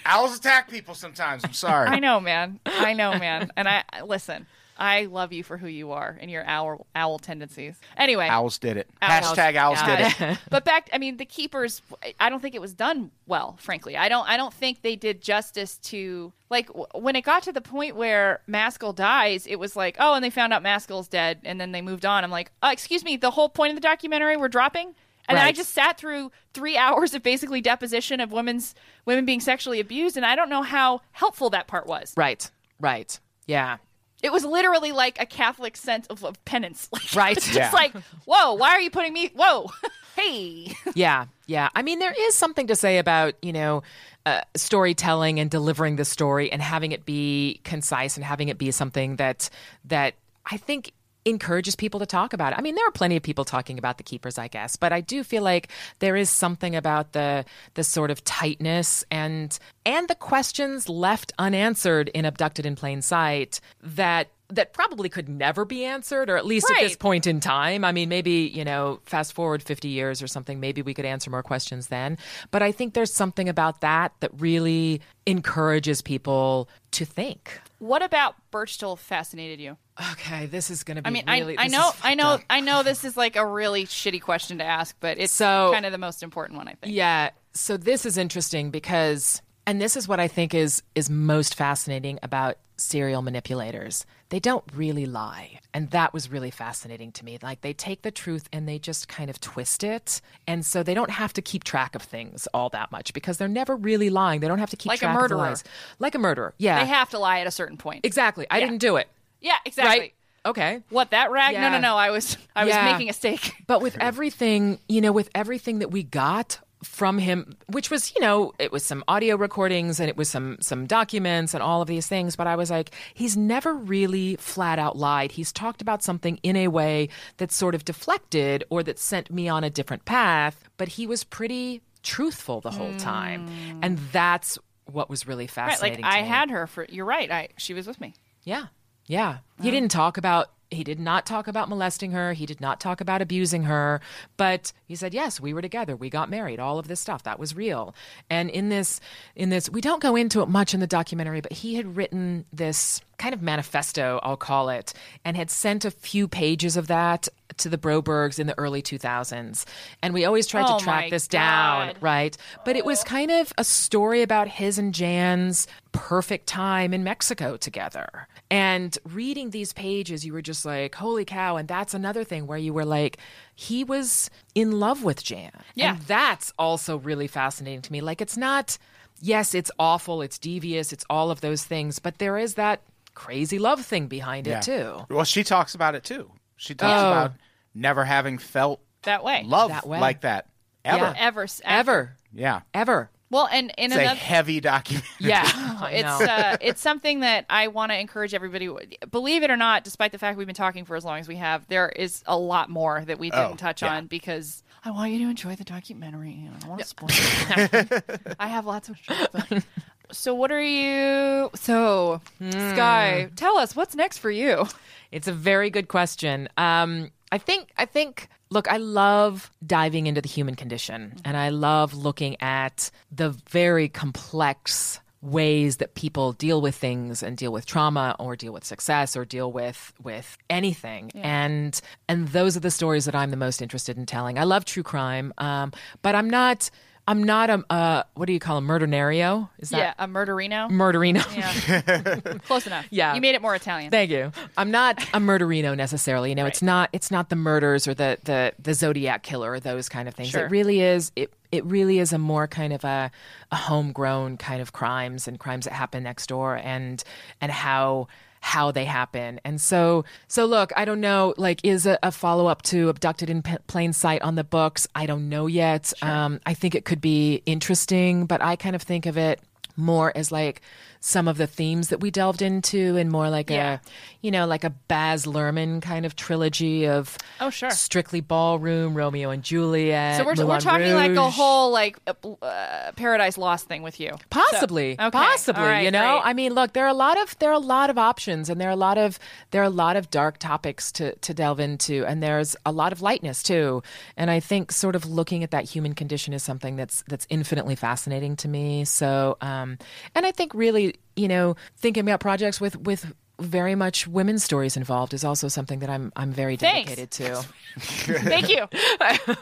Owls 0.06 0.36
attack 0.38 0.70
people 0.70 0.94
sometimes. 0.94 1.44
I'm 1.44 1.52
sorry. 1.52 1.88
I 1.88 1.98
know, 2.00 2.18
man. 2.20 2.58
I 2.66 2.94
know, 2.94 3.18
man. 3.18 3.50
And 3.56 3.68
I 3.68 3.84
listen. 4.04 4.46
I 4.76 5.04
love 5.06 5.32
you 5.32 5.44
for 5.44 5.56
who 5.56 5.68
you 5.68 5.92
are 5.92 6.18
and 6.20 6.30
your 6.30 6.44
owl 6.46 6.86
owl 6.96 7.18
tendencies. 7.18 7.76
Anyway, 7.96 8.26
Owls 8.28 8.58
did 8.58 8.76
it. 8.76 8.88
Owls. 9.00 9.26
Hashtag 9.36 9.54
owls 9.56 9.80
did 9.82 10.00
it. 10.00 10.38
But 10.50 10.64
back, 10.64 10.90
I 10.92 10.98
mean, 10.98 11.16
the 11.16 11.24
keepers. 11.24 11.80
I 12.18 12.28
don't 12.30 12.40
think 12.40 12.54
it 12.54 12.60
was 12.60 12.74
done 12.74 13.10
well. 13.26 13.56
Frankly, 13.60 13.96
I 13.96 14.08
don't. 14.08 14.28
I 14.28 14.36
don't 14.36 14.52
think 14.52 14.82
they 14.82 14.96
did 14.96 15.20
justice 15.22 15.76
to 15.78 16.32
like 16.50 16.66
w- 16.68 16.86
when 16.94 17.14
it 17.16 17.22
got 17.22 17.42
to 17.44 17.52
the 17.52 17.60
point 17.60 17.96
where 17.96 18.40
Maskell 18.48 18.92
dies. 18.92 19.46
It 19.46 19.56
was 19.56 19.76
like, 19.76 19.96
oh, 20.00 20.14
and 20.14 20.24
they 20.24 20.30
found 20.30 20.52
out 20.52 20.62
Maskell's 20.62 21.08
dead, 21.08 21.40
and 21.44 21.60
then 21.60 21.72
they 21.72 21.80
moved 21.82 22.04
on. 22.04 22.24
I'm 22.24 22.30
like, 22.30 22.50
uh, 22.62 22.70
excuse 22.72 23.04
me, 23.04 23.16
the 23.16 23.30
whole 23.30 23.48
point 23.48 23.70
of 23.70 23.76
the 23.76 23.80
documentary 23.86 24.36
we're 24.36 24.48
dropping. 24.48 24.94
And 25.26 25.38
then 25.38 25.44
I 25.46 25.52
just 25.52 25.70
sat 25.70 25.96
through 25.96 26.32
three 26.52 26.76
hours 26.84 27.14
of 27.14 27.22
basically 27.22 27.62
deposition 27.62 28.20
of 28.20 28.30
women's 28.30 28.74
women 29.06 29.24
being 29.24 29.40
sexually 29.40 29.80
abused, 29.80 30.16
and 30.18 30.26
I 30.26 30.36
don't 30.36 30.50
know 30.50 30.62
how 30.62 31.00
helpful 31.12 31.48
that 31.50 31.66
part 31.66 31.86
was. 31.86 32.12
right. 32.16 32.50
Right. 32.80 33.18
Yeah. 33.46 33.76
It 34.24 34.32
was 34.32 34.44
literally 34.44 34.90
like 34.92 35.20
a 35.20 35.26
Catholic 35.26 35.76
sense 35.76 36.06
of, 36.08 36.24
of 36.24 36.42
penance. 36.44 36.88
Like, 36.92 37.14
Right. 37.14 37.36
It's 37.36 37.46
just 37.46 37.56
Yeah. 37.58 37.70
like, 37.72 37.92
whoa, 38.24 38.54
why 38.54 38.70
are 38.70 38.80
you 38.80 38.90
putting 38.90 39.12
me? 39.12 39.30
Whoa, 39.34 39.70
hey. 40.16 40.72
Yeah, 40.94 41.26
yeah. 41.46 41.68
I 41.74 41.82
mean, 41.82 41.98
there 41.98 42.14
is 42.16 42.34
something 42.34 42.66
to 42.68 42.76
say 42.76 42.98
about 42.98 43.34
you 43.42 43.52
know 43.52 43.82
uh, 44.26 44.40
storytelling 44.56 45.38
and 45.40 45.50
delivering 45.50 45.96
the 45.96 46.04
story 46.04 46.50
and 46.50 46.62
having 46.62 46.92
it 46.92 47.04
be 47.04 47.60
concise 47.64 48.16
and 48.16 48.24
having 48.24 48.48
it 48.48 48.56
be 48.58 48.70
something 48.70 49.16
that 49.16 49.50
that 49.84 50.14
I 50.46 50.56
think 50.56 50.92
encourages 51.24 51.74
people 51.76 52.00
to 52.00 52.06
talk 52.06 52.32
about 52.32 52.52
it. 52.52 52.58
I 52.58 52.62
mean, 52.62 52.74
there 52.74 52.86
are 52.86 52.92
plenty 52.92 53.16
of 53.16 53.22
people 53.22 53.44
talking 53.44 53.78
about 53.78 53.98
the 53.98 54.04
keepers, 54.04 54.38
I 54.38 54.48
guess, 54.48 54.76
but 54.76 54.92
I 54.92 55.00
do 55.00 55.24
feel 55.24 55.42
like 55.42 55.68
there 55.98 56.16
is 56.16 56.30
something 56.30 56.76
about 56.76 57.12
the 57.12 57.44
the 57.74 57.84
sort 57.84 58.10
of 58.10 58.24
tightness 58.24 59.04
and 59.10 59.58
and 59.86 60.08
the 60.08 60.14
questions 60.14 60.88
left 60.88 61.32
unanswered 61.38 62.08
in 62.10 62.24
Abducted 62.24 62.66
in 62.66 62.76
Plain 62.76 63.02
Sight 63.02 63.60
that 63.82 64.28
that 64.50 64.72
probably 64.72 65.08
could 65.08 65.28
never 65.28 65.64
be 65.64 65.84
answered 65.84 66.28
or 66.28 66.36
at 66.36 66.44
least 66.44 66.70
at 66.70 66.78
this 66.80 66.96
point 66.96 67.26
in 67.26 67.40
time. 67.40 67.84
I 67.84 67.92
mean, 67.92 68.08
maybe, 68.08 68.50
you 68.54 68.64
know, 68.64 69.00
fast 69.04 69.32
forward 69.32 69.62
50 69.62 69.88
years 69.88 70.22
or 70.22 70.26
something, 70.26 70.60
maybe 70.60 70.82
we 70.82 70.94
could 70.94 71.06
answer 71.06 71.30
more 71.30 71.42
questions 71.42 71.88
then. 71.88 72.18
But 72.50 72.62
I 72.62 72.70
think 72.70 72.94
there's 72.94 73.12
something 73.12 73.48
about 73.48 73.80
that 73.80 74.12
that 74.20 74.30
really 74.38 75.00
encourages 75.26 76.02
people 76.02 76.68
to 76.92 77.04
think. 77.04 77.58
What 77.84 78.02
about 78.02 78.34
Berchtold 78.50 78.98
fascinated 78.98 79.60
you? 79.60 79.76
Okay, 80.12 80.46
this 80.46 80.70
is 80.70 80.84
going 80.84 80.96
to 80.96 81.02
be 81.02 81.06
I 81.06 81.10
mean, 81.10 81.24
really. 81.28 81.58
I, 81.58 81.64
I 81.64 81.68
know, 81.68 81.90
I 82.02 82.14
know, 82.14 82.28
up. 82.30 82.40
I 82.48 82.60
know. 82.60 82.82
This 82.82 83.04
is 83.04 83.14
like 83.14 83.36
a 83.36 83.46
really 83.46 83.84
shitty 83.84 84.22
question 84.22 84.56
to 84.58 84.64
ask, 84.64 84.96
but 85.00 85.18
it's 85.18 85.34
So- 85.34 85.70
kind 85.72 85.84
of 85.84 85.92
the 85.92 85.98
most 85.98 86.22
important 86.22 86.56
one, 86.56 86.66
I 86.66 86.74
think. 86.74 86.94
Yeah. 86.94 87.30
So 87.52 87.76
this 87.76 88.06
is 88.06 88.16
interesting 88.16 88.70
because 88.70 89.42
and 89.66 89.80
this 89.80 89.96
is 89.96 90.06
what 90.08 90.20
I 90.20 90.28
think 90.28 90.54
is 90.54 90.82
is 90.94 91.08
most 91.10 91.54
fascinating 91.54 92.18
about 92.22 92.56
serial 92.76 93.22
manipulators. 93.22 94.04
They 94.30 94.40
don't 94.40 94.64
really 94.74 95.06
lie. 95.06 95.60
And 95.72 95.90
that 95.90 96.12
was 96.12 96.28
really 96.30 96.50
fascinating 96.50 97.12
to 97.12 97.24
me. 97.24 97.38
Like 97.40 97.60
they 97.60 97.72
take 97.72 98.02
the 98.02 98.10
truth 98.10 98.48
and 98.52 98.68
they 98.68 98.80
just 98.80 99.06
kind 99.06 99.30
of 99.30 99.40
twist 99.40 99.84
it. 99.84 100.20
And 100.48 100.66
so 100.66 100.82
they 100.82 100.94
don't 100.94 101.10
have 101.10 101.32
to 101.34 101.42
keep 101.42 101.62
track 101.62 101.94
of 101.94 102.02
things 102.02 102.48
all 102.52 102.68
that 102.70 102.90
much 102.90 103.12
because 103.12 103.38
they're 103.38 103.46
never 103.46 103.76
really 103.76 104.10
lying. 104.10 104.40
They 104.40 104.48
don't 104.48 104.58
have 104.58 104.70
to 104.70 104.76
keep 104.76 104.88
Like 104.90 104.98
a 104.98 105.06
track 105.06 105.10
of 105.10 105.14
the 105.14 105.22
murderer. 105.36 105.48
lies. 105.50 105.64
Like 106.00 106.14
a 106.16 106.18
murderer. 106.18 106.52
Yeah. 106.58 106.80
They 106.80 106.86
have 106.90 107.10
to 107.10 107.18
lie 107.20 107.40
at 107.40 107.46
a 107.46 107.52
certain 107.52 107.76
point. 107.76 108.04
exactly. 108.04 108.46
I 108.50 108.58
Yeah. 108.58 108.66
didn't 108.66 108.80
do 108.80 108.96
it. 108.96 109.06
Yeah, 109.40 109.56
exactly. 109.64 110.00
Right? 110.00 110.14
Okay. 110.46 110.82
What 110.90 111.10
that 111.12 111.30
rag? 111.30 111.54
No, 111.54 111.60
Yeah. 111.60 111.68
no, 111.70 111.78
no. 111.78 111.96
I 111.96 112.10
was, 112.10 112.36
I 112.56 112.64
was 112.64 112.74
making 112.74 113.08
a 113.08 113.12
steak. 113.12 113.52
But 113.68 113.82
with 113.82 113.96
everything, 113.98 114.78
you 114.88 115.00
know, 115.00 115.12
with 115.12 115.30
everything 115.34 115.78
that 115.78 115.90
we 115.92 116.02
got 116.02 116.58
from 116.84 117.18
him, 117.18 117.56
which 117.66 117.90
was, 117.90 118.14
you 118.14 118.20
know, 118.20 118.52
it 118.58 118.70
was 118.70 118.84
some 118.84 119.02
audio 119.08 119.36
recordings 119.36 120.00
and 120.00 120.08
it 120.08 120.16
was 120.16 120.28
some 120.28 120.56
some 120.60 120.86
documents 120.86 121.54
and 121.54 121.62
all 121.62 121.82
of 121.82 121.88
these 121.88 122.06
things, 122.06 122.36
but 122.36 122.46
I 122.46 122.56
was 122.56 122.70
like, 122.70 122.90
he's 123.14 123.36
never 123.36 123.74
really 123.74 124.36
flat 124.36 124.78
out 124.78 124.96
lied. 124.96 125.32
He's 125.32 125.52
talked 125.52 125.82
about 125.82 126.02
something 126.02 126.38
in 126.42 126.56
a 126.56 126.68
way 126.68 127.08
that 127.38 127.50
sort 127.50 127.74
of 127.74 127.84
deflected 127.84 128.64
or 128.70 128.82
that 128.82 128.98
sent 128.98 129.30
me 129.30 129.48
on 129.48 129.64
a 129.64 129.70
different 129.70 130.04
path, 130.04 130.68
but 130.76 130.88
he 130.88 131.06
was 131.06 131.24
pretty 131.24 131.82
truthful 132.02 132.60
the 132.60 132.70
whole 132.70 132.94
time. 132.96 133.48
Hmm. 133.48 133.80
And 133.82 133.98
that's 134.12 134.58
what 134.84 135.08
was 135.08 135.26
really 135.26 135.46
fascinating. 135.46 136.04
Right, 136.04 136.12
like. 136.12 136.18
I 136.18 136.22
me. 136.22 136.28
had 136.28 136.50
her 136.50 136.66
for. 136.66 136.86
You're 136.88 137.06
right. 137.06 137.30
I 137.30 137.48
she 137.56 137.74
was 137.74 137.86
with 137.86 138.00
me. 138.00 138.14
Yeah. 138.44 138.66
Yeah. 139.06 139.38
He 139.60 139.70
didn't 139.70 139.90
talk 139.90 140.16
about 140.16 140.50
he 140.74 140.84
did 140.84 141.00
not 141.00 141.26
talk 141.26 141.48
about 141.48 141.68
molesting 141.68 142.12
her. 142.12 142.32
He 142.32 142.46
did 142.46 142.60
not 142.60 142.80
talk 142.80 143.00
about 143.00 143.22
abusing 143.22 143.64
her, 143.64 144.00
but 144.36 144.72
he 144.86 144.94
said, 144.94 145.14
"Yes, 145.14 145.40
we 145.40 145.54
were 145.54 145.62
together. 145.62 145.96
We 145.96 146.10
got 146.10 146.30
married. 146.30 146.60
All 146.60 146.78
of 146.78 146.88
this 146.88 147.00
stuff 147.00 147.22
that 147.22 147.38
was 147.38 147.56
real." 147.56 147.94
And 148.28 148.50
in 148.50 148.68
this 148.68 149.00
in 149.34 149.50
this 149.50 149.70
we 149.70 149.80
don't 149.80 150.02
go 150.02 150.16
into 150.16 150.42
it 150.42 150.48
much 150.48 150.74
in 150.74 150.80
the 150.80 150.86
documentary, 150.86 151.40
but 151.40 151.52
he 151.52 151.74
had 151.74 151.96
written 151.96 152.44
this 152.52 153.00
kind 153.18 153.34
of 153.34 153.42
manifesto, 153.42 154.20
I'll 154.22 154.36
call 154.36 154.68
it, 154.68 154.92
and 155.24 155.36
had 155.36 155.50
sent 155.50 155.84
a 155.84 155.90
few 155.90 156.28
pages 156.28 156.76
of 156.76 156.88
that 156.88 157.28
to 157.58 157.68
the 157.68 157.78
Brobergs 157.78 158.38
in 158.38 158.46
the 158.46 158.58
early 158.58 158.82
2000s. 158.82 159.64
And 160.02 160.14
we 160.14 160.24
always 160.24 160.46
tried 160.46 160.66
Oh 160.68 160.78
to 160.78 160.84
track 160.84 161.04
my 161.04 161.10
this 161.10 161.28
down, 161.28 161.94
right? 162.00 162.36
But 162.64 162.76
it 162.76 162.84
was 162.84 163.02
kind 163.04 163.30
of 163.30 163.52
a 163.58 163.64
story 163.64 164.22
about 164.22 164.48
his 164.48 164.78
and 164.78 164.94
Jan's 164.94 165.66
perfect 165.92 166.46
time 166.46 166.92
in 166.92 167.04
Mexico 167.04 167.56
together. 167.56 168.26
And 168.50 168.96
reading 169.04 169.50
these 169.50 169.72
pages, 169.72 170.24
you 170.26 170.32
were 170.32 170.42
just 170.42 170.64
like, 170.64 170.94
holy 170.94 171.24
cow. 171.24 171.56
And 171.56 171.68
that's 171.68 171.94
another 171.94 172.24
thing 172.24 172.46
where 172.46 172.58
you 172.58 172.72
were 172.72 172.84
like, 172.84 173.18
he 173.54 173.84
was 173.84 174.28
in 174.54 174.72
love 174.80 175.04
with 175.04 175.22
Jan. 175.22 175.52
Yeah. 175.74 175.94
And 175.94 176.02
that's 176.02 176.52
also 176.58 176.98
really 176.98 177.26
fascinating 177.28 177.82
to 177.82 177.92
me. 177.92 178.00
Like, 178.00 178.20
it's 178.20 178.36
not, 178.36 178.76
yes, 179.20 179.54
it's 179.54 179.70
awful, 179.78 180.20
it's 180.22 180.38
devious, 180.38 180.92
it's 180.92 181.04
all 181.08 181.30
of 181.30 181.40
those 181.40 181.64
things, 181.64 181.98
but 182.00 182.18
there 182.18 182.36
is 182.36 182.54
that 182.54 182.80
crazy 183.14 183.60
love 183.60 183.80
thing 183.80 184.08
behind 184.08 184.48
it 184.48 184.62
too. 184.62 184.98
Well, 185.08 185.24
she 185.24 185.44
talks 185.44 185.76
about 185.76 185.94
it 185.94 186.02
too. 186.02 186.30
She 186.56 186.74
talks 186.74 187.00
Oh. 187.02 187.10
about 187.12 187.32
never 187.74 188.04
having 188.04 188.38
felt 188.38 188.80
That 189.02 189.24
way. 189.24 189.42
love 189.46 189.70
That 189.70 189.86
way. 189.86 190.00
like 190.00 190.20
that 190.22 190.46
ever. 190.84 190.98
Yeah. 191.04 191.14
Ever. 191.16 191.46
Ever. 191.64 192.16
Yeah. 192.32 192.60
Ever. 192.72 193.10
Well, 193.30 193.48
and 193.50 193.72
in 193.78 193.90
It's 193.90 193.96
a 193.96 194.14
heavy 194.14 194.60
documentary. 194.60 195.08
Yeah. 195.18 195.42
I 195.80 195.90
it's 195.92 196.20
know. 196.20 196.26
uh, 196.26 196.56
it's 196.60 196.80
something 196.80 197.20
that 197.20 197.46
I 197.50 197.68
want 197.68 197.90
to 197.90 197.98
encourage 197.98 198.32
everybody. 198.34 198.68
Believe 199.10 199.42
it 199.42 199.50
or 199.50 199.56
not, 199.56 199.82
despite 199.82 200.12
the 200.12 200.18
fact 200.18 200.38
we've 200.38 200.46
been 200.46 200.54
talking 200.54 200.84
for 200.84 200.94
as 200.94 201.04
long 201.04 201.18
as 201.18 201.26
we 201.26 201.36
have, 201.36 201.66
there 201.68 201.88
is 201.88 202.22
a 202.26 202.38
lot 202.38 202.70
more 202.70 203.02
that 203.04 203.18
we 203.18 203.30
didn't 203.30 203.52
Oh, 203.52 203.56
touch 203.56 203.82
yeah. 203.82 203.96
on 203.96 204.06
because 204.06 204.62
I 204.84 204.90
want 204.90 205.10
you 205.12 205.18
to 205.24 205.30
enjoy 205.30 205.56
the 205.56 205.64
documentary. 205.64 206.48
I 206.54 206.58
don't 206.60 206.68
want 206.68 206.80
to 206.82 206.86
spoil 206.86 207.08
it. 207.10 208.36
I 208.38 208.46
have 208.48 208.66
lots 208.66 208.88
of 208.90 208.98
stuff. 208.98 209.66
So 210.12 210.34
what 210.34 210.52
are 210.52 210.62
you? 210.62 211.50
So 211.54 212.20
Skye, 212.38 213.30
tell 213.36 213.56
us 213.58 213.74
what's 213.74 213.96
next 213.96 214.18
for 214.18 214.30
you. 214.30 214.66
It's 215.10 215.26
a 215.28 215.32
very 215.32 215.70
good 215.70 215.88
question. 215.88 216.48
Um, 216.56 217.10
I 217.32 217.38
think 217.38 217.70
I 217.76 217.84
think 217.84 218.28
look, 218.50 218.70
I 218.70 218.76
love 218.76 219.50
diving 219.66 220.06
into 220.06 220.20
the 220.20 220.28
human 220.28 220.54
condition 220.54 221.16
and 221.24 221.36
I 221.36 221.48
love 221.48 221.94
looking 221.94 222.36
at 222.40 222.90
the 223.10 223.30
very 223.30 223.88
complex 223.88 225.00
ways 225.24 225.78
that 225.78 225.94
people 225.94 226.32
deal 226.32 226.60
with 226.60 226.74
things 226.74 227.22
and 227.22 227.36
deal 227.36 227.50
with 227.50 227.64
trauma 227.64 228.14
or 228.18 228.36
deal 228.36 228.52
with 228.52 228.64
success 228.64 229.16
or 229.16 229.24
deal 229.24 229.50
with 229.50 229.92
with 230.02 230.36
anything. 230.50 231.10
And 231.14 231.80
and 232.08 232.28
those 232.28 232.56
are 232.56 232.60
the 232.60 232.70
stories 232.70 233.06
that 233.06 233.14
I'm 233.14 233.30
the 233.30 233.36
most 233.36 233.62
interested 233.62 233.96
in 233.96 234.06
telling. 234.06 234.38
I 234.38 234.44
love 234.44 234.64
true 234.64 234.82
crime, 234.82 235.32
um, 235.38 235.72
but 236.02 236.14
I'm 236.14 236.28
not 236.28 236.70
I'm 237.06 237.22
not 237.22 237.50
a 237.50 237.64
uh, 237.68 238.02
what 238.14 238.26
do 238.26 238.32
you 238.32 238.38
call 238.38 238.58
a 238.58 238.62
murdernario? 238.62 239.50
Is 239.58 239.70
that 239.70 239.78
yeah, 239.78 239.94
a 239.98 240.08
murderino. 240.08 240.70
murderino? 240.70 241.24
Yeah, 241.36 242.38
close 242.46 242.66
enough. 242.66 242.86
Yeah. 242.90 243.14
you 243.14 243.20
made 243.20 243.34
it 243.34 243.42
more 243.42 243.54
Italian. 243.54 243.90
Thank 243.90 244.10
you. 244.10 244.32
I'm 244.56 244.70
not 244.70 245.02
a 245.12 245.18
murderino 245.18 245.76
necessarily. 245.76 246.30
You 246.30 246.34
know, 246.34 246.46
it's 246.46 246.62
not 246.62 246.88
it's 246.92 247.10
not 247.10 247.28
the 247.28 247.36
murders 247.36 247.86
or 247.86 247.94
the 247.94 248.18
the 248.24 248.54
the 248.58 248.72
Zodiac 248.72 249.22
killer 249.22 249.52
or 249.52 249.60
those 249.60 249.88
kind 249.88 250.08
of 250.08 250.14
things. 250.14 250.30
Sure. 250.30 250.46
It 250.46 250.50
really 250.50 250.80
is 250.80 251.12
it 251.14 251.32
it 251.52 251.64
really 251.66 251.98
is 251.98 252.12
a 252.12 252.18
more 252.18 252.48
kind 252.48 252.72
of 252.72 252.84
a 252.84 253.10
a 253.52 253.56
homegrown 253.56 254.38
kind 254.38 254.62
of 254.62 254.72
crimes 254.72 255.28
and 255.28 255.38
crimes 255.38 255.66
that 255.66 255.74
happen 255.74 256.02
next 256.02 256.28
door 256.28 256.56
and 256.56 257.04
and 257.40 257.52
how 257.52 258.08
how 258.44 258.70
they 258.70 258.84
happen. 258.84 259.40
And 259.42 259.58
so 259.58 260.04
so 260.28 260.44
look, 260.44 260.70
I 260.76 260.84
don't 260.84 261.00
know 261.00 261.32
like 261.38 261.60
is 261.64 261.86
a, 261.86 261.98
a 262.02 262.12
follow 262.12 262.46
up 262.46 262.60
to 262.64 262.90
Abducted 262.90 263.30
in 263.30 263.42
P- 263.42 263.56
Plain 263.68 263.94
Sight 263.94 264.20
on 264.20 264.34
the 264.34 264.44
books. 264.44 264.86
I 264.94 265.06
don't 265.06 265.30
know 265.30 265.46
yet. 265.46 265.94
Um 266.02 266.40
I 266.44 266.52
think 266.52 266.74
it 266.74 266.84
could 266.84 267.00
be 267.00 267.42
interesting, 267.46 268.26
but 268.26 268.42
I 268.42 268.56
kind 268.56 268.76
of 268.76 268.82
think 268.82 269.06
of 269.06 269.16
it 269.16 269.40
more 269.76 270.12
as 270.14 270.30
like 270.30 270.60
some 271.06 271.28
of 271.28 271.36
the 271.36 271.46
themes 271.46 271.90
that 271.90 272.00
we 272.00 272.10
delved 272.10 272.40
into 272.40 272.96
and 272.96 273.10
more 273.10 273.28
like 273.28 273.50
Yeah. 273.50 273.74
a 273.74 273.78
you 274.22 274.30
know 274.30 274.46
like 274.46 274.64
a 274.64 274.70
Baz 274.70 275.26
Luhrmann 275.26 275.82
kind 275.82 276.06
of 276.06 276.16
trilogy 276.16 276.86
of 276.88 277.18
Oh, 277.40 277.50
sure. 277.50 277.70
strictly 277.72 278.22
ballroom 278.22 278.94
Romeo 278.96 279.28
and 279.28 279.42
Juliet 279.42 280.16
So 280.16 280.24
we're, 280.24 280.46
we're 280.46 280.60
talking 280.60 280.94
like 280.94 281.10
a 281.12 281.28
whole 281.28 281.70
like 281.72 281.98
uh, 282.06 282.92
Paradise 282.96 283.36
Lost 283.36 283.66
thing 283.68 283.82
with 283.82 284.00
you. 284.00 284.12
Possibly, 284.30 284.96
So- 284.96 285.06
okay. 285.08 285.18
possibly. 285.18 285.62
Right, 285.62 285.84
you 285.84 285.90
know. 285.90 286.20
I 286.24 286.32
mean, 286.32 286.54
look, 286.54 286.72
there 286.72 286.84
are 286.86 286.88
a 286.88 286.94
lot 286.94 287.20
of 287.20 287.38
there 287.38 287.50
are 287.50 287.54
a 287.54 287.58
lot 287.58 287.90
of 287.90 287.98
options, 287.98 288.48
and 288.48 288.58
there 288.58 288.68
are 288.68 288.72
a 288.72 288.76
lot 288.76 288.96
of 288.96 289.18
there 289.50 289.60
are 289.60 289.64
a 289.64 289.70
lot 289.70 289.96
of 289.96 290.08
dark 290.10 290.38
topics 290.38 290.90
to 290.92 291.14
to 291.16 291.34
delve 291.34 291.60
into, 291.60 292.06
and 292.06 292.22
there's 292.22 292.56
a 292.64 292.72
lot 292.72 292.92
of 292.92 293.02
lightness 293.02 293.42
too. 293.42 293.82
And 294.16 294.30
I 294.30 294.40
think 294.40 294.72
sort 294.72 294.96
of 294.96 295.04
looking 295.04 295.42
at 295.44 295.50
that 295.50 295.64
human 295.64 295.92
condition 295.94 296.32
is 296.32 296.42
something 296.42 296.76
that's 296.76 297.04
that's 297.08 297.26
infinitely 297.28 297.74
fascinating 297.74 298.36
to 298.36 298.48
me. 298.48 298.84
So, 298.86 299.36
um, 299.42 299.76
and 300.14 300.24
I 300.24 300.30
think 300.32 300.54
really, 300.54 300.93
you 301.16 301.28
know, 301.28 301.56
thinking 301.76 302.02
about 302.02 302.20
projects 302.20 302.60
with 302.60 302.76
with 302.76 303.12
very 303.40 303.74
much 303.74 304.06
women's 304.06 304.44
stories 304.44 304.76
involved 304.76 305.12
is 305.12 305.24
also 305.24 305.48
something 305.48 305.80
that 305.80 305.90
I'm 305.90 306.12
I'm 306.14 306.30
very 306.32 306.56
Thanks. 306.56 306.88
dedicated 306.94 307.10
to. 307.12 307.44
Thank 307.80 308.48
you. 308.48 308.66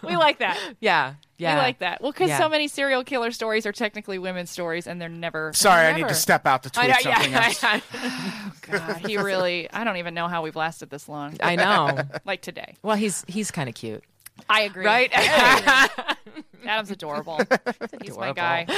we 0.02 0.16
like 0.16 0.38
that. 0.38 0.58
Yeah, 0.80 1.14
yeah, 1.36 1.56
We 1.56 1.60
like 1.60 1.78
that. 1.80 2.00
Well, 2.00 2.10
because 2.12 2.30
Yeah. 2.30 2.38
so 2.38 2.48
many 2.48 2.68
serial 2.68 3.04
killer 3.04 3.30
stories 3.32 3.66
are 3.66 3.72
technically 3.72 4.18
women's 4.18 4.50
stories, 4.50 4.86
and 4.86 4.98
they're 4.98 5.10
never. 5.10 5.52
Sorry, 5.52 5.86
I 5.86 5.92
need 5.94 6.08
to 6.08 6.14
step 6.14 6.46
out 6.46 6.62
to 6.62 6.70
tweet 6.70 6.88
know, 6.88 6.94
something 7.00 7.32
yeah, 7.32 7.52
else. 7.72 8.60
God, 8.62 8.96
he 9.06 9.18
really. 9.18 9.70
I 9.70 9.84
don't 9.84 9.98
even 9.98 10.14
know 10.14 10.26
how 10.28 10.42
we've 10.42 10.56
lasted 10.56 10.88
this 10.88 11.06
long. 11.08 11.36
I 11.42 11.56
know. 11.56 11.98
Like 12.24 12.40
today. 12.40 12.76
Well, 12.82 12.96
he's 12.96 13.24
he's 13.28 13.50
kind 13.50 13.68
of 13.68 13.74
cute, 13.74 14.02
I 14.48 14.62
agree. 14.62 14.84
right? 14.84 15.10
Adam's 16.64 16.90
adorable. 16.92 17.40
He's 18.02 18.16
my 18.16 18.32
guy. 18.32 18.66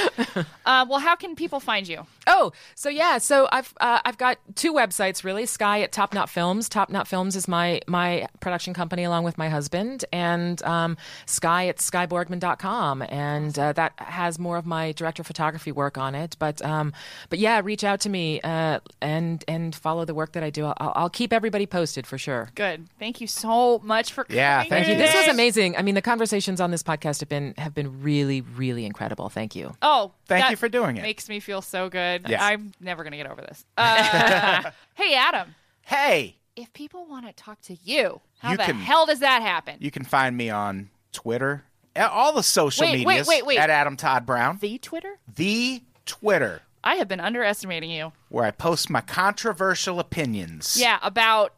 Uh, 0.65 0.83
well, 0.89 0.97
how 0.99 1.15
can 1.15 1.35
people 1.35 1.59
find 1.59 1.87
you? 1.87 2.07
Oh, 2.25 2.51
so 2.73 2.89
yeah, 2.89 3.19
so 3.19 3.47
I've 3.51 3.71
uh, 3.79 3.99
I've 4.03 4.17
got 4.17 4.39
two 4.55 4.73
websites 4.73 5.23
really. 5.23 5.45
Skye 5.45 5.81
at 5.81 5.91
Top 5.91 6.11
Knot 6.11 6.27
Films. 6.27 6.67
Top 6.67 6.89
Knot 6.89 7.07
Films 7.07 7.35
is 7.35 7.47
my 7.47 7.81
my 7.85 8.27
production 8.39 8.73
company 8.73 9.03
along 9.03 9.25
with 9.25 9.37
my 9.37 9.47
husband, 9.47 10.03
and 10.11 10.61
um, 10.63 10.97
Skye 11.27 11.67
at 11.67 11.77
skyborgman.com, 11.77 13.03
and 13.03 13.57
uh, 13.59 13.73
that 13.73 13.93
has 13.97 14.39
more 14.39 14.57
of 14.57 14.65
my 14.65 14.91
director 14.93 15.21
of 15.21 15.27
photography 15.27 15.71
work 15.71 15.99
on 15.99 16.15
it. 16.15 16.35
But 16.39 16.63
um, 16.65 16.93
but 17.29 17.37
yeah, 17.37 17.61
reach 17.63 17.83
out 17.83 17.99
to 18.01 18.09
me 18.09 18.41
uh, 18.41 18.79
and 19.01 19.43
and 19.47 19.75
follow 19.75 20.03
the 20.03 20.15
work 20.15 20.31
that 20.31 20.41
I 20.43 20.49
do. 20.49 20.65
I'll, 20.65 20.93
I'll 20.95 21.09
keep 21.11 21.31
everybody 21.31 21.67
posted 21.67 22.07
for 22.07 22.17
sure. 22.17 22.49
Good. 22.55 22.87
Thank 22.97 23.21
you 23.21 23.27
so 23.27 23.79
much 23.83 24.11
for 24.13 24.23
coming. 24.23 24.37
Yeah, 24.37 24.63
thank 24.63 24.87
you. 24.87 24.95
This 24.95 25.13
was 25.13 25.25
today. 25.25 25.37
Amazing. 25.45 25.77
I 25.77 25.81
mean, 25.81 25.95
the 25.95 26.01
conversations 26.01 26.59
on 26.61 26.71
this 26.71 26.83
podcast 26.83 27.19
have 27.19 27.29
been 27.29 27.53
have 27.57 27.73
been 27.73 28.01
really 28.01 28.41
really 28.41 28.85
incredible. 28.85 29.29
Thank 29.29 29.55
you. 29.55 29.75
Oh, 29.81 30.11
Thank 30.27 30.43
that 30.45 30.51
you 30.51 30.57
for 30.57 30.69
doing 30.69 30.97
it. 30.97 31.01
Makes 31.01 31.29
me 31.29 31.39
feel 31.39 31.61
so 31.61 31.89
good. 31.89 32.25
Yes. 32.27 32.41
I'm 32.41 32.73
never 32.79 33.03
gonna 33.03 33.17
get 33.17 33.27
over 33.27 33.41
this. 33.41 33.65
Uh, 33.77 34.71
hey, 34.95 35.15
Adam. 35.15 35.55
Hey, 35.83 36.37
If 36.55 36.73
people 36.73 37.05
want 37.05 37.27
to 37.27 37.33
talk 37.33 37.61
to 37.63 37.77
you, 37.83 38.21
how 38.39 38.51
You 38.51 38.57
the 38.57 38.63
can- 38.63 38.75
hell 38.79 39.05
does 39.05 39.19
that 39.19 39.41
happen? 39.41 39.75
you 39.79 39.91
can 39.91 40.03
find 40.03 40.35
me 40.35 40.49
on 40.49 40.89
Twitter, 41.11 41.63
all 41.95 42.33
the 42.33 42.41
social 42.43 42.85
Wait, 42.85 43.05
wait, 43.05 43.07
medias 43.07 43.27
wait, 43.27 43.45
wait. 43.45 43.57
at 43.59 43.69
Adam 43.69 43.95
Todd 43.95 44.25
Brown. 44.25 44.57
the 44.61 44.77
Twitter? 44.79 45.17
The 45.35 45.83
Twitter, 46.05 46.61
I 46.83 46.95
have 46.95 47.07
been 47.07 47.19
underestimating 47.19 47.89
you. 47.91 48.13
where 48.29 48.45
I 48.45 48.51
post 48.51 48.89
my 48.89 49.01
controversial 49.01 49.99
opinions 49.99 50.75
Yeah, 50.79 50.97
about 51.03 51.53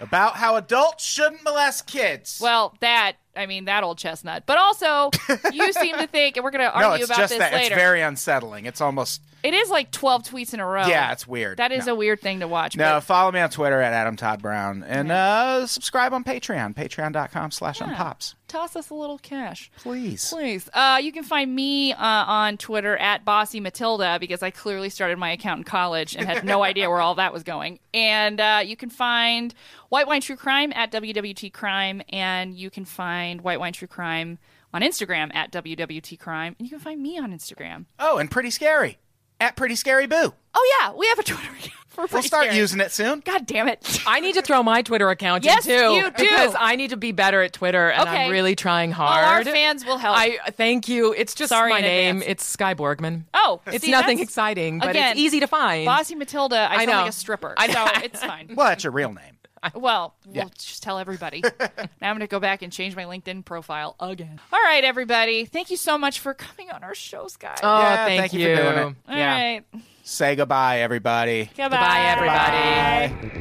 about 0.00 0.36
how 0.36 0.56
adults 0.56 1.04
shouldn't 1.04 1.42
molest 1.44 1.86
kids. 1.86 2.38
well, 2.42 2.74
that 2.80 3.12
I 3.36 3.46
mean 3.46 3.64
that 3.66 3.82
old 3.84 3.98
chestnut. 3.98 4.44
But 4.46 4.58
also, 4.58 5.10
you 5.52 5.72
seem 5.72 5.96
to 5.98 6.06
think, 6.06 6.36
and 6.36 6.44
we're 6.44 6.50
going 6.50 6.64
to 6.70 6.78
no, 6.78 6.86
argue 6.86 7.02
it's 7.02 7.10
about 7.10 7.18
just 7.18 7.30
this 7.30 7.38
that 7.38 7.52
later. 7.52 7.74
it's 7.74 7.80
very 7.80 8.00
unsettling. 8.02 8.66
It's 8.66 8.80
almost 8.80 9.22
It 9.44 9.52
is 9.52 9.68
like 9.68 9.90
12 9.90 10.22
tweets 10.24 10.54
in 10.54 10.60
a 10.60 10.66
row. 10.66 10.86
yeah, 10.86 11.12
it's 11.12 11.28
weird. 11.28 11.58
That 11.58 11.70
is 11.70 11.84
no. 11.86 11.92
a 11.92 11.96
weird 11.96 12.20
thing 12.22 12.40
to 12.40 12.48
watch. 12.48 12.78
No, 12.78 12.94
but- 12.94 13.00
follow 13.02 13.30
me 13.30 13.40
on 13.40 13.50
Twitter 13.50 13.78
at 13.78 13.92
Adam 13.92 14.16
Todd 14.16 14.40
Brown 14.40 14.82
and 14.82 15.12
uh, 15.12 15.66
subscribe 15.66 16.14
on 16.14 16.24
Patreon, 16.24 16.74
patreon.com 16.74 17.50
slash 17.50 17.80
unpops. 17.80 18.36
toss 18.48 18.74
us 18.74 18.88
a 18.88 18.94
little 18.94 19.18
cash. 19.18 19.70
Please. 19.76 20.30
Please. 20.30 20.70
Uh, 20.72 20.98
you 21.02 21.12
can 21.12 21.24
find 21.24 21.54
me 21.54 21.92
uh, 21.92 21.96
on 22.00 22.56
Twitter 22.56 22.96
at 22.96 23.26
Bossy 23.26 23.60
Matilda 23.60 24.16
because 24.18 24.42
I 24.42 24.50
clearly 24.50 24.88
started 24.88 25.18
my 25.18 25.30
account 25.32 25.58
in 25.58 25.64
college 25.64 26.16
and 26.16 26.26
had 26.26 26.42
no 26.44 26.62
idea 26.64 26.88
where 26.88 27.00
all 27.00 27.16
that 27.16 27.34
was 27.34 27.42
going. 27.42 27.80
And 27.92 28.40
uh, 28.40 28.62
you 28.64 28.76
can 28.76 28.88
find 28.88 29.52
White 29.90 30.06
Wine 30.06 30.22
True 30.22 30.36
Crime 30.36 30.72
at 30.74 30.90
WWT 30.90 31.52
Crime, 31.52 32.00
and 32.08 32.54
you 32.54 32.70
can 32.70 32.86
find 32.86 33.42
White 33.42 33.60
Wine 33.60 33.74
True 33.74 33.88
Crime 33.88 34.38
on 34.72 34.80
Instagram 34.80 35.34
at 35.34 35.52
WWT 35.52 36.18
Crime, 36.18 36.56
and 36.58 36.66
you 36.66 36.70
can 36.70 36.80
find 36.80 37.00
me 37.02 37.18
on 37.18 37.30
Instagram. 37.30 37.84
Oh, 38.00 38.16
and 38.16 38.30
Pretty 38.30 38.48
Scary 38.50 38.96
at 39.40 39.56
Pretty 39.56 39.74
Scary 39.76 40.06
Boo. 40.06 40.32
Oh 40.54 40.78
yeah, 40.80 40.92
we 40.92 41.06
have 41.08 41.18
a 41.18 41.22
Twitter 41.22 41.48
account 41.50 41.72
for 41.88 42.06
We'll 42.12 42.22
start 42.22 42.44
Scary. 42.46 42.56
using 42.58 42.80
it 42.80 42.90
soon. 42.92 43.20
God 43.20 43.46
damn 43.46 43.68
it! 43.68 44.02
I 44.06 44.20
need 44.20 44.34
to 44.34 44.42
throw 44.42 44.62
my 44.62 44.82
Twitter 44.82 45.08
account 45.10 45.44
Yes, 45.44 45.66
in 45.66 45.78
too. 45.78 45.94
you 45.94 46.02
do. 46.10 46.10
Because 46.16 46.54
I 46.58 46.76
need 46.76 46.90
to 46.90 46.96
be 46.96 47.12
better 47.12 47.42
at 47.42 47.52
Twitter 47.52 47.90
and 47.90 48.08
Okay. 48.08 48.24
I'm 48.26 48.30
really 48.30 48.54
trying 48.54 48.92
Oh, 48.92 48.96
our 49.02 49.22
hard. 49.24 49.46
fans 49.46 49.84
will 49.84 49.98
help. 49.98 50.16
I 50.16 50.38
thank 50.52 50.88
you. 50.88 51.12
It's 51.12 51.34
just 51.34 51.48
Sorry 51.50 51.70
my 51.70 51.78
in 51.78 51.84
name. 51.84 52.16
advance. 52.18 52.30
It's 52.30 52.44
Skye 52.46 52.74
Borgman. 52.74 53.24
Oh, 53.34 53.60
it's 53.66 53.84
see, 53.84 53.90
nothing 53.90 54.16
that's- 54.18 54.28
exciting, 54.28 54.78
but 54.78 54.90
again, 54.90 55.12
it's 55.12 55.20
easy 55.20 55.40
to 55.40 55.46
find. 55.46 55.84
Bossy 55.86 56.14
Matilda, 56.14 56.56
I, 56.70 56.74
I 56.74 56.76
sound 56.78 56.88
know. 56.88 56.96
like 57.02 57.08
a 57.08 57.12
stripper, 57.12 57.54
I 57.56 57.66
know. 57.68 57.86
so 57.94 58.00
it's 58.02 58.20
fine. 58.24 58.50
Well, 58.54 58.68
that's 58.68 58.84
your 58.84 58.92
real 58.92 59.12
name. 59.12 59.33
Well, 59.74 60.14
Yeah. 60.30 60.44
we'll 60.44 60.52
just 60.58 60.82
tell 60.82 60.98
everybody. 60.98 61.42
now 61.60 61.68
I'm 62.02 62.16
going 62.16 62.20
to 62.20 62.26
go 62.26 62.40
back 62.40 62.62
and 62.62 62.72
change 62.72 62.94
my 62.96 63.04
LinkedIn 63.04 63.44
profile 63.44 63.96
again. 64.00 64.40
All 64.52 64.60
right, 64.62 64.84
everybody. 64.84 65.44
Thank 65.44 65.70
you 65.70 65.76
so 65.76 65.96
much 65.98 66.20
for 66.20 66.34
coming 66.34 66.70
on 66.70 66.82
our 66.84 66.94
show, 66.94 67.26
Skye. 67.28 67.54
oh, 67.62 67.78
Yeah, 67.80 68.04
thank, 68.04 68.20
thank 68.20 68.32
you 68.34 68.56
for 68.56 68.62
doing 68.62 68.78
it. 68.78 68.96
All 69.08 69.16
yeah. 69.16 69.32
right. 69.34 69.64
Say 70.02 70.36
goodbye, 70.36 70.80
everybody. 70.80 71.50
Goodbye, 71.56 71.64
Goodbye, 71.70 73.08
everybody. 73.08 73.34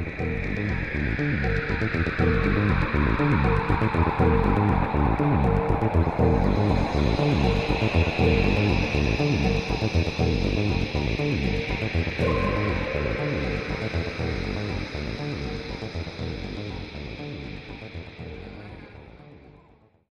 Thank 4.18 4.46